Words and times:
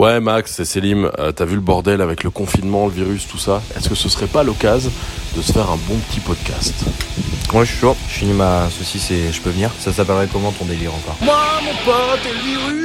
Ouais, 0.00 0.18
Max, 0.18 0.52
c'est 0.54 0.64
Selim. 0.64 1.10
Euh, 1.18 1.30
T'as 1.30 1.44
vu 1.44 1.56
le 1.56 1.60
bordel 1.60 2.00
avec 2.00 2.24
le 2.24 2.30
confinement, 2.30 2.86
le 2.86 2.92
virus, 2.92 3.28
tout 3.28 3.36
ça? 3.36 3.60
Est-ce 3.76 3.90
que 3.90 3.94
ce 3.94 4.08
serait 4.08 4.28
pas 4.28 4.42
l'occasion 4.42 4.90
de 5.36 5.42
se 5.42 5.52
faire 5.52 5.70
un 5.70 5.76
bon 5.76 5.98
petit 6.08 6.20
podcast? 6.20 6.72
Moi 7.52 7.64
je 7.64 7.72
suis 7.72 7.80
chaud, 7.80 7.94
je 8.08 8.14
finis 8.14 8.32
ma 8.32 8.70
saucisse 8.70 9.10
et 9.10 9.30
je 9.30 9.42
peux 9.42 9.50
venir. 9.50 9.70
Ça 9.78 9.92
s'appellerait 9.92 10.28
comment 10.32 10.52
ton 10.52 10.64
délire 10.64 10.94
encore? 10.94 11.18
Moi, 11.20 11.36
mon 11.62 11.74
pote, 11.84 12.20
et 12.24 12.32
le 12.32 12.40
virus 12.40 12.80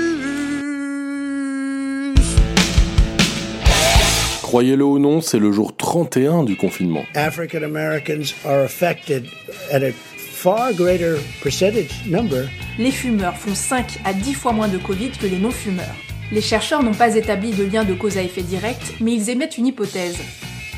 Croyez-le 4.42 4.84
ou 4.84 5.00
non, 5.00 5.22
c'est 5.22 5.40
le 5.40 5.54
jour 5.54 5.74
31 5.78 6.44
du 6.44 6.58
confinement. 6.58 7.06
African 7.16 7.64
Americans 7.64 8.34
are 8.46 8.66
affected 8.66 9.26
at 9.72 9.84
a 9.84 9.94
far 10.18 10.74
greater 10.74 11.16
percentage 11.42 12.06
number. 12.08 12.50
Les 12.78 12.92
fumeurs 12.92 13.38
font 13.38 13.56
5 13.56 14.00
à 14.04 14.12
10 14.12 14.34
fois 14.34 14.52
moins 14.52 14.68
de 14.68 14.78
Covid 14.80 15.12
que 15.12 15.28
les 15.28 15.40
non-fumeurs. 15.40 15.96
Les 16.32 16.42
chercheurs 16.42 16.84
n'ont 16.84 16.94
pas 16.94 17.16
établi 17.16 17.52
de 17.52 17.64
lien 17.64 17.84
de 17.84 17.94
cause 17.94 18.18
à 18.18 18.22
effet 18.24 18.42
direct, 18.42 18.94
mais 19.00 19.14
ils 19.14 19.30
émettent 19.30 19.58
une 19.58 19.68
hypothèse. 19.68 20.18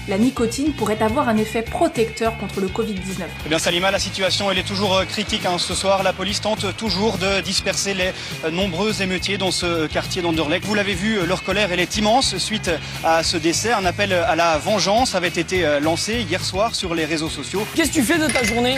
La 0.10 0.18
nicotine 0.18 0.72
pourrait 0.74 1.02
avoir 1.02 1.28
un 1.28 1.36
effet 1.36 1.62
protecteur 1.62 2.38
contre 2.38 2.62
le 2.62 2.68
Covid-19. 2.68 3.24
Eh 3.46 3.50
bien 3.50 3.60
Salima, 3.60 3.92
la 3.92 4.00
situation 4.00 4.50
elle 4.50 4.58
est 4.58 4.64
toujours 4.68 4.96
euh, 4.96 5.04
critique. 5.04 5.46
hein. 5.46 5.58
Ce 5.58 5.74
soir, 5.74 6.02
la 6.02 6.14
police 6.14 6.40
tente 6.40 6.78
toujours 6.78 7.18
de 7.18 7.42
disperser 7.42 7.94
les 7.94 8.12
euh, 8.46 8.52
nombreux 8.52 9.02
émeutiers 9.02 9.38
dans 9.38 9.52
ce 9.52 9.86
quartier 9.88 10.22
d'Anderlecht. 10.22 10.64
Vous 10.66 10.76
l'avez 10.76 10.94
vu, 10.94 11.18
euh, 11.18 11.26
leur 11.26 11.44
colère 11.44 11.74
elle 11.74 11.82
est 11.82 11.98
immense 11.98 12.38
suite 12.38 12.72
à 13.04 13.22
ce 13.22 13.36
décès. 13.36 13.74
Un 13.74 13.84
appel 13.84 14.14
à 14.14 14.36
la 14.38 14.58
vengeance 14.58 15.14
avait 15.14 15.28
été 15.28 15.66
lancé 15.82 16.22
hier 16.22 16.44
soir 16.44 16.74
sur 16.74 16.96
les 16.96 17.04
réseaux 17.04 17.30
sociaux. 17.30 17.68
Qu'est-ce 17.76 17.90
que 17.90 17.96
tu 17.96 18.04
fais 18.04 18.18
de 18.18 18.28
ta 18.28 18.44
journée? 18.44 18.78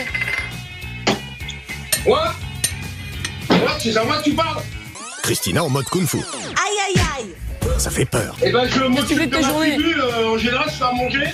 Quoi? 2.04 2.34
Quoi? 3.46 3.76
C'est 3.78 3.96
à 3.96 4.02
moi 4.02 4.16
que 4.18 4.24
tu 4.24 4.32
parles? 4.34 4.62
Christina 5.22 5.64
en 5.64 5.68
mode 5.68 5.84
kung-fu. 5.86 6.18
Aïe 6.18 6.22
aïe 6.88 7.02
aïe 7.18 7.70
Ça 7.78 7.90
fait 7.90 8.04
peur. 8.04 8.36
Eh 8.42 8.50
ben 8.50 8.66
je 8.66 8.82
m'occupe 8.84 9.18
de 9.18 9.24
de 9.24 9.42
ma 9.42 9.52
tribu, 9.52 9.94
euh, 9.98 10.34
en 10.34 10.38
général 10.38 10.66
je 10.68 10.76
fais 10.76 10.84
à 10.84 10.92
manger. 10.92 11.24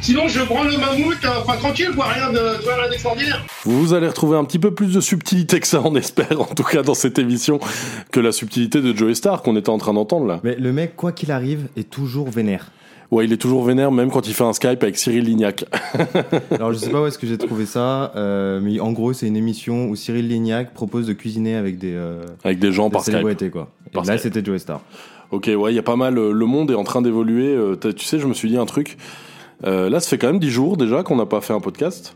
Sinon 0.00 0.28
je 0.28 0.42
prends 0.42 0.64
le 0.64 0.76
mammouth, 0.76 1.24
euh, 1.24 1.40
enfin 1.42 1.56
tranquille, 1.56 1.90
quoi, 1.94 2.06
de, 2.32 2.38
rien 2.38 2.88
d'extraordinaire. 2.90 3.42
Vous 3.64 3.94
allez 3.94 4.06
retrouver 4.06 4.36
un 4.36 4.44
petit 4.44 4.58
peu 4.58 4.74
plus 4.74 4.92
de 4.92 5.00
subtilité 5.00 5.60
que 5.60 5.66
ça, 5.66 5.80
on 5.82 5.94
espère, 5.96 6.40
en 6.40 6.44
tout 6.44 6.62
cas 6.62 6.82
dans 6.82 6.94
cette 6.94 7.18
émission, 7.18 7.58
que 8.12 8.20
la 8.20 8.32
subtilité 8.32 8.82
de 8.82 8.94
Joey 8.94 9.14
Star 9.14 9.42
qu'on 9.42 9.56
était 9.56 9.70
en 9.70 9.78
train 9.78 9.94
d'entendre 9.94 10.26
là. 10.26 10.40
Mais 10.44 10.56
le 10.56 10.72
mec, 10.72 10.94
quoi 10.96 11.12
qu'il 11.12 11.30
arrive, 11.32 11.68
est 11.76 11.88
toujours 11.88 12.28
vénère. 12.28 12.70
Ouais, 13.14 13.24
il 13.26 13.32
est 13.32 13.36
toujours 13.36 13.62
vénère, 13.64 13.92
même 13.92 14.10
quand 14.10 14.26
il 14.26 14.34
fait 14.34 14.44
un 14.44 14.52
Skype 14.52 14.82
avec 14.82 14.96
Cyril 14.96 15.24
Lignac. 15.24 15.64
Alors 16.50 16.72
je 16.72 16.78
sais 16.78 16.90
pas 16.90 17.00
où 17.02 17.06
est-ce 17.06 17.18
que 17.18 17.26
j'ai 17.26 17.38
trouvé 17.38 17.64
ça, 17.66 18.12
euh, 18.16 18.60
mais 18.62 18.80
en 18.80 18.92
gros 18.92 19.12
c'est 19.12 19.26
une 19.26 19.36
émission 19.36 19.86
où 19.86 19.96
Cyril 19.96 20.28
Lignac 20.28 20.74
propose 20.74 21.06
de 21.06 21.12
cuisiner 21.12 21.54
avec 21.54 21.78
des, 21.78 21.92
euh, 21.94 22.24
avec 22.42 22.58
des 22.58 22.72
gens 22.72 22.88
des 22.88 22.92
par 22.94 23.02
Skype. 23.02 23.50
quoi. 23.50 23.68
Et 23.92 23.96
là 24.06 24.18
c'était 24.18 24.44
Joe 24.44 24.60
Star. 24.60 24.80
Ok, 25.30 25.50
ouais, 25.56 25.72
il 25.72 25.76
y 25.76 25.78
a 25.78 25.82
pas 25.82 25.96
mal. 25.96 26.18
euh, 26.18 26.32
Le 26.32 26.46
monde 26.46 26.70
est 26.70 26.74
en 26.74 26.84
train 26.84 27.02
d'évoluer. 27.02 27.46
euh, 27.54 27.76
Tu 27.76 28.04
sais, 28.04 28.18
je 28.18 28.26
me 28.26 28.34
suis 28.34 28.48
dit 28.48 28.56
un 28.56 28.66
truc. 28.66 28.96
Euh, 29.64 29.88
là, 29.88 29.98
ça 30.00 30.10
fait 30.10 30.18
quand 30.18 30.26
même 30.26 30.38
10 30.38 30.50
jours 30.50 30.76
déjà 30.76 31.02
qu'on 31.02 31.16
n'a 31.16 31.26
pas 31.26 31.40
fait 31.40 31.52
un 31.54 31.60
podcast. 31.60 32.14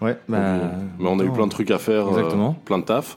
Ouais, 0.00 0.16
bah. 0.28 0.58
Mais 0.98 1.08
on 1.08 1.18
a 1.20 1.24
eu 1.24 1.30
plein 1.30 1.46
de 1.46 1.50
trucs 1.50 1.70
à 1.70 1.78
faire, 1.78 2.06
plein 2.64 2.78
de 2.78 2.84
taf. 2.84 3.16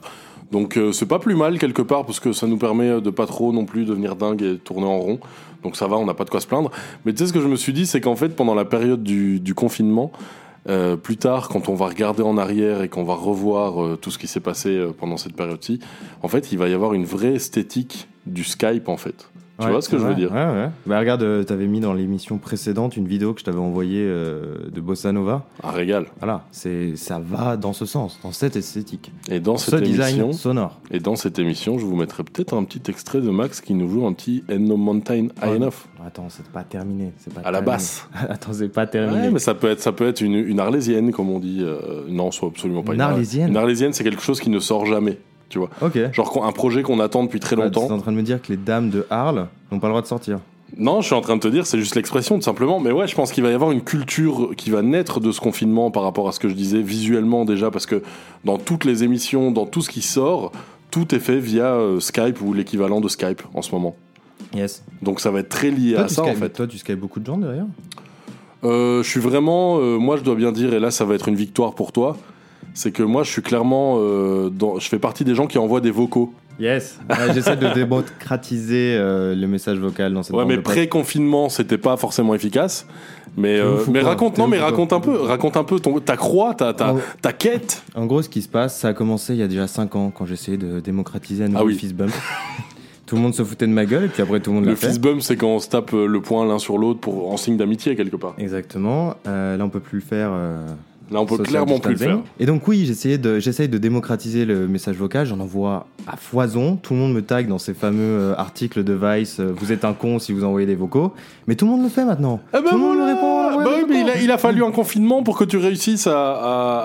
Donc 0.52 0.78
c'est 0.92 1.06
pas 1.06 1.20
plus 1.20 1.36
mal 1.36 1.58
quelque 1.58 1.82
part 1.82 2.04
parce 2.04 2.18
que 2.18 2.32
ça 2.32 2.46
nous 2.48 2.56
permet 2.58 3.00
de 3.00 3.10
pas 3.10 3.26
trop 3.26 3.52
non 3.52 3.64
plus 3.66 3.84
devenir 3.84 4.16
dingue 4.16 4.42
et 4.42 4.56
tourner 4.58 4.86
en 4.86 4.98
rond. 4.98 5.20
Donc 5.62 5.76
ça 5.76 5.86
va, 5.86 5.96
on 5.96 6.06
n'a 6.06 6.14
pas 6.14 6.24
de 6.24 6.30
quoi 6.30 6.40
se 6.40 6.46
plaindre. 6.46 6.70
Mais 7.04 7.12
tu 7.12 7.18
sais 7.18 7.26
ce 7.26 7.32
que 7.32 7.40
je 7.40 7.48
me 7.48 7.56
suis 7.56 7.72
dit, 7.72 7.86
c'est 7.86 8.00
qu'en 8.00 8.16
fait 8.16 8.30
pendant 8.30 8.54
la 8.54 8.64
période 8.64 9.02
du, 9.02 9.54
confinement, 9.54 10.12
euh, 10.68 10.96
plus 10.96 11.16
tard 11.16 11.48
quand 11.48 11.68
on 11.68 11.74
va 11.74 11.86
regarder 11.86 12.22
en 12.22 12.36
arrière 12.36 12.82
et 12.82 12.88
qu'on 12.88 13.04
va 13.04 13.14
revoir 13.14 13.82
euh, 13.82 13.96
tout 13.96 14.10
ce 14.10 14.18
qui 14.18 14.26
s'est 14.26 14.40
passé 14.40 14.70
euh, 14.70 14.92
pendant 14.92 15.16
cette 15.16 15.34
période-ci, 15.34 15.80
en 16.22 16.28
fait 16.28 16.52
il 16.52 16.58
va 16.58 16.68
y 16.68 16.74
avoir 16.74 16.94
une 16.94 17.04
vraie 17.04 17.34
esthétique 17.34 18.08
du 18.26 18.44
Skype 18.44 18.88
en 18.88 18.96
fait. 18.96 19.30
Tu 19.60 19.66
Ouais, 19.66 19.72
vois 19.72 19.82
ce 19.82 19.88
que 19.88 19.98
je 19.98 20.04
veux 20.04 20.14
dire 20.14 20.32
Ouais, 20.32 20.38
ouais. 20.44 20.68
Bah 20.86 20.98
regarde, 20.98 21.22
euh, 21.22 21.44
t'avais 21.44 21.66
mis 21.66 21.80
dans 21.80 21.92
l'émission 21.92 22.38
précédente 22.38 22.96
une 22.96 23.06
vidéo 23.06 23.34
que 23.34 23.40
je 23.40 23.44
t'avais 23.44 23.58
envoyée 23.58 24.02
euh, 24.04 24.70
de 24.72 24.80
Bossa 24.80 25.12
Nova. 25.12 25.44
Un 25.62 25.70
régal. 25.70 26.06
Voilà, 26.18 26.44
c'est 26.50 26.96
ça 26.96 27.20
va 27.24 27.56
dans 27.56 27.72
ce 27.72 27.84
sens, 27.86 28.18
dans 28.22 28.32
cette 28.32 28.56
esthétique. 28.56 29.12
Et 29.30 29.38
dans 29.40 29.56
ce 29.56 29.70
cette 29.72 29.82
design 29.82 30.20
émission, 30.20 30.32
sonore. 30.32 30.80
et 30.90 30.98
dans 30.98 31.14
cette 31.16 31.38
émission, 31.38 31.78
je 31.78 31.84
vous 31.84 31.96
mettrai 31.96 32.24
peut-être 32.24 32.54
un 32.54 32.64
petit 32.64 32.90
extrait 32.90 33.20
de 33.20 33.30
Max 33.30 33.60
qui 33.60 33.74
nous 33.74 33.88
joue 33.88 34.06
un 34.06 34.12
petit 34.12 34.42
End 34.50 34.58
No 34.60 34.76
Mountain 34.76 35.28
High. 35.42 35.56
Enough 35.56 35.72
Attends, 36.06 36.28
c'est 36.30 36.48
pas 36.48 36.62
terminé. 36.64 37.12
C'est 37.18 37.32
pas 37.34 37.42
à 37.42 37.50
la 37.50 37.60
basse. 37.60 38.08
Attends, 38.28 38.52
c'est 38.54 38.68
pas 38.68 38.86
terminé. 38.86 39.30
Mais 39.30 39.38
ça 39.38 39.54
peut 39.54 39.68
être, 39.70 39.80
ça 39.80 39.92
peut 39.92 40.08
être 40.08 40.22
une, 40.22 40.34
une 40.34 40.58
arlésienne, 40.60 41.12
comme 41.12 41.28
on 41.28 41.38
dit. 41.38 41.58
euh, 41.60 42.04
non, 42.08 42.30
soit 42.30 42.48
absolument 42.48 42.82
pas 42.82 42.94
Une 42.94 43.00
Arlé- 43.02 43.12
arlésienne 43.12 43.50
Une 43.50 43.56
arlésienne, 43.58 43.92
c'est 43.92 44.04
quelque 44.04 44.22
chose 44.22 44.40
qui 44.40 44.48
ne 44.48 44.58
sort 44.58 44.86
jamais, 44.86 45.18
tu 45.50 45.58
vois. 45.58 45.68
Ok. 45.82 45.98
Genre 46.14 46.44
un 46.46 46.52
projet 46.52 46.82
qu'on 46.82 46.98
attend 47.00 47.22
depuis 47.24 47.40
très 47.40 47.54
Ah, 47.56 47.68
tu 47.68 47.78
es 47.78 47.80
longtemps. 47.82 47.94
en 47.94 47.98
train 47.98 48.12
de 48.12 48.16
me 48.16 48.22
dire 48.22 48.40
que 48.40 48.48
les 48.48 48.56
dames 48.56 48.88
de 48.88 49.06
Arles 49.10 49.46
n'ont 49.70 49.78
pas 49.80 49.88
le 49.88 49.92
droit 49.92 50.00
de 50.02 50.06
sortir. 50.06 50.38
Non, 50.78 51.00
je 51.00 51.06
suis 51.06 51.14
en 51.16 51.20
train 51.20 51.34
de 51.34 51.40
te 51.40 51.48
dire, 51.48 51.66
c'est 51.66 51.78
juste 51.78 51.96
l'expression, 51.96 52.36
tout 52.36 52.42
simplement. 52.44 52.78
Mais 52.80 52.92
ouais, 52.92 53.08
je 53.08 53.14
pense 53.16 53.32
qu'il 53.32 53.42
va 53.42 53.50
y 53.50 53.54
avoir 53.54 53.72
une 53.72 53.82
culture 53.82 54.52
qui 54.56 54.70
va 54.70 54.80
naître 54.82 55.18
de 55.20 55.32
ce 55.32 55.40
confinement 55.40 55.90
par 55.90 56.04
rapport 56.04 56.28
à 56.28 56.32
ce 56.32 56.38
que 56.40 56.48
je 56.48 56.54
disais 56.54 56.80
visuellement 56.80 57.44
déjà, 57.44 57.70
parce 57.72 57.86
que 57.86 58.02
dans 58.44 58.56
toutes 58.56 58.84
les 58.84 59.02
émissions, 59.02 59.50
dans 59.50 59.66
tout 59.66 59.82
ce 59.82 59.90
qui 59.90 60.00
sort, 60.00 60.52
tout 60.92 61.12
est 61.14 61.18
fait 61.18 61.40
via 61.40 61.64
euh, 61.74 61.98
Skype 61.98 62.40
ou 62.40 62.52
l'équivalent 62.52 63.00
de 63.00 63.08
Skype 63.08 63.42
en 63.52 63.62
ce 63.62 63.72
moment. 63.72 63.96
Yes. 64.54 64.84
Donc 65.02 65.18
ça 65.20 65.32
va 65.32 65.40
être 65.40 65.48
très 65.48 65.70
lié 65.72 65.94
Toi, 65.94 66.04
à 66.04 66.08
ça, 66.08 66.22
en 66.22 66.26
Skype- 66.26 66.38
fait. 66.38 66.48
toi, 66.50 66.66
tu 66.68 66.78
skypes 66.78 66.98
beaucoup 67.00 67.18
de 67.20 67.26
gens 67.26 67.36
derrière? 67.36 67.66
Euh, 68.62 69.02
je 69.02 69.08
suis 69.08 69.20
vraiment, 69.20 69.78
euh, 69.80 69.98
moi 69.98 70.16
je 70.18 70.22
dois 70.22 70.34
bien 70.34 70.52
dire, 70.52 70.74
et 70.74 70.80
là 70.80 70.90
ça 70.90 71.04
va 71.04 71.14
être 71.14 71.28
une 71.28 71.34
victoire 71.34 71.74
pour 71.74 71.92
toi, 71.92 72.16
c'est 72.74 72.92
que 72.92 73.02
moi 73.02 73.22
je 73.24 73.30
suis 73.30 73.42
clairement, 73.42 73.96
euh, 73.98 74.50
dans, 74.50 74.78
je 74.78 74.88
fais 74.88 74.98
partie 74.98 75.24
des 75.24 75.34
gens 75.34 75.46
qui 75.46 75.58
envoient 75.58 75.80
des 75.80 75.90
vocaux. 75.90 76.32
Yes. 76.58 76.98
Ouais, 77.08 77.32
J'essaie 77.32 77.56
de 77.56 77.68
démocratiser 77.72 78.94
euh, 78.98 79.34
le 79.34 79.46
message 79.46 79.78
vocal 79.78 80.12
dans 80.12 80.22
cette 80.22 80.34
Ouais, 80.36 80.42
bande 80.42 80.48
mais 80.50 80.56
de 80.56 80.60
potes. 80.60 80.74
pré-confinement 80.74 81.48
c'était 81.48 81.78
pas 81.78 81.96
forcément 81.96 82.34
efficace. 82.34 82.86
Mais, 83.36 83.58
euh, 83.58 83.76
ouf 83.76 83.88
ou 83.88 83.92
mais 83.92 84.00
quoi 84.00 84.10
raconte, 84.10 84.34
T'es 84.34 84.40
non, 84.42 84.46
ouf 84.46 84.50
mais 84.50 84.56
ou 84.58 84.60
quoi 84.60 84.68
raconte 84.70 84.92
un 84.92 85.00
peu, 85.00 85.16
raconte 85.22 85.56
un 85.56 85.64
peu 85.64 85.78
ton, 85.80 85.98
ta 86.00 86.16
croix, 86.16 86.52
ta, 86.54 86.74
ta, 86.74 86.94
Oh. 86.94 86.98
ta 87.22 87.32
quête. 87.32 87.82
En 87.94 88.04
gros, 88.06 88.20
ce 88.22 88.28
qui 88.28 88.42
se 88.42 88.48
passe, 88.48 88.78
ça 88.78 88.88
a 88.88 88.92
commencé 88.92 89.32
il 89.34 89.38
y 89.38 89.42
a 89.42 89.48
déjà 89.48 89.66
5 89.68 89.94
ans 89.96 90.12
quand 90.14 90.26
j'essayais 90.26 90.58
de 90.58 90.80
démocratiser 90.80 91.44
à 91.44 91.48
nouveau 91.48 91.60
Ah 91.60 91.64
oui. 91.64 91.72
le 91.72 91.78
fist 91.78 91.94
bump. 91.94 92.10
tout 93.06 93.16
le 93.16 93.22
monde 93.22 93.34
se 93.34 93.42
foutait 93.42 93.66
de 93.66 93.72
ma 93.72 93.86
gueule 93.86 94.04
et 94.04 94.08
puis 94.08 94.22
après 94.22 94.40
tout 94.40 94.50
le 94.50 94.56
monde 94.56 94.64
Le 94.66 94.72
l'a 94.72 94.76
fait. 94.76 94.88
fist 94.88 95.00
bump, 95.00 95.22
c'est 95.22 95.36
quand 95.36 95.48
on 95.48 95.58
se 95.60 95.68
tape 95.68 95.94
euh, 95.94 96.06
le 96.06 96.20
poing 96.20 96.44
l'un 96.44 96.58
sur 96.58 96.76
l'autre 96.76 97.00
pour 97.00 97.32
en 97.32 97.36
signe 97.36 97.56
d'amitié 97.56 97.96
quelque 97.96 98.16
part. 98.16 98.34
Exactement. 98.38 99.14
Euh, 99.26 99.56
là, 99.56 99.64
on 99.64 99.68
peut 99.70 99.80
plus 99.80 100.00
le 100.00 100.04
faire. 100.04 100.30
euh, 100.32 100.66
Là, 101.10 101.20
on 101.20 101.26
peut 101.26 101.38
clairement 101.38 101.80
plus 101.80 101.92
le 101.92 101.98
faire. 101.98 102.18
Et 102.38 102.46
donc 102.46 102.68
oui, 102.68 102.84
j'essayais 102.86 103.18
de, 103.18 103.40
j'essaye 103.40 103.68
de 103.68 103.78
démocratiser 103.78 104.44
le 104.44 104.68
message 104.68 104.96
vocal. 104.96 105.26
J'en 105.26 105.40
envoie 105.40 105.86
à 106.06 106.16
foison. 106.16 106.76
Tout 106.76 106.94
le 106.94 107.00
monde 107.00 107.14
me 107.14 107.22
tag 107.22 107.48
dans 107.48 107.58
ces 107.58 107.74
fameux 107.74 107.98
euh, 108.00 108.34
articles 108.36 108.84
de 108.84 108.92
Vice. 108.92 109.40
euh, 109.40 109.52
vous 109.56 109.72
êtes 109.72 109.84
un 109.84 109.92
con 109.92 110.18
si 110.20 110.32
vous 110.32 110.44
envoyez 110.44 110.66
des 110.68 110.76
vocaux. 110.76 111.12
Mais 111.48 111.56
tout 111.56 111.64
le 111.64 111.72
monde 111.72 111.82
le 111.82 111.88
fait 111.88 112.04
maintenant. 112.04 112.38
Ah 112.52 112.60
bah 112.60 112.70
tout 112.70 112.76
le 112.76 112.80
monde 112.80 112.96
voilà. 112.98 113.14
répond. 113.14 113.40
Bah 113.64 113.64
des 113.76 113.82
oui, 113.82 113.86
mais 113.88 114.00
il 114.02 114.08
a, 114.10 114.22
il 114.22 114.30
a 114.30 114.38
fallu 114.38 114.62
un 114.62 114.70
confinement 114.70 115.22
pour 115.24 115.36
que 115.36 115.42
tu 115.44 115.56
réussisses 115.56 116.06
à, 116.06 116.32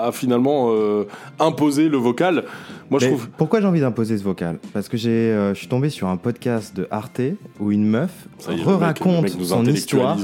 à- 0.02 0.06
à 0.08 0.12
finalement 0.12 0.70
euh, 0.72 1.04
imposer 1.38 1.88
le 1.88 1.96
vocal. 1.96 2.44
Moi, 2.90 2.98
je 3.00 3.06
trouve. 3.06 3.28
Pourquoi 3.36 3.60
j'ai 3.60 3.66
envie 3.68 3.80
d'imposer 3.80 4.18
ce 4.18 4.24
vocal? 4.24 4.58
Parce 4.72 4.88
que 4.88 4.96
j'ai, 4.96 5.10
euh, 5.10 5.54
je 5.54 5.58
suis 5.60 5.68
tombé 5.68 5.88
sur 5.88 6.08
un 6.08 6.16
podcast 6.16 6.74
de 6.76 6.88
Arte 6.90 7.20
où 7.60 7.70
une 7.70 7.86
meuf 7.86 8.10
re-raconte 8.48 9.36
nous 9.38 9.44
son 9.44 9.64
histoire, 9.66 10.16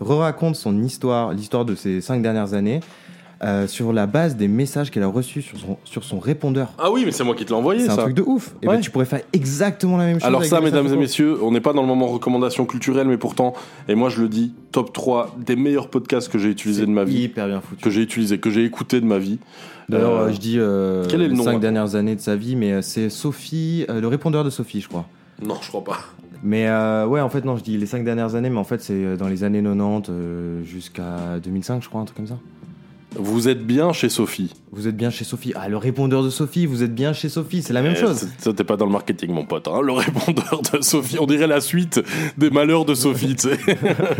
re-raconte 0.00 0.56
son 0.56 0.82
histoire, 0.82 1.32
l'histoire 1.32 1.64
de 1.64 1.74
ces 1.74 2.00
cinq 2.00 2.22
dernières 2.22 2.54
années, 2.54 2.80
euh, 3.44 3.66
sur 3.66 3.92
la 3.92 4.06
base 4.06 4.36
des 4.36 4.48
messages 4.48 4.90
qu'elle 4.90 5.02
a 5.02 5.08
reçus 5.08 5.42
sur 5.42 5.58
son, 5.58 5.76
sur 5.84 6.04
son 6.04 6.18
répondeur. 6.18 6.72
Ah 6.78 6.90
oui, 6.90 7.02
mais 7.04 7.12
c'est 7.12 7.22
moi 7.24 7.34
qui 7.34 7.44
te 7.44 7.50
l'ai 7.50 7.56
envoyé, 7.56 7.80
C'est 7.82 7.90
un 7.90 7.96
truc 7.96 8.14
de 8.14 8.22
ouf. 8.22 8.54
Et 8.62 8.66
Ouais. 8.68 8.76
ben, 8.76 8.80
tu 8.80 8.90
pourrais 8.90 9.04
faire 9.04 9.20
exactement 9.32 9.96
la 9.98 10.06
même 10.06 10.18
chose. 10.20 10.26
Alors 10.26 10.44
ça, 10.44 10.60
mesdames 10.60 10.86
et 10.86 10.96
messieurs, 10.96 11.36
on 11.42 11.50
n'est 11.52 11.60
pas 11.60 11.72
dans 11.72 11.82
le 11.82 11.88
moment 11.88 12.06
recommandation 12.06 12.64
culturelle, 12.66 13.06
mais 13.08 13.18
pourtant, 13.18 13.52
et 13.88 13.94
moi 13.94 14.08
je 14.08 14.22
le 14.22 14.28
dis, 14.28 14.54
top 14.72 14.92
3 14.92 15.36
des 15.38 15.56
meilleurs 15.56 15.88
podcasts 15.88 16.28
que 16.30 16.38
j'ai 16.38 16.48
utilisés 16.50 16.86
de 16.86 16.90
ma 16.90 17.04
vie, 17.04 17.22
Hyper 17.24 17.46
bien 17.48 17.60
foutu. 17.60 17.82
que 17.82 17.90
j'ai 17.90 18.00
utilisé, 18.02 18.38
que 18.38 18.50
j'ai 18.50 18.64
écouté 18.64 19.00
de 19.00 19.06
ma 19.06 19.18
vie. 19.18 19.38
D'ailleurs, 19.88 20.12
Euh, 20.20 20.32
je 20.32 20.38
dis 20.38 20.56
euh, 20.58 21.04
quel 21.08 21.20
est 21.20 21.24
le 21.24 21.30
les 21.32 21.36
nom, 21.36 21.44
cinq 21.44 21.56
hein 21.56 21.58
dernières 21.58 21.94
années 21.94 22.16
de 22.16 22.20
sa 22.20 22.36
vie, 22.36 22.56
mais 22.56 22.80
c'est 22.82 23.08
Sophie, 23.10 23.84
le 23.88 24.06
répondeur 24.08 24.42
de 24.44 24.50
Sophie, 24.50 24.80
je 24.80 24.88
crois. 24.88 25.06
Non, 25.42 25.56
je 25.60 25.68
crois 25.68 25.84
pas. 25.84 25.98
Mais 26.42 26.66
euh, 26.68 27.06
ouais, 27.06 27.20
en 27.20 27.28
fait, 27.28 27.44
non, 27.44 27.56
je 27.56 27.62
dis 27.62 27.76
les 27.76 27.86
cinq 27.86 28.04
dernières 28.04 28.34
années, 28.34 28.50
mais 28.50 28.58
en 28.58 28.64
fait, 28.64 28.80
c'est 28.82 29.16
dans 29.16 29.28
les 29.28 29.42
années 29.44 29.62
90 29.62 30.10
euh, 30.10 30.62
jusqu'à 30.64 31.38
2005, 31.42 31.82
je 31.82 31.88
crois, 31.88 32.00
un 32.00 32.04
truc 32.04 32.16
comme 32.16 32.26
ça. 32.26 32.38
Vous 33.18 33.48
êtes 33.48 33.66
bien 33.66 33.92
chez 33.92 34.08
Sophie. 34.08 34.52
Vous 34.72 34.88
êtes 34.88 34.96
bien 34.96 35.10
chez 35.10 35.24
Sophie. 35.24 35.52
Ah, 35.54 35.68
le 35.68 35.76
répondeur 35.76 36.22
de 36.22 36.30
Sophie, 36.30 36.66
vous 36.66 36.82
êtes 36.82 36.94
bien 36.94 37.12
chez 37.12 37.28
Sophie, 37.28 37.62
c'est 37.62 37.72
la 37.72 37.82
même 37.82 37.94
Eh, 37.96 38.00
chose. 38.00 38.28
Ça, 38.38 38.52
t'es 38.52 38.64
pas 38.64 38.76
dans 38.76 38.84
le 38.86 38.92
marketing, 38.92 39.30
mon 39.32 39.44
pote. 39.46 39.68
hein. 39.68 39.80
Le 39.82 39.92
répondeur 39.92 40.60
de 40.72 40.82
Sophie, 40.82 41.16
on 41.18 41.26
dirait 41.26 41.46
la 41.46 41.60
suite 41.60 42.00
des 42.36 42.50
malheurs 42.50 42.84
de 42.84 42.94
Sophie, 42.94 43.36
tu 43.36 43.48
sais, 43.48 43.58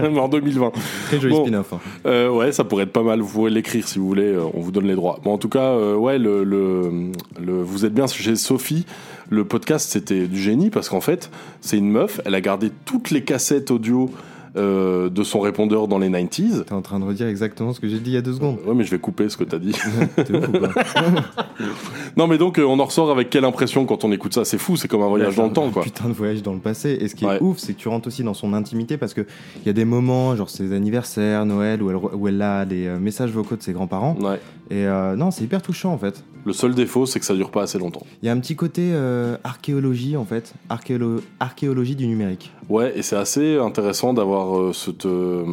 en 0.19 0.29
2020. 0.29 0.73
Très 1.09 1.21
joli 1.21 1.35
Bon. 1.35 1.45
spin-off. 1.45 1.73
hein. 1.75 1.81
Euh, 2.07 2.31
ouais, 2.31 2.53
ça 2.53 2.65
pourrait 2.65 2.85
être 2.85 2.93
pas 2.93 3.03
mal. 3.03 3.21
Vous 3.21 3.29
pouvez 3.33 3.51
l'écrire 3.51 3.87
si 3.87 3.99
vous 3.99 4.07
voulez. 4.07 4.33
euh, 4.33 4.45
on 4.55 4.61
vous 4.61 4.71
donne 4.73 4.87
les 4.87 4.95
droits. 4.95 5.21
Bon, 5.23 5.33
en 5.35 5.39
tout 5.39 5.49
cas, 5.51 5.73
euh, 5.73 5.95
ouais, 5.95 6.19
le, 6.19 6.45
le, 6.45 7.11
le- 7.41 7.63
vous 7.63 7.85
êtes 7.85 7.95
bien 7.95 8.07
chez 8.07 8.37
Sophie. 8.37 8.87
Le 9.29 9.45
podcast, 9.45 9.91
c'était 9.91 10.27
du 10.29 10.41
génie 10.41 10.71
parce 10.71 10.89
qu'en 10.89 11.01
fait, 11.01 11.31
c'est 11.61 11.77
une 11.77 11.91
meuf. 11.91 12.21
Elle 12.25 12.35
a 12.35 12.41
gardé 12.41 12.71
toutes 12.85 13.11
les 13.11 13.25
cassettes 13.25 13.71
audio 13.73 14.09
euh, 14.57 15.11
de 15.11 15.23
son 15.23 15.41
répondeur 15.41 15.89
dans 15.89 15.99
les 15.99 16.09
90s. 16.09 16.65
T'es 16.65 16.73
en 16.73 16.83
train 16.83 17.01
de 17.01 17.05
redire 17.05 17.27
exactement 17.29 17.73
ce 17.73 17.81
que 17.81 17.89
j'ai 17.89 17.99
dit 17.99 18.11
il 18.11 18.15
y 18.15 18.17
a 18.17 18.23
deux 18.23 18.35
secondes. 18.35 18.59
Ouais, 18.67 18.75
mais 18.75 18.85
je 18.85 18.91
vais 18.91 18.99
couper 18.99 19.29
ce 19.29 19.37
que 19.37 19.45
t'as 19.45 19.59
dit. 19.59 19.73
Non, 22.17 22.27
mais 22.27 22.39
donc, 22.39 22.59
euh, 22.59 22.65
on 22.65 22.79
en 22.81 22.85
ressort 22.87 23.11
avec 23.11 23.29
quelle 23.31 23.45
impression 23.45 23.85
quand 23.85 24.05
on 24.05 24.13
écoute 24.13 24.33
ça? 24.33 24.45
C'est 24.47 24.57
fou, 24.59 24.77
c'est 24.77 24.89
comme 24.89 25.03
un 25.03 25.09
voyage 25.09 25.37
dans 25.37 25.47
le 25.47 25.53
temps, 25.53 25.69
quoi. 25.71 25.83
Putain 25.83 26.09
de 26.09 26.15
voyage 26.15 26.43
dans 26.43 26.55
le 26.55 26.61
passé. 26.61 26.97
Et 27.01 27.09
ce 27.09 27.15
qui 27.15 27.27
Ouais. 27.27 27.37
est 27.37 27.43
ouf, 27.43 27.59
c'est 27.59 27.75
que 27.75 27.79
tu 27.79 27.89
rentres 27.89 28.07
aussi 28.09 28.23
dans 28.23 28.33
son 28.35 28.55
intimité 28.55 28.97
parce 28.97 29.13
que 29.13 29.23
il 29.63 29.67
y 29.67 29.69
a 29.69 29.73
des 29.75 29.85
moments, 29.85 30.35
genre 30.37 30.49
ses 30.49 30.73
anniversaires, 30.73 31.45
Noël, 31.45 31.83
où 31.83 31.91
elle, 31.91 31.97
où 31.97 32.29
elle 32.29 32.41
a 32.41 32.65
des 32.65 32.87
euh, 32.87 32.99
messages 32.99 33.31
vocaux 33.31 33.57
de 33.57 33.63
ses 33.63 33.73
grands-parents. 33.73 34.17
Ouais. 34.21 34.41
Et 34.71 34.87
euh, 34.87 35.17
non, 35.17 35.31
c'est 35.31 35.45
hyper 35.45 35.61
touchant 35.61 35.93
en 35.93 35.99
fait. 35.99 36.23
Le 36.47 36.53
seul 36.53 36.75
défaut, 36.75 37.05
c'est 37.07 37.19
que 37.19 37.27
ça 37.27 37.35
dure 37.35 37.51
pas 37.51 37.63
assez 37.63 37.79
longtemps. 37.79 38.07
Il 38.23 38.27
y 38.27 38.29
a 38.29 38.33
un 38.33 38.39
petit 38.41 38.57
côté 38.57 38.93
euh, 38.95 39.37
archéologie 39.45 40.17
en 40.17 40.25
fait, 40.25 40.55
Archéolo- 40.71 41.21
archéologie 41.41 41.97
du 41.97 42.07
numérique. 42.07 42.53
Ouais, 42.69 42.97
et 42.97 43.03
c'est 43.03 43.17
assez 43.17 43.59
intéressant 43.59 44.15
d'avoir 44.15 44.57
euh, 44.59 44.73
cette, 44.73 45.07
euh, 45.07 45.45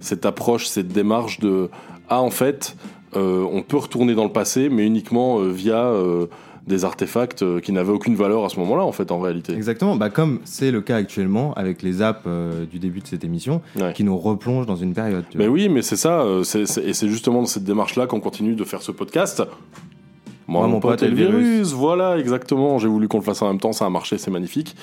cette 0.00 0.24
approche, 0.24 0.66
cette 0.66 0.88
démarche 0.88 1.40
de 1.40 1.68
ah 2.08 2.22
en 2.22 2.30
fait, 2.30 2.76
on 3.14 3.62
peut 3.66 3.76
retourner 3.78 4.14
dans 4.14 4.24
le 4.24 4.32
passé, 4.32 4.68
mais 4.70 4.86
uniquement 4.86 5.40
via 5.40 5.92
des 6.66 6.84
artefacts 6.84 7.60
qui 7.62 7.72
n'avaient 7.72 7.92
aucune 7.92 8.14
valeur 8.14 8.44
à 8.44 8.48
ce 8.50 8.58
moment-là 8.60 8.84
en 8.84 8.92
fait 8.92 9.10
en 9.10 9.18
réalité. 9.20 9.54
Exactement, 9.54 9.96
bah, 9.96 10.08
comme 10.10 10.38
c'est 10.44 10.70
le 10.70 10.80
cas 10.82 10.96
actuellement 10.96 11.52
avec 11.54 11.82
les 11.82 12.00
apps 12.02 12.20
euh, 12.26 12.64
du 12.66 12.78
début 12.78 13.00
de 13.00 13.06
cette 13.06 13.24
émission 13.24 13.60
Ouais. 13.76 13.92
qui 13.94 14.04
nous 14.04 14.16
replongent 14.16 14.66
dans 14.66 14.76
une 14.76 14.92
période. 14.94 15.24
tu 15.30 15.36
Mais 15.38 15.46
vois. 15.46 15.54
oui, 15.54 15.68
mais 15.68 15.82
c'est 15.82 15.96
ça, 15.96 16.24
et 16.54 16.92
c'est 16.94 17.08
justement 17.08 17.40
dans 17.40 17.46
cette 17.46 17.64
démarche-là 17.64 18.06
qu'on 18.06 18.20
continue 18.20 18.54
de 18.54 18.64
faire 18.64 18.82
ce 18.82 18.92
podcast. 18.92 19.42
Moi, 20.48 20.66
mon, 20.66 20.80
pote, 20.80 21.02
et 21.02 21.08
le 21.08 21.14
virus. 21.14 21.72
Voilà, 21.72 22.18
exactement. 22.18 22.78
J'ai 22.78 22.88
voulu 22.88 23.06
qu'on 23.06 23.18
le 23.18 23.24
fasse 23.24 23.42
en 23.42 23.48
même 23.48 23.60
temps, 23.60 23.72
ça 23.72 23.84
a 23.84 23.90
marché, 23.90 24.16
c'est 24.18 24.30
magnifique. 24.30 24.74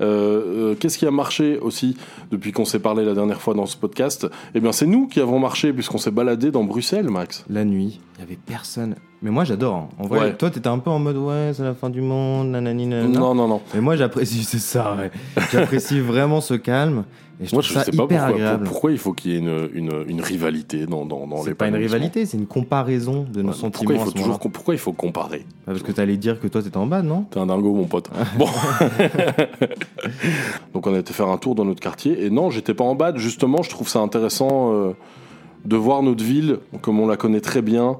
Euh, 0.00 0.72
euh, 0.72 0.74
Qu'est-ce 0.74 0.98
qui 0.98 1.06
a 1.06 1.12
marché 1.12 1.58
aussi 1.58 1.96
depuis 2.32 2.50
qu'on 2.50 2.64
s'est 2.64 2.80
parlé 2.80 3.04
la 3.04 3.14
dernière 3.14 3.40
fois 3.40 3.54
dans 3.54 3.66
ce 3.66 3.76
podcast? 3.76 4.26
Eh 4.54 4.60
bien, 4.60 4.72
c'est 4.72 4.86
nous 4.86 5.06
qui 5.06 5.20
avons 5.20 5.38
marché 5.38 5.72
puisqu'on 5.72 5.98
s'est 5.98 6.10
baladé 6.10 6.50
dans 6.50 6.64
Bruxelles, 6.64 7.08
Max. 7.08 7.44
La 7.48 7.64
nuit, 7.64 8.00
il 8.16 8.20
y 8.20 8.22
avait 8.22 8.38
personne. 8.46 8.94
Mais 9.22 9.30
moi 9.30 9.44
j'adore. 9.44 9.74
hein. 9.76 9.88
En 9.98 10.06
vrai, 10.06 10.20
Ouais. 10.20 10.34
toi 10.36 10.50
t'étais 10.50 10.68
un 10.68 10.78
peu 10.78 10.90
en 10.90 10.98
mode 10.98 11.16
ouais, 11.16 11.52
c'est 11.54 11.62
la 11.64 11.74
fin 11.74 11.88
du 11.90 12.00
monde, 12.02 12.48
nanani 12.50 12.86
nanana. 12.86 13.18
Non, 13.18 13.34
non, 13.34 13.48
non. 13.48 13.60
Et 13.74 13.80
moi 13.80 13.96
j'apprécie, 13.96 14.44
c'est 14.44 14.58
ça, 14.58 14.94
ouais. 14.96 15.10
J'apprécie 15.52 16.00
vraiment 16.00 16.40
ce 16.40 16.54
calme. 16.54 17.04
Et 17.40 17.46
je 17.46 17.54
Moi, 17.56 17.64
trouve 17.64 17.74
je 17.74 17.78
ça 17.80 17.84
sais 17.84 17.90
pas 17.90 18.04
hyper 18.04 18.18
pourquoi, 18.20 18.34
agréable. 18.36 18.62
pour- 18.62 18.72
pourquoi 18.74 18.92
il 18.92 18.98
faut 18.98 19.12
qu'il 19.12 19.32
y 19.32 19.34
ait 19.34 19.38
une, 19.38 19.68
une, 19.74 19.90
une 20.06 20.20
rivalité 20.20 20.86
dans, 20.86 21.04
dans, 21.04 21.26
dans 21.26 21.38
les 21.38 21.42
C'est 21.42 21.54
pas 21.56 21.66
une 21.66 21.74
rivalité, 21.74 22.26
c'est 22.26 22.36
une 22.36 22.46
comparaison 22.46 23.26
de 23.28 23.42
nos 23.42 23.48
Ouais, 23.48 23.54
sentiments. 23.54 23.70
pourquoi 23.72 23.94
il, 23.96 23.98
faut 23.98 24.10
toujours, 24.12 24.26
moment-là. 24.26 24.38
com- 24.40 24.52
pourquoi 24.52 24.74
il 24.74 24.78
faut 24.78 24.92
comparer? 24.92 25.38
Bah, 25.66 25.72
Parce 25.72 25.82
que 25.82 25.90
t'allais 25.90 26.16
dire 26.16 26.38
que 26.38 26.46
toi 26.46 26.62
t'étais 26.62 26.76
en 26.76 26.86
bas, 26.86 27.02
non? 27.02 27.22
T'es 27.32 27.40
un 27.40 27.46
dingo, 27.46 27.74
mon 27.74 27.86
pote. 27.86 28.08
Bon. 28.38 28.46
Donc, 30.74 30.86
on 30.86 30.94
a 30.94 30.98
été 30.98 31.12
faire 31.12 31.28
un 31.28 31.38
tour 31.38 31.54
dans 31.54 31.64
notre 31.64 31.80
quartier. 31.80 32.24
Et 32.24 32.30
non, 32.30 32.50
j'étais 32.50 32.74
pas 32.74 32.84
en 32.84 32.94
bad. 32.94 33.16
Justement, 33.18 33.62
je 33.62 33.70
trouve 33.70 33.88
ça 33.88 34.00
intéressant 34.00 34.72
euh, 34.72 34.92
de 35.64 35.76
voir 35.76 36.02
notre 36.02 36.22
ville 36.24 36.58
comme 36.82 37.00
on 37.00 37.06
la 37.06 37.16
connaît 37.16 37.40
très 37.40 37.62
bien, 37.62 37.96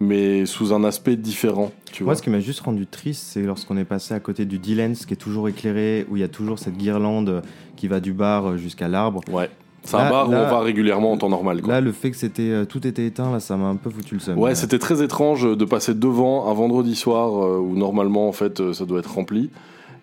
mais 0.00 0.46
sous 0.46 0.72
un 0.72 0.82
aspect 0.84 1.16
différent. 1.16 1.70
Tu 1.92 2.02
Moi, 2.04 2.14
ce 2.16 2.22
qui 2.22 2.30
m'a 2.30 2.40
juste 2.40 2.60
rendu 2.60 2.86
triste, 2.86 3.22
c'est 3.28 3.42
lorsqu'on 3.42 3.76
est 3.76 3.84
passé 3.84 4.14
à 4.14 4.20
côté 4.20 4.44
du 4.44 4.58
Dylens, 4.58 5.04
qui 5.06 5.14
est 5.14 5.16
toujours 5.18 5.48
éclairé, 5.48 6.06
où 6.10 6.16
il 6.16 6.20
y 6.20 6.24
a 6.24 6.28
toujours 6.28 6.58
cette 6.58 6.76
guirlande 6.76 7.42
qui 7.76 7.86
va 7.88 8.00
du 8.00 8.12
bar 8.12 8.56
jusqu'à 8.58 8.88
l'arbre. 8.88 9.20
Ouais. 9.32 9.48
C'est 9.84 9.96
un 9.96 10.08
bar 10.10 10.28
où 10.28 10.32
là- 10.32 10.46
on 10.46 10.50
va 10.50 10.60
régulièrement 10.60 11.12
en 11.12 11.18
temps 11.18 11.28
normal. 11.28 11.60
Quoi. 11.60 11.74
Là, 11.74 11.80
le 11.82 11.92
fait 11.92 12.10
que 12.10 12.16
c'était 12.16 12.50
euh, 12.50 12.64
tout 12.64 12.86
était 12.86 13.06
éteint, 13.06 13.30
là, 13.30 13.38
ça 13.38 13.56
m'a 13.58 13.66
un 13.66 13.76
peu 13.76 13.90
foutu 13.90 14.14
le 14.14 14.20
seum. 14.20 14.38
Ouais, 14.38 14.54
c'était 14.54 14.78
très 14.78 15.02
étrange 15.02 15.42
de 15.56 15.64
passer 15.66 15.92
devant 15.94 16.48
un 16.50 16.54
vendredi 16.54 16.96
soir 16.96 17.44
euh, 17.44 17.58
où 17.58 17.76
normalement 17.76 18.26
en 18.26 18.32
fait 18.32 18.60
euh, 18.60 18.72
ça 18.72 18.86
doit 18.86 18.98
être 19.00 19.12
rempli 19.14 19.50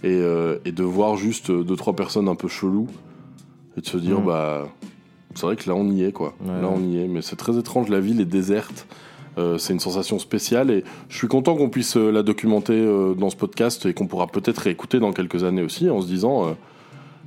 et, 0.04 0.10
euh, 0.22 0.60
et 0.66 0.72
de 0.72 0.84
voir 0.84 1.18
juste 1.18 1.50
euh, 1.50 1.64
deux 1.64 1.76
trois 1.76 1.96
personnes 1.96 2.28
un 2.30 2.36
peu 2.36 2.48
cheloues 2.48 2.88
et 3.76 3.82
de 3.82 3.86
se 3.88 3.98
dire 3.98 4.20
Mm. 4.22 4.26
bah 4.26 4.68
c'est 5.36 5.46
vrai 5.46 5.56
que 5.56 5.70
là 5.70 5.76
on 5.76 5.90
y 5.90 6.04
est 6.04 6.12
quoi. 6.12 6.34
Ouais, 6.44 6.62
là 6.62 6.70
on 6.74 6.82
y 6.82 7.00
est, 7.00 7.08
mais 7.08 7.22
c'est 7.22 7.36
très 7.36 7.58
étrange. 7.58 7.90
La 7.90 8.00
ville 8.00 8.22
est 8.22 8.26
déserte. 8.26 8.88
Euh, 9.38 9.58
c'est 9.58 9.72
une 9.72 9.80
sensation 9.80 10.20
spéciale 10.20 10.72
et 10.72 10.84
je 11.08 11.16
suis 11.16 11.30
content 11.30 11.56
qu'on 11.56 11.70
puisse 11.70 11.96
euh, 11.96 12.12
la 12.12 12.22
documenter 12.22 12.74
euh, 12.74 13.14
dans 13.14 13.30
ce 13.30 13.38
podcast 13.38 13.86
et 13.86 13.94
qu'on 13.94 14.06
pourra 14.06 14.28
peut-être 14.28 14.58
réécouter 14.58 15.00
dans 15.00 15.14
quelques 15.14 15.46
années 15.46 15.62
aussi 15.62 15.90
en 15.90 16.02
se 16.02 16.08
disant 16.08 16.56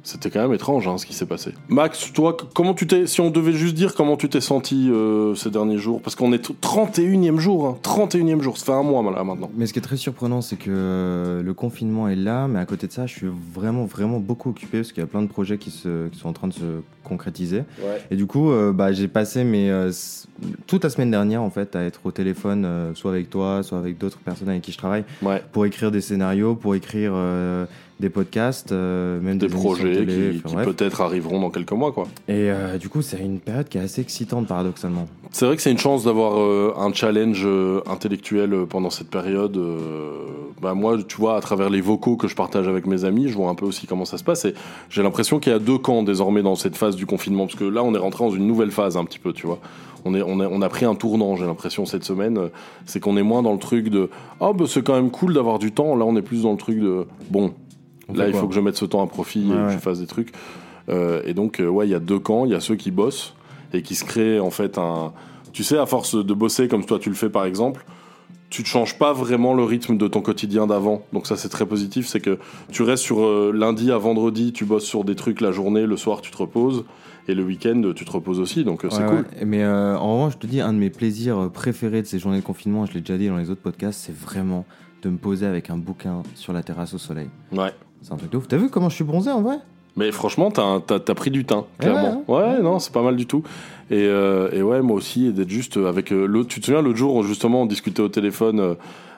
c'était 0.04 0.30
quand 0.30 0.40
même 0.42 0.52
étrange 0.54 0.86
hein, 0.86 0.98
ce 0.98 1.06
qui 1.06 1.14
s'est 1.14 1.26
passé. 1.26 1.52
Max, 1.68 2.12
toi, 2.12 2.36
comment 2.54 2.74
tu 2.74 2.86
t'es, 2.86 3.06
si 3.06 3.20
on 3.20 3.30
devait 3.30 3.52
juste 3.52 3.74
dire 3.74 3.94
comment 3.94 4.16
tu 4.16 4.28
t'es 4.28 4.40
senti 4.40 4.88
euh, 4.90 5.34
ces 5.34 5.50
derniers 5.50 5.78
jours, 5.78 6.00
parce 6.02 6.14
qu'on 6.14 6.32
est 6.32 6.50
au 6.50 6.54
31e 6.60 7.38
jour, 7.38 7.66
hein, 7.66 7.76
31e 7.82 8.40
jour, 8.40 8.56
ça 8.58 8.66
fait 8.66 8.72
un 8.72 8.82
mois 8.82 9.02
là 9.10 9.24
maintenant. 9.24 9.50
Mais 9.56 9.66
ce 9.66 9.72
qui 9.72 9.78
est 9.78 9.82
très 9.82 9.96
surprenant, 9.96 10.40
c'est 10.42 10.56
que 10.56 10.70
euh, 10.70 11.42
le 11.42 11.54
confinement 11.54 12.08
est 12.08 12.16
là, 12.16 12.46
mais 12.48 12.58
à 12.60 12.66
côté 12.66 12.86
de 12.86 12.92
ça, 12.92 13.06
je 13.06 13.14
suis 13.14 13.28
vraiment, 13.54 13.86
vraiment 13.86 14.20
beaucoup 14.20 14.50
occupé 14.50 14.78
parce 14.78 14.92
qu'il 14.92 15.00
y 15.00 15.04
a 15.04 15.08
plein 15.08 15.22
de 15.22 15.28
projets 15.28 15.58
qui, 15.58 15.70
se, 15.70 16.08
qui 16.08 16.18
sont 16.18 16.28
en 16.28 16.32
train 16.34 16.48
de 16.48 16.52
se 16.54 16.80
concrétiser. 17.02 17.62
Et 18.10 18.16
du 18.16 18.26
coup, 18.26 18.50
euh, 18.50 18.72
bah, 18.72 18.92
j'ai 18.92 19.08
passé 19.08 19.44
mes, 19.44 19.70
euh, 19.70 19.90
toute 20.66 20.84
la 20.84 20.90
semaine 20.90 21.10
dernière 21.10 21.42
en 21.42 21.50
fait 21.50 21.76
à 21.76 21.82
être 21.82 22.00
au 22.04 22.10
téléphone, 22.10 22.64
euh, 22.64 22.94
soit 22.94 23.10
avec 23.12 23.30
toi, 23.30 23.62
soit 23.62 23.78
avec 23.78 23.98
d'autres 23.98 24.18
personnes 24.18 24.48
avec 24.48 24.62
qui 24.62 24.72
je 24.72 24.78
travaille, 24.78 25.04
Ouais. 25.22 25.42
pour 25.52 25.66
écrire 25.66 25.90
des 25.90 26.00
scénarios, 26.00 26.54
pour 26.54 26.74
écrire 26.74 27.12
euh, 27.14 27.66
des 28.04 28.10
podcasts, 28.10 28.70
euh, 28.72 29.18
même 29.20 29.38
Des 29.38 29.46
des, 29.46 29.54
émissions 29.54 29.72
de 29.72 29.76
projets 29.76 30.04
télé, 30.04 30.40
qui, 30.44 30.54
peut-être 30.56 31.00
arriveront 31.00 31.40
dans 31.40 31.50
quelques 31.50 31.72
mois, 31.72 31.90
quoi. 31.90 32.04
Et 32.28 32.50
euh, 32.50 32.76
du 32.76 32.90
coup, 32.90 33.00
c'est 33.00 33.18
une 33.18 33.40
période 33.40 33.66
qui 33.68 33.78
est 33.78 33.80
assez 33.80 34.02
excitante 34.02 34.46
paradoxalement. 34.46 35.08
C'est 35.30 35.46
vrai 35.46 35.56
que 35.56 35.62
c'est 35.62 35.70
une 35.70 35.78
chance 35.78 36.04
d'avoir 36.04 36.38
euh, 36.38 36.74
un 36.76 36.92
challenge 36.92 37.46
intellectuel 37.86 38.66
pendant 38.68 38.90
cette 38.90 39.08
période. 39.08 39.58
bah 40.60 40.74
moi, 40.74 40.98
tu 41.08 41.16
vois, 41.16 41.36
à 41.36 41.40
travers 41.40 41.70
les 41.70 41.80
vocaux 41.80 42.16
que 42.16 42.28
je 42.28 42.36
partage 42.36 42.68
avec 42.68 42.86
mes 42.86 43.04
amis, 43.04 43.28
je 43.28 43.34
vois 43.34 43.48
un 43.48 43.54
peu 43.54 43.64
aussi 43.64 43.86
comment 43.86 44.04
ça 44.04 44.18
se 44.18 44.24
passe. 44.24 44.44
Et 44.44 44.54
j'ai 44.90 45.02
l'impression 45.02 45.40
qu'il 45.40 45.52
y 45.52 45.56
a 45.56 45.58
deux 45.58 45.78
camps 45.78 46.02
désormais 46.02 46.42
dans 46.42 46.56
cette 46.56 46.76
phase 46.76 46.96
du 46.96 47.06
confinement, 47.06 47.46
parce 47.46 47.58
que 47.58 47.64
là, 47.64 47.82
on 47.82 47.94
est 47.94 47.98
rentré 47.98 48.22
dans 48.24 48.30
une 48.30 48.46
nouvelle 48.46 48.70
phase 48.70 48.96
un 48.96 49.04
petit 49.04 49.18
peu, 49.18 49.32
tu 49.32 49.46
vois. 49.46 49.58
On, 50.04 50.14
est, 50.14 50.22
on, 50.22 50.40
a, 50.40 50.48
on 50.48 50.60
a 50.60 50.68
pris 50.68 50.84
un 50.84 50.94
tournant, 50.94 51.34
j'ai 51.36 51.46
l'impression, 51.46 51.86
cette 51.86 52.04
semaine. 52.04 52.50
C'est 52.84 53.00
qu'on 53.00 53.16
est 53.16 53.22
moins 53.22 53.42
dans 53.42 53.52
le 53.52 53.58
truc 53.58 53.88
de 53.88 54.10
Ah, 54.40 54.52
bah, 54.54 54.66
c'est 54.68 54.84
quand 54.84 54.94
même 54.94 55.10
cool 55.10 55.32
d'avoir 55.32 55.58
du 55.58 55.72
temps. 55.72 55.96
Là, 55.96 56.04
on 56.04 56.14
est 56.16 56.22
plus 56.22 56.42
dans 56.42 56.52
le 56.52 56.58
truc 56.58 56.78
de 56.78 57.06
Bon, 57.30 57.54
On 58.08 58.14
là, 58.14 58.28
il 58.28 58.34
faut 58.34 58.48
que 58.48 58.54
je 58.54 58.60
mette 58.60 58.76
ce 58.76 58.84
temps 58.84 59.02
à 59.02 59.06
profit 59.06 59.50
et 59.50 59.54
que 59.54 59.70
je 59.70 59.78
fasse 59.78 60.00
des 60.00 60.06
trucs. 60.06 60.32
Euh, 60.88 61.22
et 61.24 61.34
donc, 61.34 61.60
euh, 61.60 61.66
ouais, 61.66 61.86
il 61.86 61.90
y 61.90 61.94
a 61.94 62.00
deux 62.00 62.18
camps. 62.18 62.44
Il 62.44 62.52
y 62.52 62.54
a 62.54 62.60
ceux 62.60 62.76
qui 62.76 62.90
bossent 62.90 63.34
et 63.72 63.82
qui 63.82 63.94
se 63.94 64.04
créent 64.04 64.40
en 64.40 64.50
fait 64.50 64.78
un. 64.78 65.12
Tu 65.52 65.64
sais, 65.64 65.78
à 65.78 65.86
force 65.86 66.14
de 66.14 66.34
bosser 66.34 66.68
comme 66.68 66.84
toi 66.84 66.98
tu 66.98 67.08
le 67.08 67.14
fais 67.14 67.30
par 67.30 67.44
exemple, 67.44 67.84
tu 68.50 68.62
ne 68.62 68.66
changes 68.66 68.98
pas 68.98 69.12
vraiment 69.12 69.54
le 69.54 69.62
rythme 69.62 69.96
de 69.96 70.08
ton 70.08 70.20
quotidien 70.20 70.66
d'avant. 70.66 71.02
Donc 71.12 71.26
ça, 71.26 71.36
c'est 71.36 71.48
très 71.48 71.66
positif. 71.66 72.06
C'est 72.06 72.20
que 72.20 72.38
tu 72.72 72.82
restes 72.82 73.04
sur 73.04 73.24
euh, 73.24 73.52
lundi 73.54 73.90
à 73.90 73.98
vendredi, 73.98 74.52
tu 74.52 74.64
bosses 74.64 74.84
sur 74.84 75.04
des 75.04 75.14
trucs 75.14 75.40
la 75.40 75.52
journée, 75.52 75.86
le 75.86 75.96
soir 75.96 76.20
tu 76.20 76.30
te 76.30 76.36
reposes 76.36 76.84
et 77.28 77.34
le 77.34 77.42
week-end 77.42 77.92
tu 77.94 78.04
te 78.04 78.10
reposes 78.10 78.40
aussi. 78.40 78.64
Donc 78.64 78.84
euh, 78.84 78.88
c'est 78.90 79.02
Ouais, 79.02 79.06
cool. 79.08 79.16
ouais. 79.18 79.44
Mais 79.44 79.62
euh, 79.62 79.96
en 79.96 80.14
revanche, 80.14 80.34
je 80.34 80.38
te 80.38 80.46
dis, 80.46 80.60
un 80.60 80.72
de 80.72 80.78
mes 80.78 80.90
plaisirs 80.90 81.38
euh, 81.38 81.48
préférés 81.48 82.02
de 82.02 82.06
ces 82.06 82.18
journées 82.18 82.40
de 82.40 82.44
confinement, 82.44 82.86
je 82.86 82.94
l'ai 82.94 83.00
déjà 83.00 83.16
dit 83.18 83.28
dans 83.28 83.36
les 83.36 83.50
autres 83.50 83.62
podcasts, 83.62 84.00
c'est 84.00 84.16
vraiment 84.16 84.64
de 85.02 85.10
me 85.10 85.16
poser 85.18 85.46
avec 85.46 85.70
un 85.70 85.76
bouquin 85.76 86.22
sur 86.34 86.52
la 86.52 86.62
terrasse 86.62 86.94
au 86.94 86.98
soleil. 86.98 87.28
Ouais. 87.52 87.72
C'est 88.02 88.12
un 88.12 88.16
truc 88.16 88.30
de 88.30 88.36
ouf. 88.36 88.48
T'as 88.48 88.56
vu 88.56 88.68
comment 88.70 88.88
je 88.88 88.94
suis 88.96 89.04
bronzé 89.04 89.30
en 89.30 89.42
vrai? 89.42 89.58
Mais 89.96 90.10
franchement, 90.10 90.50
t'as 90.50 90.80
t'as 90.80 90.98
t'as 90.98 91.14
pris 91.14 91.30
du 91.30 91.40
Ouais, 91.40 91.46
hein. 91.52 91.64
clairement. 91.78 92.24
Ouais, 92.26 92.60
non, 92.60 92.78
c'est 92.80 92.92
pas 92.92 93.02
mal 93.02 93.14
du 93.16 93.26
tout. 93.26 93.42
Et, 93.90 94.06
euh, 94.08 94.50
et 94.52 94.60
ouais, 94.62 94.82
moi 94.82 94.96
aussi, 94.96 95.32
d'être 95.32 95.48
juste 95.50 95.76
avec 95.76 96.10
l'autre. 96.10 96.48
Tu 96.48 96.60
te 96.60 96.66
souviens, 96.66 96.82
l'autre 96.82 96.98
jour, 96.98 97.22
justement, 97.22 97.62
on 97.62 97.66
discutait 97.66 98.02
au 98.02 98.08
téléphone 98.08 98.58
euh, 98.60 98.74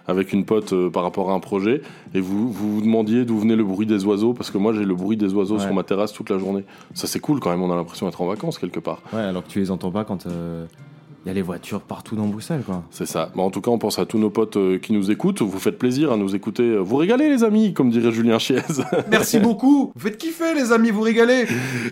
avec 0.08 0.32
une 0.32 0.44
pote 0.44 0.72
euh, 0.72 0.90
par 0.90 1.02
rapport 1.02 1.30
à 1.30 1.34
un 1.34 1.40
projet, 1.40 1.82
et 2.14 2.20
vous 2.20 2.50
vous, 2.50 2.74
vous 2.76 2.80
demandiez 2.80 3.24
d'où 3.24 3.38
venait 3.38 3.56
le 3.56 3.64
bruit 3.64 3.86
des 3.86 4.04
oiseaux, 4.04 4.32
parce 4.34 4.50
que 4.50 4.58
moi, 4.58 4.72
j'ai 4.72 4.84
le 4.84 4.94
bruit 4.94 5.16
des 5.16 5.32
oiseaux 5.34 5.56
Ouais. 5.56 5.62
sur 5.64 5.74
ma 5.74 5.82
terrasse 5.82 6.12
toute 6.12 6.30
la 6.30 6.38
journée. 6.38 6.64
Ça, 6.94 7.06
c'est 7.06 7.20
cool 7.20 7.40
quand 7.40 7.50
même, 7.50 7.62
on 7.62 7.72
a 7.72 7.76
l'impression 7.76 8.06
d'être 8.06 8.20
en 8.22 8.26
vacances 8.26 8.58
quelque 8.58 8.80
part. 8.80 9.00
Ouais, 9.12 9.20
alors 9.20 9.42
que 9.44 9.48
tu 9.48 9.58
les 9.60 9.70
entends 9.70 9.90
pas 9.90 10.04
quand 10.04 10.26
il 10.26 11.28
y 11.28 11.30
a 11.32 11.34
les 11.34 11.42
voitures 11.42 11.80
partout 11.80 12.14
dans 12.14 12.26
Bruxelles, 12.28 12.62
quoi. 12.64 12.84
C'est 12.92 13.04
ça. 13.04 13.32
Bon, 13.34 13.42
en 13.42 13.50
tout 13.50 13.60
cas, 13.60 13.72
on 13.72 13.78
pense 13.78 13.98
à 13.98 14.06
tous 14.06 14.16
nos 14.16 14.30
potes 14.30 14.56
euh, 14.58 14.78
qui 14.78 14.92
nous 14.92 15.10
écoutent. 15.10 15.42
Vous 15.42 15.58
faites 15.58 15.76
plaisir 15.76 16.12
à 16.12 16.16
nous 16.16 16.36
écouter. 16.36 16.62
Euh, 16.62 16.78
Vous 16.78 16.94
régalez, 16.94 17.28
les 17.28 17.42
amis, 17.42 17.72
comme 17.72 17.90
dirait 17.90 18.12
Julien 18.12 18.38
Chiez. 18.38 18.60
Merci 19.10 19.40
beaucoup. 19.40 19.90
Vous 19.96 20.00
faites 20.00 20.18
kiffer, 20.18 20.54
les 20.54 20.70
amis, 20.70 20.90
vous 20.92 21.00
régalez. 21.00 21.42
Et 21.42 21.48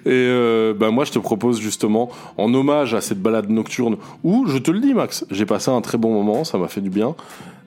euh, 0.07 0.73
bah, 0.73 0.93
moi, 0.93 1.05
je 1.05 1.11
te 1.11 1.19
propose 1.19 1.59
justement, 1.61 2.11
en 2.39 2.55
hommage 2.55 2.95
à 2.95 3.01
cette 3.01 3.21
balade 3.21 3.51
nocturne, 3.51 3.97
où, 4.23 4.47
je 4.47 4.59
te 4.59 4.71
le 4.71 4.79
dis, 4.79 4.95
Max, 4.95 5.27
j'ai 5.33 5.47
passé 5.47 5.69
un 5.73 5.81
très 5.81 5.99
bon 5.99 6.13
moment, 6.15 6.45
ça 6.45 6.57
m'a 6.57 6.69
fait 6.69 6.81
du 6.81 6.91
bien. 6.91 7.17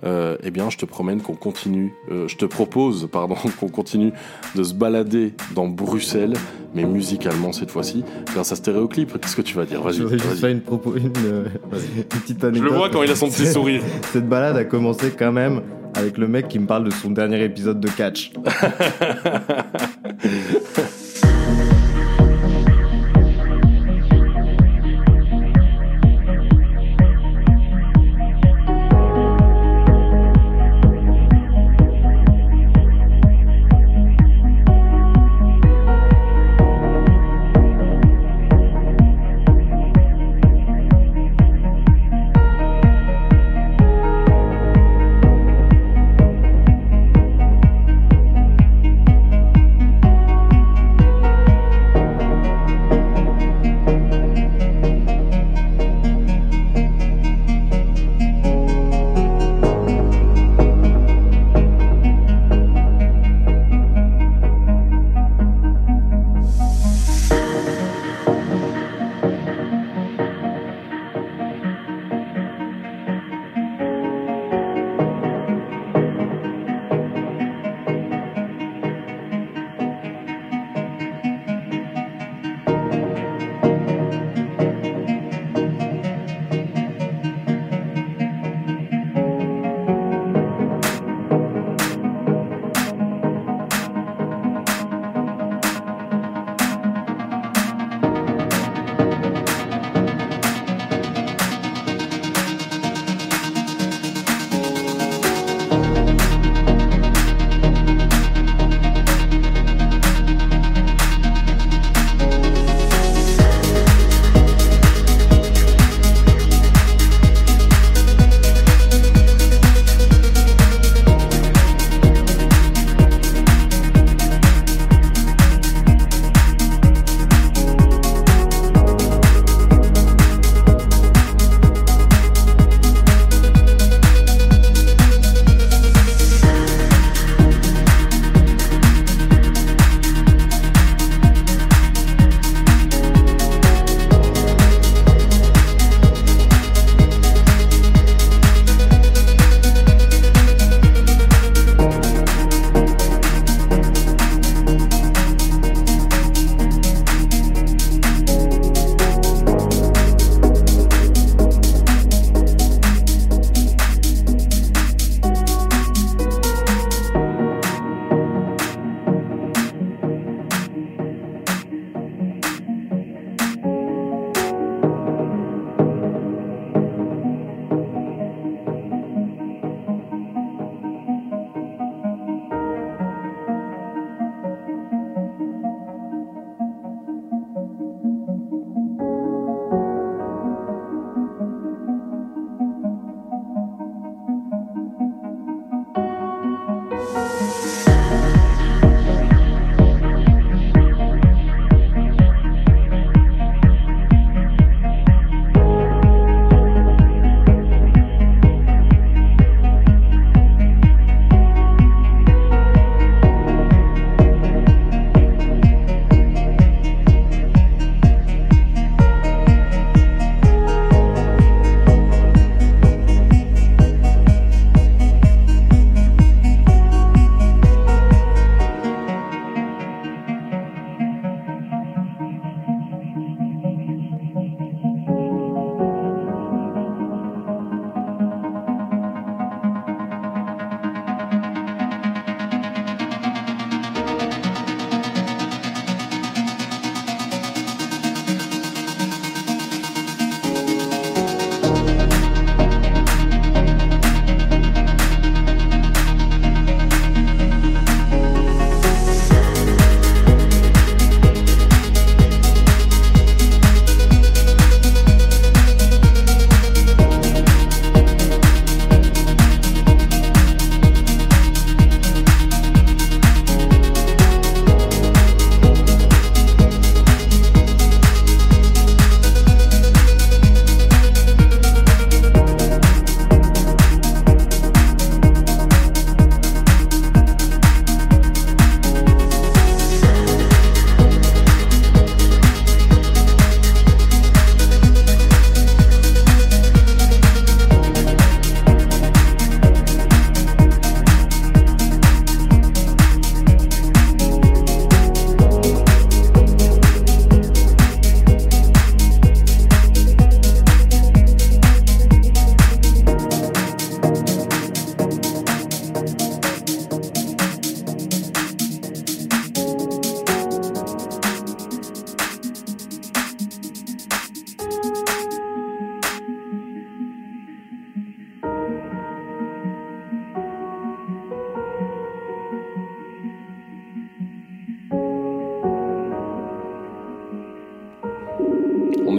Euh, 0.03 0.37
eh 0.43 0.51
bien, 0.51 0.69
je 0.69 0.77
te 0.77 0.85
promène 0.85 1.21
qu'on 1.21 1.33
continue, 1.33 1.91
euh, 2.11 2.27
je 2.27 2.37
te 2.37 2.45
propose, 2.45 3.09
pardon, 3.11 3.35
qu'on 3.59 3.69
continue 3.69 4.11
de 4.55 4.63
se 4.63 4.73
balader 4.73 5.33
dans 5.55 5.67
Bruxelles, 5.67 6.35
mais 6.75 6.83
musicalement 6.83 7.51
cette 7.51 7.71
fois-ci, 7.71 8.03
grâce 8.33 8.51
à 8.51 8.55
Stéréoclip. 8.55 9.19
Qu'est-ce 9.19 9.35
que 9.35 9.41
tu 9.41 9.55
vas 9.55 9.65
dire? 9.65 9.81
Vas-y. 9.81 9.97
J'aurais 9.97 10.19
juste 10.19 10.25
vas-y. 10.29 10.39
fait 10.39 10.51
une, 10.51 10.61
propos, 10.61 10.95
une, 10.95 11.11
euh, 11.25 11.45
une 11.97 12.03
petite 12.03 12.39
Je 12.41 12.45
anecdote. 12.45 12.71
le 12.71 12.77
vois 12.77 12.89
quand 12.89 13.01
il 13.01 13.09
a 13.11 13.15
son 13.15 13.29
petit 13.29 13.47
sourire. 13.47 13.81
Cette 14.13 14.29
balade 14.29 14.57
a 14.57 14.65
commencé 14.65 15.11
quand 15.17 15.31
même 15.31 15.61
avec 15.95 16.19
le 16.19 16.27
mec 16.27 16.47
qui 16.47 16.59
me 16.59 16.67
parle 16.67 16.83
de 16.83 16.91
son 16.91 17.09
dernier 17.09 17.43
épisode 17.43 17.79
de 17.79 17.89
catch. 17.89 18.31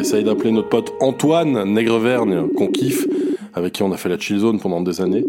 Essaye 0.08 0.24
d'appeler 0.24 0.52
notre 0.52 0.70
pote 0.70 0.94
Antoine 1.00 1.64
Nègrevergne, 1.74 2.48
qu'on 2.56 2.68
kiffe, 2.68 3.06
avec 3.52 3.74
qui 3.74 3.82
on 3.82 3.92
a 3.92 3.98
fait 3.98 4.08
la 4.08 4.18
chill 4.18 4.38
zone 4.38 4.58
pendant 4.58 4.80
des 4.80 5.02
années. 5.02 5.22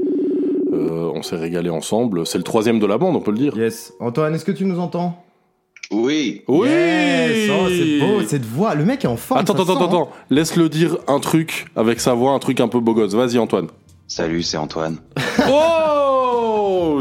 Euh, 0.72 1.12
on 1.14 1.22
s'est 1.22 1.36
régalé 1.36 1.70
ensemble. 1.70 2.26
C'est 2.26 2.38
le 2.38 2.46
troisième 2.46 2.80
de 2.80 2.86
la 2.86 2.98
bande, 2.98 3.14
on 3.18 3.20
peut 3.20 3.32
le 3.32 3.38
dire. 3.38 3.58
Yes. 3.58 3.94
Antoine, 4.00 4.34
est-ce 4.36 4.46
que 4.46 4.54
tu 4.54 4.64
nous 4.64 4.80
entends? 4.80 5.22
Oui. 5.92 6.44
Oui 6.48 6.70
Yes 6.70 7.50
Oh, 7.52 7.68
c'est 7.68 8.00
beau, 8.00 8.22
cette 8.26 8.46
voix. 8.46 8.74
Le 8.74 8.86
mec 8.86 9.04
est 9.04 9.08
en 9.10 9.18
forme. 9.18 9.42
Attends, 9.42 9.52
attends, 9.52 9.66
sent, 9.66 9.72
attends, 9.74 9.86
attends. 9.88 10.10
Laisse-le 10.30 10.70
dire 10.70 10.96
un 11.08 11.20
truc 11.20 11.66
avec 11.76 12.00
sa 12.00 12.14
voix, 12.14 12.32
un 12.32 12.40
truc 12.40 12.62
un 12.62 12.70
peu 12.70 12.80
beau 12.80 12.94
gosse. 12.94 13.16
Vas-y, 13.16 13.38
Antoine. 13.38 13.68
Salut, 14.08 14.44
c'est 14.44 14.56
Antoine. 14.58 15.00
Oh 15.50 15.99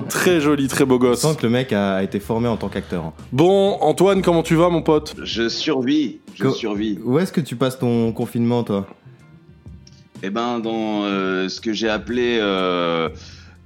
Très 0.02 0.40
joli, 0.40 0.68
très 0.68 0.84
beau 0.84 0.98
gosse. 0.98 1.20
sent 1.20 1.36
que 1.36 1.42
le 1.44 1.50
mec 1.50 1.72
a, 1.72 1.96
a 1.96 2.02
été 2.02 2.20
formé 2.20 2.48
en 2.48 2.56
tant 2.56 2.68
qu'acteur. 2.68 3.04
hein. 3.04 3.12
Bon, 3.32 3.78
Antoine, 3.80 4.22
comment 4.22 4.42
tu 4.42 4.54
vas, 4.54 4.68
mon 4.68 4.82
pote? 4.82 5.14
Je 5.22 5.48
survis. 5.48 6.18
Je 6.34 6.44
Co- 6.44 6.52
survis. 6.52 6.98
Où 7.04 7.18
est-ce 7.18 7.32
que 7.32 7.40
tu 7.40 7.56
passes 7.56 7.78
ton 7.78 8.12
confinement, 8.12 8.62
toi? 8.62 8.86
Eh 10.22 10.30
ben, 10.30 10.58
dans 10.58 11.04
euh, 11.04 11.48
ce 11.48 11.60
que 11.60 11.72
j'ai 11.72 11.88
appelé 11.88 12.38
euh, 12.40 13.08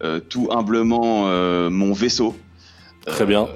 euh, 0.02 0.20
tout 0.20 0.48
humblement 0.50 1.24
euh, 1.26 1.70
mon 1.70 1.92
vaisseau. 1.92 2.34
Très 3.06 3.24
bien. 3.26 3.48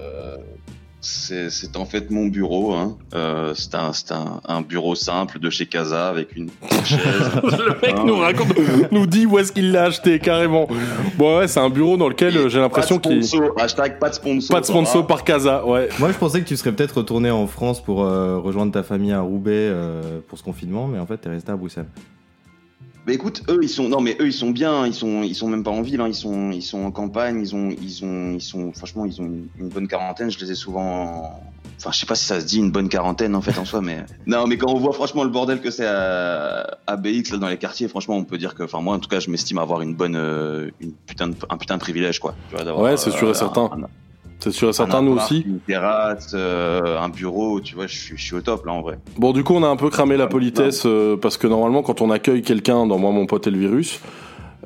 C'est 1.08 1.50
c'est 1.50 1.76
en 1.76 1.84
fait 1.86 2.10
mon 2.10 2.26
bureau. 2.26 2.72
Hein. 2.74 2.96
Euh, 3.14 3.54
c'est 3.54 3.76
un, 3.76 3.92
c'est 3.92 4.10
un, 4.10 4.40
un 4.44 4.60
bureau 4.60 4.96
simple 4.96 5.38
de 5.38 5.50
chez 5.50 5.66
Casa 5.66 6.08
avec 6.08 6.34
une 6.34 6.48
chaise. 6.84 6.98
Le 7.44 7.80
mec 7.80 7.94
Ah, 7.96 8.02
nous 8.04 8.14
ouais. 8.14 8.24
raconte, 8.24 8.48
nous 8.90 9.06
dit 9.06 9.24
où 9.24 9.38
est-ce 9.38 9.52
qu'il 9.52 9.70
l'a 9.70 9.84
acheté 9.84 10.18
carrément. 10.18 10.66
Bon 11.16 11.38
ouais, 11.38 11.46
c'est 11.46 11.60
un 11.60 11.70
bureau 11.70 11.96
dans 11.96 12.08
lequel 12.08 12.36
euh, 12.36 12.48
j'ai 12.48 12.58
l'impression 12.58 12.98
Pas 12.98 13.08
de 13.10 13.14
qu'il 13.14 13.24
sponsor. 13.24 13.52
Hashtag 13.56 13.98
pas 14.00 14.08
de 14.08 14.14
sponsor. 14.14 14.52
pas 14.56 14.60
de 14.60 14.66
sponsor 14.66 15.02
ça 15.02 15.06
par 15.06 15.22
Casa. 15.22 15.64
Ouais. 15.64 15.88
Moi, 16.00 16.10
je 16.10 16.18
pensais 16.18 16.40
que 16.40 16.48
tu 16.48 16.56
serais 16.56 16.72
peut-être 16.72 16.96
retourné 16.96 17.30
en 17.30 17.46
France 17.46 17.80
pour 17.80 18.02
euh, 18.02 18.38
rejoindre 18.38 18.72
ta 18.72 18.82
famille 18.82 19.12
à 19.12 19.20
Roubaix 19.20 19.52
euh, 19.54 20.18
pour 20.26 20.38
ce 20.38 20.42
confinement, 20.42 20.88
mais 20.88 20.98
en 20.98 21.06
fait, 21.06 21.18
t'es 21.18 21.28
resté 21.28 21.52
à 21.52 21.56
Bruxelles. 21.56 21.86
Mais 23.06 23.14
écoute, 23.14 23.42
eux 23.48 23.60
ils 23.62 23.68
sont 23.68 23.88
non 23.88 24.00
mais 24.00 24.16
eux 24.20 24.26
ils 24.26 24.32
sont 24.32 24.50
bien, 24.50 24.84
ils 24.86 24.92
sont 24.94 25.22
ils 25.22 25.34
sont 25.34 25.46
même 25.48 25.62
pas 25.62 25.70
en 25.70 25.82
ville, 25.82 26.00
hein, 26.00 26.08
ils 26.08 26.14
sont 26.14 26.50
ils 26.50 26.62
sont 26.62 26.84
en 26.84 26.90
campagne, 26.90 27.40
ils 27.40 27.54
ont 27.54 27.70
ils 27.70 28.04
ont 28.04 28.32
ils 28.34 28.40
sont 28.40 28.72
franchement 28.72 29.04
ils 29.04 29.20
ont 29.20 29.24
une, 29.26 29.46
une 29.58 29.68
bonne 29.68 29.86
quarantaine. 29.86 30.28
Je 30.30 30.40
les 30.40 30.50
ai 30.50 30.54
souvent, 30.56 31.40
enfin 31.78 31.90
je 31.92 31.98
sais 32.00 32.06
pas 32.06 32.16
si 32.16 32.24
ça 32.24 32.40
se 32.40 32.46
dit 32.46 32.58
une 32.58 32.72
bonne 32.72 32.88
quarantaine 32.88 33.36
en 33.36 33.40
fait 33.40 33.56
en 33.60 33.64
soi, 33.64 33.80
mais 33.80 34.04
non 34.26 34.48
mais 34.48 34.56
quand 34.58 34.72
on 34.72 34.78
voit 34.78 34.92
franchement 34.92 35.22
le 35.22 35.30
bordel 35.30 35.60
que 35.60 35.70
c'est 35.70 35.86
à, 35.86 36.78
à 36.88 36.96
BX 36.96 37.30
là 37.30 37.38
dans 37.38 37.48
les 37.48 37.58
quartiers, 37.58 37.86
franchement 37.86 38.16
on 38.16 38.24
peut 38.24 38.38
dire 38.38 38.56
que, 38.56 38.64
enfin 38.64 38.80
moi 38.80 38.96
en 38.96 38.98
tout 38.98 39.08
cas 39.08 39.20
je 39.20 39.30
m'estime 39.30 39.58
avoir 39.58 39.82
une 39.82 39.94
bonne 39.94 40.16
euh, 40.16 40.70
une 40.80 40.92
putain 40.92 41.28
de, 41.28 41.36
un 41.48 41.56
putain 41.58 41.76
de 41.76 41.80
privilège 41.80 42.18
quoi. 42.18 42.34
Tu 42.50 42.56
vois, 42.56 42.64
d'avoir, 42.64 42.84
Ouais, 42.84 42.96
c'est 42.96 43.12
sûr 43.12 43.28
et 43.28 43.30
euh, 43.30 43.34
certain. 43.34 43.70
un- 43.72 43.82
un- 43.84 43.88
C'est 44.40 44.50
sûr 44.50 44.68
et 44.68 44.70
un 44.70 44.72
certain, 44.72 45.02
nous 45.02 45.14
appart, 45.14 45.30
aussi. 45.30 45.44
Une 45.46 45.60
terrasse, 45.60 46.32
euh, 46.34 47.00
un 47.00 47.08
bureau, 47.08 47.60
tu 47.60 47.74
vois, 47.74 47.86
je 47.86 47.96
suis 47.96 48.16
je 48.16 48.22
suis 48.22 48.34
au 48.34 48.40
top 48.40 48.66
là 48.66 48.72
en 48.72 48.82
vrai. 48.82 48.98
Bon, 49.16 49.32
du 49.32 49.44
coup, 49.44 49.54
on 49.54 49.62
a 49.62 49.68
un 49.68 49.76
peu 49.76 49.90
cramé 49.90 50.16
la 50.16 50.26
politesse 50.26 50.82
euh, 50.86 51.16
parce 51.16 51.36
que 51.36 51.46
normalement, 51.46 51.82
quand 51.82 52.00
on 52.00 52.10
accueille 52.10 52.42
quelqu'un 52.42 52.86
dans 52.86 52.98
Moi, 52.98 53.12
mon 53.12 53.26
pote 53.26 53.46
et 53.46 53.50
le 53.50 53.58
virus, 53.58 54.00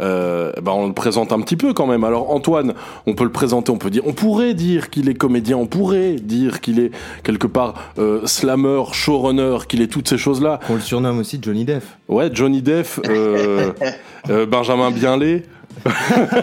euh, 0.01 0.53
ben 0.63 0.73
on 0.73 0.87
le 0.87 0.93
présente 0.93 1.33
un 1.33 1.41
petit 1.41 1.57
peu 1.57 1.73
quand 1.73 1.87
même. 1.87 2.05
Alors 2.05 2.31
Antoine, 2.31 2.75
on 3.07 3.15
peut 3.15 3.25
le 3.25 3.33
présenter, 3.33 3.71
on 3.71 3.77
peut 3.77 3.91
dire, 3.91 4.03
on 4.07 4.13
pourrait 4.13 4.55
dire 4.55 4.91
qu'il 4.91 5.09
est 5.09 5.15
comédien, 5.15 5.57
on 5.57 5.67
pourrait 5.67 6.15
dire 6.15 6.61
qu'il 6.61 6.81
est 6.81 6.91
quelque 7.23 7.47
part 7.47 7.75
euh, 7.99 8.27
slammer, 8.27 8.83
showrunner, 8.93 9.59
qu'il 9.69 9.83
est 9.83 9.89
toutes 9.89 10.09
ces 10.09 10.19
choses-là. 10.19 10.61
Qu'on 10.67 10.75
le 10.75 10.81
surnomme 10.81 11.19
aussi 11.19 11.39
Johnny 11.43 11.65
Depp. 11.65 11.85
Ouais, 12.09 12.31
Johnny 12.33 12.63
Depp, 12.63 12.87
euh, 13.09 13.73
euh, 14.31 14.47
Benjamin 14.47 14.91
Bienlay. 14.91 15.43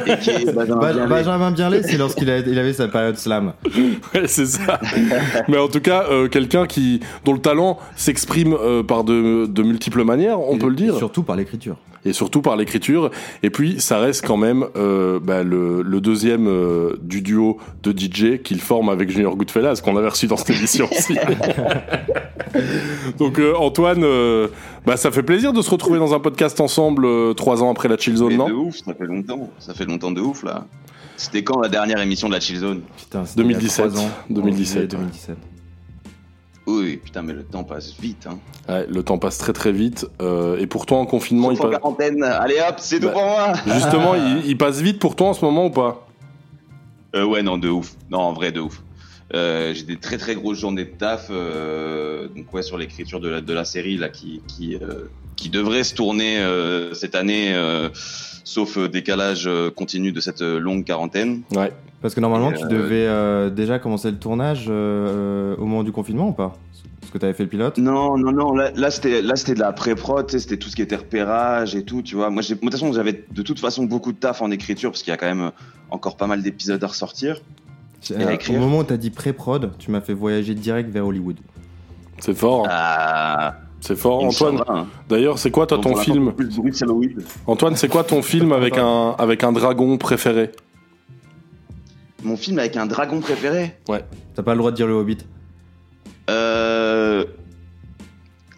Et 0.07 0.17
qui 0.17 0.29
est 0.31 0.53
Benjamin 0.53 0.79
Ba- 0.79 0.93
Bienlay. 0.93 1.07
Benjamin 1.09 1.51
Bienlay, 1.51 1.83
c'est 1.83 1.97
lorsqu'il 1.97 2.29
avait 2.29 2.73
sa 2.73 2.87
période 2.87 3.17
slam. 3.17 3.53
Ouais, 4.13 4.27
c'est 4.27 4.45
ça. 4.47 4.79
Mais 5.47 5.57
en 5.57 5.67
tout 5.67 5.81
cas, 5.81 6.05
euh, 6.09 6.27
quelqu'un 6.27 6.65
qui 6.65 7.01
dont 7.25 7.33
le 7.33 7.39
talent 7.39 7.77
s'exprime 7.95 8.53
euh, 8.53 8.83
par 8.83 9.03
de, 9.03 9.45
de 9.45 9.63
multiples 9.63 10.03
manières, 10.03 10.39
on 10.39 10.55
Et- 10.55 10.59
peut 10.59 10.69
le 10.69 10.75
dire. 10.75 10.95
et 10.95 10.97
Surtout 10.97 11.23
par 11.23 11.35
l'écriture. 11.35 11.77
et 12.05 12.13
surtout 12.13 12.41
par 12.41 12.55
l'écriture. 12.55 13.11
Et 13.43 13.49
puis, 13.49 13.79
ça 13.79 13.99
reste 13.99 14.25
quand 14.25 14.37
même 14.37 14.65
euh, 14.75 15.19
bah, 15.21 15.43
le, 15.43 15.81
le 15.81 16.01
deuxième 16.01 16.47
euh, 16.47 16.97
du 17.01 17.21
duo 17.21 17.57
de 17.83 17.91
DJ 17.91 18.41
qu'il 18.43 18.59
forme 18.61 18.89
avec 18.89 19.09
Junior 19.09 19.35
Goodfellas, 19.35 19.81
qu'on 19.83 19.97
avait 19.97 20.09
reçu 20.09 20.27
dans 20.27 20.37
cette 20.37 20.51
émission 20.57 20.87
aussi. 20.91 21.15
Donc, 23.17 23.39
euh, 23.39 23.53
Antoine, 23.55 24.03
euh, 24.03 24.47
bah, 24.85 24.97
ça 24.97 25.11
fait 25.11 25.23
plaisir 25.23 25.53
de 25.53 25.61
se 25.61 25.69
retrouver 25.69 25.99
dans 25.99 26.13
un 26.13 26.19
podcast 26.19 26.59
ensemble 26.61 27.05
euh, 27.05 27.33
trois 27.33 27.61
ans 27.63 27.71
après 27.71 27.87
la 27.87 27.97
Chill 27.97 28.15
Zone, 28.17 28.29
Mais 28.29 28.37
non 28.37 28.47
de 28.47 28.53
ouf, 28.53 28.75
ça 28.85 28.93
fait 28.93 29.05
longtemps. 29.05 29.49
Ça 29.59 29.73
fait 29.73 29.85
longtemps 29.85 30.11
de 30.11 30.21
ouf 30.21 30.43
là. 30.43 30.65
C'était 31.15 31.43
quand 31.43 31.59
la 31.59 31.69
dernière 31.69 31.99
émission 31.99 32.27
de 32.27 32.33
la 32.33 32.39
Chill 32.39 32.57
Zone 32.59 32.81
Putain, 32.97 33.25
c'était 33.25 33.41
il 33.41 33.51
y 33.51 33.55
a 33.55 33.57
2017. 33.57 33.87
trois 33.89 34.01
ans. 34.03 34.09
2017, 34.29 34.75
En 34.77 34.79
juillet 34.79 34.87
2017. 34.87 35.37
Oui, 36.67 36.97
putain, 36.97 37.21
mais 37.21 37.31
le 37.33 37.43
temps 37.43 37.63
passe 37.63 37.95
vite. 37.97 38.27
Hein. 38.29 38.39
Ouais, 38.67 38.85
Le 38.89 39.01
temps 39.01 39.17
passe 39.17 39.37
très 39.37 39.53
très 39.53 39.71
vite. 39.71 40.05
euh, 40.21 40.57
et 40.59 40.67
pour 40.67 40.85
toi, 40.85 40.97
en 40.97 41.05
confinement, 41.05 41.49
il 41.51 41.55
Sauf 41.57 41.65
en 41.67 41.69
passe... 41.69 41.79
quarantaine. 41.79 42.23
Allez 42.23 42.57
hop, 42.59 42.75
c'est 42.79 42.99
tout 42.99 43.05
Bah, 43.07 43.13
pour 43.13 43.23
moi. 43.23 43.53
Justement, 43.73 44.15
il, 44.15 44.45
il 44.45 44.57
passe 44.57 44.81
vite 44.81 44.99
pour 44.99 45.15
toi 45.15 45.29
en 45.29 45.33
ce 45.33 45.45
moment 45.45 45.67
ou 45.67 45.69
pas? 45.69 46.05
Euh, 47.15 47.23
ouais, 47.25 47.41
non, 47.41 47.57
de 47.57 47.69
ouf. 47.69 47.93
Non, 48.11 48.19
en 48.19 48.33
vrai, 48.33 48.51
de 48.51 48.59
ouf. 48.59 48.81
Euh, 49.33 49.73
j'ai 49.73 49.83
des 49.83 49.97
très 49.97 50.17
très 50.17 50.35
grosses 50.35 50.59
journées 50.59 50.85
de 50.85 50.89
taf. 50.89 51.27
euh, 51.29 52.27
donc 52.29 52.53
ouais, 52.53 52.61
sur 52.61 52.77
l'écriture 52.77 53.19
de 53.19 53.29
la, 53.29 53.41
de 53.41 53.53
la 53.53 53.65
série 53.65 53.97
là, 53.97 54.09
qui 54.09 54.41
qui 54.47 54.75
euh, 54.75 55.09
qui 55.35 55.49
devrait 55.49 55.83
se 55.83 55.93
tourner 55.93 56.39
euh, 56.39 56.93
cette 56.93 57.13
année, 57.13 57.53
euh, 57.53 57.89
sauf 58.43 58.77
décalage 58.77 59.45
euh, 59.47 59.69
continu 59.69 60.11
de 60.11 60.19
cette 60.19 60.41
longue 60.41 60.83
quarantaine. 60.83 61.41
Ouais. 61.53 61.71
Parce 62.01 62.13
que 62.13 62.19
normalement, 62.19 62.51
tu 62.51 62.65
devais 62.67 63.07
euh, 63.07 63.49
déjà 63.49 63.79
commencer 63.79 64.11
le 64.11 64.17
tournage 64.17 64.65
euh, 64.69 65.55
au 65.57 65.65
moment 65.65 65.83
du 65.83 65.91
confinement 65.91 66.29
ou 66.29 66.33
pas? 66.33 66.55
Parce 67.01 67.11
que 67.11 67.17
t'avais 67.17 67.33
fait 67.33 67.43
le 67.43 67.49
pilote? 67.49 67.77
Non, 67.79 68.17
non, 68.17 68.31
non. 68.31 68.53
Là, 68.53 68.71
là 68.75 68.91
c'était, 68.91 69.21
là, 69.21 69.35
c'était 69.35 69.55
de 69.55 69.59
la 69.59 69.71
pré-prod. 69.71 70.27
tu 70.27 70.39
C'était 70.39 70.57
tout 70.57 70.69
ce 70.69 70.75
qui 70.75 70.81
était 70.83 70.95
repérage 70.95 71.75
et 71.75 71.83
tout. 71.83 72.01
Tu 72.01 72.15
vois. 72.15 72.29
Moi, 72.29 72.43
de 72.43 72.53
toute 72.53 72.71
façon, 72.71 72.93
j'avais 72.93 73.25
de 73.31 73.41
toute 73.41 73.59
façon 73.59 73.85
beaucoup 73.85 74.11
de 74.11 74.17
taf 74.17 74.41
en 74.41 74.51
écriture 74.51 74.91
parce 74.91 75.01
qu'il 75.01 75.11
y 75.11 75.13
a 75.13 75.17
quand 75.17 75.25
même 75.25 75.51
encore 75.89 76.17
pas 76.17 76.27
mal 76.27 76.43
d'épisodes 76.43 76.83
à 76.83 76.87
ressortir. 76.87 77.41
Euh, 78.11 78.29
écrire. 78.31 78.57
Au 78.59 78.63
moment 78.63 78.79
où 78.79 78.83
t'as 78.83 78.97
dit 78.97 79.09
pré-prod, 79.09 79.71
tu 79.79 79.91
m'as 79.91 80.01
fait 80.01 80.13
voyager 80.13 80.53
direct 80.55 80.89
vers 80.89 81.05
Hollywood. 81.05 81.37
C'est 82.19 82.35
fort. 82.35 82.65
hein. 82.65 82.69
Ah, 82.71 83.55
C'est 83.79 83.95
fort, 83.95 84.23
Antoine. 84.23 84.63
hein. 84.67 84.87
D'ailleurs, 85.09 85.37
c'est 85.39 85.51
quoi 85.51 85.67
toi 85.67 85.77
ton 85.79 85.95
film. 85.95 86.33
Antoine, 87.45 87.75
c'est 87.75 87.87
quoi 87.89 88.03
ton 88.03 88.21
film 88.21 88.51
avec 88.51 88.77
un 88.77 89.15
avec 89.17 89.43
un 89.43 89.51
dragon 89.51 89.97
préféré? 89.97 90.51
Mon 92.23 92.35
film 92.37 92.57
avec 92.59 92.75
un 92.77 92.85
dragon 92.87 93.19
préféré? 93.19 93.75
T'as 94.35 94.43
pas 94.43 94.53
le 94.53 94.57
droit 94.59 94.71
de 94.71 94.75
dire 94.75 94.87
le 94.87 94.93
Hobbit. 94.93 95.19
Euh... 96.29 97.25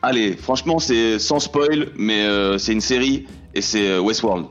Allez, 0.02 0.34
franchement, 0.38 0.80
c'est 0.80 1.20
sans 1.20 1.40
spoil, 1.40 1.90
mais 1.98 2.24
euh, 2.26 2.58
c'est 2.58 2.72
une 2.72 2.80
série 2.82 3.28
et 3.54 3.62
c'est 3.62 3.90
euh, 3.92 4.00
Westworld. 4.00 4.46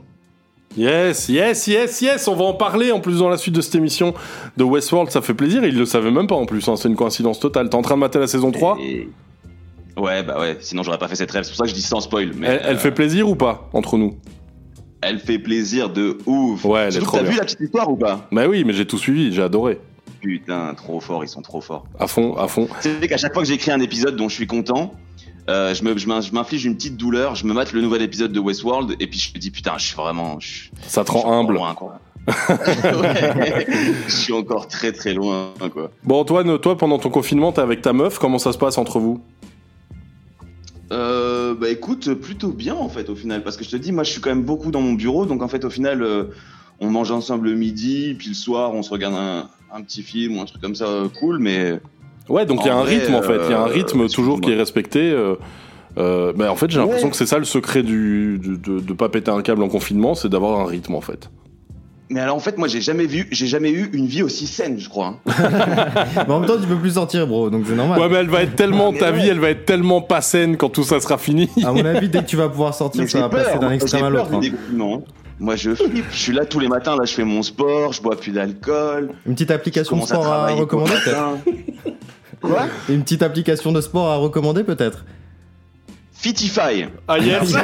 Yes, 0.79 1.29
yes, 1.29 1.67
yes, 1.67 2.01
yes, 2.03 2.29
on 2.29 2.37
va 2.37 2.45
en 2.45 2.55
parler 2.55 2.93
en 2.93 3.01
plus 3.01 3.19
dans 3.19 3.29
la 3.29 3.37
suite 3.37 3.55
de 3.55 3.61
cette 3.61 3.75
émission 3.75 4.15
de 4.57 4.63
Westworld, 4.63 5.11
ça 5.11 5.21
fait 5.21 5.35
plaisir, 5.35 5.65
il 5.65 5.77
le 5.77 5.85
savait 5.85 6.13
même 6.13 6.29
pas 6.29 6.37
en 6.37 6.47
plus, 6.47 6.69
hein, 6.69 6.77
c'est 6.77 6.89
une 6.89 6.95
coïncidence 6.95 7.41
totale. 7.41 7.69
T'es 7.69 7.75
en 7.75 7.83
train 7.83 7.97
de 7.97 8.01
mater 8.01 8.21
la 8.21 8.29
saison 8.29 8.53
3 8.53 8.79
Et- 8.81 9.09
Ouais, 9.97 10.23
bah 10.23 10.39
ouais, 10.39 10.57
sinon 10.61 10.85
j'aurais 10.85 10.99
pas 10.99 11.09
fait 11.09 11.17
cette 11.17 11.33
rêve. 11.33 11.43
C'est 11.43 11.51
pour 11.51 11.57
ça 11.59 11.65
que 11.65 11.71
je 11.71 11.75
dis 11.75 11.83
sans 11.83 11.99
spoil. 11.99 12.31
Mais 12.37 12.47
elle, 12.47 12.61
elle 12.65 12.77
euh, 12.77 12.79
fait 12.79 12.93
plaisir 12.93 13.29
ou 13.29 13.35
pas, 13.35 13.69
entre 13.73 13.99
nous? 13.99 14.15
Elle 15.01 15.19
fait 15.19 15.41
plaisir 15.41 15.91
de 15.91 16.19
ouf. 16.27 16.65
Ouais, 16.65 16.83
elle 16.83 16.97
est 16.97 17.01
trop 17.01 17.17
T'as 17.17 17.25
vu 17.25 17.37
la 17.37 17.43
petite 17.43 17.61
histoire 17.61 17.91
ou 17.91 17.97
pas? 17.97 18.29
Bah 18.31 18.47
oui, 18.47 18.63
mais 18.65 18.73
j'ai 18.73 18.87
tout 18.87 18.99
suivi, 18.99 19.33
j'ai 19.33 19.43
adoré. 19.43 19.81
Putain, 20.21 20.73
trop 20.75 21.01
fort, 21.01 21.25
ils 21.25 21.29
sont 21.29 21.43
trop 21.43 21.61
forts. 21.61 21.85
À 21.99 22.07
fond, 22.07 22.37
à 22.37 22.47
fond. 22.47 22.69
C'est 22.81 23.09
qu'à 23.09 23.17
chaque 23.17 23.33
fois 23.35 23.43
que 23.43 23.49
j'écris 23.49 23.73
un 23.73 23.81
épisode 23.81 24.15
dont 24.15 24.29
je 24.29 24.35
suis 24.37 24.47
content, 24.47 24.93
euh, 25.49 25.75
je 25.75 25.83
me- 25.83 26.33
m'inflige 26.35 26.65
une 26.67 26.75
petite 26.77 26.97
douleur, 26.97 27.35
je 27.35 27.47
me 27.47 27.53
mate 27.55 27.73
le 27.73 27.81
nouvel 27.81 28.03
épisode 28.03 28.33
de 28.33 28.41
Westworld 28.41 28.97
et 29.01 29.07
puis 29.07 29.19
je 29.19 29.33
me 29.35 29.39
dis 29.41 29.51
putain, 29.51 29.75
je 29.79 29.87
suis 29.87 29.97
vraiment. 29.97 30.39
Je, 30.41 30.69
Ça 30.87 31.05
te 31.05 31.11
rend 31.13 31.33
humble. 31.41 31.55
loin, 31.55 31.75
quoi. 31.75 32.01
Ouais, 32.29 33.67
je 34.07 34.13
suis 34.15 34.33
encore 34.35 34.69
très 34.69 34.93
très 34.93 35.15
loin, 35.15 35.53
quoi. 35.73 35.91
Bon 36.05 36.21
Antoine, 36.21 36.59
toi 36.59 36.77
pendant 36.77 36.99
ton 36.99 37.09
confinement, 37.11 37.53
t'es 37.53 37.63
avec 37.63 37.81
ta 37.81 37.93
meuf, 37.95 38.19
comment 38.19 38.39
ça 38.39 38.53
se 38.53 38.59
passe 38.59 38.77
entre 38.77 38.99
vous? 38.99 39.21
Euh, 40.91 41.55
bah 41.55 41.69
écoute, 41.69 42.15
plutôt 42.15 42.49
bien 42.49 42.75
en 42.75 42.89
fait 42.89 43.11
au 43.11 43.15
final, 43.15 43.43
parce 43.43 43.57
que 43.57 43.65
je 43.65 43.71
te 43.71 43.77
dis, 43.77 43.93
moi 43.93 44.05
je 44.05 44.11
suis 44.11 44.21
quand 44.21 44.31
même 44.31 44.45
beaucoup 44.45 44.71
dans 44.71 44.81
mon 44.81 44.95
bureau, 44.95 45.27
donc 45.27 45.43
en 45.43 45.49
fait 45.49 45.65
au 45.65 45.71
final, 45.71 46.03
euh, 46.03 46.25
on 46.81 46.89
mange 46.91 47.11
ensemble 47.11 47.49
le 47.51 47.57
midi, 47.57 48.15
puis 48.19 48.29
le 48.29 48.35
soir 48.35 48.73
on 48.75 48.83
se 48.83 48.91
regarde 48.91 49.15
un, 49.15 49.49
un 49.75 49.83
petit 49.83 50.03
film 50.03 50.39
ou 50.39 50.41
un 50.41 50.47
truc 50.47 50.63
comme 50.63 50.75
ça, 50.75 50.87
euh, 50.87 51.09
cool, 51.21 51.39
mais 51.41 51.79
Ouais, 52.29 52.47
donc 52.47 52.61
il 52.63 52.67
y 52.67 52.71
a 52.71 52.77
un 52.77 52.83
vrai, 52.83 52.99
rythme 52.99 53.15
en 53.15 53.23
fait, 53.23 53.39
il 53.47 53.51
y 53.51 53.55
a 53.55 53.61
un 53.61 53.69
euh, 53.69 53.73
rythme 53.73 54.09
toujours 54.09 54.41
qui 54.41 54.53
est 54.53 54.57
respecté. 54.57 55.01
euh, 55.11 55.35
euh, 55.97 56.33
bah, 56.37 56.53
en 56.53 56.57
fait, 56.57 56.71
j'ai 56.71 56.79
l'impression 56.79 57.07
Ouais. 57.07 57.11
que 57.11 57.17
c'est 57.17 57.27
ça 57.27 57.39
le 57.39 57.45
secret 57.45 57.83
du, 57.83 58.39
du- 58.39 58.59
de, 58.59 58.81
de 58.81 58.93
pas 58.93 59.09
péter 59.09 59.31
un 59.31 59.43
câble 59.43 59.63
en 59.63 59.69
confinement, 59.69 60.15
c'est 60.15 60.29
d'avoir 60.29 60.61
un 60.61 60.67
rythme 60.67 60.95
en 60.95 61.01
fait. 61.01 61.31
mais 62.11 62.21
alors 62.21 62.37
en 62.37 62.41
fait 62.41 62.57
moi 62.57 62.69
j'ai 62.69 62.81
jamais 62.81 63.05
vu, 63.07 63.27
j'ai 63.33 63.47
jamais 63.47 63.71
eu 63.71 63.91
une 63.93 64.07
vie 64.07 64.23
aussi 64.23 64.47
saine, 64.47 64.79
je 64.79 64.89
crois. 64.89 65.15
hein. 65.27 65.33
Mais 66.29 66.33
en 66.35 66.41
même 66.41 66.49
temps, 66.49 66.59
tu 66.61 66.67
peux 66.69 66.77
plus 66.77 66.93
sortir, 66.95 67.27
bro, 67.27 67.51
donc 67.51 67.65
c'est 67.67 67.75
normal. 67.75 67.99
Ouais, 68.01 68.09
mais 68.09 68.17
elle 68.17 68.29
va 68.29 68.43
être 68.43 68.55
tellement, 68.57 68.93
ta 69.05 69.11
vie, 69.11 69.29
elle 69.29 69.41
va 69.41 69.51
être 69.51 69.65
tellement 69.65 70.01
pas 70.01 70.21
saine 70.21 70.57
quand 70.57 70.69
tout 70.69 70.85
ça 70.85 71.01
sera 71.01 71.19
fini. 71.19 71.49
À 71.65 71.73
mon 71.73 71.85
avis, 71.85 72.09
dès 72.09 72.21
que 72.23 72.27
tu 72.29 72.37
vas 72.37 72.49
pouvoir 72.49 72.75
sortir, 72.75 73.03
Mais 73.03 73.09
ça 73.09 73.21
va 73.21 73.29
passer 73.29 73.51
peur, 73.53 73.61
d'un 73.61 73.69
j'ai 73.71 73.75
extrême 73.77 74.05
à 74.05 74.11
l'autre. 74.11 74.31
hein. 74.35 74.41
hein. 74.81 75.01
Moi 75.41 75.55
je 75.57 75.75
flippe, 75.75 76.05
je 76.11 76.17
suis 76.19 76.33
là 76.33 76.45
tous 76.45 76.59
les 76.61 76.67
matins, 76.69 76.97
là 76.97 77.05
je 77.05 77.13
fais 77.15 77.25
mon 77.25 77.43
sport, 77.43 77.93
je 77.93 78.03
bois 78.03 78.17
plus 78.17 78.33
d'alcool. 78.33 79.11
Une 79.27 79.35
petite 79.35 79.51
application 79.53 80.01
à 80.03 80.07
sport 80.07 80.21
à 80.27 80.29
travailler 80.29 80.61
recommander. 80.61 80.93
Quoi 82.43 82.67
Une 82.89 83.03
petite 83.03 83.23
application 83.23 83.73
de 83.73 83.81
sport 83.81 84.11
à 84.11 84.17
recommander 84.17 84.65
peut-être 84.65 85.05
Fitify. 86.13 86.87
Ah 87.07 87.19
yes 87.19 87.55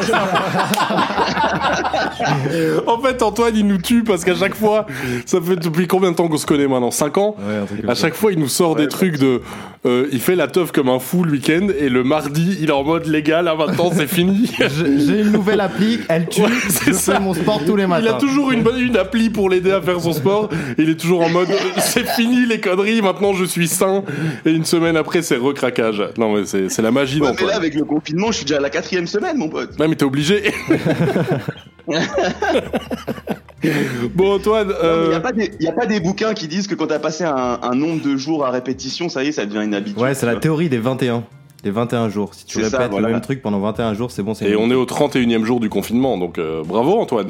En 2.86 3.00
fait, 3.00 3.20
Antoine, 3.22 3.56
il 3.56 3.66
nous 3.66 3.78
tue 3.78 4.04
parce 4.04 4.24
qu'à 4.24 4.34
chaque 4.36 4.54
fois, 4.54 4.86
ça 5.26 5.40
fait 5.40 5.56
depuis 5.56 5.88
combien 5.88 6.12
de 6.12 6.16
temps 6.16 6.28
qu'on 6.28 6.36
se 6.38 6.46
connaît 6.46 6.68
maintenant? 6.68 6.90
5 6.92 7.18
ans? 7.18 7.34
Ouais, 7.38 7.56
un 7.56 7.66
truc 7.66 7.80
comme 7.80 7.90
À 7.90 7.94
ça. 7.96 8.02
chaque 8.02 8.14
fois, 8.14 8.30
il 8.32 8.38
nous 8.38 8.48
sort 8.48 8.76
des 8.76 8.86
trucs 8.88 9.18
de. 9.18 9.42
Euh, 9.86 10.08
il 10.12 10.20
fait 10.20 10.34
la 10.36 10.48
teuf 10.48 10.72
comme 10.72 10.88
un 10.88 10.98
fou 10.98 11.24
le 11.24 11.32
week-end 11.32 11.68
et 11.78 11.88
le 11.88 12.04
mardi, 12.04 12.56
il 12.60 12.68
est 12.68 12.72
en 12.72 12.84
mode 12.84 13.06
légal. 13.06 13.44
Là 13.44 13.54
maintenant, 13.54 13.90
c'est 13.94 14.06
fini. 14.06 14.50
J'ai 14.58 15.20
une 15.20 15.32
nouvelle 15.32 15.60
appli, 15.60 16.00
elle 16.08 16.26
tue, 16.28 16.42
Ouais, 16.42 16.48
je 16.86 16.92
ça. 16.92 17.14
fais 17.14 17.20
mon 17.20 17.34
sport 17.34 17.60
tous 17.66 17.76
les 17.76 17.86
matins. 17.86 18.02
Il 18.04 18.08
a 18.08 18.14
toujours 18.14 18.52
une, 18.52 18.62
bonne- 18.62 18.80
une 18.80 18.96
appli 18.96 19.30
pour 19.30 19.50
l'aider 19.50 19.72
à 19.72 19.82
faire 19.82 20.00
son 20.00 20.12
sport. 20.12 20.48
Il 20.78 20.88
est 20.88 20.98
toujours 20.98 21.22
en 21.22 21.28
mode 21.28 21.50
euh, 21.50 21.56
c'est 21.78 22.06
fini 22.08 22.46
les 22.46 22.60
conneries, 22.60 23.02
maintenant 23.02 23.32
je 23.34 23.44
suis 23.44 23.68
sain. 23.68 24.04
Et 24.46 24.50
une 24.52 24.64
semaine 24.64 24.96
après, 24.96 25.22
c'est 25.22 25.36
recraquage. 25.36 26.02
Non, 26.18 26.34
mais 26.34 26.44
c'est 26.46 26.68
c'est 26.68 26.82
la 26.82 26.90
magie 26.90 27.20
Ouais, 27.20 27.32
mais 27.38 27.46
là, 27.46 27.56
avec 27.56 27.74
le 27.74 27.84
confinement, 27.84 28.28
je 28.28 28.36
suis 28.38 28.44
déjà 28.44 28.56
à 28.56 28.60
la 28.60 28.70
quatrième 28.70 29.06
semaine, 29.06 29.36
mon 29.36 29.48
pote. 29.48 29.70
Ouais, 29.78 29.88
mais 29.88 29.96
t'es 29.96 30.04
obligé. 30.04 30.42
bon, 34.14 34.34
Antoine. 34.34 34.68
Il 34.70 34.84
euh, 34.86 35.08
n'y 35.10 35.14
a, 35.14 35.20
pas 35.20 35.32
des- 35.32 35.50
y 35.60 35.66
a 35.68 35.72
pas 35.72 35.86
des 35.86 36.00
bouquins 36.00 36.34
qui 36.34 36.48
disent 36.48 36.66
que 36.66 36.74
quand 36.74 36.86
t'as 36.86 36.98
passé 36.98 37.24
un, 37.24 37.58
un 37.62 37.74
nombre 37.74 38.02
de 38.02 38.16
jours 38.16 38.44
à 38.44 38.50
répétition, 38.50 39.08
ça 39.08 39.24
y 39.24 39.28
est, 39.28 39.32
ça 39.32 39.46
devient 39.46 39.64
une 39.64 39.74
habitude. 39.74 40.00
Ouais, 40.00 40.14
c'est 40.14 40.26
la 40.26 40.36
théorie 40.36 40.68
des 40.68 40.78
21. 40.78 41.24
Les 41.64 41.70
21 41.70 42.10
jours. 42.10 42.34
Si 42.34 42.44
tu 42.44 42.58
répètes 42.58 42.72
ça, 42.72 42.88
voilà. 42.88 43.08
le 43.08 43.12
même 43.14 43.22
truc 43.22 43.40
pendant 43.40 43.58
21 43.60 43.94
jours, 43.94 44.10
c'est 44.10 44.22
bon, 44.22 44.34
c'est 44.34 44.50
Et 44.50 44.56
on 44.56 44.70
est 44.70 44.74
au 44.74 44.84
31e 44.84 45.44
jour 45.44 45.60
du 45.60 45.70
confinement, 45.70 46.18
donc 46.18 46.36
euh, 46.38 46.62
bravo 46.62 46.98
Antoine. 46.98 47.28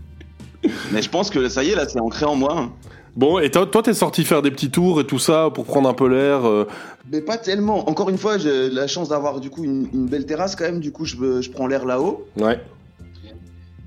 Mais 0.92 1.00
je 1.00 1.08
pense 1.08 1.30
que 1.30 1.48
ça 1.48 1.62
y 1.62 1.70
est, 1.70 1.76
là, 1.76 1.88
c'est 1.88 2.00
ancré 2.00 2.26
en 2.26 2.34
moi. 2.34 2.56
hein. 2.58 2.70
bon, 3.14 3.38
et 3.38 3.48
toi, 3.52 3.66
toi, 3.66 3.84
t'es 3.84 3.94
sorti 3.94 4.24
faire 4.24 4.42
des 4.42 4.50
petits 4.50 4.70
tours 4.72 5.00
et 5.00 5.04
tout 5.06 5.20
ça 5.20 5.50
pour 5.54 5.64
prendre 5.64 5.88
un 5.88 5.94
peu 5.94 6.08
l'air. 6.08 6.44
euh, 6.44 6.66
Mais 7.12 7.20
pas 7.20 7.36
tellement. 7.36 7.88
Encore 7.88 8.10
une 8.10 8.18
fois, 8.18 8.36
j'ai 8.36 8.68
la 8.68 8.88
chance 8.88 9.10
d'avoir 9.10 9.38
du 9.38 9.48
coup 9.48 9.62
une, 9.62 9.86
une 9.94 10.06
belle 10.06 10.26
terrasse 10.26 10.56
quand 10.56 10.64
même. 10.64 10.80
Du 10.80 10.90
coup, 10.90 11.04
je, 11.04 11.40
je 11.40 11.48
prends 11.50 11.68
l'air 11.68 11.84
là-haut. 11.86 12.26
Ouais. 12.40 12.58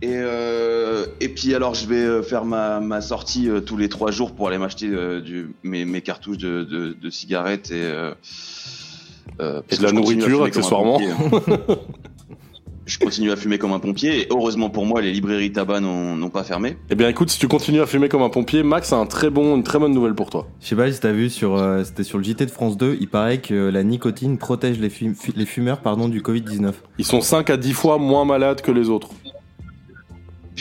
Et, 0.02 0.08
euh, 0.14 1.06
et 1.20 1.28
puis 1.30 1.54
alors, 1.56 1.74
je 1.76 1.86
vais 1.86 1.96
euh, 1.98 2.24
faire 2.24 2.46
ma, 2.46 2.80
ma 2.80 3.02
sortie 3.02 3.50
euh, 3.50 3.60
tous 3.60 3.76
les 3.76 3.90
trois 3.90 4.12
jours 4.12 4.34
pour 4.34 4.48
aller 4.48 4.58
m'acheter 4.58 4.88
euh, 4.88 5.20
du- 5.20 5.54
mes, 5.64 5.84
mes 5.84 6.02
cartouches 6.02 6.38
de, 6.38 6.64
de- 6.64 6.94
de 7.00 7.10
cigarettes 7.10 7.72
et, 7.72 7.76
euh, 7.84 8.14
euh, 9.42 9.62
parce 9.68 9.74
Et 9.74 9.78
de 9.78 9.84
la 9.84 9.90
que 9.92 9.96
je 9.98 10.02
continue 10.02 10.24
à 10.24 10.28
nourriture, 10.30 10.30
fumer 10.30 10.38
comme 10.38 10.42
un 10.42 10.46
accessoirement. 10.48 11.00
pompier, 11.00 11.76
je 12.86 12.98
continue 12.98 13.32
à 13.32 13.36
fumer 13.36 13.58
comme 13.58 13.74
un 13.74 13.80
pompier. 13.80 14.22
Et 14.22 14.28
heureusement 14.32 14.70
pour 14.70 14.86
moi, 14.86 15.02
les 15.02 15.12
librairies 15.12 15.52
tabac 15.52 15.82
n'ont 15.82 16.16
n'ont 16.16 16.30
pas 16.30 16.44
fermé. 16.46 16.78
Eh 16.90 16.96
bien, 16.96 17.10
écoute, 17.10 17.30
si 17.30 17.38
tu 17.38 17.48
continues 17.50 17.82
à 17.82 17.86
fumer 17.86 18.08
comme 18.08 18.22
un 18.24 18.30
pompier, 18.30 18.64
Max 18.64 18.94
a 18.94 18.96
un 18.98 19.06
très 19.06 19.30
bon, 19.30 19.56
une 19.58 19.64
très 19.64 19.80
bonne 19.80 19.94
nouvelle 19.94 20.16
pour 20.16 20.30
toi. 20.30 20.48
Je 20.62 20.68
sais 20.68 20.76
pas 20.78 20.90
si 20.92 21.00
t'as 21.02 21.12
vu 21.12 21.30
sur, 21.30 21.56
euh, 21.58 21.84
c'était 21.84 22.04
sur 22.04 22.18
le 22.18 22.24
JT 22.24 22.46
de 22.46 22.52
France 22.52 22.78
2, 22.78 22.98
il 23.02 23.10
paraît 23.10 23.40
que 23.40 23.54
la 23.70 23.84
nicotine 23.84 24.38
protège 24.38 24.80
les, 24.80 24.90
fum- 24.90 25.14
fu- 25.14 25.34
les 25.36 25.46
fumeurs 25.46 25.82
pardon, 25.82 26.08
du 26.08 26.22
Covid-19. 26.22 26.72
Ils 26.98 27.06
sont 27.06 27.20
5 27.22 27.50
à 27.50 27.58
10 27.58 27.74
fois 27.74 27.98
moins 27.98 28.24
malades 28.26 28.62
que 28.62 28.72
les 28.72 28.90
autres. 28.90 29.10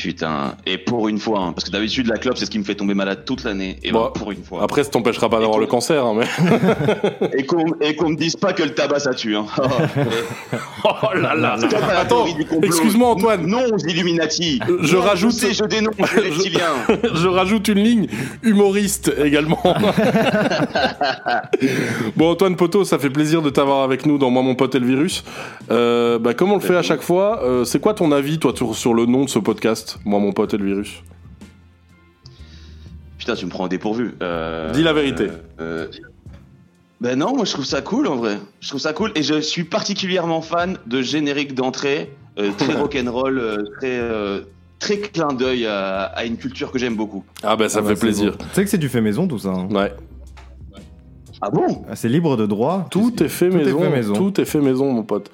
Putain. 0.00 0.54
Et 0.66 0.78
pour 0.78 1.08
une 1.08 1.18
fois, 1.18 1.40
hein, 1.40 1.52
parce 1.52 1.64
que 1.64 1.70
d'habitude 1.70 2.06
la 2.06 2.18
clope 2.18 2.36
c'est 2.38 2.44
ce 2.46 2.50
qui 2.50 2.58
me 2.58 2.64
fait 2.64 2.74
tomber 2.74 2.94
malade 2.94 3.24
toute 3.24 3.44
l'année. 3.44 3.76
Et 3.82 3.90
Bon, 3.92 4.04
ben, 4.04 4.10
pour 4.14 4.30
une 4.32 4.44
fois. 4.44 4.62
Après, 4.62 4.84
ça 4.84 4.90
t'empêchera 4.90 5.28
pas 5.28 5.40
d'avoir 5.40 5.58
le 5.58 5.66
cancer, 5.66 6.04
hein, 6.04 6.14
mais. 6.16 6.26
Et 7.38 7.44
qu'on 7.44 7.64
qu'on 7.98 8.08
me 8.10 8.16
dise 8.16 8.36
pas 8.36 8.52
que 8.52 8.62
le 8.62 8.74
tabac 8.74 9.00
ça 9.00 9.14
tue. 9.14 9.36
Hein. 9.36 9.46
Oh 10.84 11.14
là 11.16 11.34
là 11.34 11.56
Attends, 11.98 12.24
excuse-moi, 12.62 13.08
Antoine. 13.08 13.46
Non 13.46 13.64
aux 13.72 13.78
Illuminati. 13.78 14.60
Je 14.80 14.96
Non, 14.96 15.02
rajoute- 15.02 15.32
Je, 15.32 15.36
sais, 15.36 15.52
je 15.52 15.64
dénonce 15.68 15.94
les 15.98 16.20
reptiliens. 16.30 16.60
Je 17.14 17.26
rajoute 17.26 17.66
une 17.68 17.78
ligne 17.80 18.06
humoriste 18.42 19.12
également. 19.22 19.60
bon, 22.16 22.30
Antoine 22.30 22.56
Poteau, 22.56 22.84
ça 22.84 22.98
fait 22.98 23.10
plaisir 23.10 23.42
de 23.42 23.50
t'avoir 23.50 23.82
avec 23.82 24.06
nous 24.06 24.18
dans 24.18 24.30
Moi, 24.30 24.42
mon 24.42 24.54
pote 24.54 24.74
et 24.74 24.78
le 24.78 24.86
virus. 24.86 25.24
Euh, 25.70 26.18
bah, 26.18 26.34
comme 26.34 26.52
on 26.52 26.56
le 26.56 26.60
fait 26.60 26.76
à 26.76 26.82
chaque 26.82 27.02
fois, 27.02 27.42
euh, 27.42 27.64
c'est 27.64 27.80
quoi 27.80 27.94
ton 27.94 28.12
avis, 28.12 28.38
toi, 28.38 28.52
sur 28.72 28.94
le 28.94 29.06
nom 29.06 29.24
de 29.24 29.28
ce 29.30 29.38
podcast? 29.38 29.87
Moi, 30.04 30.20
mon 30.20 30.32
pote 30.32 30.54
et 30.54 30.58
le 30.58 30.64
virus 30.66 31.02
Putain, 33.18 33.34
tu 33.34 33.44
me 33.46 33.50
prends 33.50 33.64
au 33.64 33.68
dépourvu. 33.68 34.14
Euh, 34.22 34.70
Dis 34.72 34.82
la 34.82 34.92
vérité. 34.92 35.28
euh, 35.28 35.38
euh, 35.60 35.88
ben 37.00 37.16
non, 37.18 37.34
moi 37.36 37.44
je 37.44 37.52
trouve 37.52 37.64
ça 37.64 37.80
cool 37.80 38.08
en 38.08 38.16
vrai. 38.16 38.38
Je 38.60 38.68
trouve 38.68 38.80
ça 38.80 38.92
cool 38.92 39.12
et 39.14 39.22
je 39.22 39.40
suis 39.40 39.62
particulièrement 39.64 40.40
fan 40.42 40.78
de 40.86 41.00
générique 41.00 41.54
d'entrée, 41.54 42.10
euh, 42.38 42.50
très 42.58 42.74
rock'n'roll, 42.74 43.38
euh, 43.38 43.56
très 43.78 43.98
euh, 44.00 44.40
très 44.80 44.98
clin 44.98 45.28
d'œil 45.28 45.66
à, 45.66 46.04
à 46.06 46.24
une 46.24 46.36
culture 46.36 46.72
que 46.72 46.78
j'aime 46.78 46.96
beaucoup. 46.96 47.22
Ah, 47.44 47.54
bah, 47.56 47.68
ça 47.68 47.78
Ah 47.78 47.82
bah, 47.82 47.88
fait 47.90 47.94
c'est 47.94 48.00
plaisir. 48.00 48.36
Tu 48.38 48.44
sais 48.52 48.64
que 48.64 48.70
c'est 48.70 48.78
du 48.78 48.88
fait 48.88 49.00
maison 49.00 49.28
tout 49.28 49.38
ça. 49.38 49.50
hein. 49.50 49.68
Ouais. 49.70 49.92
Ah 51.40 51.50
bon? 51.50 51.84
Ah, 51.88 51.94
C'est 51.94 52.08
libre 52.08 52.36
de 52.36 52.46
droit. 52.46 52.88
Tout 52.90 53.22
est 53.22 53.28
fait 53.28 53.48
Tout 53.50 53.58
est 53.58 53.64
fait 53.64 53.90
maison. 53.90 54.14
Tout 54.14 54.40
est 54.40 54.44
fait 54.44 54.60
maison, 54.60 54.92
mon 54.92 55.04
pote. 55.04 55.30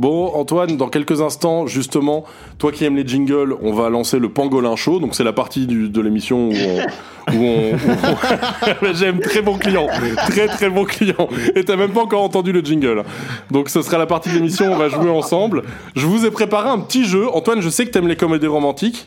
Bon, 0.00 0.32
Antoine, 0.34 0.78
dans 0.78 0.88
quelques 0.88 1.20
instants, 1.20 1.66
justement, 1.66 2.24
toi 2.56 2.72
qui 2.72 2.86
aimes 2.86 2.96
les 2.96 3.06
jingles, 3.06 3.54
on 3.60 3.74
va 3.74 3.90
lancer 3.90 4.18
le 4.18 4.30
Pangolin 4.30 4.74
Show. 4.74 4.98
Donc, 4.98 5.14
c'est 5.14 5.24
la 5.24 5.34
partie 5.34 5.66
du- 5.66 5.90
de 5.90 6.00
l'émission 6.00 6.48
où 6.48 6.52
on. 6.52 7.34
où 7.34 7.44
on- 7.44 7.72
où 7.74 8.86
on- 8.90 8.92
J'aime 8.94 9.20
très 9.20 9.42
bon 9.42 9.58
client. 9.58 9.88
Très, 10.30 10.46
très 10.46 10.70
bon 10.70 10.84
client. 10.86 11.28
Et 11.54 11.64
t'as 11.64 11.76
même 11.76 11.90
pas 11.90 12.00
encore 12.00 12.22
entendu 12.22 12.50
le 12.50 12.62
jingle. 12.62 13.04
Donc, 13.50 13.68
ce 13.68 13.82
sera 13.82 13.98
la 13.98 14.06
partie 14.06 14.30
de 14.30 14.36
l'émission 14.36 14.70
où 14.70 14.72
on 14.72 14.78
va 14.78 14.88
jouer 14.88 15.10
ensemble. 15.10 15.64
Je 15.94 16.06
vous 16.06 16.24
ai 16.24 16.30
préparé 16.30 16.70
un 16.70 16.78
petit 16.78 17.04
jeu. 17.04 17.28
Antoine, 17.34 17.60
je 17.60 17.68
sais 17.68 17.84
que 17.84 17.90
t'aimes 17.90 18.08
les 18.08 18.16
comédies 18.16 18.46
romantiques. 18.46 19.06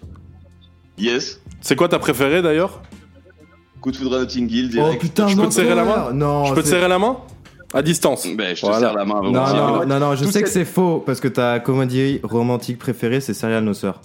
Yes. 1.00 1.42
C'est 1.62 1.76
quoi 1.76 1.90
ta 1.90 1.98
préférée 1.98 2.44
d'ailleurs? 2.44 2.82
Coup 3.82 3.92
de 3.92 3.98
foudre 3.98 4.18
à 4.18 4.20
Notting 4.20 4.48
Hill 4.48 4.80
Oh 4.80 4.94
putain, 5.00 5.28
Je 5.28 5.36
peux 5.36 5.42
non, 5.42 5.50
te 5.50 5.54
serrer 5.56 5.74
la 5.74 5.84
main? 5.86 6.12
Non. 6.14 6.46
Je 6.46 6.54
peux 6.54 6.62
te 6.62 6.68
serrer 6.68 6.88
la 6.88 7.00
main? 7.00 7.18
À 7.74 7.82
distance. 7.82 8.28
Ben, 8.36 8.56
je 8.56 8.62
te 8.62 8.66
Voilà. 8.68 8.80
serre 8.90 8.94
la 8.98 9.06
main. 9.06 9.16
avant 9.18 9.24
Non, 9.24 9.32
de 9.32 9.36
non, 9.38 9.78
dire. 9.80 9.88
non, 9.88 10.00
non, 10.00 10.16
je 10.16 10.26
Tout 10.26 10.32
sais 10.32 10.44
que 10.44 10.50
c'est 10.50 10.66
faux 10.66 11.02
parce 11.06 11.20
que 11.20 11.28
ta 11.28 11.60
comédie 11.60 12.20
romantique 12.24 12.78
préférée 12.78 13.20
c'est 13.22 13.34
Serial 13.34 13.64
No 13.64 13.74
Sir. 13.74 14.00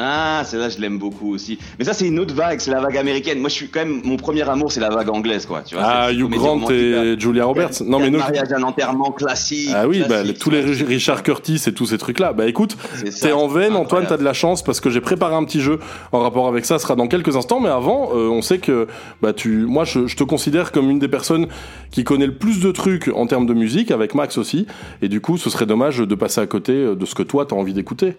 Ah, 0.00 0.42
celle-là, 0.44 0.68
je 0.68 0.78
l'aime 0.78 0.96
beaucoup 0.98 1.34
aussi. 1.34 1.58
Mais 1.78 1.84
ça, 1.84 1.92
c'est 1.92 2.06
une 2.06 2.20
autre 2.20 2.32
vague, 2.32 2.60
c'est 2.60 2.70
la 2.70 2.80
vague 2.80 2.96
américaine. 2.96 3.40
Moi, 3.40 3.48
je 3.48 3.54
suis 3.54 3.68
quand 3.68 3.80
même, 3.80 4.00
mon 4.04 4.16
premier 4.16 4.48
amour, 4.48 4.70
c'est 4.70 4.78
la 4.78 4.90
vague 4.90 5.08
anglaise, 5.10 5.44
quoi. 5.44 5.62
Tu 5.62 5.74
vois, 5.74 5.84
Ah, 5.84 6.12
Hugh 6.12 6.30
Grant 6.30 6.70
et 6.70 7.16
Julia 7.18 7.44
Roberts. 7.44 7.82
Non, 7.84 7.98
mais 7.98 8.10
mariages, 8.10 8.52
un 8.52 8.62
enterrement 8.62 9.10
classique. 9.10 9.70
Ah 9.74 9.88
oui, 9.88 10.00
bah, 10.08 10.22
classique, 10.22 10.38
tous 10.38 10.50
les. 10.50 10.60
Richard 10.60 11.24
Curtis 11.24 11.60
et 11.66 11.72
tous 11.72 11.86
ces 11.86 11.98
trucs-là. 11.98 12.32
Bah 12.32 12.46
écoute, 12.46 12.76
t'es 13.20 13.32
en 13.32 13.48
veine, 13.48 13.74
Antoine, 13.74 14.06
t'as 14.08 14.16
de 14.16 14.22
la 14.24 14.32
chance 14.32 14.62
parce 14.62 14.80
que 14.80 14.88
j'ai 14.88 15.00
préparé 15.00 15.34
un 15.34 15.44
petit 15.44 15.60
jeu 15.60 15.80
en 16.12 16.20
rapport 16.20 16.46
avec 16.46 16.64
ça. 16.64 16.78
Ce 16.78 16.84
sera 16.84 16.94
dans 16.94 17.08
quelques 17.08 17.34
instants, 17.36 17.58
mais 17.58 17.68
avant, 17.68 18.10
euh, 18.14 18.28
on 18.28 18.40
sait 18.42 18.58
que 18.58 18.86
bah 19.20 19.32
tu, 19.32 19.66
moi, 19.66 19.84
je, 19.84 20.06
je 20.06 20.16
te 20.16 20.22
considère 20.22 20.70
comme 20.70 20.90
une 20.90 21.00
des 21.00 21.08
personnes 21.08 21.48
qui 21.90 22.04
connaît 22.04 22.26
le 22.26 22.36
plus 22.36 22.60
de 22.60 22.70
trucs 22.70 23.08
en 23.14 23.26
termes 23.26 23.46
de 23.46 23.54
musique, 23.54 23.90
avec 23.90 24.14
Max 24.14 24.38
aussi. 24.38 24.66
Et 25.02 25.08
du 25.08 25.20
coup, 25.20 25.38
ce 25.38 25.50
serait 25.50 25.66
dommage 25.66 25.98
de 25.98 26.14
passer 26.14 26.40
à 26.40 26.46
côté 26.46 26.72
euh, 26.72 26.94
de 26.94 27.04
ce 27.04 27.16
que 27.16 27.24
toi 27.24 27.46
t'as 27.46 27.56
envie 27.56 27.74
d'écouter. 27.74 28.14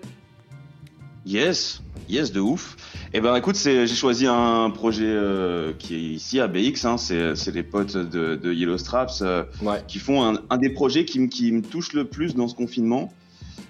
Yes, 1.25 1.81
yes, 2.07 2.31
de 2.31 2.39
ouf. 2.39 2.75
Et 3.13 3.21
ben, 3.21 3.35
écoute, 3.35 3.55
c'est, 3.55 3.85
j'ai 3.87 3.95
choisi 3.95 4.25
un 4.27 4.69
projet 4.69 5.05
euh, 5.05 5.73
qui 5.77 5.95
est 5.95 5.99
ici 6.15 6.39
à 6.39 6.47
BX. 6.47 6.85
Hein, 6.85 6.97
c'est, 6.97 7.35
c'est 7.35 7.51
les 7.53 7.63
potes 7.63 7.97
de, 7.97 8.35
de 8.35 8.53
Yellow 8.53 8.77
Straps 8.77 9.21
euh, 9.21 9.43
Ouais. 9.61 9.83
qui 9.87 9.99
font 9.99 10.23
un, 10.23 10.39
un 10.49 10.57
des 10.57 10.69
projets 10.69 11.05
qui, 11.05 11.19
me- 11.19 11.27
qui 11.27 11.51
me 11.51 11.61
touche 11.61 11.93
le 11.93 12.05
plus 12.05 12.35
dans 12.35 12.47
ce 12.47 12.55
confinement. 12.55 13.11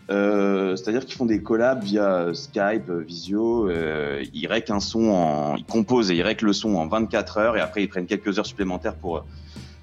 Euh, 0.09 0.75
c'est-à-dire 0.75 1.05
qu'ils 1.05 1.15
font 1.15 1.25
des 1.27 1.41
collabs 1.43 1.83
via 1.83 2.27
Skype, 2.33 2.89
Visio. 3.05 3.69
Euh, 3.69 4.23
ils 4.33 4.47
rèquent 4.47 4.71
un 4.71 4.79
son 4.79 5.09
en, 5.09 5.55
ils 5.55 5.65
composent 5.65 6.09
et 6.11 6.15
ils 6.15 6.23
rèquent 6.23 6.41
le 6.41 6.53
son 6.53 6.75
en 6.75 6.87
24 6.87 7.37
heures 7.37 7.57
et 7.57 7.61
après 7.61 7.83
ils 7.83 7.87
prennent 7.89 8.07
quelques 8.07 8.39
heures 8.39 8.45
supplémentaires 8.47 8.95
pour 8.95 9.25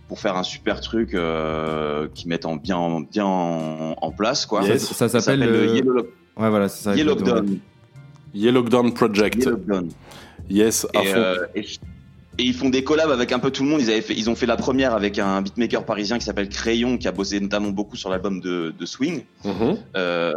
pour 0.09 0.19
faire 0.21 0.37
un 0.37 0.43
super 0.45 0.81
truc 0.81 1.15
euh, 1.15 2.09
qu'ils 2.15 2.29
mettent 2.29 2.45
en 2.47 2.57
bien 2.57 3.01
bien 3.13 3.25
en, 3.27 3.95
en 4.01 4.11
place 4.11 4.47
quoi. 4.47 4.65
Yes. 4.65 4.93
Ça 4.93 5.09
s'appelle 5.09 5.41
le 5.41 5.67
le- 5.67 5.75
Yellow, 5.77 6.07
Ouais, 6.37 6.51
voilà, 6.51 6.69
c'est 6.69 6.85
ça. 6.85 6.95
Yellow. 6.95 7.15
Dawn. 7.15 7.59
Yellow 8.35 8.63
Dawn 8.63 8.93
Project. 8.93 9.37
Yellow 9.45 9.57
Dawn. 9.57 9.89
Yes, 10.51 10.87
à 10.95 11.03
Et, 11.03 11.07
fond. 11.07 11.19
euh, 11.19 11.47
et, 11.55 11.61
et 11.61 12.43
ils 12.43 12.55
font 12.55 12.69
des 12.69 12.85
collabs 12.85 13.11
avec 13.11 13.33
un 13.33 13.39
peu 13.39 13.51
tout 13.51 13.63
le 13.65 13.71
monde. 13.71 13.81
Ils, 13.81 13.91
avaient 13.91 14.03
fait, 14.03 14.15
ils 14.15 14.29
ont 14.29 14.35
fait 14.37 14.47
la 14.47 14.57
première 14.57 14.95
avec 14.95 15.19
un 15.19 15.41
beatmaker 15.43 15.85
parisien 15.85 16.19
qui 16.19 16.25
s'appelle 16.25 16.49
Crayon, 16.49 16.99
qui 16.99 17.09
a 17.09 17.13
bossé 17.13 17.41
notamment 17.41 17.71
beaucoup 17.71 17.97
sur 17.97 18.11
l'album 18.11 18.41
de, 18.41 18.75
de 18.79 18.87
Swing, 18.87 19.23
Mhm. 19.45 19.77
euh, 19.97 20.33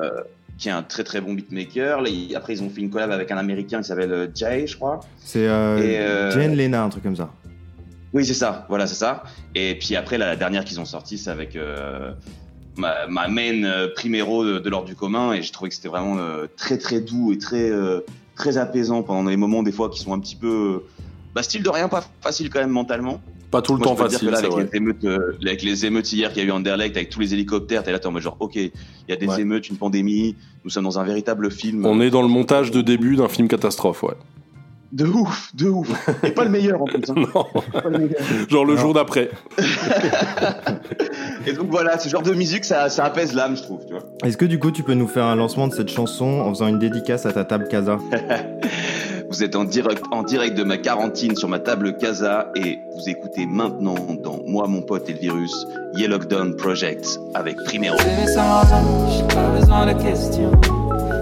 qui 0.57 0.69
est 0.69 0.71
un 0.71 0.83
très 0.83 1.03
très 1.03 1.19
bon 1.21 1.33
beatmaker. 1.33 1.99
Après, 2.35 2.53
ils 2.53 2.63
ont 2.63 2.69
fait 2.69 2.81
une 2.81 2.89
collab 2.89 3.11
avec 3.11 3.31
un 3.31 3.37
américain 3.37 3.79
qui 3.81 3.87
s'appelle 3.87 4.11
euh, 4.13 4.27
Jay, 4.33 4.65
je 4.67 4.75
crois. 4.77 5.01
C'est 5.19 5.47
euh, 5.47 5.77
Et, 5.77 5.99
euh, 5.99 6.31
Jane 6.31 6.55
Lena, 6.55 6.83
un 6.83 6.89
truc 6.89 7.03
comme 7.03 7.15
ça. 7.17 7.29
Oui, 8.13 8.25
c'est 8.25 8.33
ça. 8.33 8.65
Voilà, 8.69 8.87
c'est 8.87 8.95
ça. 8.95 9.23
Et 9.53 9.75
puis 9.75 9.95
après, 9.95 10.17
la, 10.17 10.25
la 10.27 10.35
dernière 10.35 10.63
qu'ils 10.65 10.79
ont 10.79 10.85
sortie, 10.85 11.17
c'est 11.17 11.29
avec 11.29 11.55
euh, 11.55 12.11
ma, 12.77 13.07
ma 13.07 13.27
main 13.27 13.63
euh, 13.63 13.87
primero 13.95 14.45
de, 14.45 14.59
de 14.59 14.69
l'ordre 14.69 14.87
du 14.87 14.95
commun. 14.95 15.33
Et 15.33 15.41
j'ai 15.41 15.51
trouvé 15.51 15.69
que 15.69 15.75
c'était 15.75 15.89
vraiment 15.89 16.17
euh, 16.17 16.47
très 16.57 16.77
très 16.77 17.01
doux 17.01 17.31
et 17.33 17.37
très 17.37 17.69
euh, 17.69 18.01
très 18.35 18.57
apaisant 18.57 19.03
pendant 19.03 19.29
les 19.29 19.37
moments 19.37 19.63
des 19.63 19.71
fois 19.71 19.89
qui 19.89 19.99
sont 19.99 20.13
un 20.13 20.19
petit 20.19 20.35
peu 20.35 20.83
bah, 21.35 21.43
style 21.43 21.63
de 21.63 21.69
rien, 21.69 21.87
pas 21.89 22.03
facile 22.21 22.49
quand 22.49 22.59
même 22.59 22.69
mentalement. 22.71 23.21
Pas 23.51 23.63
tout 23.63 23.73
le 23.73 23.79
Moi, 23.79 23.87
temps 23.87 23.95
dire 23.95 24.03
facile, 24.11 24.27
que 24.27 24.31
là, 24.31 24.37
c'est 24.37 24.45
avec 24.45 24.53
vrai. 24.55 24.69
les, 24.71 24.77
émeutes, 24.77 25.05
euh, 25.05 25.33
avec 25.43 25.63
les 25.63 25.85
émeutes 25.87 26.13
hier 26.13 26.31
qu'il 26.31 26.43
y 26.43 26.45
a 26.45 26.49
eu 26.49 26.51
en 26.51 26.57
Anderlecht, 26.57 26.95
avec 26.95 27.09
tous 27.09 27.19
les 27.19 27.33
hélicoptères, 27.33 27.81
t'es 27.83 27.91
là, 27.91 27.97
t'es 27.97 28.05
en 28.05 28.11
mode 28.11 28.21
genre, 28.21 28.37
ok, 28.39 28.55
il 28.57 28.71
y 29.09 29.11
a 29.11 29.15
des 29.15 29.25
Ouais. 29.25 29.41
émeutes, 29.41 29.69
une 29.69 29.77
pandémie, 29.77 30.35
nous 30.63 30.69
sommes 30.69 30.83
dans 30.83 30.99
un 30.99 31.03
véritable 31.03 31.49
film. 31.49 31.83
On 31.83 31.99
est 31.99 32.11
dans 32.11 32.21
le 32.21 32.27
montage 32.27 32.69
de 32.69 32.81
début 32.81 33.15
d'un 33.15 33.27
film 33.27 33.47
catastrophe, 33.47 34.03
ouais. 34.03 34.13
De 34.91 35.05
ouf, 35.05 35.51
de 35.53 35.67
ouf. 35.69 35.87
Et 36.23 36.31
pas 36.31 36.43
le 36.43 36.49
meilleur 36.49 36.81
en 36.81 36.85
plus. 36.85 37.01
hein. 37.09 37.13
Non, 37.15 37.45
Pas 37.71 37.89
le 37.89 37.97
meilleur. 37.99 38.19
genre 38.49 38.65
le 38.65 38.75
jour 38.75 38.93
d'après. 38.93 39.29
Et 41.45 41.53
donc 41.53 41.67
voilà, 41.69 41.97
ce 41.99 42.09
genre 42.09 42.21
de 42.23 42.33
musique, 42.33 42.65
ça, 42.65 42.89
ça 42.89 43.05
apaise 43.05 43.33
l'âme, 43.33 43.55
je 43.55 43.61
trouve. 43.63 43.85
Tu 43.85 43.93
vois. 43.93 44.01
Est-ce 44.25 44.37
que 44.37 44.45
du 44.45 44.59
coup, 44.59 44.71
tu 44.71 44.83
peux 44.83 44.93
nous 44.95 45.07
faire 45.07 45.25
un 45.25 45.35
lancement 45.35 45.67
de 45.67 45.73
cette 45.73 45.89
chanson 45.89 46.41
en 46.41 46.49
faisant 46.49 46.67
une 46.67 46.79
dédicace 46.79 47.25
à 47.25 47.33
ta 47.33 47.45
table 47.45 47.67
Casa? 47.67 47.97
Vous 49.31 49.43
êtes 49.43 49.55
en 49.55 49.63
direct, 49.63 50.01
en 50.11 50.23
direct 50.23 50.57
de 50.57 50.63
ma 50.63 50.77
quarantine 50.77 51.35
sur 51.35 51.47
ma 51.49 51.59
table 51.59 51.95
Casa 51.97 52.47
et 52.55 52.79
vous 52.95 53.07
écoutez 53.07 53.45
maintenant 53.45 53.93
dans 54.23 54.39
Moi, 54.47 54.65
mon 54.67 54.81
pote 54.81 55.07
et 55.07 55.13
le 55.13 55.19
virus, 55.19 55.67
Yellow 55.93 56.17
Lockdown 56.17 56.55
Project 56.55 57.19
avec 57.35 57.55
Primero. 57.63 57.95
Pas 57.95 59.49
besoin 59.55 59.85
de 59.85 60.01
questions, 60.01 60.49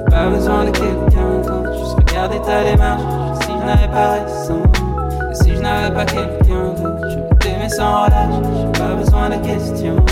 pas 0.10 0.30
besoin 0.30 0.64
de 0.64 0.70
quelqu'un 0.72 1.42
d'autre. 1.42 1.74
Juste 1.78 1.96
regarder 2.10 2.38
ta 2.46 2.64
démarche. 2.64 3.27
N'avais 3.68 3.90
pas 3.90 4.12
raison, 4.12 4.64
si 5.34 5.54
je 5.54 5.60
n'avais 5.60 5.94
pas 5.94 6.06
quelqu'un 6.06 6.74
d'autre, 6.78 7.10
je 7.10 7.18
peux 7.18 7.36
t'aimer 7.36 7.68
sans 7.68 8.06
relâche. 8.06 8.72
Pas 8.80 8.96
besoin 8.96 9.30
de 9.30 9.46
questions, 9.46 10.06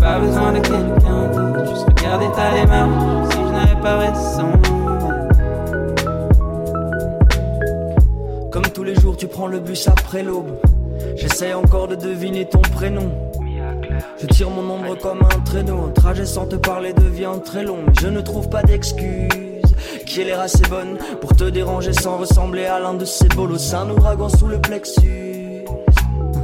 pas 0.00 0.18
besoin 0.18 0.52
de 0.54 0.58
quelqu'un 0.58 1.28
d'autre. 1.32 1.66
Juste 1.68 1.86
regarder 1.86 2.26
ta 2.34 2.50
démarche. 2.52 3.30
Si 3.30 3.36
je 3.36 3.52
n'avais 3.52 3.80
pas 3.80 3.96
raison. 3.96 4.50
Comme 8.50 8.66
tous 8.74 8.82
les 8.82 8.96
jours, 8.96 9.16
tu 9.16 9.28
prends 9.28 9.46
le 9.46 9.60
bus 9.60 9.86
après 9.86 10.24
l'aube. 10.24 10.50
J'essaie 11.14 11.54
encore 11.54 11.86
de 11.86 11.94
deviner 11.94 12.46
ton 12.46 12.60
prénom. 12.60 13.12
Je 14.20 14.26
tire 14.26 14.50
mon 14.50 14.68
ombre 14.68 14.98
comme 14.98 15.20
un 15.22 15.40
traîneau. 15.44 15.84
Un 15.86 15.92
trajet 15.92 16.26
sans 16.26 16.46
te 16.46 16.56
parler 16.56 16.92
devient 16.92 17.38
très 17.44 17.62
long. 17.62 17.78
Mais 17.86 17.92
je 18.00 18.08
ne 18.08 18.20
trouve 18.20 18.48
pas 18.50 18.64
d'excuse 18.64 19.28
qui 20.10 20.24
l'air 20.24 20.40
assez 20.40 20.64
bonne 20.68 20.98
pour 21.20 21.36
te 21.36 21.44
déranger 21.44 21.92
sans 21.92 22.18
ressembler 22.18 22.64
à 22.64 22.80
l'un 22.80 22.94
de 22.94 23.04
ces 23.04 23.28
bolos. 23.28 23.74
Un 23.74 23.90
ouragan 23.90 24.28
sous 24.28 24.48
le 24.48 24.60
plexus. 24.60 25.64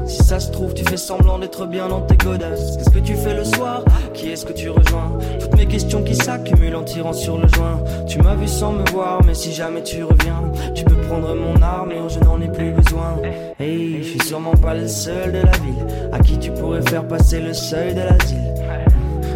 Si 0.07 0.23
ça 0.23 0.39
se 0.39 0.53
trouve, 0.53 0.73
tu 0.73 0.85
fais 0.85 0.97
semblant 0.97 1.41
d'être 1.41 1.67
bien 1.67 1.89
dans 1.89 2.01
tes 2.03 2.17
godasses. 2.17 2.77
Qu'est-ce 2.77 2.91
que 2.91 3.01
tu 3.01 3.17
fais 3.17 3.35
le 3.35 3.43
soir? 3.43 3.83
Qui 4.15 4.29
est-ce 4.29 4.47
que 4.47 4.53
tu 4.53 4.71
rejoins? 4.71 5.19
Toutes 5.41 5.57
mes 5.57 5.67
questions 5.67 6.05
qui 6.05 6.15
s'accumulent 6.15 6.77
en 6.77 6.85
tirant 6.85 7.13
sur 7.13 7.39
le 7.39 7.49
joint. 7.49 7.83
Tu 8.07 8.21
m'as 8.23 8.37
vu 8.37 8.47
sans 8.47 8.73
me 8.73 8.89
voir, 8.91 9.25
mais 9.25 9.35
si 9.35 9.53
jamais 9.53 9.83
tu 9.83 10.05
reviens, 10.05 10.45
tu 10.77 10.85
peux 10.85 11.01
prendre 11.01 11.35
mon 11.35 11.61
arme 11.61 11.91
et 11.91 11.99
je 12.09 12.21
n'en 12.21 12.41
ai 12.41 12.49
plus 12.49 12.71
besoin. 12.71 13.17
Hey, 13.59 14.01
je 14.05 14.11
suis 14.11 14.29
sûrement 14.29 14.55
pas 14.55 14.75
le 14.75 14.87
seul 14.87 15.33
de 15.33 15.39
la 15.39 15.51
ville 15.51 15.87
à 16.13 16.21
qui 16.21 16.39
tu 16.39 16.53
pourrais 16.53 16.83
faire 16.83 17.07
passer 17.09 17.41
le 17.41 17.53
seuil 17.53 17.95
de 17.95 18.01
l'asile. 18.01 18.55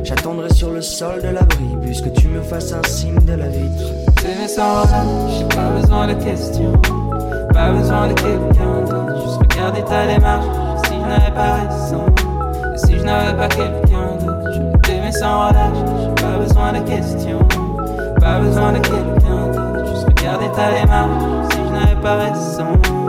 J'attendrai 0.03 0.53
sur 0.53 0.71
le 0.71 0.83
sol 0.83 1.23
de 1.23 1.29
l'abri, 1.29 1.77
puisque 1.83 2.13
tu 2.15 2.29
me 2.29 2.41
fasses 2.41 2.73
un 2.73 2.83
signe 2.89 3.19
de 3.27 3.35
la 3.35 3.49
vitre. 3.49 3.85
T'aimer 4.17 4.49
sans 4.49 4.83
j'ai 5.29 5.45
pas 5.55 5.71
besoin 5.81 6.07
de 6.09 6.15
questions, 6.15 6.73
pas 7.53 7.71
besoin 7.71 8.09
de 8.09 8.15
quelqu'un 8.15 8.81
d'autre. 8.81 9.23
Juste 9.23 9.39
regarder 9.39 9.83
ta 9.83 10.07
démarche, 10.07 10.47
si 10.85 10.95
je 10.95 11.09
n'avais 11.09 11.33
pas 11.33 11.55
raison, 11.55 12.05
et 12.75 12.79
si 12.79 12.99
je 12.99 13.05
n'avais 13.05 13.37
pas 13.37 13.49
quelqu'un 13.49 14.17
d'autre. 14.21 14.53
Je 14.53 14.73
peux 14.73 14.79
t'aimer 14.83 15.13
sans 15.13 15.49
relâche, 15.49 15.79
j'ai 16.01 16.23
pas 16.23 16.39
besoin 16.39 16.73
de 16.73 16.89
questions, 16.89 17.49
pas 18.21 18.41
besoin 18.41 18.73
de 18.73 18.79
quelqu'un 18.79 19.47
d'autre. 19.53 19.87
Juste 19.87 20.07
regarder 20.09 20.47
ta 20.57 20.73
démarche, 20.81 21.51
si 21.51 21.59
je 21.59 21.73
n'avais 21.73 22.01
pas 22.01 22.17
raison. 22.17 23.00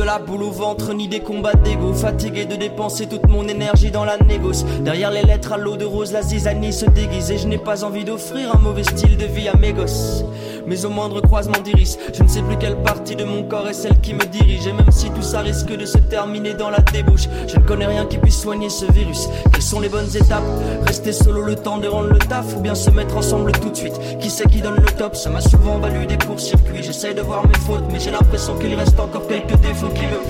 De 0.00 0.04
la 0.06 0.18
boule 0.18 0.44
au 0.44 0.50
ventre 0.50 0.94
ni 0.94 1.08
des 1.08 1.20
combats 1.20 1.52
d'ego. 1.52 1.92
Fatigué 1.92 2.46
de 2.46 2.56
dépenser 2.56 3.06
toute 3.06 3.28
mon 3.28 3.46
énergie 3.46 3.90
dans 3.90 4.06
la 4.06 4.16
négoce. 4.16 4.64
Derrière 4.82 5.10
les 5.10 5.22
lettres 5.22 5.52
à 5.52 5.58
l'eau 5.58 5.76
de 5.76 5.84
rose, 5.84 6.10
la 6.12 6.22
zizanie 6.22 6.72
se 6.72 6.86
déguise. 6.86 7.30
Et 7.30 7.36
je 7.36 7.46
n'ai 7.46 7.58
pas 7.58 7.84
envie 7.84 8.04
d'offrir 8.04 8.54
un 8.54 8.58
mauvais 8.58 8.84
style 8.84 9.18
de 9.18 9.26
vie 9.26 9.48
à 9.48 9.56
mes 9.58 9.74
gosses. 9.74 10.24
Mais 10.66 10.86
au 10.86 10.88
moindre 10.88 11.20
croisement 11.20 11.60
d'iris, 11.62 11.98
je 12.14 12.22
ne 12.22 12.28
sais 12.28 12.42
plus 12.42 12.56
quelle 12.56 12.76
partie 12.76 13.16
de 13.16 13.24
mon 13.24 13.42
corps 13.42 13.68
est 13.68 13.74
celle 13.74 14.00
qui 14.00 14.14
me 14.14 14.24
dirige. 14.24 14.66
Et 14.66 14.72
même 14.72 14.90
si 14.90 15.10
tout 15.10 15.22
ça 15.22 15.40
risque 15.40 15.76
de 15.76 15.84
se 15.84 15.98
terminer 15.98 16.54
dans 16.54 16.70
la 16.70 16.80
débauche, 16.80 17.28
je 17.46 17.56
ne 17.56 17.62
connais 17.62 17.86
rien 17.86 18.06
qui 18.06 18.16
puisse 18.16 18.40
soigner 18.40 18.70
ce 18.70 18.90
virus. 18.90 19.28
Quelles 19.52 19.62
sont 19.62 19.80
les 19.80 19.90
bonnes 19.90 20.16
étapes? 20.16 20.44
Rester 20.86 21.12
solo 21.12 21.42
le 21.42 21.56
temps 21.56 21.76
de 21.76 21.88
rendre 21.88 22.08
le 22.08 22.18
taf 22.18 22.56
ou 22.56 22.60
bien 22.60 22.74
se 22.74 22.88
mettre 22.90 23.18
ensemble 23.18 23.52
tout 23.52 23.68
de 23.68 23.76
suite? 23.76 24.00
Qui 24.18 24.30
c'est 24.30 24.48
qui 24.48 24.62
donne 24.62 24.76
le 24.76 24.90
top? 24.96 25.14
Ça 25.14 25.28
m'a 25.28 25.42
souvent 25.42 25.78
valu 25.78 26.06
des 26.06 26.16
courts-circuits. 26.16 26.82
J'essaye 26.82 27.14
de 27.14 27.20
voir 27.20 27.46
mes 27.46 27.58
fautes, 27.66 27.84
mais 27.92 28.00
j'ai 28.00 28.12
l'impression 28.12 28.56
qu'il 28.56 28.74
reste 28.74 28.98
encore 28.98 29.26
quelques 29.26 29.60
défauts 29.60 29.88
qui 29.94 30.06
me 30.06 30.20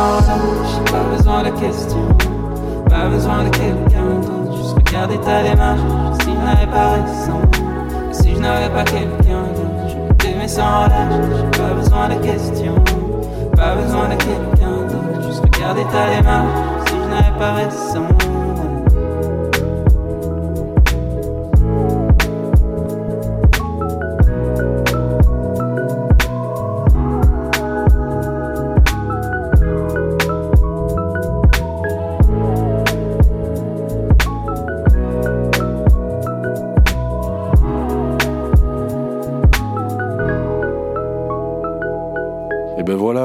relâche, 0.00 0.68
j'ai 0.74 0.92
pas 0.92 1.04
besoin 1.16 1.42
de 1.42 1.50
questions, 1.50 2.08
pas 2.88 3.08
besoin 3.08 3.44
de 3.44 3.48
quelqu'un 3.50 4.20
d'autre. 4.20 4.56
Juste 4.56 4.76
regarder 4.76 5.18
ta 5.18 5.42
démarche, 5.42 5.80
si 6.20 6.30
je 6.30 6.44
n'avais 6.44 6.66
pas 6.66 6.90
raison, 6.92 7.40
si 8.12 8.34
je 8.34 8.40
n'avais 8.40 8.68
pas 8.68 8.84
quelqu'un 8.84 9.44
d'autre. 9.54 9.88
Je 9.88 10.14
t'aimer 10.24 10.48
sans 10.48 10.84
relâche, 10.84 11.26
j'ai 11.36 11.60
pas 11.60 11.74
besoin 11.74 12.08
de 12.08 12.14
questions, 12.26 12.84
pas 13.54 13.74
besoin 13.74 14.08
de 14.08 14.16
quelqu'un 14.16 14.76
d'autre. 14.88 15.26
Juste 15.26 15.42
regarder 15.42 15.84
ta 15.84 16.16
démarche, 16.16 16.88
si 16.88 16.94
je 16.94 17.08
n'avais 17.08 17.38
pas 17.38 17.52
raison. 17.52 18.25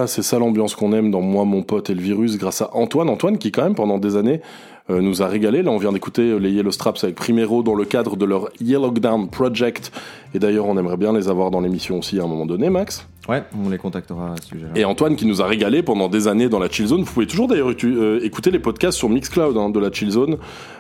C'est 0.08 0.24
ça 0.24 0.40
l'ambiance 0.40 0.76
qu'on 0.76 0.94
aime 0.94 1.12
dans 1.12 1.22
Moi, 1.22 1.46
mon 1.46 1.64
pote 1.64 1.90
et 1.90 1.94
le 1.94 2.02
virus, 2.02 2.38
grâce 2.38 2.62
à 2.62 2.70
Antoine. 2.74 3.10
Antoine 3.10 3.38
qui, 3.38 3.52
quand 3.52 3.64
même, 3.64 3.76
pendant 3.76 3.98
des 3.98 4.16
années, 4.16 4.42
euh, 4.90 5.02
nous 5.02 5.22
a 5.22 5.28
régalé. 5.28 5.62
Là, 5.64 5.72
on 5.72 5.78
vient 5.78 5.92
d'écouter 5.92 6.24
euh, 6.24 6.38
les 6.38 6.52
Yellow 6.52 6.72
Straps 6.72 7.04
avec 7.04 7.16
Primero 7.16 7.64
dans 7.64 7.76
le 7.76 7.86
cadre 7.86 8.16
de 8.16 8.26
leur 8.26 8.50
Yellow 8.60 8.92
Down 8.92 9.30
Project. 9.30 9.92
Et 10.34 10.40
d'ailleurs, 10.40 10.68
on 10.68 10.78
aimerait 10.78 10.98
bien 10.98 11.14
les 11.14 11.30
avoir 11.30 11.52
dans 11.52 11.62
l'émission 11.62 12.00
aussi 12.00 12.20
à 12.20 12.24
un 12.24 12.28
moment 12.28 12.46
donné, 12.46 12.70
Max. 12.70 13.08
Ouais, 13.30 13.44
on 13.56 13.70
les 13.70 13.78
contactera 13.78 14.34
à 14.34 14.36
ce 14.42 14.48
sujet-là. 14.48 14.72
Et 14.76 14.84
Antoine 14.84 15.16
qui 15.16 15.26
nous 15.26 15.42
a 15.42 15.46
régalé 15.46 15.84
pendant 15.84 16.10
des 16.10 16.28
années 16.28 16.50
dans 16.50 16.60
la 16.60 16.70
Chill 16.70 16.88
Zone. 16.88 17.04
Vous 17.04 17.12
pouvez 17.14 17.28
toujours 17.28 17.48
d'ailleurs 17.48 17.72
euh, 17.84 18.20
écouter 18.24 18.50
les 18.50 18.60
podcasts 18.60 18.98
sur 18.98 19.10
Mixcloud 19.10 19.56
hein, 19.58 19.70
de 19.70 19.80
la 19.80 19.92
Chill 19.92 20.10
Zone 20.10 20.38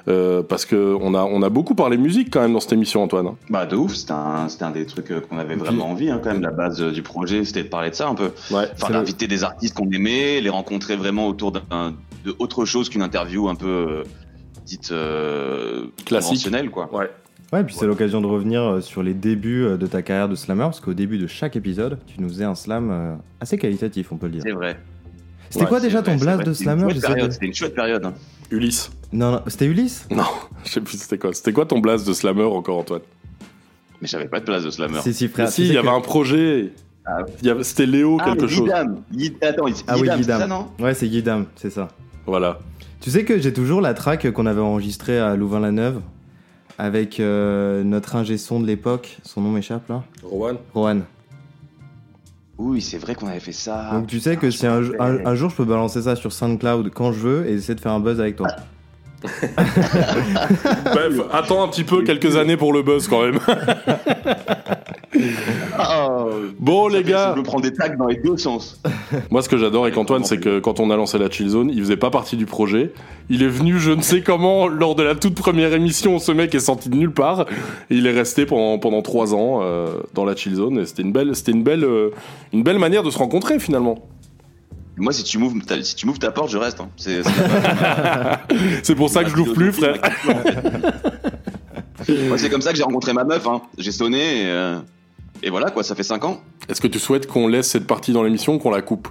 euh, 0.07 0.41
parce 0.41 0.65
que 0.65 0.97
on 0.99 1.13
a 1.13 1.23
on 1.23 1.43
a 1.43 1.49
beaucoup 1.49 1.75
parlé 1.75 1.97
musique 1.97 2.29
quand 2.31 2.41
même 2.41 2.53
dans 2.53 2.59
cette 2.59 2.73
émission, 2.73 3.03
Antoine. 3.03 3.35
Bah 3.49 3.65
de 3.65 3.75
ouf, 3.75 3.93
c'était 3.93 4.13
un, 4.13 4.49
c'était 4.49 4.63
un 4.63 4.71
des 4.71 4.85
trucs 4.85 5.11
euh, 5.11 5.21
qu'on 5.21 5.37
avait 5.37 5.55
vraiment 5.55 5.89
envie 5.91 6.09
hein, 6.09 6.19
quand 6.23 6.31
même. 6.31 6.41
La 6.41 6.51
base 6.51 6.81
du 6.81 7.03
projet, 7.03 7.45
c'était 7.45 7.63
de 7.63 7.69
parler 7.69 7.91
de 7.91 7.95
ça 7.95 8.07
un 8.07 8.15
peu. 8.15 8.31
Ouais. 8.49 8.65
Enfin, 8.73 8.91
d'inviter 8.91 9.27
des 9.27 9.43
artistes 9.43 9.75
qu'on 9.75 9.89
aimait, 9.91 10.41
les 10.41 10.49
rencontrer 10.49 10.95
vraiment 10.95 11.27
autour 11.27 11.51
d'un, 11.51 11.93
de 12.25 12.35
autre 12.39 12.65
chose 12.65 12.89
qu'une 12.89 13.03
interview 13.03 13.49
un 13.49 13.55
peu 13.55 13.67
euh, 13.67 14.03
dite 14.65 14.91
euh, 14.91 15.85
Classique. 16.05 16.29
conventionnelle, 16.29 16.69
quoi. 16.71 16.89
Ouais. 16.93 17.09
Ouais, 17.51 17.63
puis 17.65 17.75
c'est 17.75 17.85
l'occasion 17.85 18.21
de 18.21 18.27
revenir 18.27 18.61
euh, 18.61 18.81
sur 18.81 19.03
les 19.03 19.13
débuts 19.13 19.63
euh, 19.65 19.77
de 19.77 19.85
ta 19.85 20.01
carrière 20.01 20.29
de 20.29 20.35
slammer, 20.35 20.63
parce 20.63 20.79
qu'au 20.79 20.93
début 20.93 21.17
de 21.17 21.27
chaque 21.27 21.55
épisode, 21.57 21.97
tu 22.07 22.21
nous 22.21 22.29
faisais 22.29 22.45
un 22.45 22.55
slam 22.55 22.89
euh, 22.91 23.13
assez 23.41 23.57
qualitatif, 23.57 24.11
on 24.13 24.17
peut 24.17 24.27
le 24.27 24.33
dire. 24.33 24.41
C'est 24.45 24.51
vrai. 24.53 24.79
C'était 25.49 25.63
Ouais, 25.65 25.69
quoi 25.69 25.79
déjà 25.81 25.99
vrai, 26.01 26.11
ton 26.13 26.17
vrai. 26.17 26.31
de 26.45 26.53
C'était 26.53 26.71
une 26.71 26.79
slammer. 26.79 27.29
C'était 27.29 27.45
une 27.45 27.53
chouette 27.53 27.75
période. 27.75 28.05
hein. 28.05 28.13
Ulysse. 28.51 28.89
Non, 29.11 29.31
non, 29.33 29.41
c'était 29.47 29.65
Ulysse? 29.65 30.07
Non, 30.11 30.23
je 30.63 30.69
sais 30.71 30.81
plus 30.81 30.97
c'était 30.97 31.17
quoi. 31.17 31.33
C'était 31.33 31.51
quoi 31.51 31.65
ton 31.65 31.79
blast 31.79 32.07
de 32.07 32.13
slammer 32.13 32.43
encore, 32.43 32.77
Antoine? 32.77 33.01
Mais 34.01 34.07
j'avais 34.07 34.27
pas 34.29 34.39
de 34.39 34.45
place 34.45 34.63
de 34.63 34.69
slammer. 34.71 34.99
Si, 35.01 35.13
si, 35.13 35.27
frère. 35.27 35.45
Mais 35.47 35.51
Si, 35.51 35.63
il 35.63 35.67
sais 35.67 35.73
y 35.73 35.77
avait 35.77 35.87
que- 35.89 35.93
un 35.93 35.99
projet. 36.01 36.71
Ah 37.05 37.17
ouais. 37.17 37.31
Il 37.41 37.47
y 37.47 37.49
avait- 37.49 37.63
C'était 37.63 37.85
Léo 37.85 38.17
Ah, 38.21 38.25
quelque 38.31 38.47
chose. 38.47 38.63
Guidam. 38.63 39.01
Guid- 39.13 39.43
Attends, 39.43 39.65
Ah 39.87 39.95
oui, 39.99 40.07
Guidam. 40.15 40.39
ça, 40.39 40.47
non? 40.47 40.67
Ouais, 40.79 40.93
c'est 40.93 41.07
Guidam, 41.09 41.45
c'est 41.55 41.69
ça. 41.69 41.89
Voilà. 42.25 42.59
Tu 43.01 43.09
sais 43.09 43.25
que 43.25 43.39
j'ai 43.39 43.51
toujours 43.51 43.81
la 43.81 43.93
track 43.93 44.31
qu'on 44.31 44.45
avait 44.45 44.61
enregistrée 44.61 45.19
à 45.19 45.35
Louvain-la-Neuve? 45.35 45.99
Avec 46.81 47.19
euh, 47.19 47.83
notre 47.83 48.15
ingé 48.15 48.37
son 48.39 48.59
de 48.59 48.65
l'époque. 48.65 49.17
Son 49.23 49.41
nom 49.41 49.51
m'échappe 49.51 49.87
là 49.87 50.01
Rowan. 50.23 50.57
Rohan. 50.73 51.01
Oui, 52.57 52.81
c'est 52.81 52.97
vrai 52.97 53.13
qu'on 53.13 53.27
avait 53.27 53.39
fait 53.39 53.51
ça. 53.51 53.91
Donc 53.93 54.07
tu 54.07 54.19
sais 54.19 54.35
que 54.35 54.49
si 54.49 54.65
un, 54.65 54.81
un- 54.99 55.25
un 55.25 55.35
jour 55.35 55.51
je 55.51 55.55
peux 55.57 55.65
balancer 55.65 56.01
ça 56.01 56.15
sur 56.15 56.31
SoundCloud 56.33 56.89
quand 56.89 57.11
je 57.13 57.19
veux 57.19 57.47
et 57.47 57.53
essayer 57.53 57.75
de 57.75 57.79
faire 57.79 57.91
un 57.91 57.99
buzz 57.99 58.19
avec 58.19 58.35
toi. 58.35 58.47
Bref, 59.23 61.19
attends 61.31 61.63
un 61.63 61.67
petit 61.67 61.83
peu, 61.83 62.03
quelques 62.03 62.35
années 62.35 62.57
pour 62.57 62.73
le 62.73 62.81
buzz 62.81 63.07
quand 63.07 63.21
même. 63.21 63.37
Oh, 65.79 66.29
Bon 66.59 66.87
les 66.87 67.03
gars, 67.03 67.35
Je 67.35 67.61
des 67.61 67.73
tags 67.73 67.95
dans 67.95 68.07
les 68.07 68.17
deux 68.17 68.37
sens. 68.37 68.81
moi 69.31 69.41
ce 69.41 69.49
que 69.49 69.57
j'adore 69.57 69.83
avec 69.83 69.97
Antoine, 69.97 70.23
c'est 70.23 70.39
que 70.39 70.59
quand 70.59 70.79
on 70.79 70.89
a 70.89 70.95
lancé 70.95 71.17
la 71.17 71.29
Chill 71.29 71.49
Zone, 71.49 71.69
il 71.73 71.79
faisait 71.79 71.97
pas 71.97 72.09
partie 72.09 72.37
du 72.37 72.45
projet. 72.45 72.93
Il 73.29 73.43
est 73.43 73.47
venu, 73.47 73.79
je 73.79 73.91
ne 73.91 74.01
sais 74.01 74.21
comment, 74.21 74.67
lors 74.67 74.95
de 74.95 75.03
la 75.03 75.15
toute 75.15 75.35
première 75.35 75.73
émission. 75.73 76.19
Ce 76.19 76.31
mec 76.31 76.55
est 76.55 76.59
sorti 76.59 76.89
de 76.89 76.95
nulle 76.95 77.13
part 77.13 77.41
et 77.89 77.95
il 77.95 78.07
est 78.07 78.11
resté 78.11 78.45
pendant 78.45 78.79
pendant 78.79 79.01
trois 79.01 79.33
ans 79.33 79.59
euh, 79.61 79.87
dans 80.13 80.25
la 80.25 80.35
Chill 80.35 80.55
Zone. 80.55 80.79
Et 80.79 80.85
c'était 80.85 81.01
une 81.03 81.11
belle, 81.11 81.35
c'était 81.35 81.51
une 81.51 81.63
belle, 81.63 81.83
euh, 81.83 82.11
une 82.53 82.63
belle 82.63 82.79
manière 82.79 83.03
de 83.03 83.09
se 83.09 83.17
rencontrer 83.17 83.59
finalement. 83.59 84.07
Moi, 84.97 85.13
si 85.13 85.23
tu 85.23 85.37
m'ouvres 85.39 85.55
ta, 85.65 85.81
si 85.81 85.95
tu 85.95 86.05
m'ouvres 86.05 86.19
ta 86.19 86.31
porte, 86.31 86.49
je 86.51 86.57
reste. 86.57 86.79
hein. 86.79 86.89
C'est 88.83 88.95
pour 88.95 89.09
ça 89.09 89.23
que 89.23 89.29
je 89.29 89.35
l'ouvre 89.35 89.53
plus, 89.53 89.71
frère. 89.71 89.95
Moi, 92.27 92.37
c'est 92.37 92.49
comme 92.49 92.61
ça 92.61 92.71
que 92.71 92.77
j'ai 92.77 92.83
rencontré 92.83 93.13
ma 93.13 93.23
meuf. 93.23 93.47
Hein. 93.47 93.61
J'ai 93.77 93.91
sonné 93.91 94.41
et, 94.41 94.45
euh, 94.45 94.77
et 95.43 95.49
voilà 95.49 95.71
quoi. 95.71 95.83
Ça 95.83 95.95
fait 95.95 96.03
5 96.03 96.23
ans. 96.25 96.41
Est-ce 96.69 96.81
que 96.81 96.87
tu 96.87 96.99
souhaites 96.99 97.27
qu'on 97.27 97.47
laisse 97.47 97.69
cette 97.69 97.87
partie 97.87 98.11
dans 98.13 98.23
l'émission 98.23 98.55
ou 98.55 98.59
qu'on 98.59 98.71
la 98.71 98.81
coupe? 98.81 99.07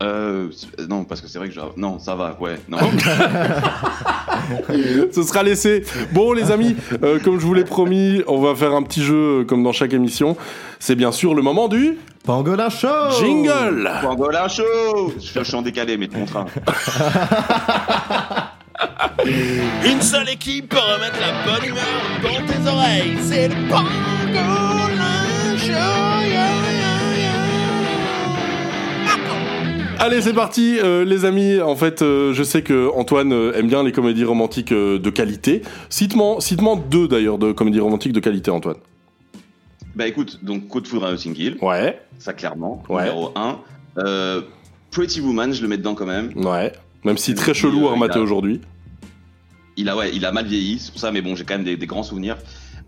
Euh, 0.00 0.48
non, 0.88 1.02
parce 1.02 1.20
que 1.20 1.26
c'est 1.26 1.40
vrai 1.40 1.48
que 1.48 1.54
je... 1.54 1.60
non, 1.76 1.98
ça 1.98 2.14
va. 2.14 2.36
Ouais, 2.40 2.54
non. 2.68 2.78
Ce 5.12 5.22
sera 5.24 5.42
laissé. 5.42 5.82
Bon, 6.12 6.32
les 6.32 6.52
amis, 6.52 6.76
euh, 7.02 7.18
comme 7.18 7.40
je 7.40 7.44
vous 7.44 7.52
l'ai 7.54 7.64
promis, 7.64 8.22
on 8.28 8.40
va 8.40 8.54
faire 8.54 8.72
un 8.74 8.84
petit 8.84 9.02
jeu 9.02 9.40
euh, 9.40 9.44
comme 9.44 9.64
dans 9.64 9.72
chaque 9.72 9.92
émission. 9.92 10.36
C'est 10.78 10.94
bien 10.94 11.10
sûr 11.10 11.34
le 11.34 11.42
moment 11.42 11.66
du 11.66 11.98
Pangolin 12.24 12.68
Show 12.68 12.86
jingle. 13.18 13.90
Pangolin 14.02 14.46
chaud. 14.46 15.12
Je 15.20 15.42
suis- 15.42 15.56
en 15.56 15.62
décalé, 15.62 15.96
mais 15.96 16.06
de 16.06 16.14
contrat. 16.14 16.46
Une 19.84 20.00
seule 20.00 20.28
équipe 20.28 20.68
pour 20.68 20.80
remettre 20.82 21.18
la 21.20 21.44
bonne 21.44 21.64
humeur 21.68 21.84
dans 22.22 22.46
tes 22.46 22.68
oreilles. 22.68 23.16
C'est 23.22 23.48
le 23.48 23.54
Pangolin 23.68 25.56
Show. 25.56 26.26
Yeah, 26.28 26.48
Allez, 30.00 30.20
c'est 30.22 30.32
parti, 30.32 30.78
euh, 30.80 31.04
les 31.04 31.24
amis. 31.24 31.60
En 31.60 31.74
fait, 31.74 32.02
euh, 32.02 32.32
je 32.32 32.42
sais 32.44 32.62
que 32.62 32.88
Antoine 32.94 33.32
euh, 33.32 33.52
aime 33.54 33.66
bien 33.66 33.82
les 33.82 33.90
comédies 33.90 34.24
romantiques 34.24 34.70
euh, 34.72 34.98
de 34.98 35.10
qualité. 35.10 35.62
Cite-moi, 35.90 36.38
deux 36.88 37.08
d'ailleurs 37.08 37.36
de 37.38 37.50
comédies 37.52 37.80
romantiques 37.80 38.12
de 38.12 38.20
qualité, 38.20 38.50
Antoine. 38.52 38.76
Bah 39.96 40.06
écoute, 40.06 40.38
donc 40.44 40.68
Coup 40.68 40.80
de 40.80 40.86
foudre 40.86 41.06
à 41.06 41.10
Notting 41.10 41.34
Hill, 41.36 41.56
Ouais, 41.60 42.00
ça 42.20 42.32
clairement, 42.32 42.84
Ouais. 42.88 43.02
numéro 43.08 43.32
1. 43.34 43.58
Euh, 43.98 44.42
Pretty 44.92 45.20
Woman, 45.20 45.52
je 45.52 45.62
le 45.62 45.68
mets 45.68 45.78
dedans 45.78 45.96
quand 45.96 46.06
même. 46.06 46.30
ouais. 46.36 46.72
Même 47.08 47.16
si 47.16 47.34
très 47.34 47.54
chelou 47.54 47.86
euh, 47.86 47.88
à 47.88 47.92
remater 47.92 48.18
aujourd'hui. 48.18 48.60
Il 49.78 49.88
a, 49.88 49.96
ouais, 49.96 50.10
il 50.12 50.26
a 50.26 50.30
mal 50.30 50.44
vieilli, 50.44 50.78
c'est 50.78 50.90
pour 50.90 51.00
ça, 51.00 51.10
mais 51.10 51.22
bon, 51.22 51.34
j'ai 51.34 51.44
quand 51.44 51.54
même 51.54 51.64
des, 51.64 51.78
des 51.78 51.86
grands 51.86 52.02
souvenirs. 52.02 52.36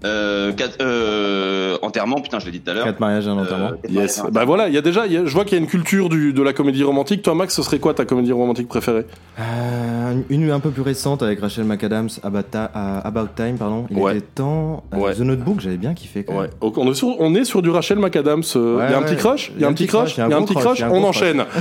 Euh, 0.05 0.53
quatre- 0.53 0.79
euh, 0.81 1.77
enterrement, 1.83 2.21
putain, 2.21 2.39
je 2.39 2.47
l'ai 2.47 2.53
dit 2.53 2.61
tout 2.61 2.71
à 2.71 2.75
l'heure. 2.75 2.85
Quatre 2.85 3.01
mariages 3.01 3.27
et 3.27 3.31
un 3.31 3.37
enterrement. 3.39 3.67
Euh, 3.73 3.77
quatre 3.83 3.93
Yes. 3.93 4.23
Bah 4.33 4.45
voilà, 4.47 4.69
il 4.69 4.75
y 4.75 4.79
a 4.79 4.81
déjà, 4.81 5.07
il 5.07 5.13
y 5.13 5.17
a- 5.19 5.27
je 5.27 5.33
vois 5.35 5.45
qu'il 5.45 5.59
y 5.59 5.61
a 5.61 5.63
une 5.63 5.69
culture 5.69 6.09
du, 6.09 6.33
de 6.33 6.43
la 6.43 6.53
comédie 6.53 6.83
romantique. 6.85 7.23
Toi, 7.23 7.35
Max, 7.35 7.55
ce 7.55 7.63
serait 7.63 7.79
quoi 7.79 7.93
ta 7.95 8.05
comédie 8.07 8.33
romantique 8.33 8.69
préférée? 8.69 9.05
Euh, 9.39 10.15
une 10.31 10.51
un 10.51 10.61
peu 10.61 10.71
plus 10.71 10.83
récente 10.83 11.23
avec 11.23 11.41
Rachel 11.41 11.65
McAdams, 11.65 12.09
About, 12.23 12.41
About 12.75 13.29
Time, 13.37 13.57
pardon. 13.59 13.87
Il 13.91 13.97
Ouais. 13.99 14.13
était 14.17 14.27
temps. 14.37 14.85
euh, 14.95 14.97
Ouais. 14.97 15.15
The 15.15 15.21
Notebook, 15.21 15.61
j'avais 15.61 15.77
bien 15.77 15.93
kiffé 15.95 16.25
quand 16.25 16.33
même. 16.33 16.43
Ouais. 16.43 16.51
Donc, 16.61 16.79
On 16.79 16.91
est 16.91 16.95
sur, 16.95 17.09
on 17.21 17.35
est 17.35 17.45
sur 17.45 17.61
du 17.63 17.71
Rachel 17.71 17.99
McAdams. 17.99 18.43
euh, 18.57 18.77
Il 18.81 18.85
Ouais, 18.87 18.91
y 18.91 18.95
a 18.95 18.99
un 18.99 19.03
petit 19.03 19.17
crush? 19.17 19.53
Il 19.57 19.61
y 19.63 19.65
a 19.65 19.69
un 19.69 19.73
petit 19.75 19.87
crush? 19.87 20.17
Il 20.17 20.21
y 20.21 20.33
a 20.33 20.37
un 20.37 20.43
petit 20.43 20.55
crush 20.55 20.83
On 20.83 21.05
enchaîne. 21.05 21.45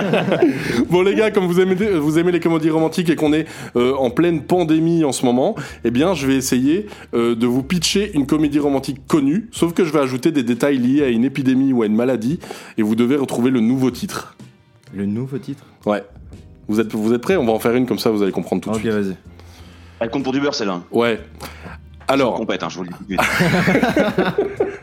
bon 0.90 1.02
les 1.02 1.14
gars, 1.14 1.30
comme 1.30 1.46
vous 1.46 1.60
aimez, 1.60 1.74
vous 1.74 2.18
aimez 2.18 2.32
les 2.32 2.40
comédies 2.40 2.70
romantiques 2.70 3.10
et 3.10 3.16
qu'on 3.16 3.32
est 3.32 3.46
euh, 3.76 3.94
en 3.94 4.10
pleine 4.10 4.42
pandémie 4.42 5.04
en 5.04 5.12
ce 5.12 5.24
moment, 5.24 5.54
eh 5.84 5.90
bien 5.90 6.14
je 6.14 6.26
vais 6.26 6.34
essayer 6.36 6.86
euh, 7.14 7.34
de 7.34 7.46
vous 7.50 7.62
pitcher 7.62 8.12
une 8.14 8.26
comédie 8.26 8.58
romantique 8.58 9.06
connue, 9.06 9.48
sauf 9.52 9.72
que 9.74 9.84
je 9.84 9.92
vais 9.92 9.98
ajouter 10.00 10.30
des 10.32 10.42
détails 10.42 10.78
liés 10.78 11.02
à 11.04 11.08
une 11.08 11.24
épidémie 11.24 11.72
ou 11.72 11.82
à 11.82 11.86
une 11.86 11.94
maladie 11.96 12.38
et 12.78 12.82
vous 12.82 12.94
devez 12.94 13.16
retrouver 13.16 13.50
le 13.50 13.60
nouveau 13.60 13.90
titre. 13.90 14.36
Le 14.94 15.06
nouveau 15.06 15.38
titre 15.38 15.64
Ouais. 15.86 16.02
Vous 16.68 16.80
êtes, 16.80 16.92
vous 16.94 17.12
êtes 17.12 17.20
prêts? 17.22 17.36
On 17.36 17.44
va 17.46 17.52
en 17.52 17.58
faire 17.58 17.74
une 17.74 17.86
comme 17.86 17.98
ça, 17.98 18.10
vous 18.10 18.22
allez 18.22 18.32
comprendre 18.32 18.62
tout 18.62 18.70
de 18.70 18.74
Ok, 18.76 18.80
suite. 18.82 18.92
vas-y. 18.92 19.16
Elle 20.00 20.10
compte 20.10 20.22
pour 20.24 20.32
du 20.32 20.40
beurre, 20.40 20.54
celle-là. 20.54 20.82
Ouais. 20.92 21.20
Alors, 22.08 22.34
Compète, 22.34 22.62
hein, 22.62 22.68
je 22.70 22.78
vous 22.78 22.84
le 22.84 22.90
dis. 23.08 23.16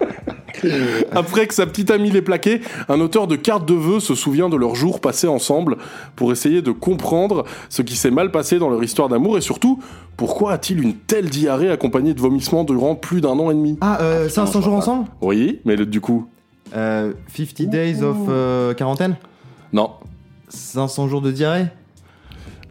Après 1.11 1.47
que 1.47 1.53
sa 1.53 1.65
petite 1.65 1.91
amie 1.91 2.11
l'ait 2.11 2.21
plaqué, 2.21 2.61
un 2.89 2.99
auteur 2.99 3.27
de 3.27 3.35
cartes 3.35 3.67
de 3.67 3.73
vœux 3.73 3.99
se 3.99 4.15
souvient 4.15 4.49
de 4.49 4.55
leurs 4.55 4.75
jours 4.75 4.99
passés 4.99 5.27
ensemble 5.27 5.77
pour 6.15 6.31
essayer 6.31 6.61
de 6.61 6.71
comprendre 6.71 7.43
ce 7.69 7.81
qui 7.81 7.95
s'est 7.95 8.11
mal 8.11 8.31
passé 8.31 8.59
dans 8.59 8.69
leur 8.69 8.83
histoire 8.83 9.09
d'amour 9.09 9.37
et 9.37 9.41
surtout, 9.41 9.79
pourquoi 10.15 10.53
a-t-il 10.53 10.81
une 10.81 10.93
telle 10.95 11.29
diarrhée 11.29 11.69
accompagnée 11.71 12.13
de 12.13 12.19
vomissements 12.19 12.63
durant 12.63 12.95
plus 12.95 13.21
d'un 13.21 13.37
an 13.39 13.51
et 13.51 13.53
demi? 13.53 13.77
Ah, 13.81 13.99
euh, 14.01 14.29
500 14.29 14.61
jours 14.61 14.73
ensemble? 14.73 15.07
Oui, 15.21 15.59
mais 15.65 15.75
le- 15.75 15.85
du 15.85 16.01
coup, 16.01 16.27
euh, 16.75 17.13
50 17.35 17.69
Days 17.69 18.01
of 18.03 18.17
euh, 18.29 18.73
quarantaine? 18.73 19.15
Non. 19.73 19.91
500 20.49 21.07
jours 21.07 21.21
de 21.21 21.31
diarrhée? 21.31 21.67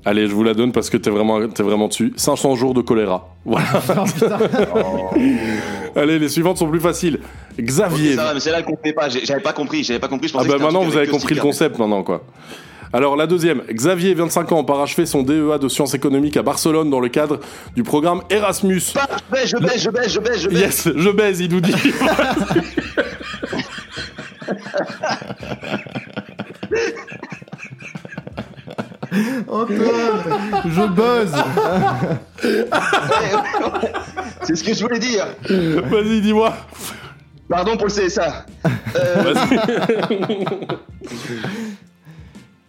Allez, 0.06 0.26
je 0.28 0.34
vous 0.34 0.44
la 0.44 0.54
donne 0.54 0.70
parce 0.70 0.88
que 0.88 0.96
t'es 0.96 1.10
vraiment, 1.10 1.48
t'es 1.48 1.64
vraiment 1.64 1.88
dessus. 1.88 2.12
500 2.14 2.54
jours 2.54 2.74
de 2.74 2.80
choléra. 2.80 3.28
Voilà. 3.44 3.66
Allez, 5.96 6.20
les 6.20 6.28
suivantes 6.28 6.58
sont 6.58 6.68
plus 6.68 6.78
faciles. 6.78 7.18
Xavier. 7.58 8.14
Ça 8.14 8.22
va, 8.22 8.34
mais 8.34 8.38
celle-là, 8.38 8.60
elle 8.60 8.64
comptait 8.64 8.92
pas. 8.92 9.08
J'avais 9.08 9.40
pas 9.40 9.52
compris. 9.52 9.82
J'avais 9.82 9.98
pas 9.98 10.06
compris. 10.06 10.28
Je 10.28 10.34
Ah 10.38 10.44
bah 10.44 10.58
que 10.58 10.62
maintenant 10.62 10.84
vous 10.84 10.96
avez 10.96 11.08
compris 11.08 11.34
le 11.34 11.40
concept 11.40 11.80
maintenant 11.80 12.04
quoi. 12.04 12.22
Alors 12.92 13.16
la 13.16 13.26
deuxième, 13.26 13.62
Xavier, 13.68 14.14
25 14.14 14.52
ans, 14.52 14.62
parachevé 14.62 15.06
son 15.06 15.24
DEA 15.24 15.58
de 15.60 15.68
sciences 15.68 15.94
économiques 15.94 16.36
à 16.36 16.44
Barcelone 16.44 16.88
dans 16.88 17.00
le 17.00 17.08
cadre 17.08 17.40
du 17.74 17.82
programme 17.82 18.22
Erasmus. 18.30 18.82
Baise, 19.32 19.50
je 19.50 19.56
baise, 19.56 19.82
je 19.82 19.90
baise, 19.90 20.12
je 20.12 20.20
baise, 20.20 20.40
je 20.40 20.48
baise. 20.48 20.60
Yes, 20.60 20.88
je 20.94 21.10
baise, 21.10 21.40
il 21.40 21.50
nous 21.50 21.60
dit. 21.60 21.74
Antoine 29.48 30.22
Je 30.66 30.86
buzz 30.88 31.32
C'est 34.42 34.56
ce 34.56 34.64
que 34.64 34.74
je 34.74 34.80
voulais 34.82 34.98
dire. 34.98 35.26
Vas-y, 35.48 36.20
dis-moi. 36.20 36.54
Pardon 37.48 37.76
pour 37.76 37.86
le 37.86 37.92
CSA. 37.92 38.44
Euh, 38.96 39.34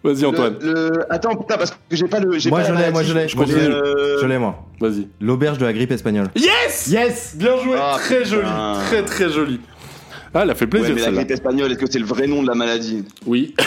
Vas-y 0.04 0.24
Antoine, 0.24 0.54
le- 0.60 0.72
le- 0.90 1.12
Attends, 1.12 1.34
putain, 1.34 1.56
parce 1.58 1.72
que 1.72 1.76
j'ai 1.90 2.06
pas 2.06 2.20
le. 2.20 2.38
j'ai 2.38 2.50
Moi 2.50 2.60
pas 2.60 2.68
je 2.68 2.72
la 2.72 2.86
l'ai, 2.86 2.92
moi 2.92 3.02
je 3.02 3.12
l'ai, 3.12 3.26
je 3.28 3.36
moi, 3.36 3.46
je 3.46 3.52
continue. 3.52 3.68
l'ai. 3.70 3.74
Euh, 3.74 4.18
Je 4.22 4.26
l'ai 4.26 4.38
moi. 4.38 4.64
vas-y. 4.80 5.08
L'auberge 5.20 5.58
de 5.58 5.64
la 5.66 5.72
grippe 5.72 5.90
espagnole. 5.90 6.28
Yes 6.36 6.86
Yes 6.88 7.32
Bien 7.36 7.56
joué, 7.62 7.76
Ah, 7.80 7.96
très 7.98 8.24
joli, 8.24 8.46
très 8.86 9.02
très 9.02 9.28
joli. 9.28 9.60
Ah, 10.32 10.42
elle 10.44 10.50
a 10.50 10.54
fait 10.54 10.66
Ouais, 10.66 10.70
plaisir 10.70 10.94
mais 10.94 11.00
la 11.02 11.10
grippe 11.10 11.30
espagnole, 11.32 11.72
est-ce 11.72 11.80
que 11.80 11.90
c'est 11.90 11.98
le 11.98 12.04
vrai 12.06 12.28
nom 12.28 12.42
de 12.44 12.48
la 12.48 12.54
maladie? 12.54 13.04
Oui. 13.26 13.54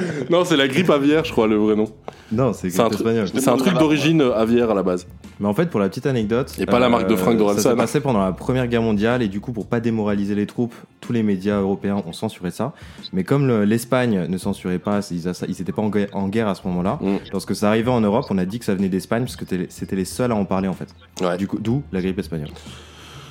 non, 0.30 0.44
c'est 0.44 0.56
la 0.56 0.68
grippe 0.68 0.90
aviaire, 0.90 1.24
je 1.24 1.32
crois, 1.32 1.46
le 1.46 1.56
vrai 1.56 1.76
nom. 1.76 1.86
Non, 2.30 2.52
c'est 2.52 2.68
grippe 2.68 2.80
truc- 2.80 2.94
espagnole. 2.94 3.28
c'est 3.34 3.48
un 3.48 3.56
truc 3.56 3.74
d'origine 3.74 4.20
euh, 4.22 4.34
aviaire 4.34 4.70
à 4.70 4.74
la 4.74 4.82
base. 4.82 5.06
Mais 5.40 5.48
en 5.48 5.54
fait, 5.54 5.70
pour 5.70 5.80
la 5.80 5.88
petite 5.88 6.06
anecdote. 6.06 6.52
Et 6.58 6.66
pas 6.66 6.78
la 6.78 6.88
marque 6.88 7.08
de 7.08 7.16
fringues 7.16 7.36
d'Orelsan, 7.38 7.62
Ça 7.62 7.70
s'est 7.70 7.76
passé 7.76 8.00
pendant 8.00 8.20
la 8.24 8.32
Première 8.32 8.66
Guerre 8.68 8.82
mondiale 8.82 9.22
et 9.22 9.28
du 9.28 9.40
coup, 9.40 9.52
pour 9.52 9.66
pas 9.66 9.80
démoraliser 9.80 10.34
les 10.34 10.46
troupes, 10.46 10.74
tous 11.00 11.12
les 11.12 11.22
médias 11.22 11.60
européens 11.60 12.02
ont 12.06 12.12
censuré 12.12 12.50
ça. 12.50 12.72
Mais 13.12 13.24
comme 13.24 13.46
le- 13.46 13.64
l'Espagne 13.64 14.26
ne 14.28 14.38
censurait 14.38 14.78
pas, 14.78 15.00
ils 15.10 15.26
n'étaient 15.48 15.72
pas 15.72 15.82
en 15.82 15.88
guerre, 15.90 16.08
en 16.12 16.28
guerre 16.28 16.48
à 16.48 16.54
ce 16.54 16.66
moment-là, 16.68 16.98
Mm. 17.00 17.16
lorsque 17.32 17.54
ça 17.56 17.68
arrivait 17.68 17.90
en 17.90 18.00
Europe, 18.00 18.26
on 18.30 18.38
a 18.38 18.44
dit 18.44 18.58
que 18.60 18.64
ça 18.64 18.74
venait 18.74 18.88
d'Espagne 18.88 19.24
parce 19.24 19.36
que 19.36 19.44
c'était 19.68 19.96
les 19.96 20.04
seuls 20.04 20.30
à 20.32 20.34
en 20.36 20.44
parler 20.44 20.68
en 20.68 20.74
fait. 20.74 20.88
Ouais. 21.20 21.36
Du 21.36 21.46
coup, 21.48 21.58
d'où 21.60 21.82
la 21.92 22.00
grippe 22.00 22.18
espagnole. 22.18 22.50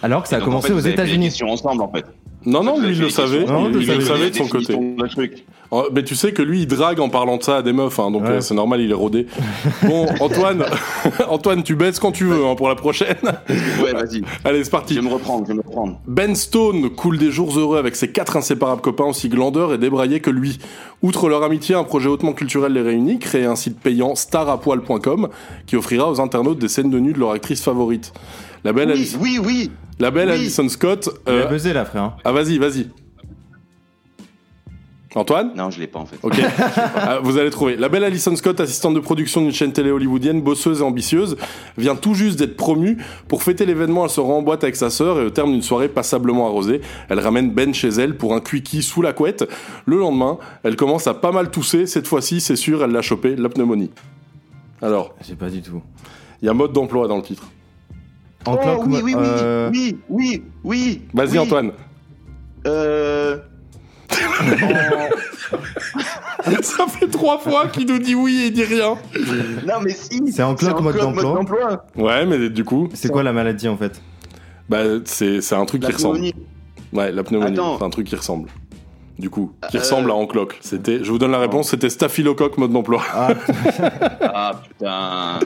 Alors 0.03 0.23
que 0.23 0.29
ça 0.29 0.37
a 0.37 0.41
en 0.41 0.45
commencé 0.45 0.69
fait, 0.69 0.73
aux 0.73 0.79
États-Unis. 0.79 1.31
ensemble, 1.43 1.81
en 1.81 1.91
fait. 1.91 2.05
Non, 2.43 2.63
non, 2.63 2.79
lui 2.79 2.89
il 2.95 2.99
le 2.99 3.09
savait. 3.09 3.45
Non, 3.45 3.69
il, 3.69 3.85
le 3.87 4.01
savait 4.01 4.31
de 4.31 4.35
son 4.35 4.47
côté. 4.47 4.75
Truc. 5.71 5.83
Oh, 5.87 5.89
mais 5.93 6.03
tu 6.03 6.15
sais 6.15 6.31
que 6.33 6.41
lui, 6.41 6.61
il 6.61 6.67
drague 6.67 6.99
en 6.99 7.09
parlant 7.09 7.37
de 7.37 7.43
ça 7.43 7.57
à 7.57 7.61
des 7.61 7.73
meufs, 7.73 7.97
hein, 7.99 8.11
donc 8.11 8.23
Ouais. 8.23 8.29
euh, 8.29 8.41
c'est 8.41 8.53
normal, 8.53 8.81
il 8.81 8.91
est 8.91 8.95
rodé. 8.95 9.25
Bon, 9.83 10.05
Antoine, 10.19 10.65
Antoine, 11.29 11.63
tu 11.63 11.75
baisses 11.75 11.99
quand 11.99 12.11
tu 12.11 12.25
veux 12.25 12.45
hein, 12.45 12.55
pour 12.55 12.67
la 12.69 12.75
prochaine. 12.75 13.15
Ouais, 13.83 13.93
vas-y. 13.93 14.21
Allez, 14.43 14.63
c'est 14.63 14.69
parti. 14.69 14.95
Je 14.95 14.99
vais 14.99 15.07
me 15.07 15.13
reprendre, 15.13 15.43
je 15.45 15.49
vais 15.53 15.57
me 15.57 15.61
reprendre. 15.65 15.99
Ben 16.07 16.35
Stone 16.35 16.89
coule 16.89 17.17
des 17.17 17.31
jours 17.31 17.57
heureux 17.57 17.77
avec 17.77 17.95
ses 17.95 18.11
quatre 18.11 18.35
inséparables 18.37 18.81
copains 18.81 19.05
aussi 19.05 19.29
glandeurs 19.29 19.73
et 19.73 19.77
débraillés 19.77 20.19
que 20.19 20.29
lui. 20.29 20.59
Outre 21.01 21.29
leur 21.29 21.41
amitié, 21.43 21.73
un 21.75 21.83
projet 21.83 22.09
hautement 22.09 22.33
culturel 22.33 22.73
les 22.73 22.81
réunit, 22.81 23.17
créer 23.19 23.45
un 23.45 23.55
site 23.55 23.79
payant 23.79 24.13
starapoil.com 24.15 25.29
qui 25.65 25.75
offrira 25.75 26.09
aux 26.11 26.19
internautes 26.21 26.59
des 26.59 26.67
scènes 26.67 26.89
de 26.91 26.99
nu 26.99 27.13
de 27.13 27.19
leur 27.19 27.31
actrice 27.31 27.63
favorite. 27.63 28.13
La 28.63 28.73
belle, 28.73 28.89
Oui, 28.89 28.93
Alice- 28.93 29.17
oui, 29.19 29.39
oui. 29.43 29.71
la 29.99 30.11
belle 30.11 30.27
oui. 30.29 30.35
Alison 30.35 30.67
Scott. 30.69 31.09
Il 31.27 31.33
euh, 31.33 31.45
a 31.47 31.49
buzzé 31.49 31.73
là, 31.73 31.85
frère. 31.85 32.17
Ah, 32.23 32.31
vas-y, 32.31 32.59
vas-y. 32.59 32.87
Antoine 35.13 35.51
Non, 35.57 35.69
je 35.69 35.79
l'ai 35.79 35.87
pas, 35.87 35.99
en 35.99 36.05
fait. 36.05 36.17
Ok, 36.23 36.39
Ah, 36.95 37.19
vous 37.21 37.37
allez 37.37 37.49
trouver. 37.49 37.75
La 37.75 37.89
belle 37.89 38.05
Alison 38.05 38.33
Scott, 38.35 38.59
assistante 38.61 38.93
de 38.93 38.99
production 39.01 39.41
d'une 39.41 39.51
chaîne 39.51 39.73
télé 39.73 39.91
hollywoodienne, 39.91 40.41
bosseuse 40.41 40.79
et 40.79 40.83
ambitieuse, 40.83 41.35
vient 41.77 41.95
tout 41.97 42.13
juste 42.13 42.39
d'être 42.39 42.55
promue. 42.55 42.97
Pour 43.27 43.43
fêter 43.43 43.65
l'événement, 43.65 44.05
elle 44.05 44.09
se 44.09 44.21
rend 44.21 44.37
en 44.37 44.41
boîte 44.41 44.63
avec 44.63 44.77
sa 44.77 44.89
sœur 44.89 45.19
et 45.19 45.25
au 45.25 45.29
terme 45.29 45.51
d'une 45.51 45.61
soirée 45.61 45.89
passablement 45.89 46.47
arrosée, 46.47 46.79
elle 47.09 47.19
ramène 47.19 47.51
Ben 47.51 47.73
chez 47.73 47.89
elle 47.89 48.15
pour 48.15 48.33
un 48.33 48.39
quickie 48.39 48.83
sous 48.83 49.01
la 49.01 49.11
couette. 49.11 49.49
Le 49.85 49.97
lendemain, 49.97 50.37
elle 50.63 50.77
commence 50.77 51.07
à 51.07 51.13
pas 51.13 51.33
mal 51.33 51.51
tousser. 51.51 51.87
Cette 51.87 52.07
fois-ci, 52.07 52.39
c'est 52.39 52.55
sûr, 52.55 52.81
elle 52.81 52.91
l'a 52.91 53.01
chopé, 53.01 53.35
la 53.35 53.49
pneumonie. 53.49 53.91
Alors, 54.81 55.13
J'ai 55.27 55.35
pas 55.35 55.49
du 55.49 55.61
tout. 55.61 55.81
il 56.41 56.45
y 56.45 56.49
a 56.49 56.53
mode 56.53 56.71
d'emploi 56.71 57.07
dans 57.09 57.17
le 57.17 57.23
titre. 57.23 57.43
En 58.45 58.53
Oh, 58.55 58.83
oui, 58.87 59.01
oui, 59.03 59.13
oui, 59.13 59.13
euh, 59.17 59.69
oui, 59.71 59.97
oui, 60.09 60.43
oui. 60.63 61.01
Vas-y, 61.13 61.31
oui. 61.33 61.39
Antoine. 61.39 61.71
Euh... 62.65 63.37
Ça 66.61 66.87
fait 66.87 67.07
trois 67.07 67.37
fois 67.39 67.67
qu'il 67.67 67.87
nous 67.87 67.99
dit 67.99 68.15
oui 68.15 68.41
et 68.43 68.45
il 68.47 68.53
dit 68.53 68.63
rien. 68.63 68.95
Non, 69.67 69.79
mais 69.83 69.91
si. 69.91 70.31
C'est 70.31 70.43
en 70.43 70.55
cloque, 70.55 70.81
mode 70.81 70.97
d'emploi 70.97 71.85
Ouais, 71.95 72.25
mais 72.25 72.49
du 72.49 72.63
coup, 72.63 72.89
C'est 72.93 73.09
quoi 73.09 73.23
la 73.23 73.33
maladie 73.33 73.67
en 73.67 73.77
fait? 73.77 74.01
Bah, 74.69 74.79
c'est 75.05 75.41
c'est 75.41 75.55
un 75.55 75.65
truc 75.65 75.83
La 75.83 75.89
qui 75.89 75.95
ressemble. 75.95 76.19
Ouais, 76.93 77.11
la 77.11 77.23
pneumonie, 77.23 77.53
Attends. 77.53 77.77
c'est 77.77 77.83
un 77.85 77.89
truc 77.89 78.07
qui 78.07 78.15
ressemble. 78.15 78.49
Du 79.19 79.29
coup, 79.29 79.51
qui 79.69 79.77
Euh, 79.77 79.81
ressemble 79.81 80.09
à 80.09 80.15
Encloque. 80.15 80.57
C'était, 80.61 81.03
je 81.03 81.11
vous 81.11 81.17
donne 81.19 81.31
la 81.31 81.39
réponse, 81.39 81.69
c'était 81.69 81.89
staphylocoque 81.89 82.57
mode 82.57 82.71
d'emploi. 82.71 83.03
Ah 84.33 84.53
putain. 84.67 85.39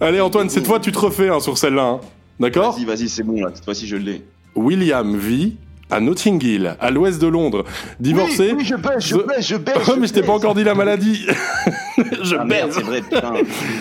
Allez 0.00 0.20
Antoine, 0.20 0.48
cette 0.50 0.66
fois 0.66 0.80
tu 0.80 0.90
te 0.92 0.98
refais 0.98 1.28
hein, 1.28 1.40
sur 1.40 1.56
celle-là. 1.56 1.82
hein. 1.84 2.00
D'accord? 2.40 2.72
Vas-y, 2.74 2.84
vas-y, 2.84 3.08
c'est 3.08 3.22
bon 3.22 3.40
là. 3.40 3.50
Cette 3.54 3.64
fois-ci, 3.64 3.86
je 3.86 3.96
l'ai. 3.96 4.24
William 4.56 5.16
vit 5.16 5.56
à 5.90 6.00
Notting 6.00 6.42
Hill, 6.42 6.76
à 6.80 6.90
l'ouest 6.90 7.20
de 7.20 7.26
Londres. 7.26 7.64
Divorcé. 8.00 8.48
Oui, 8.52 8.56
oui, 8.58 8.64
je 8.64 8.74
baisse, 8.74 9.06
je 9.06 9.16
The- 9.16 9.26
baisse, 9.26 9.46
je 9.48 9.56
baisse. 9.56 9.74
Oh, 9.88 9.96
mais 9.98 10.06
je 10.06 10.12
t'ai 10.12 10.22
pas 10.22 10.32
encore 10.32 10.54
dit 10.54 10.64
la 10.64 10.74
maladie. 10.74 11.26
je 12.22 12.36
Ah 12.38 12.44
merde, 12.44 12.68
baise. 12.68 12.74
c'est 12.76 12.82
vrai, 12.84 13.00
putain. 13.02 13.32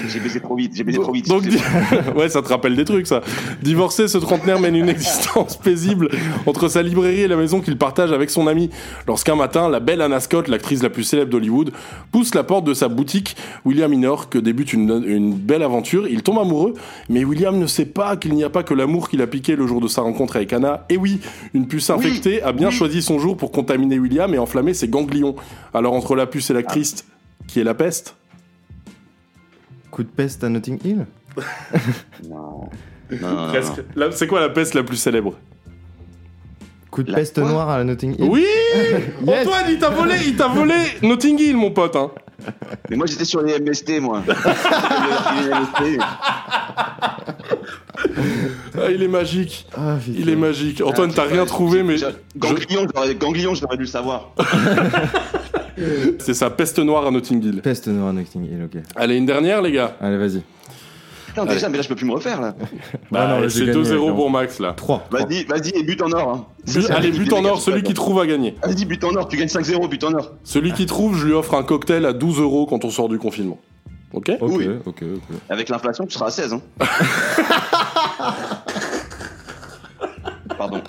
J'ai 0.09 0.19
baisé 0.19 0.39
trop 0.41 0.55
vite, 0.55 0.73
j'ai 0.75 0.83
baisé 0.83 0.99
trop 0.99 1.11
vite. 1.13 1.27
Donc, 1.27 1.43
ouais, 2.15 2.29
ça 2.29 2.41
te 2.41 2.49
rappelle 2.49 2.75
des 2.75 2.85
trucs, 2.85 3.07
ça. 3.07 3.21
Divorcé, 3.61 4.07
ce 4.07 4.17
trentenaire 4.17 4.59
mène 4.59 4.75
une 4.75 4.89
existence 4.89 5.57
paisible 5.57 6.09
entre 6.45 6.67
sa 6.67 6.81
librairie 6.81 7.21
et 7.21 7.27
la 7.27 7.37
maison 7.37 7.61
qu'il 7.61 7.77
partage 7.77 8.11
avec 8.11 8.29
son 8.29 8.47
ami. 8.47 8.69
Lorsqu'un 9.07 9.35
matin, 9.35 9.69
la 9.69 9.79
belle 9.79 10.01
Anna 10.01 10.19
Scott, 10.19 10.47
l'actrice 10.49 10.83
la 10.83 10.89
plus 10.89 11.03
célèbre 11.03 11.31
d'Hollywood, 11.31 11.71
pousse 12.11 12.35
la 12.35 12.43
porte 12.43 12.65
de 12.65 12.73
sa 12.73 12.89
boutique, 12.89 13.35
William 13.65 13.91
ignore 13.93 14.29
que 14.29 14.37
débute 14.37 14.73
une, 14.73 15.03
une 15.07 15.33
belle 15.33 15.63
aventure. 15.63 16.07
Il 16.07 16.21
tombe 16.21 16.39
amoureux, 16.39 16.73
mais 17.09 17.23
William 17.23 17.57
ne 17.57 17.67
sait 17.67 17.85
pas 17.85 18.17
qu'il 18.17 18.33
n'y 18.33 18.43
a 18.43 18.49
pas 18.49 18.63
que 18.63 18.73
l'amour 18.73 19.09
qu'il 19.09 19.21
a 19.21 19.27
piqué 19.27 19.55
le 19.55 19.65
jour 19.67 19.79
de 19.81 19.87
sa 19.87 20.01
rencontre 20.01 20.35
avec 20.35 20.51
Anna. 20.53 20.85
Et 20.89 20.97
oui, 20.97 21.19
une 21.53 21.67
puce 21.67 21.89
infectée 21.93 22.41
a 22.41 22.51
bien 22.51 22.69
choisi 22.69 23.01
son 23.01 23.19
jour 23.19 23.37
pour 23.37 23.51
contaminer 23.51 23.99
William 23.99 24.33
et 24.33 24.37
enflammer 24.37 24.73
ses 24.73 24.87
ganglions. 24.87 25.35
Alors, 25.73 25.93
entre 25.93 26.15
la 26.15 26.25
puce 26.27 26.49
et 26.49 26.53
l'actrice, 26.53 27.05
qui 27.47 27.59
est 27.59 27.63
la 27.63 27.73
peste? 27.73 28.15
Coup 29.91 30.03
de 30.03 30.09
peste 30.09 30.43
à 30.43 30.49
Notting 30.49 30.79
Hill? 30.83 31.05
Non. 32.29 32.69
Non, 33.11 33.17
non, 33.21 33.29
non, 33.43 33.47
Presque. 33.49 33.77
non. 33.77 33.83
La- 33.95 34.11
C'est 34.11 34.27
quoi 34.27 34.39
la 34.39 34.49
peste 34.49 34.73
la 34.75 34.83
plus 34.83 34.97
célèbre? 34.97 35.35
Coup 36.89 37.03
de 37.03 37.11
La 37.11 37.17
peste 37.17 37.37
noire 37.39 37.69
à 37.69 37.83
Notting 37.83 38.15
Hill? 38.19 38.29
Oui 38.29 38.45
Yes. 39.25 39.47
Antoine, 39.47 39.65
il 39.69 39.79
t'a 39.79 39.89
volé, 39.89 40.15
il 40.25 40.35
t'a 40.35 40.47
volé 40.47 40.75
Notting 41.01 41.39
Hill, 41.39 41.57
mon 41.57 41.71
pote. 41.71 41.95
Hein. 41.95 42.11
Mais 42.89 42.95
moi, 42.95 43.05
j'étais 43.07 43.25
sur 43.25 43.41
les 43.41 43.59
MST, 43.59 43.99
moi. 43.99 44.21
Ah, 48.75 48.89
il 48.91 49.03
est 49.03 49.07
magique. 49.07 49.67
Ah. 49.77 49.97
Il 50.07 50.29
est 50.29 50.35
magique. 50.35 50.81
Antoine, 50.81 51.09
Ah, 51.11 51.15
t'as 51.17 51.23
rien 51.25 51.45
trouvé, 51.45 51.83
mais 51.83 51.95
Ganglion, 52.35 52.87
j'aurais- 52.93 53.15
Ganglion, 53.15 53.53
j'aurais 53.53 53.77
dû 53.77 53.83
le 53.83 53.87
savoir. 53.87 54.31
c'est 56.19 56.33
sa 56.33 56.49
peste 56.49 56.79
noire 56.79 57.05
à 57.07 57.11
Notting 57.11 57.43
Hill. 57.43 57.61
Peste 57.61 57.87
noire 57.87 58.09
à 58.09 58.13
Notting 58.13 58.45
Hill, 58.45 58.63
ok. 58.65 58.81
Allez, 58.95 59.15
une 59.17 59.25
dernière, 59.25 59.61
les 59.61 59.71
gars. 59.71 59.95
Allez, 60.01 60.17
vas-y. 60.17 60.41
Putain, 61.27 61.45
déjà, 61.45 61.67
mais 61.69 61.77
là, 61.77 61.83
je 61.83 61.89
peux 61.89 61.95
plus 61.95 62.05
me 62.05 62.13
refaire, 62.13 62.39
là. 62.41 62.55
Bah, 63.11 63.39
j'ai 63.47 63.49
c'est 63.49 63.65
gagné, 63.65 63.81
2-0 63.83 63.95
donc. 64.07 64.15
pour 64.15 64.29
Max, 64.29 64.59
là. 64.59 64.73
3. 64.75 65.07
Vas-y, 65.11 65.43
vas-y, 65.45 65.69
et 65.75 65.83
but 65.83 66.01
en 66.01 66.11
or. 66.11 66.29
Hein. 66.29 66.45
But- 66.71 66.91
allez, 66.91 67.11
but 67.11 67.33
en 67.33 67.43
or, 67.45 67.59
celui 67.61 67.81
qui 67.83 67.93
trouve 67.93 68.19
a 68.19 68.27
gagné. 68.27 68.55
Vas-y, 68.63 68.85
but 68.85 69.03
en 69.03 69.15
or, 69.15 69.27
tu 69.27 69.37
gagnes 69.37 69.47
5-0, 69.49 69.87
but 69.87 70.03
en 70.03 70.13
or. 70.13 70.31
Celui 70.43 70.73
qui 70.73 70.85
trouve, 70.85 71.17
je 71.17 71.25
lui 71.25 71.33
offre 71.33 71.55
un 71.55 71.63
cocktail 71.63 72.05
à 72.05 72.13
12 72.13 72.39
euros 72.39 72.65
quand 72.67 72.85
on 72.85 72.89
sort 72.91 73.09
du 73.09 73.17
confinement. 73.17 73.59
Ok? 74.13 74.29
Ok, 74.41 74.51
Oui. 74.53 74.67
ok, 74.85 75.01
ok. 75.15 75.37
Avec 75.49 75.69
l'inflation, 75.69 76.05
tu 76.05 76.13
seras 76.13 76.27
à 76.27 76.31
16. 76.31 76.53
Hein. 76.53 76.61
Pardon. 80.57 80.81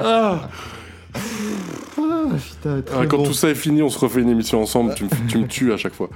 Ah, 0.00 0.48
Ah, 1.98 2.24
putain, 2.36 2.80
très 2.82 2.96
ah, 2.98 3.06
quand 3.06 3.18
bon. 3.18 3.24
tout 3.24 3.34
ça 3.34 3.50
est 3.50 3.54
fini, 3.54 3.82
on 3.82 3.90
se 3.90 3.98
refait 3.98 4.20
une 4.20 4.30
émission 4.30 4.62
ensemble. 4.62 4.94
Tu 4.94 5.04
me, 5.04 5.10
tu 5.28 5.38
me 5.38 5.46
tues 5.46 5.72
à 5.72 5.76
chaque 5.76 5.94
fois. 5.94 6.08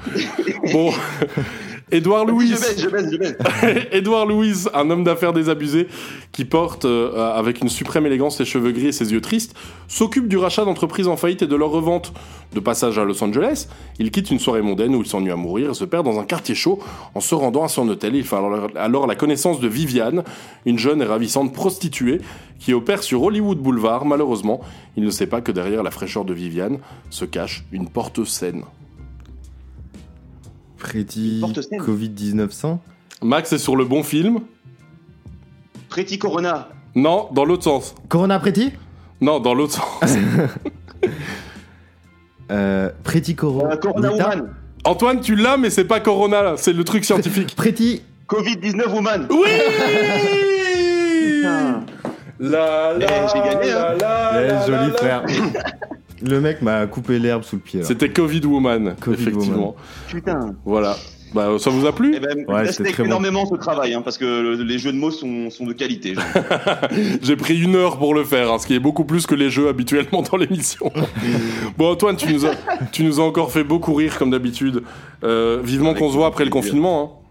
Bon, 0.72 0.92
Édouard 1.92 2.24
Louis. 2.24 2.48
Je 2.48 2.54
baisse, 2.54 2.80
je 2.80 2.88
baisse, 2.88 3.12
je 3.12 3.16
baisse. 3.16 3.36
Édouard 3.92 4.26
Louis, 4.26 4.64
un 4.74 4.90
homme 4.90 5.04
d'affaires 5.04 5.32
désabusé 5.32 5.86
qui 6.32 6.44
porte 6.44 6.84
euh, 6.84 7.32
avec 7.32 7.60
une 7.60 7.68
suprême 7.68 8.06
élégance 8.06 8.38
ses 8.38 8.44
cheveux 8.44 8.72
gris 8.72 8.88
et 8.88 8.92
ses 8.92 9.12
yeux 9.12 9.20
tristes, 9.20 9.54
s'occupe 9.86 10.26
du 10.26 10.36
rachat 10.36 10.64
d'entreprises 10.64 11.06
en 11.06 11.16
faillite 11.16 11.42
et 11.42 11.46
de 11.46 11.54
leur 11.54 11.70
revente. 11.70 12.12
De 12.54 12.60
passage 12.60 12.98
à 12.98 13.04
Los 13.04 13.22
Angeles, 13.22 13.68
il 14.00 14.10
quitte 14.10 14.32
une 14.32 14.40
soirée 14.40 14.62
mondaine 14.62 14.96
où 14.96 15.00
il 15.00 15.06
s'ennuie 15.06 15.30
à 15.30 15.36
mourir 15.36 15.70
et 15.70 15.74
se 15.74 15.84
perd 15.84 16.04
dans 16.04 16.18
un 16.18 16.24
quartier 16.24 16.56
chaud 16.56 16.80
en 17.14 17.20
se 17.20 17.36
rendant 17.36 17.62
à 17.62 17.68
son 17.68 17.88
hôtel. 17.88 18.16
Il 18.16 18.24
fait 18.24 18.36
alors, 18.36 18.68
alors 18.74 19.06
la 19.06 19.14
connaissance 19.14 19.60
de 19.60 19.68
Viviane, 19.68 20.24
une 20.64 20.78
jeune 20.78 21.02
et 21.02 21.04
ravissante 21.04 21.52
prostituée 21.52 22.20
qui 22.58 22.74
opère 22.74 23.04
sur 23.04 23.22
Hollywood 23.22 23.58
Boulevard. 23.58 24.06
Malheureusement, 24.06 24.60
il 24.96 25.04
ne 25.04 25.10
sait 25.10 25.26
pas 25.28 25.40
que 25.40 25.52
derrière 25.52 25.84
la 25.84 25.92
fraîcheur 25.92 26.24
de 26.24 26.34
Viviane 26.34 26.78
se 27.10 27.24
cache 27.24 27.64
une 27.70 27.88
porte 27.88 28.24
saine. 28.24 28.64
Pretty 30.86 31.38
Porte 31.40 31.60
scène. 31.62 31.80
Covid-19 31.80 32.50
100 32.50 32.80
Max 33.22 33.52
est 33.52 33.58
sur 33.58 33.74
le 33.74 33.84
bon 33.84 34.04
film 34.04 34.38
Pretty 35.88 36.16
Corona. 36.18 36.68
Non, 36.94 37.28
dans 37.32 37.44
l'autre 37.44 37.64
sens. 37.64 37.94
Corona 38.08 38.38
Pretty? 38.38 38.72
Non, 39.20 39.40
dans 39.40 39.52
l'autre 39.54 39.74
sens. 39.74 40.16
euh, 42.52 42.90
Pretty 43.02 43.34
Coro. 43.34 43.66
Euh, 43.66 43.76
Corona 43.76 44.10
Nita 44.10 44.28
Woman. 44.30 44.54
Antoine, 44.84 45.20
tu 45.20 45.34
l'as, 45.34 45.56
mais 45.56 45.70
c'est 45.70 45.84
pas 45.84 45.98
Corona, 46.00 46.42
là. 46.42 46.54
C'est 46.56 46.72
le 46.72 46.84
truc 46.84 47.04
scientifique. 47.04 47.54
Pretty. 47.56 48.02
Covid-19 48.28 48.88
Woman. 48.92 49.26
Oui. 49.30 49.48
La, 52.38 52.92
la, 52.92 53.06
Eh, 53.06 53.26
j'ai 53.32 53.40
gagné, 53.40 53.72
hein. 53.72 53.78
la, 53.78 53.94
la, 53.96 54.32
Ouais, 54.34 54.48
la, 54.48 54.66
joli 54.66 54.90
la, 54.90 54.96
frère. 54.98 55.24
Le 56.22 56.40
mec 56.40 56.62
m'a 56.62 56.86
coupé 56.86 57.18
l'herbe 57.18 57.42
sous 57.42 57.56
le 57.56 57.62
pied. 57.62 57.80
là. 57.80 57.86
C'était 57.86 58.08
Covid 58.10 58.44
Woman, 58.46 58.96
Covid 59.00 59.22
effectivement. 59.22 59.76
Putain. 60.08 60.54
Voilà. 60.64 60.96
Bah, 61.34 61.50
ça 61.58 61.70
vous 61.70 61.84
a 61.86 61.92
plu 61.94 62.14
Eh 62.16 62.20
ben, 62.20 62.44
Ouais, 62.48 62.64
bon. 62.98 63.04
énormément 63.04 63.44
ce 63.46 63.56
travail, 63.56 63.92
hein, 63.92 64.00
parce 64.02 64.16
que 64.16 64.24
le- 64.24 64.62
les 64.62 64.78
jeux 64.78 64.92
de 64.92 64.96
mots 64.96 65.10
sont, 65.10 65.50
sont 65.50 65.66
de 65.66 65.72
qualité. 65.72 66.14
J'ai 67.22 67.36
pris 67.36 67.60
une 67.60 67.74
heure 67.74 67.98
pour 67.98 68.14
le 68.14 68.24
faire, 68.24 68.50
hein, 68.50 68.58
ce 68.58 68.66
qui 68.66 68.74
est 68.74 68.78
beaucoup 68.80 69.04
plus 69.04 69.26
que 69.26 69.34
les 69.34 69.50
jeux 69.50 69.68
habituellement 69.68 70.22
dans 70.22 70.36
l'émission. 70.38 70.90
bon, 71.76 71.90
Antoine, 71.90 72.16
tu 72.16 72.32
nous, 72.32 72.46
as, 72.46 72.52
tu 72.92 73.02
nous 73.02 73.20
as 73.20 73.24
encore 73.24 73.50
fait 73.50 73.64
beaucoup 73.64 73.92
rire, 73.92 74.16
comme 74.18 74.30
d'habitude. 74.30 74.82
Euh, 75.24 75.60
vivement 75.62 75.94
qu'on 75.94 76.08
se 76.10 76.14
voit 76.14 76.28
après 76.28 76.44
le 76.44 76.50
confinement. 76.50 77.22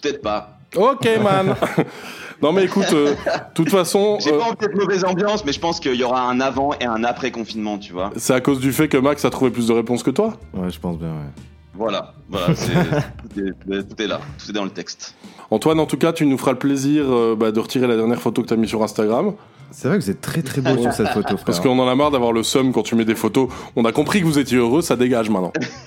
Peut-être 0.00 0.20
pas. 0.20 0.57
Ok, 0.76 1.08
man 1.22 1.54
Non, 2.42 2.52
mais 2.52 2.64
écoute, 2.66 2.86
euh, 2.92 3.14
de 3.14 3.54
toute 3.54 3.68
façon, 3.70 4.18
J'ai 4.24 4.32
euh, 4.32 4.38
pas 4.38 4.44
envie 4.44 4.56
d'être 4.60 4.74
mauvaise 4.76 5.04
ambiance, 5.04 5.44
mais 5.44 5.52
je 5.52 5.58
pense 5.58 5.80
qu'il 5.80 5.94
y 5.96 6.04
aura 6.04 6.22
un 6.22 6.40
avant 6.40 6.70
et 6.80 6.84
un 6.84 7.02
après 7.02 7.30
confinement, 7.32 7.78
tu 7.78 7.92
vois. 7.92 8.10
c'est 8.16 8.32
à 8.34 8.40
cause 8.40 8.60
du 8.60 8.72
fait 8.72 8.86
que 8.88 8.96
Max 8.96 9.24
a 9.24 9.30
trouvé 9.30 9.50
plus 9.50 9.66
de 9.68 9.72
réponses 9.72 10.02
que 10.04 10.10
toi? 10.10 10.34
Ouais, 10.54 10.70
je 10.70 10.78
pense 10.78 10.98
bien, 10.98 11.08
ouais. 11.08 11.42
Voilà, 11.74 12.12
voilà, 12.28 12.54
c'est- 12.54 12.72
tout, 12.72 13.40
est, 13.72 13.82
tout 13.88 14.02
est 14.02 14.06
là, 14.06 14.20
tout 14.38 14.50
est 14.50 14.52
dans 14.52 14.64
le 14.64 14.70
texte. 14.70 15.14
Antoine, 15.50 15.80
en 15.80 15.86
tout 15.86 15.96
cas, 15.96 16.12
tu 16.12 16.26
nous 16.26 16.38
feras 16.38 16.52
le 16.52 16.58
plaisir 16.58 17.04
euh, 17.08 17.34
bah, 17.36 17.50
de 17.50 17.58
retirer 17.60 17.86
la 17.86 17.96
dernière 17.96 18.20
photo 18.20 18.42
que 18.42 18.48
tu 18.48 18.54
as 18.54 18.56
mis 18.56 18.68
sur 18.68 18.82
Instagram. 18.82 19.32
C'est 19.70 19.88
vrai 19.88 19.98
que 19.98 20.04
vous 20.04 20.10
êtes 20.10 20.20
très 20.20 20.42
très 20.42 20.60
beau 20.60 20.76
sur 20.80 20.92
cette 20.92 21.08
photo, 21.08 21.28
frère. 21.36 21.44
Parce 21.44 21.60
qu'on 21.60 21.78
en 21.78 21.86
a 21.88 21.94
marre 21.94 22.10
d'avoir 22.10 22.32
le 22.32 22.42
seum 22.42 22.72
quand 22.72 22.82
tu 22.82 22.94
mets 22.94 23.04
des 23.04 23.14
photos. 23.14 23.48
On 23.76 23.84
a 23.84 23.92
compris 23.92 24.20
que 24.20 24.24
vous 24.24 24.38
étiez 24.38 24.56
heureux, 24.56 24.80
ça 24.82 24.96
dégage 24.96 25.28
maintenant. 25.30 25.52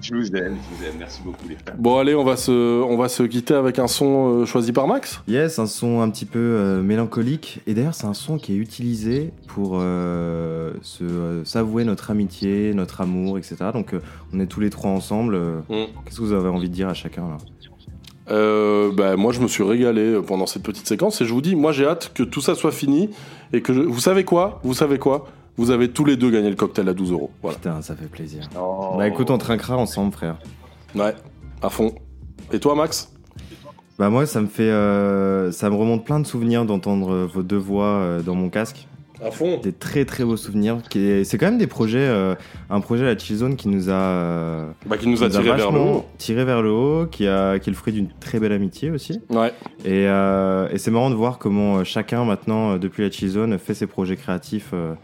Je 0.00 0.14
vous 0.14 0.26
aime, 0.36 0.56
je 0.56 0.76
vous 0.76 0.84
aime, 0.84 0.94
merci 0.98 1.20
beaucoup 1.24 1.48
les 1.48 1.56
frères. 1.56 1.74
Bon, 1.78 1.98
allez, 1.98 2.14
on 2.14 2.24
va 2.24 2.36
se, 2.36 2.50
on 2.82 2.96
va 2.96 3.08
se 3.08 3.22
quitter 3.22 3.54
avec 3.54 3.78
un 3.78 3.86
son 3.86 4.40
euh, 4.42 4.46
choisi 4.46 4.72
par 4.72 4.86
Max. 4.86 5.20
Yes, 5.28 5.58
un 5.58 5.66
son 5.66 6.00
un 6.00 6.10
petit 6.10 6.24
peu 6.24 6.38
euh, 6.38 6.82
mélancolique. 6.82 7.60
Et 7.66 7.74
d'ailleurs, 7.74 7.94
c'est 7.94 8.06
un 8.06 8.14
son 8.14 8.38
qui 8.38 8.54
est 8.54 8.56
utilisé 8.56 9.32
pour 9.48 9.78
euh, 9.80 10.72
se 10.82 11.04
euh, 11.04 11.44
s'avouer 11.44 11.84
notre 11.84 12.10
amitié, 12.10 12.72
notre 12.74 13.00
amour, 13.00 13.38
etc. 13.38 13.56
Donc, 13.72 13.94
euh, 13.94 14.00
on 14.32 14.40
est 14.40 14.46
tous 14.46 14.60
les 14.60 14.70
trois 14.70 14.90
ensemble. 14.90 15.34
euh, 15.34 15.60
Mm. 15.68 15.86
Qu'est-ce 16.04 16.16
que 16.16 16.22
vous 16.22 16.32
avez 16.32 16.48
envie 16.48 16.68
de 16.68 16.74
dire 16.74 16.88
à 16.88 16.94
chacun 16.94 17.22
là? 17.22 17.36
Euh, 18.30 18.92
bah, 18.92 19.16
moi, 19.16 19.32
je 19.32 19.40
me 19.40 19.48
suis 19.48 19.62
régalé 19.64 20.20
pendant 20.26 20.46
cette 20.46 20.62
petite 20.62 20.86
séquence 20.86 21.20
et 21.20 21.24
je 21.24 21.32
vous 21.32 21.40
dis, 21.40 21.56
moi, 21.56 21.72
j'ai 21.72 21.86
hâte 21.86 22.12
que 22.14 22.22
tout 22.22 22.40
ça 22.40 22.54
soit 22.54 22.72
fini 22.72 23.10
et 23.52 23.60
que 23.62 23.72
je- 23.74 23.80
vous 23.80 24.00
savez 24.00 24.24
quoi? 24.24 24.60
Vous 24.62 24.74
savez 24.74 24.98
quoi? 24.98 25.26
Vous 25.56 25.70
avez 25.72 25.90
tous 25.90 26.04
les 26.04 26.16
deux 26.16 26.30
gagné 26.30 26.48
le 26.48 26.56
cocktail 26.56 26.88
à 26.88 26.94
12 26.94 27.12
euros. 27.12 27.30
Voilà. 27.42 27.56
Putain, 27.58 27.82
ça 27.82 27.94
fait 27.96 28.06
plaisir. 28.06 28.48
Oh. 28.58 28.94
Bah 28.96 29.08
écoute, 29.08 29.30
on 29.30 29.38
trinquera 29.38 29.76
ensemble, 29.76 30.12
frère. 30.12 30.36
Ouais, 30.94 31.14
à 31.60 31.68
fond. 31.68 31.94
Et 32.52 32.58
toi, 32.60 32.74
Max? 32.74 33.12
Bah 33.98 34.08
moi, 34.08 34.24
ça 34.26 34.40
me 34.40 34.46
fait, 34.46 34.62
euh, 34.62 35.52
ça 35.52 35.68
me 35.68 35.74
remonte 35.74 36.06
plein 36.06 36.20
de 36.20 36.26
souvenirs 36.26 36.64
d'entendre 36.64 37.28
vos 37.32 37.42
deux 37.42 37.58
voix 37.58 37.84
euh, 37.86 38.22
dans 38.22 38.34
mon 38.34 38.48
casque. 38.48 38.86
À 39.24 39.30
fond. 39.30 39.58
Des 39.62 39.72
très 39.72 40.04
très 40.04 40.24
beaux 40.24 40.36
souvenirs. 40.36 40.78
C'est 40.92 41.36
quand 41.38 41.46
même 41.46 41.58
des 41.58 41.66
projets, 41.66 41.98
euh, 41.98 42.34
un 42.70 42.80
projet 42.80 43.04
à 43.04 43.12
la 43.14 43.18
Chill 43.18 43.36
Zone 43.36 43.56
qui 43.56 43.68
nous 43.68 43.90
a, 43.90 43.92
euh, 43.92 44.70
Bah, 44.86 44.96
qui 44.96 45.08
nous 45.08 45.22
a 45.22 45.28
tiré 45.28 45.44
vers 45.52 45.70
le 45.72 45.78
haut. 45.78 46.04
tiré 46.18 46.44
vers 46.44 46.62
le 46.62 46.70
haut, 46.70 47.06
qui 47.06 47.26
a, 47.26 47.58
qui 47.58 47.68
est 47.68 47.72
le 47.72 47.76
fruit 47.76 47.92
d'une 47.92 48.08
très 48.20 48.40
belle 48.40 48.52
amitié 48.52 48.90
aussi. 48.90 49.20
Ouais. 49.28 49.52
Et, 49.84 50.06
euh, 50.08 50.68
et 50.70 50.78
c'est 50.78 50.90
marrant 50.90 51.10
de 51.10 51.14
voir 51.16 51.38
comment 51.38 51.84
chacun 51.84 52.24
maintenant, 52.24 52.78
depuis 52.78 53.02
la 53.02 53.10
Chill 53.10 53.28
Zone, 53.30 53.58
fait 53.58 53.74
ses 53.74 53.86
projets 53.86 54.16
créatifs. 54.16 54.70
euh. 54.72 54.94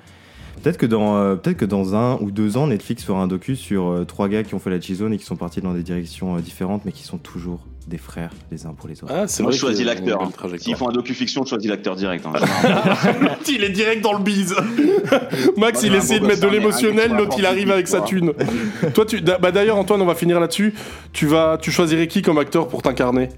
Peut-être 0.63 0.79
que 0.79 0.87
dans 0.87 1.17
euh, 1.19 1.37
peut-être 1.37 1.59
que 1.59 1.65
dans 1.67 1.95
un 1.95 2.17
ou 2.23 2.31
deux 2.31 2.57
ans, 2.57 2.69
Netflix 2.69 3.05
fera 3.05 3.21
un 3.23 3.27
docu 3.27 3.57
sur 3.57 3.89
euh, 3.89 4.05
trois 4.05 4.29
gars 4.29 4.43
qui 4.43 4.55
ont 4.55 4.59
fait 4.59 4.71
la 4.71 4.81
Chill 4.81 4.97
Zone 4.97 5.13
et 5.13 5.19
qui 5.19 5.25
sont 5.27 5.37
partis 5.37 5.61
dans 5.61 5.75
des 5.75 5.83
directions 5.83 6.37
euh, 6.37 6.41
différentes, 6.41 6.87
mais 6.87 6.93
qui 6.93 7.03
sont 7.03 7.19
toujours 7.19 7.61
des 7.87 7.99
frères 7.99 8.31
les 8.51 8.67
uns 8.67 8.73
pour 8.75 8.89
les 8.89 9.03
autres. 9.05 9.13
Ah, 9.15 9.29
c'est 9.29 9.43
Moi, 9.45 9.53
je 9.53 9.59
choisis 9.59 9.87
l'acteur. 9.87 10.21
hein. 10.23 10.31
S'ils 10.59 10.75
font 10.75 10.89
un 10.89 10.93
docu-fiction, 10.93 11.45
je 11.45 11.51
choisis 11.51 11.71
l'acteur 11.71 11.95
direct. 11.95 12.27
hein. 12.27 12.33
il 13.49 13.63
est 13.63 13.69
direct 13.71 14.03
dans 14.03 14.13
le 14.15 14.23
bise. 14.25 14.55
Max, 15.57 15.83
Moi, 15.83 15.87
il 15.91 15.95
essaie 15.95 16.19
de 16.19 16.27
mettre 16.27 16.41
de 16.41 16.49
l'émotionnel, 16.49 17.13
l'autre 17.13 17.37
il 17.39 17.47
arrive 17.47 17.71
avec 17.71 17.87
sa 17.87 18.01
thune. 18.01 18.33
Toi, 18.95 19.07
tu, 19.07 19.21
bah 19.21 19.53
d'ailleurs, 19.53 19.77
Antoine, 19.77 20.03
on 20.03 20.07
va 20.07 20.17
finir 20.17 20.41
là-dessus. 20.41 20.75
Tu 21.13 21.27
vas, 21.27 21.59
tu 21.61 21.71
choisirais 21.71 22.09
qui 22.09 22.23
comme 22.23 22.39
acteur 22.39 22.67
pour 22.69 22.83
t'incarner? 22.83 23.29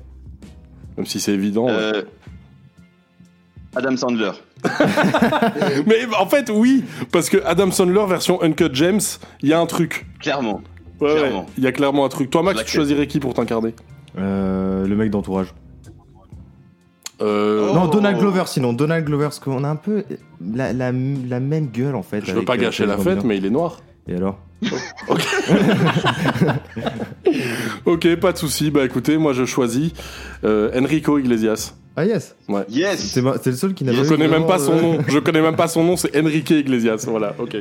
Même 0.96 1.06
si 1.06 1.20
c'est 1.20 1.32
évident. 1.32 1.66
ouais. 1.66 1.72
Euh, 1.76 2.02
Adam 3.76 3.96
Sandler. 3.96 4.32
Mais 5.86 6.06
en 6.18 6.26
fait, 6.26 6.50
oui, 6.52 6.84
parce 7.12 7.28
que 7.28 7.36
Adam 7.44 7.70
Sandler 7.70 8.04
version 8.08 8.42
Uncut 8.42 8.70
James, 8.72 9.00
il 9.42 9.50
y 9.50 9.52
a 9.52 9.60
un 9.60 9.66
truc. 9.66 10.06
Clairement. 10.20 10.62
Ouais, 11.00 11.14
Clairement. 11.14 11.46
il 11.58 11.62
y 11.64 11.66
a 11.66 11.72
clairement 11.72 12.04
un 12.04 12.08
truc. 12.08 12.30
Toi, 12.30 12.42
Max, 12.42 12.64
tu 12.64 12.72
choisirais 12.76 13.06
qui 13.06 13.20
pour 13.20 13.34
t'incarner? 13.34 13.74
Euh, 14.18 14.86
le 14.86 14.96
mec 14.96 15.10
d'entourage. 15.10 15.54
euh, 17.20 17.72
Non, 17.72 17.86
Donald 17.86 18.18
Glover, 18.18 18.44
sinon. 18.46 18.72
Donald 18.72 19.04
Glover, 19.04 19.24
parce 19.24 19.38
qu'on 19.38 19.64
a 19.64 19.68
un 19.68 19.76
peu 19.76 20.04
la, 20.54 20.72
la- 20.72 20.92
la 20.92 21.40
même 21.40 21.66
gueule, 21.68 21.94
en 21.94 22.02
fait. 22.02 22.20
Je 22.20 22.26
veux 22.32 22.38
avec, 22.38 22.46
pas 22.46 22.54
euh, 22.54 22.58
gâcher 22.58 22.86
la 22.86 22.98
fête, 22.98 23.24
mais 23.24 23.36
il 23.38 23.46
est 23.46 23.50
noir. 23.50 23.80
Et 24.08 24.14
alors? 24.16 24.38
Ok, 27.84 28.16
pas 28.16 28.32
de 28.32 28.38
souci. 28.38 28.70
Bah 28.70 28.84
écoutez, 28.84 29.16
moi 29.18 29.32
je 29.32 29.44
choisis 29.44 29.92
euh, 30.44 30.70
Enrico 30.78 31.18
Iglesias. 31.18 31.74
Ah, 31.96 32.04
yes 32.04 32.34
Ouais. 32.48 32.62
Yes 32.68 33.00
C'est 33.42 33.50
le 33.50 33.56
seul 33.56 33.74
qui 33.74 33.84
n'a 33.84 33.92
Je 33.92 34.02
connais 34.02 34.28
même 34.28 34.46
pas 34.46 34.58
son 34.58 34.76
nom. 34.80 34.98
Je 35.06 35.18
connais 35.18 35.40
même 35.42 35.56
pas 35.56 35.68
son 35.68 35.84
nom. 35.84 35.96
C'est 35.96 36.16
Enrique 36.20 36.50
Iglesias. 36.50 37.04
Voilà. 37.08 37.34
Ok. 37.38 37.56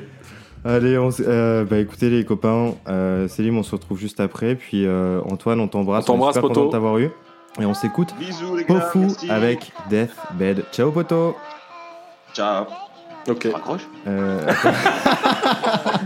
Allez, 0.68 0.98
on 0.98 1.10
s- 1.10 1.22
euh, 1.26 1.64
bah 1.64 1.78
écoutez 1.78 2.10
les 2.10 2.26
copains, 2.26 2.74
euh, 2.90 3.28
Célim, 3.28 3.58
on 3.58 3.64
se 3.64 3.72
retrouve 3.72 3.98
juste 3.98 4.20
après. 4.20 4.56
Puis 4.56 4.86
euh, 4.86 5.22
Antoine, 5.30 5.60
on 5.62 5.68
t'embrasse. 5.68 6.04
On 6.06 6.14
t'embrasse, 6.14 6.36
est 6.36 6.40
super 6.40 6.50
poto. 6.50 6.54
content 6.56 6.66
de 6.68 6.72
t'avoir 6.72 6.98
eu. 6.98 7.10
Et 7.60 7.66
on 7.66 7.74
s'écoute 7.74 8.14
Bisous 8.20 8.56
les 8.58 8.66
gars. 8.66 8.76
Pofu 8.82 8.98
merci. 9.00 9.32
avec 9.32 9.72
Deathbed. 9.90 10.66
Ciao 10.72 10.92
poto 10.92 11.36
Ciao. 12.34 12.66
Ok. 13.30 13.48
Raccroche. 13.52 13.88
Euh, 14.08 14.42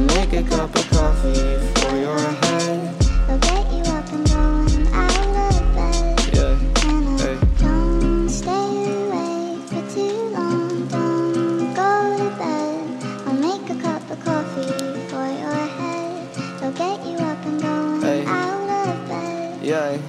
I'll 0.00 0.06
make 0.16 0.32
a 0.32 0.42
cup 0.42 0.74
of 0.74 0.90
coffee 0.90 1.58
for 1.74 1.94
your 1.94 2.18
head. 2.18 2.94
I'll 3.28 3.38
get 3.38 3.70
you 3.70 3.82
up 3.92 4.10
and 4.10 4.26
going 4.30 4.86
out 4.94 5.12
of 5.36 5.74
bed. 5.74 6.16
Don't 7.58 8.28
stay 8.30 8.94
awake 8.96 9.60
for 9.68 9.82
too 9.94 10.16
long. 10.32 10.88
Don't 10.88 11.74
go 11.74 12.16
to 12.16 12.30
bed. 12.38 12.82
I'll 13.26 13.34
make 13.34 13.68
a 13.68 13.74
cup 13.82 14.10
of 14.10 14.24
coffee 14.24 14.72
for 15.10 15.26
your 15.38 15.66
head. 15.76 16.28
I'll 16.62 16.72
get 16.72 17.04
you 17.06 17.18
up 17.18 17.44
and 17.44 17.60
going 17.60 18.26
out 18.26 18.88
of 18.88 19.06
bed. 19.06 20.00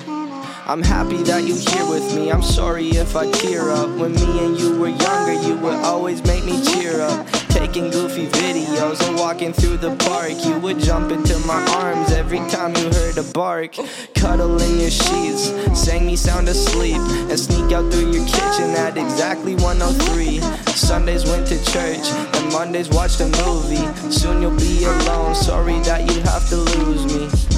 I'm 0.67 0.83
happy 0.83 1.17
that 1.23 1.43
you're 1.43 1.57
here 1.57 1.85
with 1.89 2.15
me. 2.15 2.31
I'm 2.31 2.43
sorry 2.43 2.91
if 2.91 3.17
I 3.17 3.29
tear 3.29 3.69
up. 3.71 3.89
When 3.97 4.13
me 4.15 4.45
and 4.45 4.57
you 4.57 4.79
were 4.79 4.87
younger, 4.87 5.33
you 5.45 5.57
would 5.57 5.75
always 5.83 6.23
make 6.23 6.45
me 6.45 6.63
cheer 6.63 7.01
up. 7.01 7.27
Taking 7.71 7.89
goofy 7.89 8.27
videos 8.27 9.01
and 9.07 9.17
walking 9.17 9.53
through 9.53 9.77
the 9.77 9.95
park. 9.95 10.33
You 10.43 10.59
would 10.59 10.77
jump 10.77 11.09
into 11.09 11.39
my 11.47 11.63
arms 11.77 12.11
every 12.11 12.39
time 12.49 12.75
you 12.75 12.89
heard 12.91 13.17
a 13.17 13.23
bark. 13.23 13.77
Cuddle 14.13 14.61
in 14.61 14.77
your 14.77 14.89
sheets, 14.89 15.53
sang 15.73 16.05
me 16.05 16.17
sound 16.17 16.49
asleep, 16.49 16.97
and 16.97 17.39
sneak 17.39 17.71
out 17.71 17.89
through 17.89 18.11
your 18.11 18.25
kitchen 18.25 18.71
at 18.75 18.97
exactly 18.97 19.55
103. 19.55 20.41
Sundays 20.73 21.23
went 21.23 21.47
to 21.47 21.55
church, 21.71 22.05
and 22.35 22.51
Mondays 22.51 22.89
watched 22.89 23.21
a 23.21 23.27
movie. 23.45 23.87
Soon 24.11 24.41
you'll 24.41 24.57
be 24.57 24.83
alone. 24.83 25.33
Sorry 25.33 25.79
that 25.87 26.13
you 26.13 26.19
have 26.23 26.49
to 26.49 26.57
lose 26.57 27.05
me. 27.05 27.50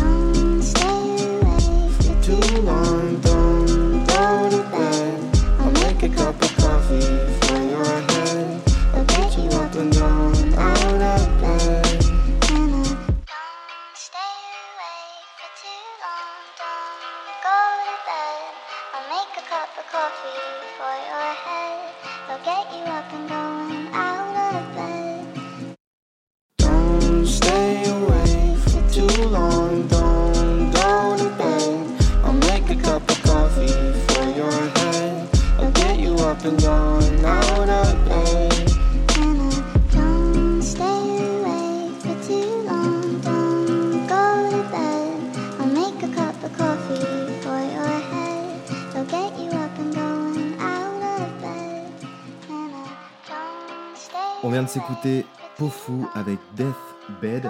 S'écouter 54.93 55.25
Pofu 55.57 56.05
avec 56.13 56.37
Deathbed. 56.55 57.49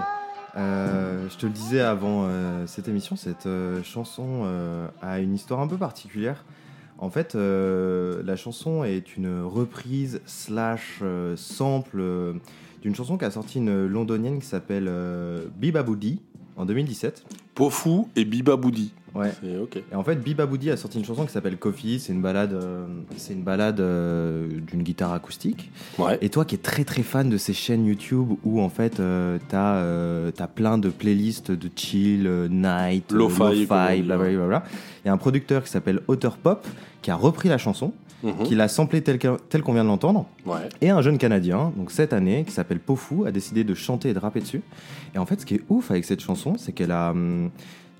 Euh, 0.55 1.27
je 1.29 1.37
te 1.37 1.45
le 1.45 1.51
disais 1.51 1.81
avant 1.81 2.25
euh, 2.25 2.67
cette 2.67 2.87
émission, 2.87 3.15
cette 3.15 3.47
euh, 3.47 3.81
chanson 3.83 4.47
a 5.01 5.19
une 5.19 5.33
histoire 5.33 5.59
un 5.59 5.67
peu 5.67 5.77
particulière. 5.77 6.45
En 6.99 7.09
fait, 7.09 7.35
la 7.35 8.35
chanson 8.35 8.83
est 8.83 9.17
une 9.17 9.41
reprise 9.41 10.21
slash 10.25 11.01
sample 11.35 12.01
d'une 12.81 12.95
chanson 12.95 13.17
qu'a 13.17 13.31
sorti 13.31 13.57
une 13.57 13.87
londonienne 13.87 14.39
qui 14.39 14.45
s'appelle 14.45 14.89
Biba 15.57 15.83
Boudi 15.83 16.21
en 16.55 16.65
2017. 16.65 17.25
Pofu 17.55 18.03
et 18.15 18.23
Biba 18.23 18.55
Boudi. 18.55 18.93
Ouais. 19.15 19.31
C'est 19.41 19.57
ok. 19.57 19.77
Et 19.91 19.95
en 19.95 20.03
fait, 20.03 20.15
Biba 20.15 20.45
Boudi 20.45 20.71
a 20.71 20.77
sorti 20.77 20.97
une 20.97 21.05
chanson 21.05 21.25
qui 21.25 21.31
s'appelle 21.31 21.57
Coffee. 21.57 21.99
C'est 21.99 22.13
une 22.13 22.21
balade, 22.21 22.53
euh, 22.53 22.85
c'est 23.15 23.33
une 23.33 23.43
balade 23.43 23.79
euh, 23.79 24.47
d'une 24.71 24.81
guitare 24.81 25.13
acoustique. 25.13 25.71
Ouais. 25.99 26.17
Et 26.21 26.29
toi 26.29 26.45
qui 26.45 26.55
es 26.55 26.57
très 26.57 26.83
très 26.83 27.03
fan 27.03 27.29
de 27.29 27.37
ces 27.37 27.53
chaînes 27.53 27.85
YouTube 27.85 28.29
où 28.43 28.59
en 28.61 28.69
fait 28.69 28.99
euh, 28.99 29.37
t'as 29.49 29.75
euh, 29.75 30.31
t'as 30.31 30.47
plein 30.47 30.77
de 30.79 30.89
playlists 30.89 31.51
de 31.51 31.69
chill, 31.75 32.25
euh, 32.25 32.47
night, 32.49 33.11
euh, 33.11 33.17
Lo-fi, 33.17 33.37
comme 33.37 33.47
on 33.47 33.53
dit, 33.53 33.65
blablabla, 33.67 34.17
blablabla. 34.17 34.63
Il 35.03 35.07
y 35.07 35.09
a 35.09 35.13
un 35.13 35.17
producteur 35.17 35.63
qui 35.63 35.69
s'appelle 35.69 35.99
Otter 36.07 36.29
Pop 36.41 36.65
qui 37.01 37.11
a 37.11 37.15
repris 37.15 37.49
la 37.49 37.57
chanson, 37.57 37.93
Mhm. 38.23 38.43
qui 38.45 38.55
l'a 38.55 38.69
samplée 38.69 39.01
telle 39.01 39.19
que- 39.19 39.37
telle 39.49 39.61
qu'on 39.63 39.73
vient 39.73 39.83
de 39.83 39.89
l'entendre. 39.89 40.25
Ouais. 40.45 40.69
Et 40.79 40.89
un 40.89 41.01
jeune 41.01 41.17
Canadien, 41.17 41.73
donc 41.75 41.91
cette 41.91 42.13
année, 42.13 42.45
qui 42.45 42.51
s'appelle 42.53 42.79
Pofu, 42.79 43.27
a 43.27 43.31
décidé 43.33 43.65
de 43.65 43.73
chanter 43.73 44.09
et 44.09 44.13
de 44.13 44.19
rapper 44.19 44.39
dessus. 44.39 44.61
Et 45.13 45.17
en 45.17 45.25
fait, 45.25 45.41
ce 45.41 45.45
qui 45.45 45.55
est 45.55 45.61
ouf 45.67 45.91
avec 45.91 46.05
cette 46.05 46.21
chanson, 46.21 46.55
c'est 46.57 46.71
qu'elle 46.71 46.91
a, 46.91 47.11
hum, 47.11 47.49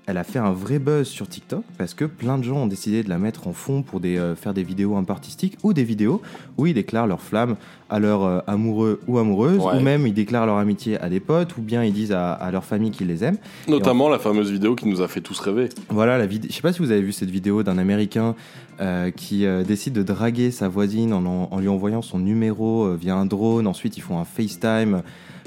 elle 0.06 0.18
a 0.18 0.24
fait 0.24 0.38
un 0.38 0.52
vrai 0.52 0.78
buzz 0.78 1.06
sur 1.08 1.26
TikTok 1.28 1.62
parce 1.78 1.94
que 1.94 2.04
plein 2.04 2.36
de 2.36 2.44
gens 2.44 2.56
ont 2.56 2.66
décidé 2.66 3.02
de 3.02 3.08
la 3.08 3.16
mettre 3.18 3.48
en 3.48 3.52
fond 3.54 3.82
pour 3.82 4.00
des, 4.00 4.18
euh, 4.18 4.34
faire 4.36 4.52
des 4.52 4.62
vidéos 4.62 4.96
un 4.96 5.04
peu 5.04 5.12
artistiques 5.12 5.56
ou 5.62 5.72
des 5.72 5.84
vidéos 5.84 6.20
où 6.58 6.66
ils 6.66 6.74
déclarent 6.74 7.06
leur 7.06 7.22
flamme 7.22 7.56
à 7.88 7.98
leur 8.00 8.22
euh, 8.22 8.40
amoureux 8.46 9.00
ou 9.06 9.18
amoureuse, 9.18 9.58
Ouais. 9.64 9.76
ou 9.76 9.80
même 9.80 10.06
ils 10.06 10.12
déclarent 10.12 10.44
leur 10.46 10.56
amitié 10.58 11.00
à 11.00 11.08
des 11.08 11.20
potes, 11.20 11.56
ou 11.56 11.62
bien 11.62 11.84
ils 11.84 11.92
disent 11.92 12.12
à, 12.12 12.32
à 12.32 12.50
leur 12.50 12.64
famille 12.64 12.90
qu'ils 12.90 13.06
les 13.06 13.24
aiment. 13.24 13.38
Notamment 13.68 14.08
la 14.10 14.18
fameuse 14.18 14.50
vidéo 14.50 14.74
qui 14.74 14.86
nous 14.88 15.00
a 15.00 15.08
fait 15.08 15.20
tous 15.22 15.38
rêver. 15.40 15.68
Voilà, 15.88 16.18
la 16.18 16.26
vidéo. 16.26 16.50
Je 16.50 16.56
sais 16.56 16.62
pas 16.62 16.72
si 16.72 16.80
vous 16.80 16.90
avez 16.90 17.00
vu 17.02 17.12
cette 17.12 17.30
vidéo 17.30 17.62
d'un 17.62 17.78
Américain 17.78 18.34
euh, 18.80 19.10
qui 19.10 19.46
décide 19.66 19.92
de 19.94 20.02
draguer 20.02 20.50
sa 20.50 20.68
voisine 20.68 21.12
en, 21.12 21.24
en- 21.24 21.48
en 21.50 21.60
lui 21.60 21.68
envoyant 21.68 22.02
son 22.02 22.18
numéro 22.18 22.92
via 22.94 23.14
un 23.14 23.26
drone. 23.26 23.66
Ensuite, 23.66 23.96
ils 23.96 24.02
font 24.02 24.18
un 24.18 24.24
FaceTime 24.24 25.02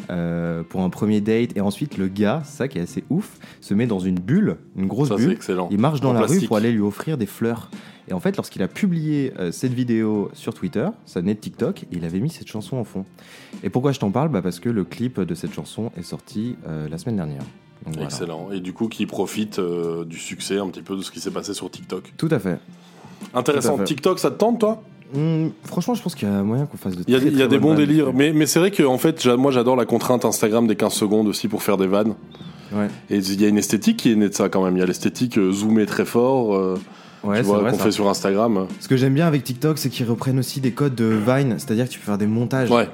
euh, 0.09 0.63
pour 0.63 0.81
un 0.81 0.89
premier 0.89 1.21
date. 1.21 1.55
Et 1.55 1.61
ensuite, 1.61 1.97
le 1.97 2.07
gars, 2.07 2.41
ça 2.45 2.67
qui 2.67 2.77
est 2.77 2.81
assez 2.81 3.03
ouf, 3.09 3.37
se 3.61 3.73
met 3.73 3.87
dans 3.87 3.99
une 3.99 4.19
bulle, 4.19 4.57
une 4.75 4.87
grosse 4.87 5.09
Ça, 5.09 5.15
bulle. 5.15 5.31
excellent. 5.31 5.67
Il 5.71 5.79
marche 5.79 6.01
dans 6.01 6.11
En 6.11 6.13
la 6.13 6.25
rue 6.25 6.41
pour 6.41 6.57
aller 6.57 6.71
lui 6.71 6.81
offrir 6.81 7.17
des 7.17 7.25
fleurs. 7.25 7.69
Et 8.09 8.13
en 8.13 8.19
fait, 8.21 8.37
lorsqu'il 8.37 8.63
a 8.63 8.69
publié 8.69 9.33
euh, 9.37 9.51
cette 9.51 9.73
vidéo 9.73 10.29
sur 10.33 10.53
Twitter, 10.53 10.87
ça 11.05 11.19
venait 11.19 11.33
de 11.33 11.39
TikTok, 11.39 11.85
il 11.91 12.05
avait 12.05 12.21
mis 12.21 12.29
cette 12.29 12.47
chanson 12.47 12.77
en 12.77 12.85
fond. 12.85 13.03
Et 13.63 13.69
pourquoi 13.69 13.91
je 13.91 13.99
t'en 13.99 14.11
parle? 14.11 14.29
Bah 14.29 14.41
Parce 14.41 14.61
que 14.61 14.69
le 14.69 14.85
clip 14.85 15.19
de 15.19 15.35
cette 15.35 15.53
chanson 15.53 15.91
est 15.97 16.03
sorti 16.03 16.55
euh, 16.67 16.87
la 16.87 16.97
semaine 16.97 17.17
dernière. 17.17 17.41
Donc 17.85 17.95
voilà. 17.95 18.05
Excellent. 18.05 18.49
Et 18.51 18.61
du 18.61 18.71
coup, 18.71 18.87
qui 18.87 19.05
profite 19.05 19.59
euh, 19.59 20.05
du 20.05 20.17
succès 20.17 20.57
un 20.57 20.69
petit 20.69 20.81
peu 20.83 20.95
de 20.95 21.01
ce 21.01 21.11
qui 21.11 21.19
s'est 21.19 21.31
passé 21.31 21.53
sur 21.53 21.69
TikTok? 21.69 22.13
Tout 22.17 22.29
à 22.31 22.39
fait. 22.39 22.59
Intéressant. 23.33 23.75
Tout 23.75 23.75
à 23.75 23.77
fait. 23.79 23.83
TikTok, 23.85 24.19
ça 24.19 24.31
te 24.31 24.37
tente, 24.37 24.59
toi? 24.59 24.81
Hmm, 25.13 25.47
franchement, 25.63 25.93
je 25.95 26.01
pense 26.01 26.15
qu'il 26.15 26.27
y 26.27 26.31
a 26.31 26.43
moyen 26.43 26.65
qu'on 26.65 26.77
fasse 26.77 26.95
de 26.95 27.03
Il 27.07 27.13
y 27.13 27.15
a, 27.15 27.19
très, 27.19 27.29
il 27.29 27.33
y 27.37 27.41
a 27.41 27.47
très 27.47 27.55
des 27.55 27.59
bons 27.59 27.69
vannes. 27.69 27.77
délires. 27.85 28.11
Mais, 28.13 28.33
mais 28.33 28.45
c'est 28.45 28.59
vrai 28.59 28.71
que 28.71 28.83
en 28.83 28.97
fait, 28.97 29.25
moi 29.25 29.51
j'adore 29.51 29.75
la 29.75 29.85
contrainte 29.85 30.25
Instagram 30.25 30.67
des 30.67 30.75
15 30.75 30.91
secondes 30.93 31.27
aussi 31.27 31.47
pour 31.47 31.63
faire 31.63 31.77
des 31.77 31.87
vannes. 31.87 32.15
Ouais. 32.73 32.87
Et 33.09 33.17
il 33.19 33.41
y 33.41 33.45
a 33.45 33.47
une 33.47 33.57
esthétique 33.57 33.97
qui 33.97 34.11
est 34.11 34.15
née 34.15 34.27
de 34.29 34.33
ça 34.33 34.49
quand 34.49 34.61
même. 34.63 34.75
Il 34.75 34.79
y 34.79 34.83
a 34.83 34.85
l'esthétique 34.85 35.37
euh, 35.37 35.51
zoomée 35.53 35.85
très 35.85 36.05
fort. 36.05 36.55
euh, 36.55 36.75
Ouais, 37.23 37.41
qu'on 37.41 37.77
fait 37.77 37.91
sur 37.91 38.07
Instagram. 38.07 38.67
Ce 38.79 38.87
que 38.87 38.95
j'aime 38.95 39.13
bien 39.13 39.27
avec 39.27 39.43
TikTok, 39.43 39.77
c'est 39.79 39.89
qu'ils 39.89 40.05
reprennent 40.07 40.39
aussi 40.39 40.61
des 40.61 40.71
codes 40.71 40.95
de 40.95 41.05
Vine, 41.05 41.55
c'est-à-dire 41.57 41.85
que 41.85 41.89
tu 41.91 41.99
peux 41.99 42.05
faire 42.05 42.17
des 42.17 42.27
montages. 42.27 42.69
Ouais. 42.71 42.87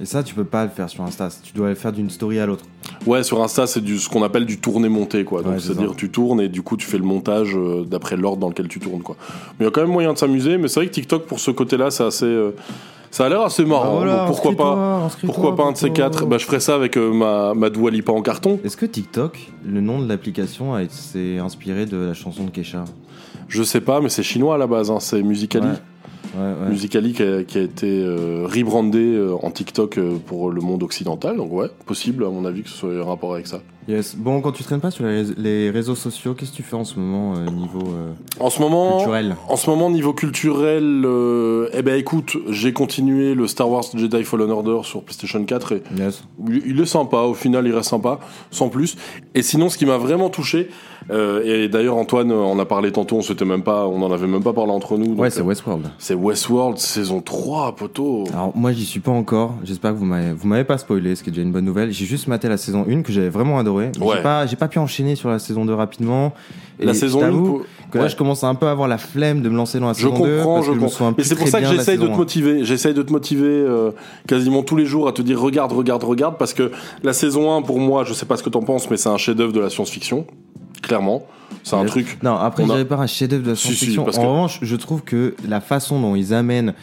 Et 0.00 0.06
ça, 0.06 0.22
tu 0.24 0.34
peux 0.34 0.44
pas 0.44 0.64
le 0.64 0.70
faire 0.70 0.88
sur 0.90 1.04
Insta. 1.04 1.28
Tu 1.42 1.52
dois 1.54 1.68
le 1.68 1.74
faire 1.76 1.92
d'une 1.92 2.10
story 2.10 2.40
à 2.40 2.46
l'autre. 2.46 2.64
Ouais, 3.06 3.22
sur 3.22 3.40
Insta, 3.42 3.66
c'est 3.68 3.80
du, 3.80 3.98
ce 3.98 4.08
qu'on 4.08 4.22
appelle 4.24 4.44
du 4.44 4.58
tourné-monté, 4.58 5.24
quoi. 5.24 5.42
Donc, 5.42 5.52
Ouais, 5.52 5.60
c'est 5.60 5.68
c'est-à-dire, 5.68 5.94
tu 5.96 6.10
tournes 6.10 6.40
et 6.40 6.48
du 6.48 6.62
coup, 6.62 6.76
tu 6.76 6.86
fais 6.86 6.98
le 6.98 7.04
montage 7.04 7.56
euh, 7.56 7.84
d'après 7.84 8.16
l'ordre 8.16 8.38
dans 8.38 8.48
lequel 8.48 8.66
tu 8.66 8.80
tournes, 8.80 9.02
quoi. 9.02 9.16
Mais 9.58 9.60
il 9.60 9.64
y 9.64 9.68
a 9.68 9.70
quand 9.70 9.82
même 9.82 9.90
moyen 9.92 10.12
de 10.12 10.18
s'amuser. 10.18 10.58
Mais 10.58 10.66
c'est 10.68 10.80
vrai 10.80 10.86
que 10.88 10.92
TikTok, 10.92 11.26
pour 11.26 11.38
ce 11.38 11.52
côté-là, 11.52 11.92
c'est 11.92 12.02
assez. 12.04 12.24
euh, 12.24 12.50
ça 13.12 13.26
a 13.26 13.28
l'air 13.28 13.42
assez 13.42 13.64
marrant. 13.64 13.84
Bah 13.92 13.96
voilà, 13.98 14.16
Donc, 14.18 14.26
pourquoi 14.26 14.56
pas 14.56 15.08
Pourquoi 15.26 15.54
pas 15.54 15.62
un 15.62 15.72
de 15.72 15.76
ces 15.76 15.90
quatre? 15.90 16.26
Bah, 16.26 16.38
je 16.38 16.44
ferais 16.44 16.58
ça 16.58 16.74
avec 16.74 16.96
euh, 16.96 17.12
ma, 17.12 17.54
ma 17.54 17.70
Dua 17.70 17.92
Lipa 17.92 18.10
en 18.10 18.20
carton. 18.22 18.58
Est-ce 18.64 18.76
que 18.76 18.86
TikTok, 18.86 19.38
le 19.64 19.80
nom 19.80 20.00
de 20.02 20.08
l'application, 20.08 20.74
a 20.74 20.82
été- 20.82 20.92
s'est 20.92 21.38
inspiré 21.38 21.86
de 21.86 21.96
la 21.96 22.14
chanson 22.14 22.42
de 22.42 22.50
Kesha? 22.50 22.84
Je 23.46 23.62
sais 23.62 23.80
pas, 23.80 24.00
mais 24.00 24.08
c'est 24.08 24.24
chinois 24.24 24.56
à 24.56 24.58
la 24.58 24.66
base. 24.66 24.90
hein. 24.90 24.98
C'est 24.98 25.22
Musicali. 25.22 25.68
Ouais. 25.68 25.74
Ouais. 26.36 26.68
Musicali 26.70 27.12
qui 27.12 27.22
a, 27.22 27.44
qui 27.44 27.58
a 27.58 27.62
été 27.62 27.86
euh, 27.88 28.46
rebrandé 28.46 28.98
euh, 29.14 29.34
en 29.42 29.50
TikTok 29.50 29.98
euh, 29.98 30.16
pour 30.26 30.50
le 30.50 30.60
monde 30.60 30.82
occidental. 30.82 31.36
Donc, 31.36 31.52
ouais, 31.52 31.68
possible, 31.86 32.24
à 32.24 32.30
mon 32.30 32.44
avis, 32.44 32.62
que 32.62 32.68
ce 32.68 32.76
soit 32.76 32.92
un 32.92 33.04
rapport 33.04 33.34
avec 33.34 33.46
ça. 33.46 33.60
Yes. 33.86 34.16
Bon, 34.16 34.40
quand 34.40 34.52
tu 34.52 34.62
traînes 34.64 34.80
pas 34.80 34.90
sur 34.90 35.04
les, 35.04 35.22
rés- 35.22 35.34
les 35.36 35.70
réseaux 35.70 35.94
sociaux, 35.94 36.32
qu'est-ce 36.32 36.52
que 36.52 36.56
tu 36.56 36.62
fais 36.62 36.74
en 36.76 36.84
ce 36.84 36.98
moment 36.98 37.34
euh, 37.36 37.44
niveau 37.50 37.82
euh, 37.86 38.12
En 38.40 38.48
ce 38.48 38.60
moment, 38.62 38.96
culturel 38.96 39.36
en 39.46 39.56
ce 39.56 39.68
moment 39.68 39.90
niveau 39.90 40.14
culturel, 40.14 41.02
euh, 41.04 41.68
eh 41.74 41.82
ben 41.82 41.94
écoute, 41.98 42.36
j'ai 42.48 42.72
continué 42.72 43.34
le 43.34 43.46
Star 43.46 43.68
Wars 43.70 43.84
Jedi 43.94 44.24
Fallen 44.24 44.50
Order 44.50 44.78
sur 44.84 45.02
PlayStation 45.02 45.44
4 45.44 45.72
et 45.72 45.82
Yes. 45.98 46.24
il 46.48 46.62
il 46.66 46.80
est 46.80 46.86
sympa. 46.86 47.18
Au 47.18 47.34
final, 47.34 47.66
il 47.66 47.74
reste 47.74 47.90
sympa, 47.90 48.20
sans 48.50 48.70
plus. 48.70 48.96
Et 49.34 49.42
sinon, 49.42 49.68
ce 49.68 49.76
qui 49.76 49.84
m'a 49.84 49.98
vraiment 49.98 50.30
touché, 50.30 50.68
euh, 51.10 51.42
et 51.44 51.68
d'ailleurs 51.68 51.96
Antoine 51.96 52.32
en 52.32 52.58
a 52.58 52.64
parlé 52.64 52.90
tantôt, 52.92 53.16
on 53.16 53.22
s'était 53.22 53.44
même 53.44 53.62
pas, 53.62 53.86
on 53.86 54.00
en 54.02 54.10
avait 54.12 54.26
même 54.26 54.42
pas 54.42 54.52
parlé 54.52 54.72
entre 54.72 54.96
nous. 54.96 55.14
Ouais, 55.14 55.30
c'est 55.30 55.40
euh, 55.40 55.44
Westworld. 55.44 55.90
c'est 55.98 56.14
Westworld 56.14 56.78
saison 56.78 57.20
3, 57.20 57.76
poteau. 57.76 58.24
Alors 58.32 58.52
moi 58.54 58.72
j'y 58.72 58.84
suis 58.84 59.00
pas 59.00 59.10
encore, 59.12 59.54
j'espère 59.64 59.92
que 59.92 59.98
vous 59.98 60.04
m'avez 60.06 60.32
vous 60.32 60.48
m'avez 60.48 60.64
pas 60.64 60.78
spoilé, 60.78 61.14
ce 61.14 61.22
qui 61.22 61.30
est 61.30 61.32
déjà 61.32 61.42
une 61.42 61.52
bonne 61.52 61.64
nouvelle. 61.64 61.92
J'ai 61.92 62.06
juste 62.06 62.26
maté 62.28 62.48
la 62.48 62.56
saison 62.56 62.86
1 62.88 63.02
que 63.02 63.12
j'avais 63.12 63.28
vraiment 63.28 63.58
adoré. 63.58 63.92
Ouais. 64.00 64.16
J'ai 64.16 64.22
pas 64.22 64.46
j'ai 64.46 64.56
pas 64.56 64.68
pu 64.68 64.78
enchaîner 64.78 65.14
sur 65.14 65.28
la 65.28 65.38
saison 65.38 65.64
2 65.64 65.74
rapidement. 65.74 66.32
Et 66.80 66.86
La 66.86 66.94
saison 66.94 67.20
je 67.20 67.24
1, 67.24 67.28
t'avoue 67.28 67.46
pour- 67.58 67.62
que 67.92 67.98
là 67.98 68.04
ouais. 68.04 68.10
je 68.10 68.16
commence 68.16 68.42
à 68.42 68.48
un 68.48 68.56
peu 68.56 68.66
avoir 68.66 68.88
la 68.88 68.98
flemme 68.98 69.42
de 69.42 69.48
me 69.48 69.54
lancer 69.56 69.78
dans 69.78 69.86
la 69.86 69.92
Je 69.92 69.98
saison 70.08 70.10
2 70.24 70.36
comprends, 70.38 70.54
parce 70.54 70.66
je 70.66 70.70
que 70.72 70.76
je 70.76 70.80
me 70.80 70.86
comprends. 70.88 71.12
plus 71.12 71.22
c'est 71.24 71.36
pour 71.36 71.46
ça 71.46 71.60
que 71.60 71.66
j'essaye 71.68 71.98
de 71.98 72.06
te 72.06 72.12
1. 72.12 72.16
motiver. 72.16 72.64
J'essaye 72.64 72.94
de 72.94 73.02
te 73.02 73.12
motiver 73.12 73.46
euh, 73.46 73.92
quasiment 74.26 74.62
tous 74.64 74.74
les 74.74 74.84
jours 74.86 75.06
à 75.06 75.12
te 75.12 75.22
dire 75.22 75.40
regarde, 75.40 75.70
regarde, 75.72 76.02
regarde, 76.02 76.36
parce 76.36 76.52
que 76.52 76.72
la 77.04 77.12
saison 77.12 77.54
1, 77.56 77.62
pour 77.62 77.78
moi, 77.78 78.02
je 78.02 78.12
sais 78.12 78.26
pas 78.26 78.36
ce 78.36 78.42
que 78.42 78.48
t'en 78.50 78.62
penses, 78.62 78.90
mais 78.90 78.96
c'est 78.96 79.08
un 79.08 79.18
chef-d'œuvre 79.18 79.52
de 79.52 79.60
la 79.60 79.70
science-fiction. 79.70 80.26
Clairement. 80.82 81.26
C'est 81.62 81.76
un 81.76 81.84
truc. 81.84 82.18
Non, 82.22 82.34
après, 82.36 82.62
On 82.64 82.66
a- 82.66 82.72
j'avais 82.72 82.84
pas 82.84 82.96
un 82.96 83.06
chef-d'œuvre 83.06 83.44
de 83.44 83.50
la 83.50 83.56
Si, 83.56 83.68
si, 83.68 83.74
science-fiction. 83.92 84.02
en 84.02 84.06
que- 84.06 84.16
revanche, 84.20 84.58
je 84.60 84.76
trouve 84.76 85.02
que 85.02 85.34
la 85.48 85.60
façon 85.60 86.00
dont 86.00 86.14
ils 86.16 86.34
amènent 86.34 86.74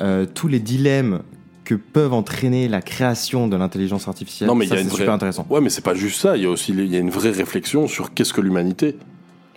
euh, 0.00 0.24
tous 0.32 0.48
les 0.48 0.60
dilemmes 0.60 1.20
que 1.64 1.74
peuvent 1.74 2.14
entraîner 2.14 2.68
la 2.68 2.80
création 2.80 3.48
de 3.48 3.56
l'intelligence 3.56 4.08
artificielle, 4.08 4.48
Non, 4.48 4.54
mais 4.54 4.64
y 4.64 4.68
ça, 4.68 4.76
a 4.76 4.78
une 4.78 4.84
c'est 4.84 4.90
vraie. 4.90 4.98
super 5.02 5.12
intéressant. 5.14 5.46
Ouais, 5.50 5.60
mais 5.60 5.68
c'est 5.68 5.84
pas 5.84 5.94
juste 5.94 6.20
ça. 6.20 6.36
Il 6.36 6.42
y 6.42 6.46
a 6.46 6.50
aussi 6.50 6.72
il 6.72 6.86
y 6.90 6.96
a 6.96 6.98
une 6.98 7.10
vraie 7.10 7.30
réflexion 7.32 7.86
sur 7.86 8.14
qu'est-ce 8.14 8.32
que 8.32 8.40
l'humanité 8.40 8.96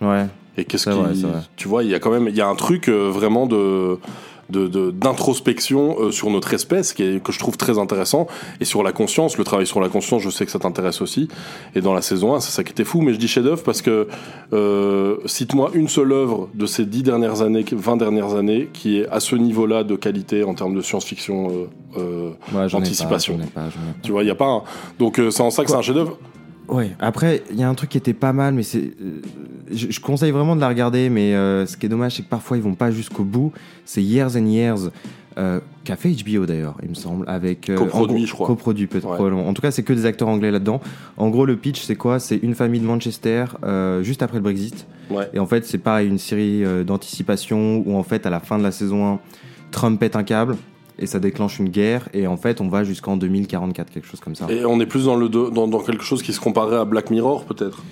Ouais. 0.02 0.26
et 0.58 0.64
qu'est-ce 0.64 0.90
qui. 0.90 0.96
vrai. 0.96 1.12
Tu 1.56 1.66
vois, 1.68 1.82
il 1.82 1.90
y 1.90 1.94
a 1.94 1.98
quand 1.98 2.10
même 2.10 2.28
il 2.28 2.36
y 2.36 2.40
a 2.42 2.46
un 2.46 2.54
truc 2.56 2.88
euh, 2.88 3.08
vraiment 3.10 3.46
de 3.46 3.98
de- 4.50 4.66
de- 4.68 4.90
d'introspection 4.90 5.96
euh, 6.00 6.10
sur 6.10 6.30
notre 6.30 6.52
espèce 6.54 6.92
qui 6.92 7.02
est, 7.02 7.22
que 7.22 7.32
je 7.32 7.38
trouve 7.38 7.56
très 7.56 7.78
intéressant 7.78 8.26
et 8.60 8.64
sur 8.64 8.82
la 8.82 8.92
conscience 8.92 9.38
le 9.38 9.44
travail 9.44 9.66
sur 9.66 9.80
la 9.80 9.88
conscience 9.88 10.22
je 10.22 10.30
sais 10.30 10.44
que 10.44 10.50
ça 10.52 10.58
t'intéresse 10.58 11.00
aussi 11.02 11.28
et 11.74 11.80
dans 11.80 11.94
la 11.94 12.02
saison 12.02 12.34
1 12.34 12.40
c'est 12.40 12.50
ça 12.52 12.62
qui 12.64 12.72
était 12.72 12.84
fou 12.84 13.00
mais 13.00 13.12
je 13.14 13.18
dis 13.18 13.28
chef 13.28 13.44
d'œuvre 13.44 13.62
parce 13.62 13.82
que 13.82 14.06
euh, 14.52 15.16
cite-moi 15.26 15.70
une 15.74 15.88
seule 15.88 16.12
œuvre 16.12 16.48
de 16.54 16.66
ces 16.66 16.84
10 16.84 17.02
dernières 17.02 17.42
années 17.42 17.64
20 17.70 17.96
dernières 17.96 18.34
années 18.34 18.68
qui 18.72 18.98
est 19.00 19.08
à 19.08 19.20
ce 19.20 19.36
niveau 19.36 19.66
là 19.66 19.84
de 19.84 19.96
qualité 19.96 20.44
en 20.44 20.54
termes 20.54 20.74
de 20.74 20.80
science-fiction 20.82 21.48
euh, 21.50 21.98
euh, 21.98 22.30
Ouais, 22.54 22.74
anticipation 22.74 23.38
pas, 23.54 23.62
pas. 23.62 23.68
tu 24.02 24.12
vois 24.12 24.22
il 24.22 24.26
y 24.26 24.30
a 24.30 24.34
pas 24.34 24.46
un... 24.48 24.62
donc 24.98 25.18
euh, 25.18 25.30
c'est 25.30 25.42
en 25.42 25.50
ça 25.50 25.64
que 25.64 25.70
c'est 25.70 25.76
un 25.76 25.82
chef 25.82 25.94
d'œuvre 25.94 26.18
Ouais, 26.68 26.92
après, 26.98 27.42
il 27.50 27.58
y 27.58 27.62
a 27.62 27.68
un 27.68 27.74
truc 27.74 27.90
qui 27.90 27.98
était 27.98 28.14
pas 28.14 28.32
mal, 28.32 28.54
mais 28.54 28.62
c'est. 28.62 28.78
euh, 29.02 29.20
je, 29.70 29.88
je 29.90 30.00
conseille 30.00 30.30
vraiment 30.30 30.56
de 30.56 30.60
la 30.60 30.68
regarder, 30.68 31.10
mais 31.10 31.34
euh, 31.34 31.66
ce 31.66 31.76
qui 31.76 31.86
est 31.86 31.88
dommage, 31.90 32.16
c'est 32.16 32.22
que 32.22 32.28
parfois 32.28 32.56
ils 32.56 32.62
vont 32.62 32.74
pas 32.74 32.90
jusqu'au 32.90 33.24
bout. 33.24 33.52
C'est 33.84 34.02
Years 34.02 34.34
and 34.36 34.46
Years, 34.46 34.78
euh, 35.36 35.60
qu'a 35.84 35.96
fait 35.96 36.10
HBO 36.10 36.46
d'ailleurs, 36.46 36.76
il 36.82 36.88
me 36.88 36.94
semble, 36.94 37.24
avec. 37.28 37.68
euh, 37.68 37.76
Coproduit, 37.76 38.16
gros- 38.20 38.26
je 38.26 38.32
crois. 38.32 38.46
Coproduit, 38.46 38.86
peut-être, 38.86 39.04
Ouais. 39.08 39.14
probablement. 39.16 39.46
En 39.46 39.52
tout 39.52 39.60
cas, 39.60 39.70
c'est 39.70 39.82
que 39.82 39.92
des 39.92 40.06
acteurs 40.06 40.28
anglais 40.28 40.50
là-dedans. 40.50 40.80
En 41.18 41.28
gros, 41.28 41.44
le 41.44 41.56
pitch, 41.56 41.82
c'est 41.82 41.96
quoi? 41.96 42.18
C'est 42.18 42.36
une 42.36 42.54
famille 42.54 42.80
de 42.80 42.86
Manchester, 42.86 43.44
euh, 43.64 44.02
juste 44.02 44.22
après 44.22 44.38
le 44.38 44.42
Brexit. 44.42 44.86
Ouais. 45.10 45.28
Et 45.34 45.38
en 45.38 45.46
fait, 45.46 45.66
c'est 45.66 45.76
pareil, 45.78 46.08
une 46.08 46.18
série 46.18 46.62
d'anticipation 46.86 47.82
où, 47.84 47.94
en 47.96 48.02
fait, 48.04 48.24
à 48.26 48.30
la 48.30 48.40
fin 48.40 48.56
de 48.58 48.62
la 48.62 48.70
saison 48.72 49.14
1, 49.14 49.18
Trump 49.70 50.00
pète 50.00 50.16
un 50.16 50.22
câble. 50.24 50.56
Et 50.98 51.06
ça 51.06 51.18
déclenche 51.18 51.58
une 51.58 51.68
guerre, 51.68 52.08
et 52.14 52.26
en 52.26 52.36
fait, 52.36 52.60
on 52.60 52.68
va 52.68 52.84
jusqu'en 52.84 53.16
2044, 53.16 53.90
quelque 53.90 54.06
chose 54.06 54.20
comme 54.20 54.34
ça. 54.34 54.46
et 54.48 54.64
on 54.64 54.78
est 54.80 54.86
plus 54.86 55.06
dans 55.06 55.16
le 55.16 55.28
dans, 55.28 55.66
dans 55.66 55.80
quelque 55.80 56.04
chose 56.04 56.22
qui 56.22 56.32
se 56.32 56.40
comparait 56.40 56.76
à 56.76 56.84
Black 56.84 57.10
Mirror 57.10 57.44
peut-être? 57.44 57.82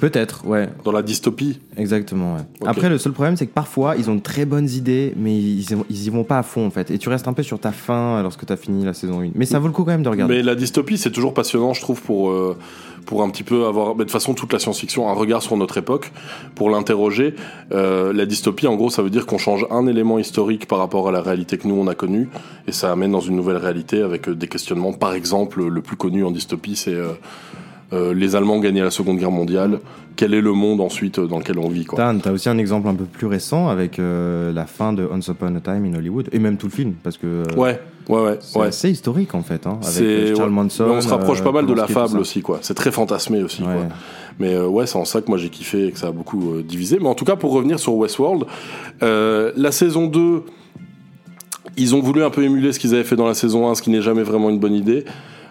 Peut-être, 0.00 0.44
ouais. 0.46 0.68
dans 0.84 0.90
la 0.90 1.02
dystopie? 1.02 1.60
Exactement, 1.76 2.34
ouais. 2.34 2.40
Après, 2.66 2.88
le 2.88 2.98
seul 2.98 3.12
problème, 3.12 3.36
c'est 3.36 3.46
que 3.46 3.52
parfois, 3.52 3.94
ils 3.96 4.10
ont 4.10 4.16
de 4.16 4.20
très 4.20 4.44
bonnes 4.46 4.68
idées, 4.68 5.12
mais 5.16 5.32
ils, 5.32 5.64
ils 5.90 6.06
y 6.06 6.10
vont 6.10 6.24
pas 6.24 6.38
à 6.38 6.42
fond, 6.42 6.66
en 6.66 6.70
fait. 6.70 6.90
Et 6.90 6.98
tu 6.98 7.08
restes 7.08 7.28
un 7.28 7.32
peu 7.32 7.44
sur 7.44 7.60
ta 7.60 7.70
fin 7.70 8.20
lorsque 8.20 8.44
tu 8.44 8.52
as 8.52 8.56
fini 8.56 8.84
la 8.84 8.94
saison 8.94 9.20
1. 9.20 9.30
Mais 9.36 9.46
ça 9.46 9.60
vaut 9.60 9.68
le 9.68 9.72
coup 9.72 9.84
quand 9.84 9.92
même 9.92 10.02
de 10.02 10.08
regarder. 10.08 10.34
Mais 10.34 10.42
la 10.42 10.56
dystopie, 10.56 10.98
c'est 10.98 11.12
toujours 11.12 11.34
passionnant, 11.34 11.72
je 11.72 11.82
trouve, 11.82 12.02
pour, 12.02 12.30
euh, 12.30 12.56
pour 13.04 13.22
un 13.22 13.30
petit 13.30 13.42
peu 13.42 13.66
avoir, 13.66 13.88
mais 13.90 13.98
de 13.98 14.02
toute 14.04 14.12
façon, 14.12 14.34
toute 14.34 14.52
la 14.52 14.58
science-fiction, 14.58 15.08
un 15.08 15.12
regard 15.12 15.42
sur 15.42 15.56
notre 15.56 15.78
époque, 15.78 16.12
pour 16.54 16.70
l'interroger. 16.70 17.34
Euh, 17.72 18.12
la 18.12 18.26
dystopie, 18.26 18.66
en 18.66 18.76
gros, 18.76 18.90
ça 18.90 19.02
veut 19.02 19.10
dire 19.10 19.26
qu'on 19.26 19.38
change 19.38 19.66
un 19.70 19.86
élément 19.86 20.18
historique 20.18 20.66
par 20.66 20.78
rapport 20.78 21.08
à 21.08 21.12
la 21.12 21.20
réalité 21.20 21.58
que 21.58 21.68
nous, 21.68 21.74
on 21.74 21.86
a 21.86 21.94
connue, 21.94 22.28
et 22.66 22.72
ça 22.72 22.92
amène 22.92 23.12
dans 23.12 23.20
une 23.20 23.36
nouvelle 23.36 23.58
réalité 23.58 24.02
avec 24.02 24.28
euh, 24.28 24.34
des 24.34 24.48
questionnements. 24.48 24.92
Par 24.92 25.14
exemple, 25.14 25.64
le 25.66 25.82
plus 25.82 25.96
connu 25.96 26.24
en 26.24 26.30
dystopie, 26.30 26.76
c'est 26.76 26.94
euh, 26.94 27.12
euh, 27.92 28.14
les 28.14 28.36
Allemands 28.36 28.58
gagnaient 28.58 28.82
la 28.82 28.90
Seconde 28.90 29.18
Guerre 29.18 29.30
mondiale. 29.30 29.80
Quel 30.16 30.34
est 30.34 30.40
le 30.40 30.52
monde 30.52 30.80
ensuite 30.80 31.20
dans 31.20 31.38
lequel 31.38 31.58
on 31.58 31.68
vit, 31.68 31.84
quoi? 31.84 31.98
T'as 31.98 32.14
t'as 32.14 32.32
aussi 32.32 32.48
un 32.48 32.58
exemple 32.58 32.88
un 32.88 32.94
peu 32.94 33.04
plus 33.04 33.26
récent 33.26 33.68
avec 33.68 33.98
euh, 33.98 34.52
la 34.52 34.66
fin 34.66 34.92
de 34.92 35.06
Once 35.10 35.28
Upon 35.28 35.54
a 35.56 35.60
Time 35.60 35.84
in 35.84 35.94
Hollywood, 35.94 36.28
et 36.32 36.38
même 36.38 36.56
tout 36.56 36.66
le 36.66 36.72
film, 36.72 36.94
parce 37.02 37.16
que 37.16 37.26
euh, 37.26 37.44
Ouais, 37.56 37.80
ouais, 38.08 38.20
ouais, 38.22 38.38
c'est 38.40 38.58
ouais. 38.58 38.66
assez 38.66 38.90
historique 38.90 39.34
en 39.34 39.42
fait. 39.42 39.66
Hein, 39.66 39.78
avec 39.82 40.02
euh, 40.02 40.34
Charles. 40.36 40.50
Manson. 40.50 40.84
On 40.88 41.00
se 41.00 41.08
rapproche 41.08 41.40
euh, 41.40 41.44
pas 41.44 41.52
mal 41.52 41.66
de 41.66 41.72
la 41.74 41.86
fable 41.86 42.18
aussi, 42.18 42.42
quoi. 42.42 42.58
C'est 42.62 42.74
très 42.74 42.90
fantasmé 42.92 43.42
aussi, 43.42 43.62
Ouais. 43.62 43.68
quoi. 43.74 43.84
Mais 44.38 44.54
euh, 44.54 44.66
ouais, 44.66 44.86
c'est 44.86 44.96
en 44.96 45.04
ça 45.04 45.20
que 45.20 45.28
moi 45.28 45.36
j'ai 45.38 45.50
kiffé 45.50 45.86
et 45.88 45.92
que 45.92 45.98
ça 45.98 46.08
a 46.08 46.12
beaucoup 46.12 46.54
euh, 46.54 46.62
divisé. 46.62 46.98
Mais 47.00 47.08
en 47.08 47.14
tout 47.14 47.24
cas, 47.24 47.36
pour 47.36 47.52
revenir 47.52 47.78
sur 47.78 47.94
Westworld, 47.94 48.44
euh, 49.02 49.52
la 49.56 49.72
saison 49.72 50.06
2, 50.06 50.42
ils 51.76 51.94
ont 51.94 52.00
voulu 52.00 52.22
un 52.22 52.30
peu 52.30 52.42
émuler 52.42 52.72
ce 52.72 52.78
qu'ils 52.78 52.94
avaient 52.94 53.04
fait 53.04 53.16
dans 53.16 53.26
la 53.26 53.34
saison 53.34 53.68
1, 53.68 53.74
ce 53.76 53.82
qui 53.82 53.90
n'est 53.90 54.02
jamais 54.02 54.22
vraiment 54.22 54.50
une 54.50 54.58
bonne 54.58 54.74
idée. 54.74 55.04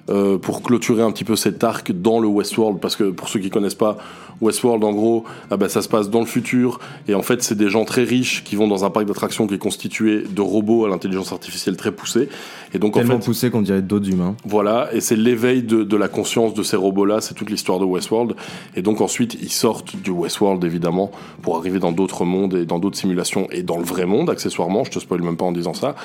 euh, 0.10 0.40
pour 0.40 0.64
clôturer 0.64 1.04
un 1.04 1.12
petit 1.12 1.24
peu 1.24 1.36
cet 1.36 1.64
arc 1.64 1.92
dans 1.92 2.20
le 2.20 2.28
Westworld, 2.28 2.80
parce 2.80 2.96
que 2.96 3.12
pour 3.12 3.30
ceux 3.30 3.40
qui 3.40 3.52
connaissent 3.52 3.76
pas 3.76 3.98
Westworld, 4.42 4.84
en 4.84 4.92
gros, 4.92 5.24
ah 5.50 5.58
bah, 5.58 5.70
ça 5.70 5.82
se 5.82 5.88
passe 5.88 6.10
dans 6.10 6.20
le 6.20 6.26
futur, 6.26 6.80
et 7.08 7.14
en 7.16 7.22
fait, 7.22 7.44
c'est 7.44 7.56
des 7.56 7.70
gens 7.70 7.86
très 7.86 8.04
riches 8.04 8.44
qui 8.44 8.56
vont 8.56 8.68
dans 8.68 8.86
un 8.86 8.90
parc 8.90 9.06
d'attractions 9.06 9.48
qui 9.48 9.54
est 9.54 9.60
constitué 9.60 10.24
de 10.30 10.42
robots 10.42 10.86
à 10.86 10.90
l'intelligence 10.90 11.32
artificielle 11.32 11.78
très 11.78 11.92
poussée, 11.92 12.30
et 12.74 12.80
donc 12.80 12.96
en 12.96 13.00
Tellement 13.00 13.20
fait, 13.20 13.26
poussé 13.26 13.50
qu'on 13.50 13.62
dirait 13.62 13.82
d'autres 13.82 14.10
humains. 14.10 14.36
voilà, 14.46 14.90
et 14.94 15.02
c'est 15.02 15.16
l'éveil 15.16 15.64
de, 15.64 15.84
de 15.84 15.98
la 15.98 16.08
conscience 16.08 16.54
de 16.54 16.64
ces 16.64 16.76
robots-là, 16.78 17.22
c'est 17.22 17.34
toute 17.34 17.50
l'histoire 17.50 17.80
de 17.80 17.86
Westworld. 17.86 18.34
Et 18.76 18.82
donc 18.82 19.02
ensuite, 19.02 19.38
ils 19.42 19.52
sortent 19.52 19.96
du 19.96 20.12
Westworld, 20.12 20.64
évidemment, 20.64 21.12
pour 21.42 21.58
arriver 21.58 21.80
dans 21.80 21.92
d'autres 21.92 22.26
mondes 22.26 22.54
et 22.56 22.66
dans 22.66 22.80
d'autres 22.80 22.98
simulations 22.98 23.48
et 23.52 23.64
dans 23.64 23.78
le 23.78 23.84
vrai 23.84 24.06
monde, 24.06 24.30
accessoirement. 24.30 24.84
Je 24.84 24.92
te 24.92 25.00
spoil 25.00 25.22
même 25.22 25.38
pas 25.38 25.46
en 25.46 25.52
disant 25.52 25.74
ça. 25.74 25.96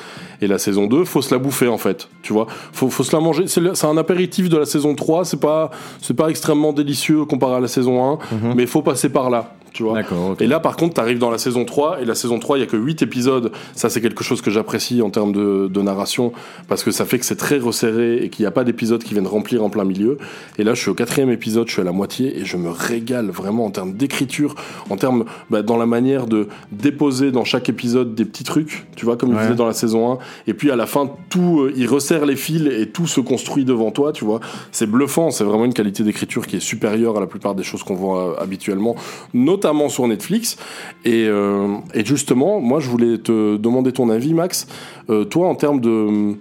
Et 0.41 0.47
la 0.47 0.59
saison 0.59 0.87
2, 0.87 1.05
faut 1.05 1.23
se 1.23 1.33
la 1.35 1.39
bouffer, 1.39 1.69
en 1.69 1.79
fait. 1.79 2.09
Tu 2.23 2.33
vois, 2.33 2.47
faut, 2.73 2.91
faut 2.91 3.05
se 3.05 3.15
la 3.15 3.21
manger. 3.21 3.47
C'est 3.47 3.85
un 3.85 3.97
apéritif 3.97 4.49
de 4.49 4.57
la 4.57 4.67
saison 4.67 4.95
3, 4.95 5.25
c'est 5.25 5.41
pas, 5.41 5.71
c'est 6.01 6.15
pas 6.15 6.29
extrêmement 6.29 6.73
délicieux 6.73 7.25
comparé 7.25 7.55
à 7.55 7.61
la 7.61 7.69
saison 7.69 8.13
1, 8.13 8.19
mais 8.33 8.63
il 8.63 8.69
faut 8.69 8.83
passer 8.83 9.09
par 9.09 9.31
là. 9.31 9.53
Tu 9.77 9.83
vois. 9.83 10.01
Et 10.41 10.47
là, 10.47 10.59
par 10.59 10.77
contre, 10.77 10.95
t'arrives 10.95 11.19
dans 11.19 11.31
la 11.31 11.37
saison 11.39 11.65
3, 11.67 12.01
et 12.01 12.05
la 12.07 12.15
saison 12.15 12.39
3, 12.39 12.57
il 12.57 12.61
y 12.61 12.65
a 12.65 12.67
que 12.67 12.77
8 12.79 13.03
épisodes. 13.03 13.53
Ça, 13.75 13.91
c'est 13.91 14.01
quelque 14.01 14.25
chose 14.25 14.41
que 14.41 14.51
j'apprécie 14.51 15.03
en 15.03 15.11
termes 15.11 15.33
de, 15.33 15.69
de 15.71 15.83
narration, 15.83 16.33
parce 16.67 16.83
que 16.83 16.91
ça 16.91 17.05
fait 17.05 17.19
que 17.19 17.27
c'est 17.27 17.37
très 17.37 17.59
resserré 17.59 18.17
et 18.25 18.31
qu'il 18.31 18.43
n'y 18.45 18.47
a 18.47 18.51
pas 18.51 18.65
d'épisodes 18.65 19.03
qui 19.03 19.13
viennent 19.13 19.27
remplir 19.27 19.63
en 19.63 19.69
plein 19.69 19.85
milieu. 19.85 20.17
Et 20.59 20.65
là, 20.65 20.73
je 20.73 20.81
suis 20.81 20.91
au 20.91 20.95
quatrième 20.95 21.31
épisode, 21.31 21.67
je 21.69 21.73
suis 21.75 21.83
à 21.83 21.85
la 21.85 21.93
moitié, 21.93 22.39
et 22.39 22.45
je 22.47 22.57
me 22.57 22.71
régale 22.71 23.29
vraiment 23.29 23.67
en 23.67 23.71
termes 23.71 23.93
d'écriture, 23.93 24.55
en 24.89 24.97
termes, 24.97 25.25
bah, 25.51 25.61
dans 25.63 25.77
la 25.77 25.87
manière 25.87 26.27
de 26.27 26.49
déposer 26.73 27.31
dans 27.33 27.45
chaque 27.45 27.69
épisode 27.69 28.15
des 28.15 28.25
petits 28.25 28.45
trucs, 28.45 28.87
tu 28.97 29.05
vois, 29.05 29.17
comme 29.19 29.31
il 29.31 29.37
Ouais. 29.37 29.43
faisait 29.43 29.55
dans 29.57 29.67
la 29.67 29.75
saison 29.75 30.13
1. 30.13 30.19
Et 30.47 30.55
puis, 30.55 30.71
à 30.71 30.77
la 30.77 30.87
fin, 30.87 31.11
tout, 31.29 31.61
euh, 31.61 31.73
il 31.77 31.87
resserre 31.87 32.25
les 32.25 32.37
fils 32.37 32.63
et 32.67 32.87
tout 32.89 33.07
se 33.07 33.21
construit 33.21 33.65
devant 33.67 33.91
toi, 33.91 34.13
tu 34.13 34.25
vois. 34.25 34.41
C'est 34.73 34.87
bluffant, 34.87 35.31
c'est 35.31 35.45
vraiment 35.45 35.67
une 35.67 35.75
qualité 35.75 36.03
d'écriture 36.03 36.47
qui 36.47 36.57
est 36.57 36.61
supérieure 36.61 37.17
à 37.19 37.21
la 37.21 37.27
plupart 37.27 37.55
des 37.55 37.63
choses 37.65 37.83
qu'on 37.83 37.95
voit 37.95 38.31
euh, 38.31 38.43
habituellement, 38.43 38.97
notamment 39.35 39.66
notamment 39.67 39.89
sur 39.89 40.07
Netflix. 40.07 40.57
Et, 41.05 41.27
euh, 41.27 41.77
et 41.95 42.05
justement, 42.05 42.61
moi, 42.61 42.81
je 42.81 42.89
voulais 42.89 43.19
te 43.19 43.57
demander 43.57 43.93
ton 43.93 44.11
avis, 44.11 44.33
Max. 44.35 44.67
Euh, 45.11 45.25
toi, 45.25 45.49
en 45.49 45.55
termes 45.55 45.81
de 45.81 45.89
euh, 45.91 46.33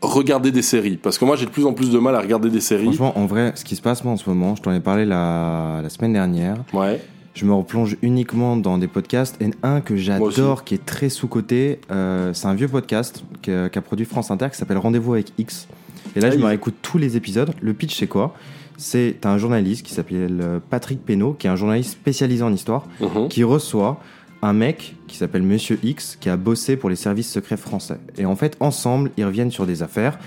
regarder 0.00 0.52
des 0.52 0.62
séries, 0.62 0.96
parce 0.96 1.18
que 1.18 1.24
moi, 1.24 1.36
j'ai 1.36 1.46
de 1.46 1.50
plus 1.50 1.66
en 1.66 1.72
plus 1.72 1.90
de 1.90 1.98
mal 1.98 2.14
à 2.14 2.20
regarder 2.20 2.50
des 2.50 2.60
séries. 2.60 2.84
Franchement, 2.84 3.18
en 3.18 3.26
vrai, 3.26 3.52
ce 3.56 3.64
qui 3.64 3.76
se 3.76 3.82
passe 3.82 4.04
moi 4.04 4.12
en 4.12 4.16
ce 4.16 4.28
moment, 4.28 4.54
je 4.56 4.62
t'en 4.62 4.72
ai 4.72 4.80
parlé 4.80 5.04
la, 5.04 5.80
la 5.82 5.88
semaine 5.88 6.12
dernière. 6.12 6.56
Ouais. 6.72 7.00
Je 7.34 7.44
me 7.46 7.52
replonge 7.52 7.96
uniquement 8.02 8.56
dans 8.56 8.78
des 8.78 8.86
podcasts 8.86 9.42
et 9.42 9.50
un 9.64 9.80
que 9.80 9.96
j'adore, 9.96 10.62
qui 10.62 10.74
est 10.74 10.86
très 10.86 11.08
sous-coté, 11.08 11.80
euh, 11.90 12.32
c'est 12.32 12.46
un 12.46 12.54
vieux 12.54 12.68
podcast 12.68 13.24
qu'a 13.42 13.80
produit 13.80 14.06
France 14.06 14.30
Inter 14.30 14.46
qui 14.52 14.56
s'appelle 14.56 14.78
Rendez-vous 14.78 15.14
avec 15.14 15.32
X. 15.36 15.66
Et 16.14 16.20
là, 16.20 16.28
Ah, 16.28 16.30
je 16.30 16.38
me 16.38 16.44
réécoute 16.44 16.74
tous 16.80 16.96
les 16.96 17.16
épisodes. 17.16 17.52
Le 17.60 17.72
pitch, 17.74 17.98
c'est 17.98 18.06
quoi? 18.06 18.34
C'est 18.76 19.24
un 19.24 19.38
journaliste 19.38 19.84
qui 19.86 19.92
s'appelle 19.94 20.40
euh, 20.42 20.58
Patrick 20.70 21.04
Pénaud, 21.04 21.32
qui 21.34 21.46
est 21.46 21.50
un 21.50 21.56
journaliste 21.56 21.92
spécialisé 21.92 22.42
en 22.42 22.52
histoire, 22.52 22.86
Mhm. 23.00 23.28
qui 23.28 23.44
reçoit 23.44 24.00
un 24.42 24.52
mec 24.52 24.96
qui 25.06 25.16
s'appelle 25.16 25.42
Monsieur 25.42 25.78
X, 25.82 26.16
qui 26.20 26.28
a 26.28 26.36
bossé 26.36 26.76
pour 26.76 26.90
les 26.90 26.96
services 26.96 27.30
secrets 27.30 27.56
français. 27.56 27.98
Et 28.18 28.26
en 28.26 28.36
fait, 28.36 28.56
ensemble, 28.60 29.10
ils 29.16 29.24
reviennent 29.24 29.50
sur 29.50 29.64
des 29.66 29.82
affaires. 29.82 30.18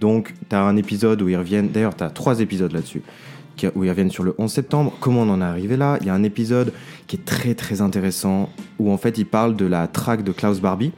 Donc, 0.00 0.34
t'as 0.48 0.60
un 0.60 0.76
épisode 0.76 1.22
où 1.22 1.28
ils 1.28 1.36
reviennent. 1.36 1.68
D'ailleurs, 1.68 1.94
t'as 1.94 2.10
trois 2.10 2.40
épisodes 2.40 2.72
là-dessus. 2.72 3.02
Où 3.76 3.84
ils 3.84 3.88
reviennent 3.88 4.10
sur 4.10 4.24
le 4.24 4.34
11 4.36 4.52
septembre, 4.52 4.92
comment 5.00 5.22
on 5.22 5.30
en 5.30 5.40
est 5.40 5.44
arrivé 5.44 5.76
là? 5.76 5.96
Il 6.00 6.06
y 6.06 6.10
a 6.10 6.14
un 6.14 6.24
épisode 6.24 6.72
qui 7.06 7.16
est 7.16 7.24
très 7.24 7.54
très 7.54 7.80
intéressant 7.80 8.50
où 8.80 8.90
en 8.90 8.96
fait 8.98 9.16
ils 9.16 9.24
parlent 9.26 9.54
de 9.56 9.64
la 9.64 9.86
traque 9.86 10.24
de 10.24 10.32
Klaus 10.32 10.60
Barbie. 10.60 10.90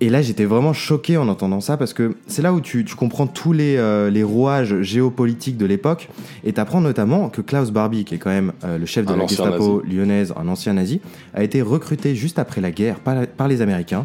Et 0.00 0.10
là, 0.10 0.20
j'étais 0.20 0.44
vraiment 0.44 0.74
choqué 0.74 1.16
en 1.16 1.26
entendant 1.28 1.62
ça 1.62 1.78
parce 1.78 1.94
que 1.94 2.16
c'est 2.26 2.42
là 2.42 2.52
où 2.52 2.60
tu, 2.60 2.84
tu 2.84 2.94
comprends 2.96 3.26
tous 3.26 3.54
les, 3.54 3.76
euh, 3.76 4.10
les 4.10 4.22
rouages 4.22 4.82
géopolitiques 4.82 5.56
de 5.56 5.64
l'époque 5.64 6.10
et 6.44 6.52
t'apprends 6.52 6.82
notamment 6.82 7.30
que 7.30 7.40
Klaus 7.40 7.70
Barbie, 7.70 8.04
qui 8.04 8.14
est 8.14 8.18
quand 8.18 8.30
même 8.30 8.52
euh, 8.64 8.76
le 8.76 8.84
chef 8.84 9.06
de 9.06 9.12
Un 9.12 9.16
la 9.16 9.26
Gestapo 9.26 9.82
lyonnaise, 9.88 10.34
un 10.36 10.48
ancien 10.48 10.74
nazi, 10.74 11.00
a 11.32 11.42
été 11.42 11.62
recruté 11.62 12.14
juste 12.14 12.38
après 12.38 12.60
la 12.60 12.70
guerre 12.70 12.98
par 13.00 13.48
les 13.48 13.62
Américains 13.62 14.04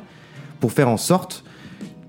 pour 0.61 0.71
faire 0.71 0.87
en 0.87 0.97
sorte 0.97 1.43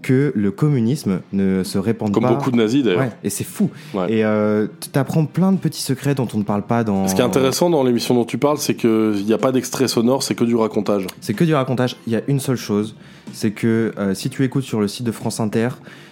que 0.03 0.33
le 0.35 0.51
communisme 0.51 1.21
ne 1.33 1.63
se 1.63 1.79
répande 1.79 2.13
Comme 2.13 2.25
pas. 2.25 2.35
beaucoup 2.35 2.51
de 2.51 2.57
nazis, 2.57 2.83
d'ailleurs. 2.83 3.01
Ouais, 3.01 3.13
et 3.25 3.31
c'est 3.31 3.45
fou. 3.45 3.71
Ouais. 3.95 4.13
Et 4.13 4.25
euh, 4.25 4.67
t'apprends 4.93 5.25
plein 5.25 5.53
de 5.53 5.59
petits 5.59 5.81
secrets 5.83 6.15
dont 6.15 6.29
on 6.35 6.39
ne 6.39 6.43
parle 6.43 6.63
pas 6.63 6.85
dans. 6.85 7.09
Ce 7.09 7.15
qui 7.15 7.21
est 7.21 7.25
intéressant 7.25 7.71
dans 7.71 7.83
l'émission 7.85 8.15
dont 8.15 8.25
tu 8.25 8.39
parles, 8.39 8.59
c'est 8.59 8.75
qu'il 8.75 9.25
n'y 9.25 9.33
a 9.33 9.39
pas 9.39 9.53
d'extrait 9.53 9.89
sonore, 9.89 10.23
c'est 10.23 10.35
que 10.35 10.45
du 10.45 10.57
racontage. 10.57 11.07
C'est 11.21 11.35
que 11.35 11.45
du 11.45 11.55
racontage. 11.55 11.97
Il 12.07 12.13
y 12.13 12.17
a 12.17 12.23
une 12.29 12.41
seule 12.41 12.57
chose, 12.57 12.97
c'est 13.33 13.53
que 13.53 13.93
euh, 13.99 14.15
si 14.15 14.29
tu 14.29 14.45
écoutes 14.45 14.65
sur 14.65 14.81
le 14.81 14.89
site 14.89 15.07
de 15.07 15.13
France 15.13 15.41
Inter, 15.41 15.69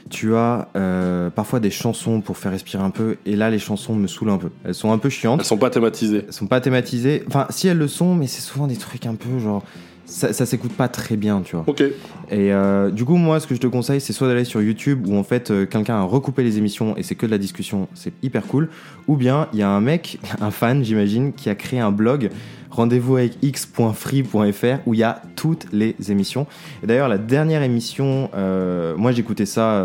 tu 0.09 0.35
as 0.35 0.69
euh, 0.77 1.31
parfois 1.31 1.61
des 1.61 1.71
chansons 1.71 2.21
pour 2.21 2.37
faire 2.39 2.53
respirer 2.53 2.83
un 2.83 2.91
peu. 2.91 3.17
Et 3.27 3.37
là, 3.37 3.51
les 3.51 3.59
chansons 3.59 3.95
me 3.95 4.07
saoulent 4.07 4.31
un 4.31 4.39
peu. 4.39 4.51
Elles 4.65 4.75
sont 4.75 4.93
un 4.93 4.99
peu 4.99 5.09
chiantes. 5.09 5.41
Elles 5.41 5.47
sont 5.47 5.59
pas 5.59 5.71
thématisées. 5.71 6.25
Elles 6.27 6.33
sont 6.33 6.47
pas 6.47 6.61
thématisées. 6.61 7.23
Enfin, 7.27 7.47
si 7.51 7.69
elles 7.69 7.79
le 7.79 7.89
sont, 7.89 8.15
mais 8.15 8.27
c'est 8.27 8.41
souvent 8.41 8.67
des 8.67 8.77
trucs 8.77 9.07
un 9.07 9.15
peu 9.15 9.39
genre. 9.39 9.63
Ça, 10.11 10.33
ça 10.33 10.45
s'écoute 10.45 10.73
pas 10.73 10.89
très 10.89 11.17
bien, 11.17 11.41
tu 11.43 11.55
vois. 11.55 11.65
Ok. 11.69 11.81
Et 11.83 12.53
euh, 12.53 12.91
du 12.91 13.05
coup, 13.05 13.15
moi, 13.17 13.39
ce 13.39 13.47
que 13.47 13.55
je 13.55 13.61
te 13.61 13.67
conseille, 13.69 14.01
c'est 14.01 14.13
soit 14.13 14.27
d'aller 14.29 14.45
sur 14.45 14.61
YouTube 14.61 15.07
où 15.07 15.17
en 15.17 15.23
fait 15.23 15.51
euh, 15.51 15.67
quelqu'un 15.67 15.95
a 15.97 16.03
recoupé 16.03 16.43
les 16.43 16.59
émissions 16.59 16.97
et 16.97 17.03
c'est 17.05 17.15
que 17.15 17.27
de 17.27 17.31
la 17.31 17.39
discussion, 17.39 17.87
c'est 17.95 18.13
hyper 18.23 18.47
cool. 18.47 18.69
Ou 19.07 19.17
bien 19.17 19.47
il 19.53 19.61
y 19.61 19.63
a 19.63 19.69
un 19.69 19.81
mec, 19.81 20.19
un 20.41 20.51
fan, 20.51 20.83
j'imagine, 20.85 21.33
qui 21.33 21.49
a 21.49 21.55
créé 21.55 21.79
un 21.81 21.93
blog 21.93 22.31
rendez-vous 22.71 23.17
avec 23.17 23.37
x.free.fr 23.43 24.79
où 24.87 24.95
il 24.95 25.01
y 25.01 25.03
a 25.03 25.23
toutes 25.37 25.67
les 25.73 25.95
émissions. 26.09 26.47
Et 26.83 26.87
d'ailleurs, 26.87 27.09
la 27.09 27.19
dernière 27.19 27.63
émission, 27.63 28.31
euh, 28.35 28.97
moi 28.97 29.11
j'écoutais 29.13 29.47
ça 29.47 29.85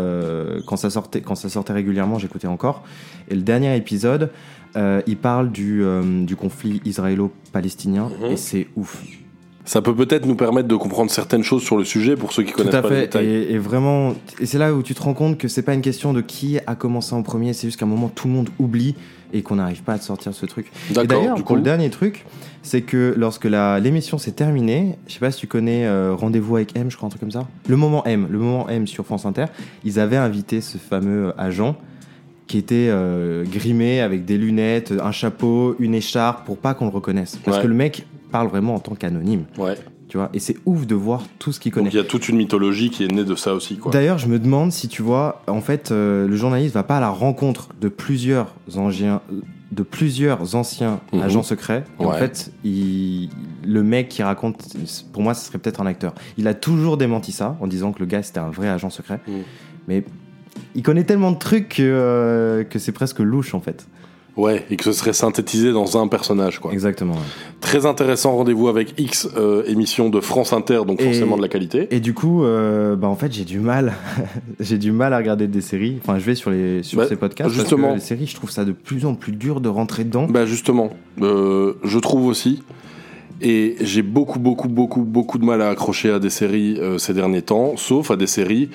quand 0.66 0.76
ça 0.76 0.90
sortait, 0.90 1.20
quand 1.20 1.34
ça 1.34 1.48
sortait 1.48 1.72
régulièrement, 1.72 2.18
j'écoutais 2.18 2.46
encore. 2.46 2.84
Et 3.28 3.34
le 3.34 3.42
dernier 3.42 3.76
épisode, 3.76 4.30
il 4.76 5.16
parle 5.16 5.50
du, 5.50 5.82
du 6.26 6.36
conflit 6.36 6.80
israélo-palestinien 6.84 8.08
Mhm. 8.20 8.32
et 8.32 8.36
c'est 8.36 8.66
ouf. 8.76 9.02
Ça 9.66 9.82
peut 9.82 9.94
peut-être 9.94 10.24
nous 10.26 10.36
permettre 10.36 10.68
de 10.68 10.76
comprendre 10.76 11.10
certaines 11.10 11.42
choses 11.42 11.62
sur 11.62 11.76
le 11.76 11.84
sujet 11.84 12.14
pour 12.16 12.32
ceux 12.32 12.44
qui 12.44 12.52
connaissent 12.52 12.70
Tout 12.70 12.76
à 12.78 12.82
pas 12.82 12.88
les 12.90 12.94
fait. 12.94 13.00
détails. 13.02 13.26
Et, 13.28 13.52
et 13.52 13.58
vraiment, 13.58 14.14
et 14.40 14.46
c'est 14.46 14.58
là 14.58 14.72
où 14.72 14.82
tu 14.82 14.94
te 14.94 15.02
rends 15.02 15.12
compte 15.12 15.36
que 15.38 15.48
c'est 15.48 15.62
pas 15.62 15.74
une 15.74 15.82
question 15.82 16.12
de 16.12 16.20
qui 16.20 16.58
a 16.66 16.74
commencé 16.76 17.14
en 17.14 17.22
premier, 17.22 17.52
c'est 17.52 17.66
juste 17.66 17.78
qu'à 17.78 17.84
un 17.84 17.88
moment 17.88 18.08
tout 18.08 18.28
le 18.28 18.34
monde 18.34 18.48
oublie 18.60 18.94
et 19.32 19.42
qu'on 19.42 19.56
n'arrive 19.56 19.82
pas 19.82 19.94
à 19.94 19.98
sortir 19.98 20.32
ce 20.34 20.46
truc. 20.46 20.70
Et 20.90 21.06
d'ailleurs, 21.06 21.34
pour 21.34 21.44
coup. 21.44 21.54
le 21.56 21.62
dernier 21.62 21.90
truc, 21.90 22.24
c'est 22.62 22.82
que 22.82 23.12
lorsque 23.16 23.44
la- 23.44 23.80
l'émission 23.80 24.18
s'est 24.18 24.30
terminée, 24.30 24.96
je 25.08 25.14
sais 25.14 25.18
pas 25.20 25.32
si 25.32 25.40
tu 25.40 25.46
connais 25.48 25.84
euh, 25.84 26.14
Rendez-vous 26.14 26.54
avec 26.56 26.76
M, 26.76 26.88
je 26.90 26.96
crois 26.96 27.08
un 27.08 27.10
truc 27.10 27.20
comme 27.20 27.32
ça. 27.32 27.48
Le 27.68 27.76
moment 27.76 28.04
M, 28.06 28.28
le 28.30 28.38
moment 28.38 28.68
M 28.68 28.86
sur 28.86 29.04
France 29.04 29.26
Inter, 29.26 29.46
ils 29.84 29.98
avaient 29.98 30.16
invité 30.16 30.60
ce 30.60 30.78
fameux 30.78 31.32
agent 31.38 31.74
qui 32.46 32.58
était 32.58 32.86
euh, 32.90 33.42
grimé 33.44 34.00
avec 34.00 34.24
des 34.24 34.38
lunettes, 34.38 34.94
un 35.02 35.10
chapeau, 35.10 35.74
une 35.80 35.96
écharpe 35.96 36.46
pour 36.46 36.56
pas 36.56 36.74
qu'on 36.74 36.84
le 36.84 36.92
reconnaisse. 36.92 37.36
Parce 37.44 37.56
Ouais. 37.56 37.62
que 37.64 37.68
le 37.68 37.74
mec 37.74 38.06
parle 38.36 38.48
vraiment 38.48 38.74
en 38.74 38.80
tant 38.80 38.94
qu'anonyme. 38.94 39.44
Ouais. 39.56 39.76
Tu 40.08 40.18
vois, 40.18 40.28
et 40.34 40.38
c'est 40.38 40.56
ouf 40.66 40.86
de 40.86 40.94
voir 40.94 41.22
tout 41.38 41.52
ce 41.52 41.58
qu'il 41.58 41.72
connaît. 41.72 41.86
Donc 41.86 41.94
il 41.94 41.96
y 41.96 42.00
a 42.00 42.04
toute 42.04 42.28
une 42.28 42.36
mythologie 42.36 42.90
qui 42.90 43.02
est 43.04 43.08
née 43.08 43.24
de 43.24 43.34
ça 43.34 43.54
aussi, 43.54 43.76
quoi. 43.78 43.90
D'ailleurs, 43.92 44.18
je 44.18 44.28
me 44.28 44.38
demande 44.38 44.70
si 44.72 44.86
tu 44.88 45.02
vois, 45.02 45.42
en 45.48 45.60
fait, 45.60 45.90
euh, 45.90 46.28
le 46.28 46.36
journaliste 46.36 46.74
va 46.74 46.82
pas 46.84 46.98
à 46.98 47.00
la 47.00 47.08
rencontre 47.08 47.70
de 47.80 47.88
plusieurs 47.88 48.54
anciens, 48.76 49.20
de 49.72 49.82
plusieurs 49.82 50.54
anciens 50.54 51.00
Mhm. 51.12 51.22
agents 51.22 51.42
secrets. 51.42 51.84
Et 51.98 52.04
En 52.04 52.12
fait, 52.12 52.52
il- 52.62 53.30
le 53.64 53.82
mec 53.82 54.08
qui 54.10 54.22
raconte, 54.22 54.76
pour 55.12 55.22
moi, 55.22 55.34
ce 55.34 55.44
serait 55.46 55.58
peut-être 55.58 55.80
un 55.80 55.86
acteur. 55.86 56.14
Il 56.38 56.46
a 56.46 56.54
toujours 56.54 56.98
démenti 56.98 57.32
ça 57.32 57.56
en 57.60 57.66
disant 57.66 57.92
que 57.92 57.98
le 58.00 58.06
gars 58.06 58.22
c'était 58.22 58.38
un 58.38 58.50
vrai 58.50 58.68
agent 58.68 58.90
secret. 58.90 59.18
Mhm. 59.26 59.34
Mais 59.88 60.04
il 60.76 60.82
connaît 60.82 61.04
tellement 61.04 61.32
de 61.32 61.38
trucs 61.38 61.68
que, 61.70 61.82
euh, 61.82 62.62
que 62.64 62.78
c'est 62.78 62.92
presque 62.92 63.18
louche 63.18 63.54
en 63.54 63.60
fait. 63.60 63.86
Ouais, 64.36 64.66
et 64.70 64.76
que 64.76 64.84
ce 64.84 64.92
serait 64.92 65.14
synthétisé 65.14 65.72
dans 65.72 65.96
un 65.96 66.08
personnage, 66.08 66.58
quoi. 66.60 66.70
Exactement. 66.70 67.14
ouais. 67.14 67.20
Très 67.66 67.84
intéressant 67.84 68.36
rendez-vous 68.36 68.68
avec 68.68 68.94
X 68.96 69.28
euh, 69.36 69.64
émission 69.66 70.08
de 70.08 70.20
France 70.20 70.52
Inter, 70.52 70.82
donc 70.86 71.00
Et- 71.00 71.04
forcément 71.06 71.36
de 71.36 71.42
la 71.42 71.48
qualité. 71.48 71.88
Et 71.90 71.98
du 71.98 72.14
coup, 72.14 72.44
euh, 72.44 72.94
bah 72.94 73.08
en 73.08 73.16
fait, 73.16 73.32
j'ai 73.32 73.42
du 73.44 73.58
mal, 73.58 73.92
j'ai 74.60 74.78
du 74.78 74.92
mal 74.92 75.12
à 75.12 75.16
regarder 75.18 75.48
des 75.48 75.60
séries. 75.60 75.98
Enfin, 76.00 76.16
je 76.20 76.24
vais 76.24 76.36
sur 76.36 76.50
les 76.52 76.84
sur 76.84 76.98
Bah, 76.98 77.06
ces 77.08 77.16
podcasts 77.16 77.50
justement. 77.52 77.88
parce 77.88 77.94
que 77.94 77.98
les 77.98 78.06
séries, 78.06 78.26
je 78.28 78.36
trouve 78.36 78.52
ça 78.52 78.64
de 78.64 78.70
plus 78.70 79.04
en 79.04 79.14
plus 79.16 79.32
dur 79.32 79.60
de 79.60 79.68
rentrer 79.68 80.04
dedans. 80.04 80.28
Bah 80.30 80.46
justement, 80.46 80.90
euh, 81.22 81.72
je 81.82 81.98
trouve 81.98 82.26
aussi. 82.26 82.62
Et 83.42 83.74
j'ai 83.80 84.02
beaucoup, 84.02 84.38
beaucoup, 84.38 84.68
beaucoup, 84.68 85.02
beaucoup 85.02 85.38
de 85.38 85.44
mal 85.44 85.60
à 85.60 85.68
accrocher 85.68 86.10
à 86.10 86.20
des 86.20 86.30
séries 86.30 86.78
euh, 86.80 86.98
ces 86.98 87.14
derniers 87.14 87.42
temps, 87.42 87.72
sauf 87.76 88.12
à 88.12 88.16
des 88.16 88.28
séries 88.28 88.70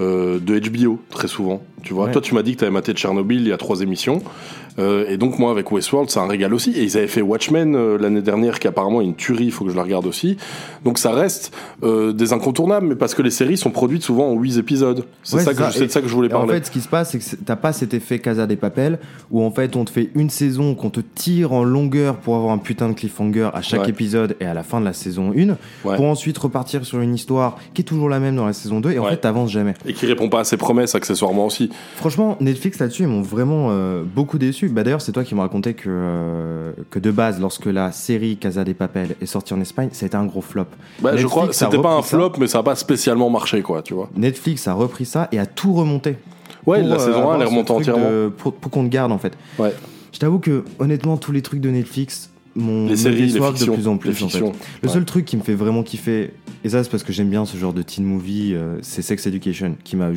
euh, 0.00 0.38
de 0.40 0.58
HBO, 0.58 0.98
très 1.10 1.28
souvent. 1.28 1.62
Tu 1.82 1.92
vois, 1.92 2.06
Ouais. 2.06 2.12
toi, 2.12 2.22
tu 2.22 2.34
m'as 2.34 2.42
dit 2.42 2.54
que 2.54 2.60
tu 2.60 2.64
avais 2.64 2.72
maté 2.72 2.94
Tchernobyl 2.94 3.42
il 3.42 3.48
y 3.48 3.52
a 3.52 3.58
trois 3.58 3.82
émissions. 3.82 4.22
Euh, 4.78 5.04
et 5.08 5.16
donc, 5.16 5.38
moi, 5.38 5.50
avec 5.50 5.70
Westworld, 5.72 6.10
c'est 6.10 6.20
un 6.20 6.26
régal 6.26 6.54
aussi. 6.54 6.70
Et 6.72 6.82
ils 6.84 6.96
avaient 6.96 7.06
fait 7.06 7.22
Watchmen 7.22 7.74
euh, 7.74 7.98
l'année 7.98 8.22
dernière, 8.22 8.58
qui 8.58 8.68
apparemment 8.68 9.00
est 9.00 9.04
une 9.04 9.14
tuerie, 9.16 9.46
il 9.46 9.52
faut 9.52 9.64
que 9.64 9.70
je 9.70 9.76
la 9.76 9.82
regarde 9.82 10.06
aussi. 10.06 10.36
Donc, 10.84 10.98
ça 10.98 11.12
reste 11.12 11.52
euh, 11.82 12.12
des 12.12 12.32
incontournables, 12.32 12.86
mais 12.86 12.94
parce 12.94 13.14
que 13.14 13.22
les 13.22 13.30
séries 13.30 13.56
sont 13.56 13.70
produites 13.70 14.02
souvent 14.02 14.28
en 14.28 14.34
huit 14.34 14.58
épisodes. 14.58 15.04
C'est 15.22 15.36
Ouais, 15.36 15.42
ça, 15.42 15.54
que 15.54 15.62
je- 15.78 15.84
de 15.84 15.88
ça 15.90 16.00
que 16.00 16.08
je 16.08 16.14
voulais 16.14 16.28
et 16.28 16.34
En 16.34 16.38
parler. 16.40 16.54
fait, 16.54 16.66
ce 16.66 16.70
qui 16.70 16.80
se 16.80 16.88
passe, 16.88 17.10
c'est 17.10 17.18
que 17.18 17.44
t'as 17.44 17.56
pas 17.56 17.72
cet 17.72 17.94
effet 17.94 18.18
Casa 18.20 18.46
des 18.46 18.56
Papel 18.56 18.98
où 19.30 19.42
en 19.42 19.50
fait 19.50 19.76
on 19.76 19.84
te 19.84 19.90
fait 19.90 20.10
une 20.14 20.30
saison, 20.30 20.74
qu'on 20.74 20.90
te 20.90 21.00
tire 21.00 21.52
en 21.52 21.64
longueur 21.64 22.16
pour 22.16 22.36
avoir 22.36 22.52
un 22.52 22.58
putain 22.58 22.88
de 22.88 22.94
cliffhanger 22.94 23.50
à 23.54 23.62
chaque 23.62 23.82
Ouais. 23.82 23.88
épisode 23.90 24.36
et 24.40 24.44
à 24.46 24.54
la 24.54 24.62
fin 24.62 24.80
de 24.80 24.84
la 24.84 24.92
saison 24.92 25.32
1, 25.36 25.56
Ouais. 25.84 25.96
pour 25.96 26.04
ensuite 26.06 26.36
repartir 26.38 26.84
sur 26.84 27.00
une 27.00 27.14
histoire 27.14 27.58
qui 27.74 27.82
est 27.82 27.84
toujours 27.84 28.08
la 28.08 28.20
même 28.20 28.36
dans 28.36 28.46
la 28.46 28.52
saison 28.52 28.80
2 28.80 28.92
et 28.92 28.98
en 28.98 29.06
fait 29.06 29.16
t'avances 29.18 29.50
jamais. 29.50 29.74
Et 29.86 29.92
qui 29.94 30.06
répond 30.06 30.28
pas 30.28 30.40
à 30.40 30.44
ses 30.44 30.56
promesses, 30.56 30.94
accessoirement 30.94 31.46
aussi. 31.46 31.70
Franchement, 31.96 32.36
Netflix 32.40 32.78
là-dessus, 32.78 33.02
ils 33.02 33.08
m'ont 33.08 33.22
vraiment 33.22 33.70
beaucoup 34.14 34.38
déçu. 34.38 34.59
Bah, 34.68 34.82
D'ailleurs, 34.84 35.00
c'est 35.00 35.12
toi 35.12 35.24
qui 35.24 35.34
m'as 35.34 35.42
raconté 35.42 35.74
que, 35.74 35.88
euh, 35.88 36.72
que 36.90 36.98
de 36.98 37.10
base, 37.10 37.40
lorsque 37.40 37.66
la 37.66 37.92
série 37.92 38.36
Casa 38.36 38.64
des 38.64 38.74
Papel 38.74 39.16
est 39.20 39.26
sortie 39.26 39.54
en 39.54 39.60
Espagne, 39.60 39.88
ça 39.92 40.04
a 40.04 40.08
été 40.08 40.16
un 40.16 40.26
gros 40.26 40.40
flop. 40.42 40.66
Bah, 41.00 41.16
je 41.16 41.26
crois 41.26 41.46
que 41.48 41.54
c'était 41.54 41.78
pas 41.80 41.94
un 41.94 42.02
ça. 42.02 42.08
flop, 42.16 42.32
mais 42.38 42.46
ça 42.46 42.58
a 42.58 42.62
pas 42.62 42.74
spécialement 42.76 43.30
marché, 43.30 43.62
quoi, 43.62 43.82
tu 43.82 43.94
vois. 43.94 44.10
Netflix 44.16 44.68
a 44.68 44.74
repris 44.74 45.04
ça 45.06 45.28
et 45.32 45.38
a 45.38 45.46
tout 45.46 45.72
remonté. 45.72 46.16
Ouais, 46.66 46.80
Pour, 46.80 46.88
la 46.90 46.94
euh, 46.96 46.98
saison 46.98 47.12
1, 47.12 47.20
avoir 47.20 47.36
elle 47.36 47.42
est 47.42 47.44
remontée 47.46 47.72
entièrement. 47.72 48.10
de- 48.10 48.32
pour 48.36 48.54
pour 48.54 48.70
qu'on 48.70 48.84
te 48.84 48.90
garde 48.90 49.12
en 49.12 49.18
fait. 49.18 49.32
Ouais. 49.58 49.72
Je 50.12 50.18
t'avoue 50.18 50.38
que 50.40 50.64
honnêtement 50.78 51.16
tous 51.16 51.32
les 51.32 51.40
trucs 51.40 51.60
de 51.60 51.70
Netflix 51.70 52.30
m'ont 52.54 52.84
Les 52.84 52.90
me 52.90 52.96
séries, 52.96 53.16
les 53.26 53.32
de 53.32 53.38
plus 53.38 53.88
en 53.88 53.92
les 53.94 53.98
plus. 53.98 54.22
en 54.22 54.28
fait. 54.28 54.40
Le 54.40 54.46
Ouais. 54.46 54.88
seul 54.88 55.04
truc 55.06 55.24
qui 55.24 55.36
me 55.38 55.42
fait 55.42 55.54
vraiment 55.54 55.82
kiffer, 55.82 56.32
et 56.64 56.68
ça 56.68 56.82
c'est 56.84 56.90
parce 56.90 57.02
que 57.02 57.12
j'aime 57.14 57.30
bien 57.30 57.46
ce 57.46 57.56
genre 57.56 57.72
de 57.72 57.80
teen 57.80 58.04
movie, 58.04 58.52
euh, 58.54 58.76
c'est 58.82 59.00
Sex 59.02 59.26
Education 59.26 59.76
qui 59.84 59.96
m'a 59.96 60.10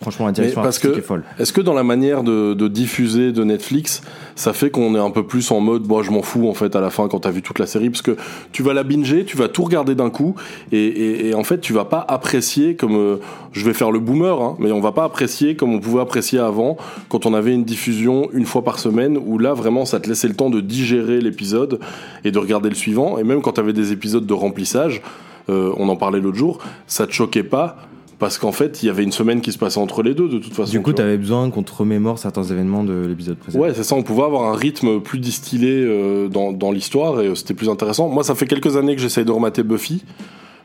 franchement 0.00 0.26
la 0.26 0.32
direction 0.32 0.62
parce 0.62 0.76
artistique 0.76 0.92
que 0.94 0.98
est 0.98 1.02
folle. 1.02 1.24
est-ce 1.38 1.52
que 1.52 1.60
dans 1.60 1.74
la 1.74 1.82
manière 1.84 2.22
de, 2.22 2.54
de 2.54 2.68
diffuser 2.68 3.32
de 3.32 3.44
Netflix, 3.44 4.00
ça 4.34 4.52
fait 4.52 4.70
qu'on 4.70 4.94
est 4.94 4.98
un 4.98 5.10
peu 5.10 5.26
plus 5.26 5.50
en 5.50 5.60
mode, 5.60 5.82
bon, 5.82 6.02
je 6.02 6.10
m'en 6.10 6.22
fous 6.22 6.48
en 6.48 6.54
fait 6.54 6.74
à 6.74 6.80
la 6.80 6.90
fin 6.90 7.08
quand 7.08 7.20
t'as 7.20 7.30
vu 7.30 7.42
toute 7.42 7.58
la 7.58 7.66
série, 7.66 7.90
parce 7.90 8.02
que 8.02 8.16
tu 8.52 8.62
vas 8.62 8.72
la 8.72 8.82
binger, 8.82 9.24
tu 9.24 9.36
vas 9.36 9.48
tout 9.48 9.62
regarder 9.62 9.94
d'un 9.94 10.08
coup, 10.10 10.34
et, 10.72 10.78
et- 10.84 11.28
et 11.28 11.34
en 11.34 11.44
fait 11.44 11.60
tu 11.60 11.72
vas 11.72 11.84
pas 11.84 12.04
apprécier 12.08 12.76
comme, 12.76 12.96
euh, 12.96 13.16
je 13.52 13.64
vais 13.64 13.74
faire 13.74 13.90
le 13.90 13.98
boomer, 13.98 14.40
hein, 14.40 14.56
mais 14.58 14.72
on 14.72 14.80
va 14.80 14.92
pas 14.92 15.04
apprécier 15.04 15.56
comme 15.56 15.74
on 15.74 15.80
pouvait 15.80 16.00
apprécier 16.00 16.38
avant 16.38 16.76
quand 17.08 17.26
on 17.26 17.34
avait 17.34 17.52
une 17.52 17.64
diffusion 17.64 18.28
une 18.32 18.46
fois 18.46 18.62
par 18.64 18.78
semaine, 18.78 19.18
où 19.22 19.38
là 19.38 19.52
vraiment 19.54 19.84
ça 19.84 20.00
te 20.00 20.08
laissait 20.08 20.28
le 20.28 20.34
temps 20.34 20.50
de 20.50 20.60
digérer 20.60 21.20
l'épisode 21.20 21.78
et 22.24 22.30
de 22.30 22.38
regarder 22.38 22.68
le 22.70 22.74
suivant, 22.74 23.18
et 23.18 23.24
même 23.24 23.42
quand 23.42 23.52
t'avais 23.52 23.72
des 23.74 23.92
épisodes 23.92 24.24
de 24.26 24.34
remplissage, 24.34 25.02
euh, 25.48 25.72
on 25.76 25.88
en 25.88 25.96
parlait 25.96 26.20
l'autre 26.20 26.36
jour, 26.38 26.58
ça 26.86 27.06
te 27.06 27.12
choquait 27.12 27.42
pas 27.42 27.76
parce 28.20 28.38
qu'en 28.38 28.52
fait, 28.52 28.82
il 28.82 28.86
y 28.86 28.90
avait 28.90 29.02
une 29.02 29.12
semaine 29.12 29.40
qui 29.40 29.50
se 29.50 29.56
passait 29.56 29.80
entre 29.80 30.02
les 30.02 30.14
deux, 30.14 30.28
de 30.28 30.38
toute 30.38 30.52
façon. 30.52 30.70
Du 30.70 30.82
coup, 30.82 30.90
tu 30.92 30.96
vois. 30.96 31.04
t'avais 31.04 31.16
besoin 31.16 31.50
qu'on 31.50 31.62
te 31.62 31.72
remémore 31.72 32.18
certains 32.18 32.44
événements 32.44 32.84
de 32.84 33.06
l'épisode 33.06 33.38
précédent. 33.38 33.64
Ouais, 33.64 33.72
c'est 33.72 33.82
ça, 33.82 33.94
on 33.94 34.02
pouvait 34.02 34.24
avoir 34.24 34.52
un 34.52 34.54
rythme 34.54 35.00
plus 35.00 35.18
distillé 35.18 35.70
euh, 35.72 36.28
dans, 36.28 36.52
dans 36.52 36.70
l'histoire 36.70 37.22
et 37.22 37.28
euh, 37.28 37.34
c'était 37.34 37.54
plus 37.54 37.70
intéressant. 37.70 38.10
Moi, 38.10 38.22
ça 38.22 38.34
fait 38.34 38.46
quelques 38.46 38.76
années 38.76 38.94
que 38.94 39.00
j'essaye 39.00 39.24
de 39.24 39.32
remater 39.32 39.62
Buffy, 39.62 40.04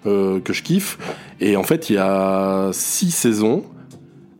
euh, 0.05 0.41
que 0.41 0.51
je 0.51 0.63
kiffe. 0.63 0.97
Et 1.39 1.55
en 1.55 1.63
fait, 1.63 1.89
il 1.89 1.93
y 1.93 1.97
a 1.97 2.71
six 2.73 3.11
saisons, 3.11 3.63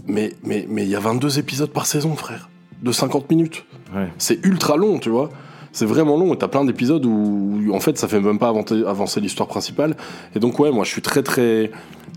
mais 0.05 0.33
mais 0.43 0.67
mais 0.69 0.83
il 0.83 0.89
y 0.89 0.95
a 0.95 0.99
22 0.99 1.39
épisodes 1.39 1.71
par 1.71 1.85
saison, 1.85 2.17
frère, 2.17 2.49
de 2.83 2.91
50 2.91 3.29
minutes. 3.29 3.63
Ouais. 3.95 4.09
C'est 4.17 4.45
ultra 4.45 4.75
long, 4.75 4.99
tu 4.99 5.09
vois. 5.09 5.29
C'est 5.71 5.85
vraiment 5.85 6.17
long 6.17 6.33
et 6.33 6.37
t'as 6.37 6.47
plein 6.47 6.63
d'épisodes 6.63 7.05
où, 7.05 7.59
où, 7.67 7.73
en 7.75 7.81
fait 7.81 7.97
ça 7.97 8.07
fait 8.07 8.21
même 8.21 8.39
pas 8.39 8.47
avancer, 8.47 8.83
avancer 8.85 9.19
l'histoire 9.19 9.49
principale. 9.49 9.95
Et 10.33 10.39
donc 10.39 10.57
ouais, 10.59 10.71
moi 10.71 10.85
je 10.85 10.89
suis 10.89 11.01
très 11.01 11.21
très 11.21 11.69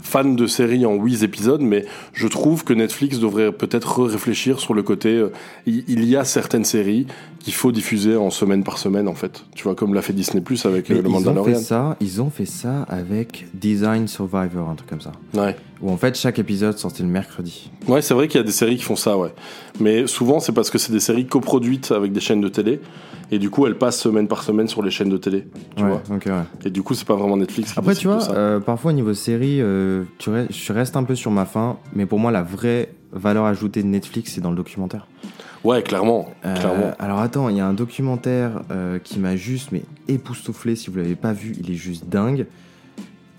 fan 0.03 0.37
de 0.37 0.47
séries 0.47 0.87
en 0.87 0.95
8 0.95 1.23
épisodes, 1.23 1.61
mais 1.61 1.85
je 2.13 2.27
trouve 2.29 2.65
que 2.65 2.73
Netflix 2.73 3.19
devrait 3.19 3.53
peut-être 3.53 4.05
réfléchir 4.05 4.61
sur 4.61 4.75
le 4.75 4.83
côté. 4.83 5.11
euh, 5.17 5.33
il, 5.67 6.05
y 6.05 6.17
a 6.17 6.25
certaines 6.25 6.65
séries 6.65 7.07
qu'il 7.41 7.53
faut 7.55 7.73
diffuser 7.73 8.17
en 8.17 8.31
semaine 8.31 8.65
par 8.65 8.79
semaine 8.79 9.09
en 9.09 9.15
fait. 9.15 9.45
Tu 9.55 9.65
vois 9.65 9.75
comme 9.75 9.95
l'a 9.95 10.03
fait 10.03 10.13
Disney 10.13 10.41
Plus 10.41 10.65
avec 10.67 10.91
euh, 10.91 10.95
le 10.95 11.01
ils 11.01 11.07
ont 11.07 11.19
fait 11.19 11.25
Mandalorian. 11.27 11.59
ça, 11.59 11.97
ils 12.01 12.21
ont 12.23 12.31
fait 12.31 12.47
ça 12.47 12.83
avec 12.89 13.47
Design 13.55 14.09
Survivor, 14.09 14.69
un 14.71 14.75
truc 14.75 14.89
comme 14.89 15.01
ça. 15.01 15.13
Ouais. 15.35 15.57
Où 15.81 15.91
en 15.91 15.97
fait 15.97 16.17
chaque 16.17 16.39
épisode 16.39 16.77
sortait 16.79 17.03
le 17.05 17.09
mercredi. 17.09 17.71
Ouais, 17.87 18.03
c'est 18.03 18.15
vrai 18.15 18.29
qu'il 18.29 18.39
y 18.39 18.43
a 18.43 18.47
des 18.47 18.53
séries 18.53 18.77
qui 18.77 18.83
font 18.83 18.97
ça, 18.97 19.17
ouais. 19.17 19.33
Mais 19.81 20.07
souvent, 20.09 20.41
c'est 20.41 20.53
parce 20.53 20.71
que 20.71 20.79
c'est 20.79 20.91
des 20.93 20.99
séries 21.01 21.27
coproduites 21.27 21.93
avec 21.93 22.13
des 22.13 22.21
chaînes 22.21 22.41
de 22.41 22.49
télé. 22.49 22.81
Et 23.31 23.39
du 23.39 23.51
coup, 23.51 23.67
elles 23.67 23.77
passent 23.77 24.01
semaine 24.01 24.27
par 24.27 24.43
semaine 24.43 24.67
sur 24.69 24.83
les 24.83 24.91
chaînes 24.91 25.11
de 25.11 25.19
télé. 25.19 25.47
Tu 25.77 25.85
Ouais, 25.85 25.91
vois. 25.91 26.03
ouais. 26.35 26.43
Et 26.65 26.71
du 26.71 26.83
coup, 26.83 26.95
c'est 26.95 27.07
pas 27.07 27.15
vraiment 27.15 27.37
Netflix 27.37 27.73
qui 27.75 27.79
Après, 27.79 27.95
tu 27.95 28.09
vois, 28.09 28.21
ça. 28.21 28.33
euh, 28.33 28.59
parfois 28.59 28.91
au 28.91 28.95
niveau 28.95 29.13
série, 29.15 29.59
euh, 29.61 29.88
tu 30.19 30.31
restes, 30.31 30.53
je 30.53 30.73
reste 30.73 30.97
un 30.97 31.05
peu 31.05 31.15
sur 31.15 31.31
ma 31.31 31.45
faim, 31.45 31.77
mais 31.95 32.07
pour 32.07 32.19
moi, 32.19 32.31
la 32.31 32.43
vraie 32.43 32.93
valeur 33.13 33.45
ajoutée 33.45 33.83
de 33.83 33.89
Netflix, 33.89 34.33
c'est 34.35 34.41
dans 34.41 34.51
le 34.51 34.57
documentaire. 34.57 35.07
Ouais, 35.65 35.83
clairement. 35.83 36.29
Euh, 36.45 36.55
clairement. 36.55 36.93
alors 36.99 37.19
attends, 37.19 37.49
il 37.49 37.57
y 37.57 37.61
a 37.61 37.67
un 37.67 37.73
documentaire 37.73 38.63
euh, 38.71 38.99
qui 38.99 39.19
m'a 39.19 39.35
juste 39.37 39.73
mais 39.73 39.83
époustouflé. 40.07 40.77
Si 40.77 40.89
vous 40.91 40.99
l'avez 40.99 41.17
pas 41.17 41.33
vu, 41.33 41.57
il 41.61 41.71
est 41.71 41.75
juste 41.75 42.09
dingue. 42.09 42.47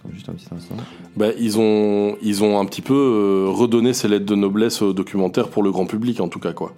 Attends, 0.04 0.14
Juste 0.14 0.30
un 0.30 0.34
petit 0.34 0.48
instant. 0.54 0.76
Bah, 1.16 1.28
ils, 1.40 1.58
ont, 1.60 2.18
ils 2.22 2.44
ont 2.44 2.60
un 2.60 2.66
petit 2.66 2.82
peu 2.82 2.94
euh, 2.94 3.50
redonné 3.50 3.94
ces 3.94 4.08
lettres 4.08 4.26
de 4.26 4.36
noblesse 4.36 4.82
au 4.82 4.92
documentaire 4.94 5.48
pour 5.50 5.64
le 5.64 5.72
grand 5.72 5.86
public, 5.86 6.20
en 6.20 6.28
tout 6.28 6.40
cas, 6.40 6.54
quoi. 6.54 6.74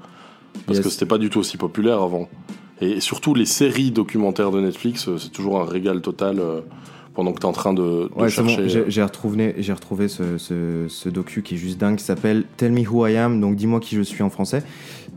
Parce 0.66 0.78
Yes. 0.78 0.86
que 0.86 0.92
c'était 0.92 1.06
pas 1.08 1.18
du 1.18 1.30
tout 1.30 1.40
aussi 1.40 1.58
populaire 1.58 2.02
avant. 2.02 2.28
Et 2.82 3.00
surtout, 3.00 3.34
les 3.34 3.46
séries 3.46 3.92
documentaires 3.92 4.52
de 4.52 4.60
Netflix, 4.60 5.08
c'est 5.18 5.32
toujours 5.32 5.60
un 5.62 5.66
régal 5.66 6.02
total 6.02 6.40
pendant 7.14 7.34
que 7.34 7.40
t'es 7.40 7.46
en 7.46 7.52
train 7.52 7.74
de, 7.74 7.82
de 7.82 8.10
Ouais, 8.16 8.30
c'est 8.30 8.42
bon, 8.42 8.48
chercher. 8.50 8.70
j'ai 8.70 8.84
j'ai 8.88 9.04
retrouvé, 9.04 9.56
j'ai 9.58 9.74
retrouvé 9.74 10.08
ce, 10.08 10.38
ce- 10.38 10.86
ce 10.88 11.10
docu 11.10 11.42
qui 11.42 11.56
est 11.56 11.58
juste 11.58 11.78
dingue, 11.78 11.98
qui 11.98 12.04
s'appelle 12.04 12.46
Tell 12.58 12.72
Me 12.72 12.88
Who 12.88 13.06
I 13.08 13.18
Am, 13.18 13.42
donc 13.42 13.56
dis-moi 13.56 13.80
qui 13.80 13.96
je 13.96 14.02
suis 14.02 14.24
en 14.24 14.30
français. 14.30 14.64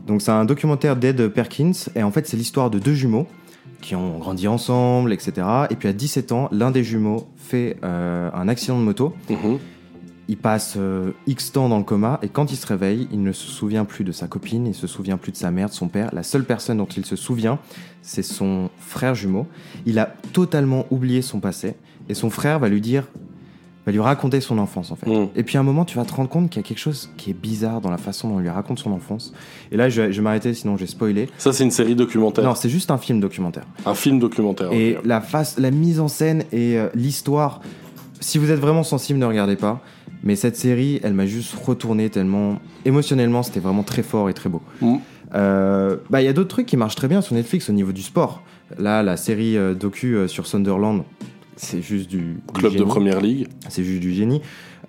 Donc 0.07 0.21
c'est 0.21 0.31
un 0.31 0.45
documentaire 0.45 0.95
d'Ed 0.95 1.27
Perkins, 1.29 1.71
et 1.95 2.03
en 2.03 2.11
fait 2.11 2.27
c'est 2.27 2.37
l'histoire 2.37 2.69
de 2.69 2.79
deux 2.79 2.93
jumeaux 2.93 3.27
qui 3.81 3.95
ont 3.95 4.17
grandi 4.19 4.47
ensemble, 4.47 5.13
etc. 5.13 5.45
Et 5.69 5.75
puis 5.75 5.87
à 5.87 5.93
17 5.93 6.31
ans, 6.31 6.49
l'un 6.51 6.71
des 6.71 6.83
jumeaux 6.83 7.27
fait 7.37 7.77
euh, 7.83 8.29
un 8.33 8.47
accident 8.47 8.79
de 8.79 8.83
moto. 8.83 9.13
Mhm. 9.29 9.59
Il 10.27 10.37
passe 10.37 10.73
euh, 10.77 11.11
X 11.27 11.51
temps 11.51 11.69
dans 11.69 11.77
le 11.77 11.83
coma, 11.83 12.19
et 12.23 12.29
quand 12.29 12.51
il 12.51 12.55
se 12.55 12.65
réveille, 12.65 13.07
il 13.11 13.21
ne 13.21 13.31
se 13.31 13.45
souvient 13.45 13.85
plus 13.85 14.03
de 14.03 14.11
sa 14.11 14.27
copine, 14.27 14.65
il 14.65 14.73
se 14.73 14.87
souvient 14.87 15.17
plus 15.17 15.31
de 15.31 15.37
sa 15.37 15.51
mère, 15.51 15.69
de 15.69 15.73
son 15.75 15.87
père. 15.87 16.09
La 16.13 16.23
seule 16.23 16.45
personne 16.45 16.77
dont 16.79 16.87
il 16.87 17.05
se 17.05 17.15
souvient, 17.15 17.59
c'est 18.01 18.23
son 18.23 18.71
frère 18.79 19.13
jumeau. 19.13 19.45
Il 19.85 19.99
a 19.99 20.15
totalement 20.33 20.87
oublié 20.89 21.21
son 21.21 21.39
passé, 21.39 21.75
et 22.09 22.13
son 22.13 22.29
frère 22.29 22.59
va 22.59 22.69
lui 22.69 22.81
dire, 22.81 23.03
va 23.85 23.91
lui 23.91 23.99
raconter 23.99 24.41
son 24.41 24.57
enfance 24.57 24.91
en 24.91 24.95
fait. 24.95 25.09
Mm. 25.09 25.29
Et 25.35 25.43
puis 25.43 25.57
à 25.57 25.59
un 25.59 25.63
moment, 25.63 25.85
tu 25.85 25.97
vas 25.97 26.05
te 26.05 26.13
rendre 26.13 26.29
compte 26.29 26.49
qu'il 26.49 26.61
y 26.61 26.65
a 26.65 26.67
quelque 26.67 26.79
chose 26.79 27.09
qui 27.17 27.29
est 27.31 27.33
bizarre 27.33 27.81
dans 27.81 27.89
la 27.89 27.97
façon 27.97 28.29
dont 28.29 28.39
il 28.39 28.43
lui 28.43 28.49
raconte 28.49 28.79
son 28.79 28.91
enfance. 28.91 29.33
Et 29.71 29.77
là, 29.77 29.89
je 29.89 30.01
vais, 30.01 30.11
je 30.11 30.17
vais 30.17 30.23
m'arrêter, 30.23 30.53
sinon 30.53 30.77
j'ai 30.77 30.87
spoilé. 30.87 31.29
Ça, 31.37 31.53
c'est 31.53 31.63
une 31.63 31.71
série 31.71 31.95
documentaire. 31.95 32.43
Non, 32.43 32.55
c'est 32.55 32.69
juste 32.69 32.91
un 32.91 32.97
film 32.97 33.19
documentaire. 33.19 33.65
Un 33.85 33.95
film 33.95 34.19
documentaire. 34.19 34.71
Et 34.71 34.97
la 35.03 35.21
face, 35.21 35.59
la 35.59 35.71
mise 35.71 35.99
en 35.99 36.07
scène 36.07 36.43
et 36.51 36.77
euh, 36.77 36.89
l'histoire. 36.95 37.61
Si 38.19 38.37
vous 38.37 38.49
êtes 38.51 38.59
vraiment 38.59 38.83
sensible, 38.83 39.19
ne 39.19 39.25
regardez 39.25 39.55
pas. 39.55 39.81
Mais 40.23 40.35
cette 40.35 40.55
série, 40.55 40.99
elle 41.03 41.13
m'a 41.13 41.27
juste 41.27 41.53
retourné 41.53 42.09
tellement 42.09 42.59
émotionnellement, 42.83 43.43
c'était 43.43 43.59
vraiment 43.59 43.83
très 43.83 44.01
fort 44.01 44.29
et 44.29 44.33
très 44.33 44.49
beau. 44.49 44.61
Mm. 44.81 44.95
Euh, 45.35 45.97
bah, 46.09 46.21
il 46.21 46.25
y 46.25 46.27
a 46.27 46.33
d'autres 46.33 46.49
trucs 46.49 46.65
qui 46.65 46.77
marchent 46.77 46.95
très 46.95 47.07
bien 47.07 47.21
sur 47.21 47.35
Netflix 47.35 47.69
au 47.69 47.73
niveau 47.73 47.91
du 47.91 48.01
sport. 48.01 48.41
Là, 48.79 49.03
la 49.03 49.17
série 49.17 49.57
euh, 49.57 49.75
docu 49.75 50.15
euh, 50.15 50.27
sur 50.27 50.47
Sunderland, 50.47 51.03
c'est 51.55 51.81
juste 51.81 52.09
du, 52.09 52.17
du 52.17 52.37
Club 52.53 52.75
de 52.75 52.83
première 52.83 53.21
ligue. 53.21 53.47
C'est 53.69 53.83
juste 53.83 54.01
du 54.01 54.13
génie. 54.13 54.41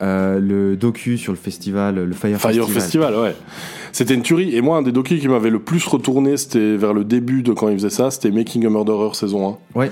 Euh, 0.02 0.38
le 0.40 0.76
docu 0.76 1.16
sur 1.16 1.32
le 1.32 1.38
festival, 1.38 1.94
le 2.04 2.12
Fire, 2.12 2.38
Fire 2.38 2.68
Festival, 2.68 3.14
ouais. 3.16 3.34
C'était 3.92 4.12
une 4.14 4.22
tuerie. 4.22 4.54
Et 4.54 4.60
moi, 4.60 4.76
un 4.76 4.82
des 4.82 4.92
docus 4.92 5.20
qui 5.20 5.28
m'avait 5.28 5.48
le 5.50 5.60
plus 5.60 5.84
retourné, 5.86 6.36
c'était 6.36 6.76
vers 6.76 6.92
le 6.92 7.02
début 7.04 7.42
de 7.42 7.52
quand 7.52 7.68
il 7.68 7.76
faisait 7.76 7.88
ça, 7.90 8.10
c'était 8.10 8.30
Making 8.30 8.66
a 8.66 8.70
Murderer 8.70 9.14
saison 9.14 9.58
1. 9.74 9.78
Ouais. 9.78 9.90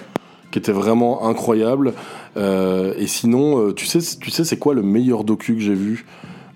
Qui 0.50 0.58
était 0.58 0.72
vraiment 0.72 1.26
incroyable. 1.26 1.94
Euh, 2.36 2.92
et 2.98 3.06
sinon, 3.06 3.68
euh, 3.68 3.72
tu 3.72 3.86
sais, 3.86 3.98
tu 4.20 4.30
sais, 4.30 4.44
c'est 4.44 4.58
quoi 4.58 4.74
le 4.74 4.82
meilleur 4.82 5.24
docu 5.24 5.54
que 5.54 5.60
j'ai 5.60 5.74
vu 5.74 6.04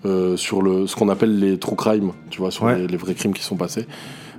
euh, 0.05 0.37
sur 0.37 0.61
le, 0.61 0.85
ce 0.87 0.95
qu'on 0.95 1.09
appelle 1.09 1.39
les 1.39 1.57
true 1.57 1.75
crime, 1.75 2.11
tu 2.29 2.39
vois, 2.39 2.51
sur 2.51 2.65
Ouais. 2.65 2.77
les, 2.77 2.87
les 2.87 2.97
vrais 2.97 3.15
crimes 3.15 3.33
qui 3.33 3.43
sont 3.43 3.57
passés? 3.57 3.87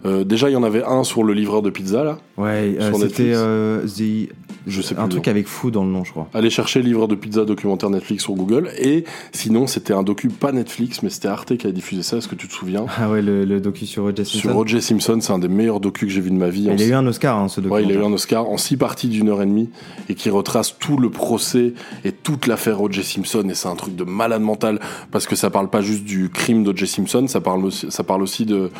Euh, 0.06 0.24
déjà, 0.24 0.48
il 0.48 0.54
y 0.54 0.56
en 0.56 0.62
avait 0.62 0.82
un 0.82 1.04
sur 1.04 1.24
le 1.24 1.34
livreur 1.34 1.60
de 1.60 1.68
pizza, 1.68 2.04
là. 2.04 2.18
Ouais, 2.38 2.74
euh, 2.80 2.90
c'était 2.94 3.32
euh, 3.34 3.84
The- 3.86 4.30
Je 4.66 4.82
sais 4.82 4.94
plus 4.94 5.02
un 5.02 5.08
truc 5.08 5.26
nom. 5.26 5.30
avec 5.30 5.46
fou 5.46 5.70
dans 5.70 5.84
le 5.84 5.90
nom, 5.90 6.04
je 6.04 6.10
crois. 6.10 6.28
Allez 6.34 6.50
chercher 6.50 6.82
livreur 6.82 7.08
de 7.08 7.14
pizza 7.14 7.44
documentaire 7.44 7.90
Netflix 7.90 8.24
sur 8.24 8.34
Google. 8.34 8.70
Et 8.78 9.04
sinon, 9.32 9.66
c'était 9.66 9.92
un 9.92 10.02
docu, 10.02 10.28
pas 10.28 10.52
Netflix, 10.52 11.02
mais 11.02 11.10
c'était 11.10 11.28
Arte 11.28 11.56
qui 11.56 11.66
a 11.66 11.72
diffusé 11.72 12.02
ça. 12.02 12.16
Est-ce 12.18 12.28
que 12.28 12.34
tu 12.34 12.48
te 12.48 12.52
souviens 12.52 12.86
Ah 12.98 13.10
ouais, 13.10 13.22
le, 13.22 13.44
le 13.44 13.60
docu 13.60 13.86
sur 13.86 14.02
Roger 14.04 14.24
Simpson. 14.24 14.38
Sur 14.38 14.54
Roger 14.54 14.80
Simpson, 14.80 15.18
c'est 15.20 15.32
un 15.32 15.38
des 15.38 15.48
meilleurs 15.48 15.80
docus 15.80 16.08
que 16.08 16.14
j'ai 16.14 16.20
vu 16.20 16.30
de 16.30 16.36
ma 16.36 16.48
vie. 16.48 16.68
Il 16.72 16.82
a 16.82 16.86
eu 16.86 16.92
un 16.94 17.06
Oscar, 17.06 17.38
hein, 17.38 17.48
ce 17.48 17.60
Ouais, 17.60 17.64
documentaire. 17.68 17.90
il 17.90 17.96
a 17.96 18.00
eu 18.00 18.04
un 18.04 18.12
Oscar 18.12 18.48
en 18.48 18.56
six 18.56 18.76
parties 18.76 19.08
d'une 19.08 19.28
heure 19.28 19.42
et 19.42 19.46
demie 19.46 19.68
et 20.08 20.14
qui 20.14 20.30
retrace 20.30 20.76
tout 20.78 20.96
le 20.96 21.10
procès 21.10 21.72
et 22.04 22.12
toute 22.12 22.46
l'affaire 22.46 22.78
Roger 22.78 23.02
Simpson 23.02 23.46
et 23.48 23.54
c'est 23.54 23.68
un 23.68 23.76
truc 23.76 23.96
de 23.96 24.04
malade 24.04 24.42
mental 24.42 24.78
parce 25.10 25.26
que 25.26 25.36
ça 25.36 25.50
parle 25.50 25.70
pas 25.70 25.80
juste 25.80 26.04
du 26.04 26.28
crime 26.30 26.64
d'O.J. 26.64 26.86
Simpson, 26.86 27.26
ça 27.28 27.40
parle 27.40 27.64
aussi, 27.64 27.86
ça 27.90 28.02
parle 28.04 28.22
aussi 28.22 28.44
de 28.46 28.70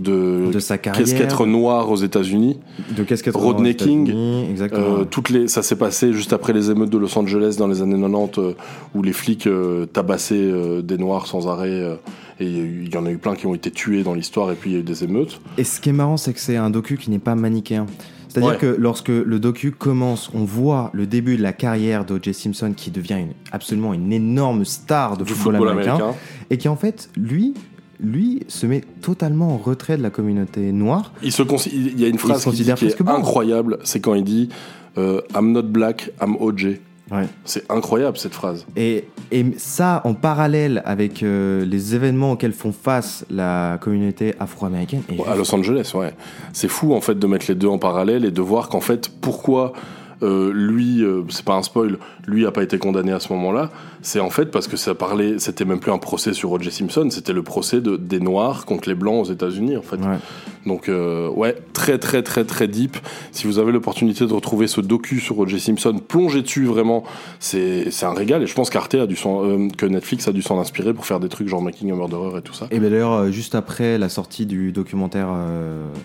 de, 0.00 0.50
De 0.52 0.58
sa 0.58 0.78
qu'est-ce 0.78 0.96
carrière. 0.98 1.18
qu'être 1.18 1.46
noir 1.46 1.90
aux 1.90 1.96
États-Unis, 1.96 2.58
De 2.96 3.02
qu'est-ce 3.04 3.22
qu'être 3.22 3.38
Rodney 3.38 3.74
King, 3.74 4.12
exactement. 4.50 4.98
euh, 5.00 5.04
toutes 5.04 5.30
les, 5.30 5.48
ça 5.48 5.62
s'est 5.62 5.76
passé 5.76 6.12
juste 6.12 6.32
après 6.32 6.52
les 6.52 6.70
émeutes 6.70 6.90
de 6.90 6.98
Los 6.98 7.16
Angeles 7.18 7.56
dans 7.58 7.66
les 7.68 7.82
années 7.82 8.00
90 8.00 8.38
euh, 8.38 8.52
où 8.94 9.02
les 9.02 9.12
flics 9.12 9.46
euh, 9.46 9.86
tabassaient 9.86 10.82
des 10.82 10.98
noirs 10.98 11.26
sans 11.26 11.48
arrêt 11.48 11.98
et 12.40 12.46
il 12.46 12.92
y 12.92 12.96
en 12.96 13.04
a 13.06 13.10
eu 13.10 13.18
plein 13.18 13.34
qui 13.34 13.46
ont 13.46 13.54
été 13.54 13.70
tués 13.70 14.02
dans 14.02 14.14
l'histoire 14.14 14.50
et 14.50 14.54
puis 14.54 14.70
il 14.70 14.72
y 14.74 14.76
a 14.76 14.80
eu 14.80 14.84
des 14.84 15.04
émeutes. 15.04 15.40
Et 15.58 15.64
ce 15.64 15.80
qui 15.80 15.90
est 15.90 15.92
marrant, 15.92 16.16
c'est 16.16 16.32
que 16.32 16.40
c'est 16.40 16.56
un 16.56 16.70
docu 16.70 16.96
qui 16.96 17.10
n'est 17.10 17.18
pas 17.18 17.34
manichéen. 17.34 17.86
C'est-à-dire 18.28 18.50
Ouais. 18.50 18.56
que 18.58 18.76
lorsque 18.78 19.08
le 19.08 19.40
docu 19.40 19.72
commence, 19.72 20.30
on 20.34 20.44
voit 20.44 20.90
le 20.92 21.04
début 21.06 21.36
de 21.36 21.42
la 21.42 21.52
carrière 21.52 22.04
d'O.J. 22.04 22.32
Simpson 22.32 22.72
qui 22.76 22.92
devient 22.92 23.16
une- 23.18 23.32
absolument 23.50 23.92
une 23.92 24.12
énorme 24.12 24.64
star 24.64 25.16
de 25.16 25.24
football, 25.24 25.54
football 25.56 25.68
américain, 25.70 25.94
américain. 25.96 26.16
et 26.48 26.56
qui 26.56 26.68
en 26.68 26.76
fait, 26.76 27.10
lui, 27.16 27.54
lui 28.02 28.42
se 28.48 28.66
met 28.66 28.82
totalement 29.02 29.54
en 29.54 29.58
retrait 29.58 29.96
de 29.96 30.02
la 30.02 30.10
communauté 30.10 30.72
noire. 30.72 31.12
Il, 31.22 31.32
se 31.32 31.42
il 31.72 32.00
y 32.00 32.04
a 32.04 32.08
une 32.08 32.18
phrase 32.18 32.42
se 32.42 32.50
qui, 32.50 32.62
dit 32.62 32.70
est 32.70 33.08
incroyable, 33.08 33.78
c'est 33.84 34.00
quand 34.00 34.14
il 34.14 34.24
dit 34.24 34.48
euh, 34.98 35.20
I'm 35.34 35.52
not 35.52 35.62
black, 35.62 36.10
I'm 36.20 36.36
OJ. 36.40 36.78
Ouais. 37.10 37.26
C'est 37.44 37.68
incroyable 37.70 38.16
cette 38.18 38.34
phrase. 38.34 38.64
Et, 38.76 39.04
et 39.32 39.44
ça, 39.56 40.00
en 40.04 40.14
parallèle 40.14 40.80
avec 40.84 41.24
euh, 41.24 41.64
les 41.64 41.96
événements 41.96 42.32
auxquels 42.32 42.52
font 42.52 42.72
face 42.72 43.24
la 43.30 43.78
communauté 43.80 44.34
afro-américaine. 44.38 45.02
À 45.26 45.34
Los 45.34 45.52
Angeles, 45.52 45.90
ouais. 45.94 46.14
C'est 46.52 46.68
fou 46.68 46.94
en 46.94 47.00
fait 47.00 47.18
de 47.18 47.26
mettre 47.26 47.46
les 47.48 47.56
deux 47.56 47.66
en 47.66 47.78
parallèle 47.78 48.24
et 48.24 48.30
de 48.30 48.40
voir 48.40 48.68
qu'en 48.68 48.80
fait 48.80 49.10
pourquoi 49.20 49.72
euh, 50.22 50.52
lui, 50.52 51.02
euh, 51.02 51.22
c'est 51.28 51.44
pas 51.44 51.54
un 51.54 51.62
spoil, 51.62 51.98
lui 52.26 52.46
a 52.46 52.50
pas 52.50 52.62
été 52.62 52.78
condamné 52.78 53.12
à 53.12 53.20
ce 53.20 53.32
moment-là. 53.32 53.70
C'est 54.02 54.20
en 54.20 54.30
fait 54.30 54.46
parce 54.46 54.66
que 54.66 54.76
ça 54.76 54.94
parlait, 54.94 55.38
c'était 55.38 55.64
même 55.66 55.80
plus 55.80 55.92
un 55.92 55.98
procès 55.98 56.32
sur 56.32 56.52
O.J. 56.52 56.70
Simpson, 56.70 57.08
c'était 57.10 57.32
le 57.34 57.42
procès 57.42 57.80
de, 57.80 57.96
des 57.96 58.18
Noirs 58.20 58.64
contre 58.64 58.88
les 58.88 58.94
Blancs 58.94 59.26
aux 59.26 59.30
États-Unis 59.30 59.76
en 59.76 59.82
fait. 59.82 59.96
Ouais. 59.96 60.16
Donc 60.66 60.88
euh, 60.88 61.28
ouais, 61.28 61.56
très 61.72 61.98
très 61.98 62.22
très 62.22 62.44
très 62.44 62.66
deep. 62.68 62.96
Si 63.32 63.46
vous 63.46 63.58
avez 63.58 63.72
l'opportunité 63.72 64.26
de 64.26 64.32
retrouver 64.32 64.66
ce 64.68 64.80
docu 64.80 65.20
sur 65.20 65.38
O.J. 65.38 65.60
Simpson, 65.60 65.98
plongez 66.06 66.42
dessus 66.42 66.64
vraiment. 66.64 67.04
C'est 67.38 67.90
un 68.02 68.14
régal 68.14 68.42
et 68.42 68.46
je 68.46 68.54
pense 68.54 68.70
qu'Arte 68.70 68.94
a 68.94 69.06
dû 69.06 69.16
euh, 69.26 69.68
que 69.76 69.86
Netflix 69.86 70.28
a 70.28 70.32
dû 70.32 70.42
s'en 70.42 70.58
inspirer 70.58 70.94
pour 70.94 71.06
faire 71.06 71.20
des 71.20 71.28
trucs 71.28 71.48
genre 71.48 71.62
Making 71.62 71.92
a 71.92 71.94
Murderer 71.94 72.38
et 72.38 72.42
tout 72.42 72.54
ça. 72.54 72.66
Et 72.70 72.78
ben 72.78 72.90
d'ailleurs, 72.90 73.12
euh, 73.12 73.30
juste 73.30 73.54
après 73.54 73.98
la 73.98 74.08
sortie 74.08 74.46
du 74.46 74.72
documentaire, 74.72 75.28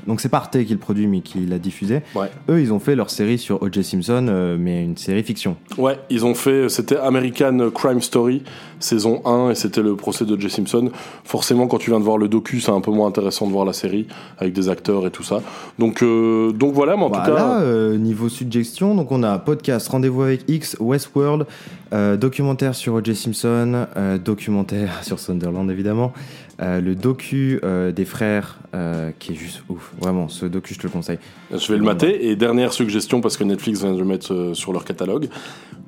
donc 0.08 0.22
c'est 0.22 0.30
pas 0.30 0.38
Arte 0.38 0.64
qui 0.64 0.74
le 0.74 0.80
produit 0.80 1.08
mais 1.08 1.22
qui 1.22 1.46
l'a 1.46 1.60
diffusé, 1.60 2.02
Ouais. 2.14 2.30
eux 2.50 2.60
ils 2.62 2.74
ont 2.74 2.80
fait 2.80 2.96
leur 2.96 3.10
série 3.10 3.38
sur 3.38 3.62
O.J. 3.62 3.84
Simpson, 3.84 4.05
euh, 4.12 4.58
mais 4.60 4.84
une 4.84 4.98
série 4.98 5.24
fiction. 5.24 5.56
Ouais, 5.78 5.98
ils 6.10 6.26
ont 6.26 6.36
fait, 6.36 6.70
c'était 6.70 6.98
American 6.98 7.70
Crime 7.74 8.02
Story, 8.02 8.44
saison 8.80 9.22
1, 9.26 9.52
et 9.52 9.56
c'était 9.56 9.82
le 9.82 9.96
procès 9.96 10.26
de 10.26 10.40
J. 10.40 10.50
Simpson. 10.50 10.90
Forcément, 11.24 11.68
quand 11.68 11.78
tu 11.78 11.90
viens 11.90 12.00
de 12.00 12.06
voir 12.06 12.18
le 12.18 12.28
docu, 12.28 12.60
c'est 12.62 12.72
un 12.72 12.82
peu 12.82 12.92
moins 12.92 13.08
intéressant 13.08 13.48
de 13.48 13.52
voir 13.52 13.66
la 13.66 13.74
série, 13.74 14.08
avec 14.38 14.54
des 14.54 14.70
acteurs 14.70 15.06
et 15.08 15.12
tout 15.12 15.24
ça. 15.24 15.42
Donc, 15.80 16.04
euh, 16.04 16.52
donc 16.52 16.74
voilà, 16.74 16.96
mais 16.96 17.04
en 17.04 17.10
Voilà, 17.10 17.26
tout 17.26 17.36
cas... 17.36 17.60
euh, 17.62 17.98
niveau 17.98 18.30
suggestion, 18.30 18.96
donc 18.96 19.12
on 19.12 19.24
a 19.24 19.38
podcast, 19.40 19.88
rendez-vous 19.88 20.22
avec 20.24 20.44
X, 20.48 20.78
Westworld, 20.80 21.46
Euh, 21.94 22.18
documentaire 22.18 22.74
sur 22.74 22.96
O.J. 22.96 23.16
Simpson, 23.16 23.86
documentaire 24.26 24.90
sur 25.04 25.20
Sunderland 25.20 25.70
évidemment, 25.70 26.14
euh, 26.62 26.80
le 26.80 26.96
docu 26.96 27.60
euh, 27.64 27.92
des 27.92 28.06
frères 28.06 28.60
euh, 28.74 29.12
qui 29.20 29.34
est 29.34 29.36
juste 29.36 29.62
ouf, 29.68 29.92
vraiment, 30.00 30.30
ce 30.30 30.46
docu 30.46 30.74
je 30.74 30.80
te 30.80 30.88
le 30.88 30.90
conseille. 30.90 31.20
Je 31.52 31.72
vais 31.72 31.78
le 31.78 31.84
mater. 31.84 32.30
Et 32.30 32.38
dernière 32.38 32.72
suggestion, 32.72 33.20
parce 33.20 33.36
que 33.36 33.44
Netflix 33.44 33.82
vient 33.82 33.94
de 33.94 34.00
le 34.00 34.06
mettre 34.06 34.52
sur 34.54 34.72
leur 34.72 34.86
catalogue 34.86 35.28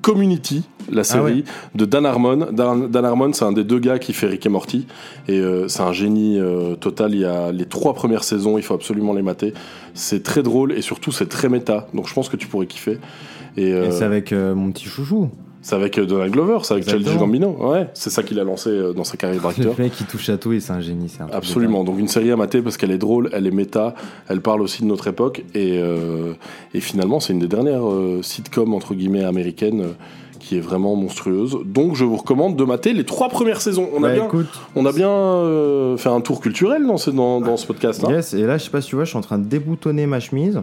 Community, 0.01 0.63
la 0.91 1.03
série 1.03 1.43
de 1.73 1.85
Dan 1.85 2.05
Harmon. 2.05 2.47
Dan, 2.51 2.87
Dan 2.87 3.05
Harmon, 3.05 3.33
c'est 3.33 3.45
un 3.45 3.51
des 3.51 3.63
deux 3.63 3.79
gars 3.79 3.97
qui 3.97 4.13
fait 4.13 4.27
Rick 4.27 4.45
et 4.45 4.49
Morty. 4.49 4.87
Et 5.27 5.41
c'est 5.67 5.81
un 5.81 5.91
génie 5.91 6.39
total. 6.79 7.13
Il 7.13 7.21
y 7.21 7.25
a 7.25 7.51
les 7.51 7.65
trois 7.65 7.93
premières 7.93 8.23
saisons, 8.23 8.57
il 8.57 8.63
faut 8.63 8.75
absolument 8.75 9.13
les 9.13 9.23
mater. 9.23 9.53
C'est 9.95 10.23
très 10.23 10.43
drôle 10.43 10.71
et 10.71 10.81
surtout 10.81 11.11
c'est 11.11 11.27
très 11.27 11.49
méta. 11.49 11.87
Donc 11.93 12.07
je 12.07 12.13
pense 12.13 12.29
que 12.29 12.37
tu 12.37 12.47
pourrais 12.47 12.67
kiffer. 12.67 12.99
Et, 13.57 13.69
Et 13.69 13.91
c'est 13.91 14.05
avec 14.05 14.31
mon 14.31 14.71
petit 14.71 14.85
chouchou, 14.85 15.29
c'est 15.67 15.75
avec 15.75 15.97
euh, 15.97 16.05
Donald 16.05 16.31
Glover, 16.31 16.59
c'est 16.63 16.73
avec 16.75 16.89
Childish. 16.89 17.17
Gambino. 17.17 17.49
Ouais, 17.59 17.89
c'est 17.93 18.09
ça 18.09 18.23
qu'il 18.23 18.39
a 18.39 18.43
lancé 18.43 18.69
euh, 18.69 18.93
dans 18.93 19.03
sa 19.03 19.17
carrière 19.17 19.41
le 19.41 19.47
d'acteur. 19.49 19.73
mec 19.77 19.91
qui 19.91 20.05
touche 20.05 20.29
à 20.29 20.37
tout 20.37 20.53
et 20.53 20.59
c'est 20.61 20.71
un 20.71 20.79
génie, 20.79 21.09
c'est 21.09 21.23
Absolument. 21.33 21.83
Donc 21.83 21.99
une 21.99 22.07
série 22.07 22.31
à 22.31 22.35
mater 22.37 22.61
parce 22.61 22.77
qu'elle 22.77 22.91
est 22.91 22.97
drôle, 22.97 23.29
elle 23.33 23.45
est 23.47 23.51
méta, 23.51 23.93
elle 24.29 24.41
parle 24.41 24.61
aussi 24.61 24.81
de 24.83 24.87
notre 24.87 25.07
époque 25.07 25.43
et, 25.53 25.77
euh, 25.77 26.33
et 26.73 26.79
finalement 26.79 27.19
c'est 27.19 27.33
une 27.33 27.39
des 27.39 27.47
dernières 27.49 27.85
euh, 27.87 28.21
sitcoms 28.21 28.73
entre 28.73 28.93
guillemets 28.95 29.25
américaines 29.25 29.81
euh, 29.81 29.91
qui 30.39 30.55
est 30.55 30.61
vraiment 30.61 30.95
monstrueuse. 30.95 31.57
Donc 31.65 31.95
je 31.95 32.05
vous 32.05 32.15
recommande 32.15 32.55
de 32.55 32.63
mater 32.63 32.93
les 32.93 33.03
trois 33.03 33.27
premières 33.27 33.59
saisons. 33.59 33.89
On 33.93 33.97
a 34.03 34.07
Bah, 34.07 34.13
bien, 34.13 34.25
écoute. 34.25 34.47
on 34.75 34.85
a 34.85 34.93
bien 34.93 35.09
euh, 35.09 35.97
fait 35.97 36.09
un 36.09 36.21
tour 36.21 36.39
culturel 36.39 36.87
dans 36.87 36.95
ce, 36.97 37.09
dans, 37.09 37.41
dans 37.41 37.57
ce 37.57 37.67
podcast. 37.67 38.01
hein. 38.05 38.11
Yes, 38.13 38.33
et 38.33 38.43
là, 38.43 38.57
je 38.57 38.63
sais 38.63 38.69
pas 38.71 38.79
si 38.79 38.87
tu 38.89 38.95
vois, 38.95 39.03
je 39.03 39.09
suis 39.09 39.17
en 39.17 39.21
train 39.21 39.37
de 39.39 39.45
déboutonner 39.45 40.05
ma 40.05 40.21
chemise 40.21 40.61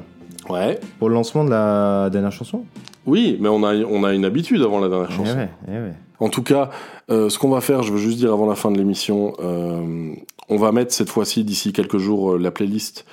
Ouais. 0.49 0.81
pour 0.99 1.09
le 1.11 1.15
lancement 1.15 1.45
de 1.45 1.51
la 1.51 2.09
dernière 2.11 2.33
chanson. 2.33 2.65
Oui, 3.07 3.37
mais 3.41 3.49
on 3.49 3.63
a, 3.65 3.75
on 3.77 4.05
a 4.05 4.13
une 4.15 4.25
habitude 4.25 4.63
avant 4.63 4.81
la 4.81 4.89
dernière 4.89 5.09
Eh 5.11 5.15
chanson. 5.15 5.37
ouais, 5.37 5.49
eh 5.69 5.71
ouais. 5.73 5.93
En 6.21 6.29
tout 6.29 6.43
cas, 6.43 6.71
euh, 7.11 7.29
ce 7.29 7.39
qu'on 7.39 7.51
va 7.51 7.61
faire, 7.61 7.83
je 7.83 7.93
veux 7.93 7.99
juste 7.99 8.19
dire 8.19 8.33
avant 8.33 8.47
la 8.47 8.55
fin 8.55 8.71
de 8.71 8.79
l'émission, 8.79 9.35
euh, 9.41 10.15
on 10.49 10.57
va 10.57 10.73
mettre 10.73 10.93
cette 10.93 11.11
fois-ci, 11.11 11.45
d'ici 11.45 11.73
quelques 11.73 11.99
jours, 11.99 12.33
euh, 12.35 12.39
la 12.39 12.51
playlist 12.51 13.05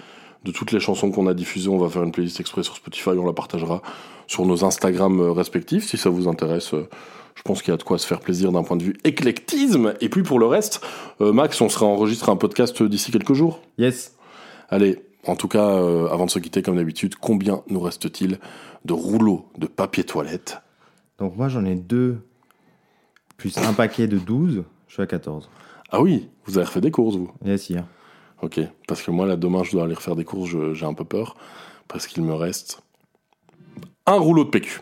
de 0.45 0.51
toutes 0.51 0.71
les 0.71 0.79
chansons 0.79 1.11
qu'on 1.11 1.27
a 1.27 1.33
diffusées. 1.33 1.69
On 1.69 1.77
va 1.77 1.89
faire 1.89 2.03
une 2.03 2.11
playlist 2.11 2.39
exprès 2.39 2.63
sur 2.63 2.75
Spotify, 2.75 3.09
on 3.09 3.25
la 3.25 3.33
partagera 3.33 3.81
sur 4.27 4.45
nos 4.45 4.63
Instagram 4.63 5.19
respectifs 5.31 5.85
si 5.87 5.97
ça 5.97 6.09
vous 6.09 6.27
intéresse. 6.27 6.71
je 6.71 7.41
pense 7.43 7.61
qu'il 7.61 7.71
y 7.71 7.73
a 7.73 7.77
de 7.77 7.83
quoi 7.83 7.97
se 7.97 8.07
faire 8.07 8.19
plaisir 8.21 8.51
d'un 8.51 8.63
point 8.63 8.77
de 8.77 8.83
vue 8.83 8.97
éclectisme. 9.03 9.93
Et 9.99 10.09
puis 10.09 10.23
pour 10.23 10.39
le 10.39 10.45
reste, 10.45 10.81
Max, 11.19 11.59
on 11.61 11.69
sera 11.69 11.85
enregistré 11.85 12.31
un 12.31 12.37
podcast 12.37 12.81
d'ici 12.81 13.11
quelques 13.11 13.33
jours. 13.33 13.59
Yes. 13.77 14.15
Allez, 14.69 14.99
en 15.27 15.35
tout 15.35 15.47
cas, 15.47 15.69
euh, 15.69 16.07
avant 16.09 16.25
de 16.25 16.31
se 16.31 16.39
quitter 16.39 16.61
comme 16.61 16.75
d'habitude, 16.75 17.15
combien 17.15 17.63
nous 17.69 17.79
reste-t-il 17.79 18.39
de 18.85 18.93
rouleaux 18.93 19.45
de 19.57 19.67
papier 19.67 20.03
toilette? 20.03 20.61
Donc 21.17 21.35
moi, 21.35 21.49
j'en 21.49 21.65
ai 21.65 21.75
deux, 21.75 22.21
plus 23.37 23.57
un 23.57 23.73
paquet 23.73 24.07
de 24.07 24.17
12, 24.17 24.63
je 24.87 24.93
suis 24.93 25.03
à 25.03 25.07
14. 25.07 25.49
Ah 25.91 26.01
oui, 26.01 26.29
vous 26.45 26.57
avez 26.57 26.65
refait 26.65 26.81
des 26.81 26.91
courses, 26.91 27.15
vous? 27.15 27.31
Yes, 27.45 27.69
hier. 27.69 27.85
Ok, 28.41 28.59
parce 28.87 29.03
que 29.03 29.11
moi 29.11 29.27
là 29.27 29.35
demain 29.35 29.63
je 29.63 29.71
dois 29.71 29.83
aller 29.83 29.93
refaire 29.93 30.15
des 30.15 30.25
courses, 30.25 30.49
j'ai 30.73 30.85
un 30.85 30.95
peu 30.95 31.05
peur 31.05 31.35
parce 31.87 32.07
qu'il 32.07 32.23
me 32.23 32.33
reste 32.33 32.81
un 34.07 34.17
rouleau 34.17 34.43
de 34.43 34.49
PQ. 34.49 34.81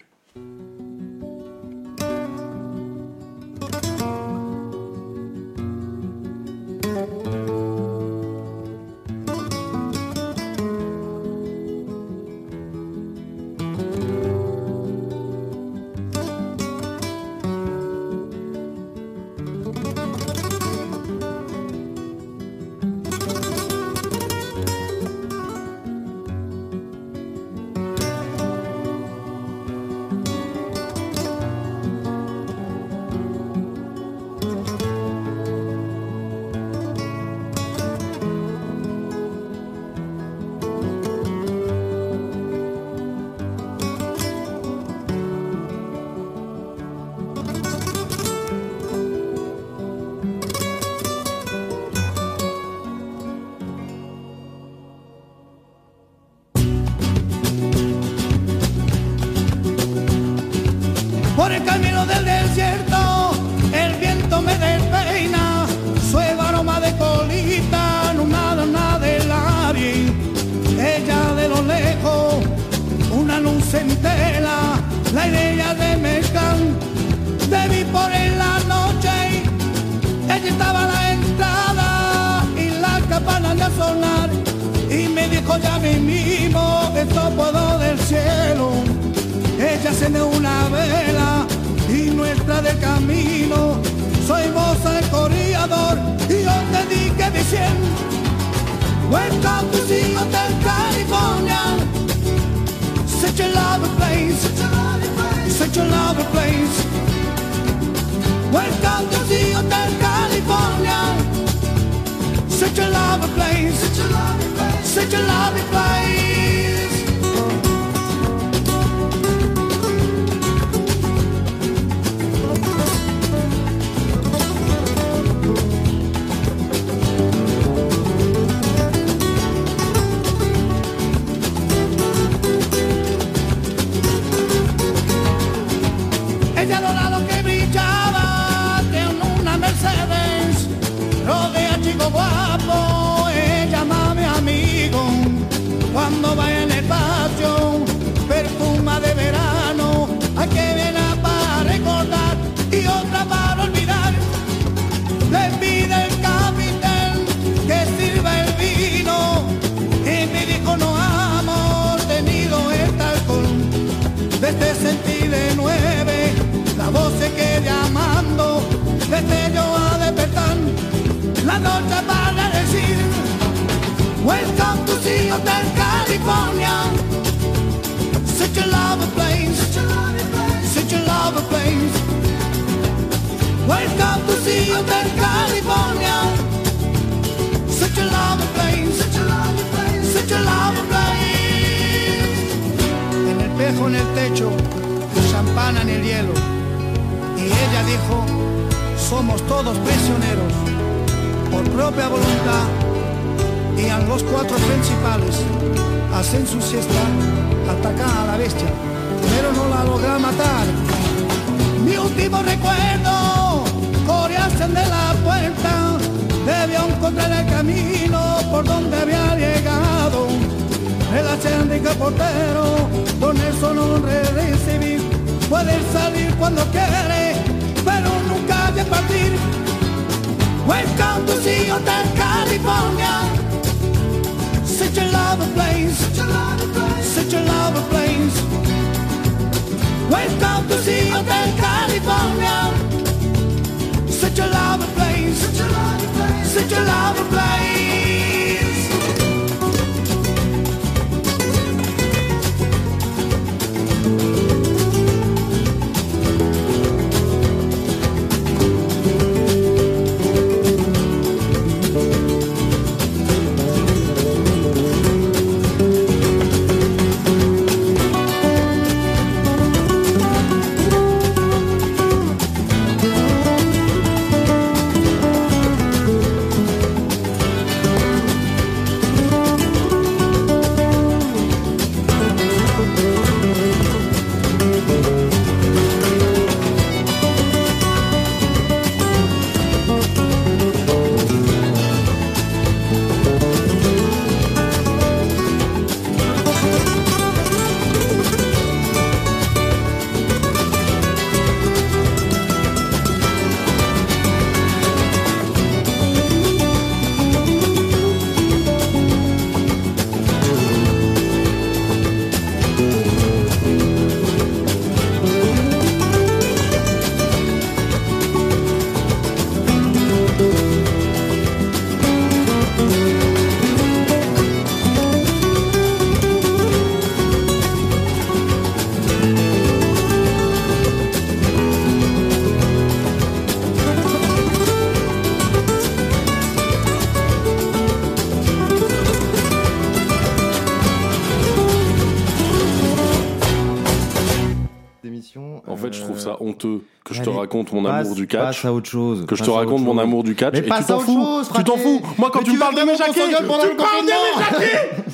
Raconte 347.49 347.73
mon 347.73 347.83
passe- 347.83 348.05
amour 348.05 348.15
du 348.15 348.27
catch. 348.27 348.39
passe 348.41 348.65
à 348.65 348.73
autre 348.73 348.89
chose, 348.89 349.25
Que 349.25 349.35
je 349.35 349.43
te 349.43 349.49
raconte 349.49 349.81
mon 349.83 349.93
chose. 349.93 350.01
amour 350.01 350.23
du 350.23 350.35
catch. 350.35 350.53
Mais 350.53 350.59
et 350.59 350.63
tu 350.63 350.69
passe 350.69 350.87
t'en 350.87 350.93
à 350.93 350.97
autre 350.97 351.05
fous. 351.05 351.21
chose, 351.21 351.49
tu 351.55 351.63
t'en 351.63 351.77
fous. 351.77 352.01
Moi, 352.17 352.29
quand 352.31 352.39
Mais 352.39 352.45
tu 352.45 352.51
tu 352.51 352.55
me 352.55 352.59
parles 352.61 352.75
de 352.75 352.81
mes 352.83 352.95
jaquets, 352.95 353.13
tu 353.13 353.43
me 353.43 353.47
parles 353.77 354.05
de 354.05 354.59
mes. 354.59 355.13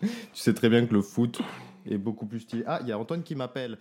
Tu 0.00 0.42
sais 0.42 0.52
très 0.52 0.68
bien 0.68 0.84
que 0.86 0.92
le 0.94 1.00
foot 1.02 1.40
est 1.90 1.96
beaucoup 1.98 2.26
plus 2.26 2.40
stylé. 2.40 2.62
Ah, 2.66 2.78
il 2.82 2.88
y 2.88 2.92
a 2.92 2.98
Antoine 2.98 3.22
qui 3.22 3.34
m'appelle. 3.34 3.78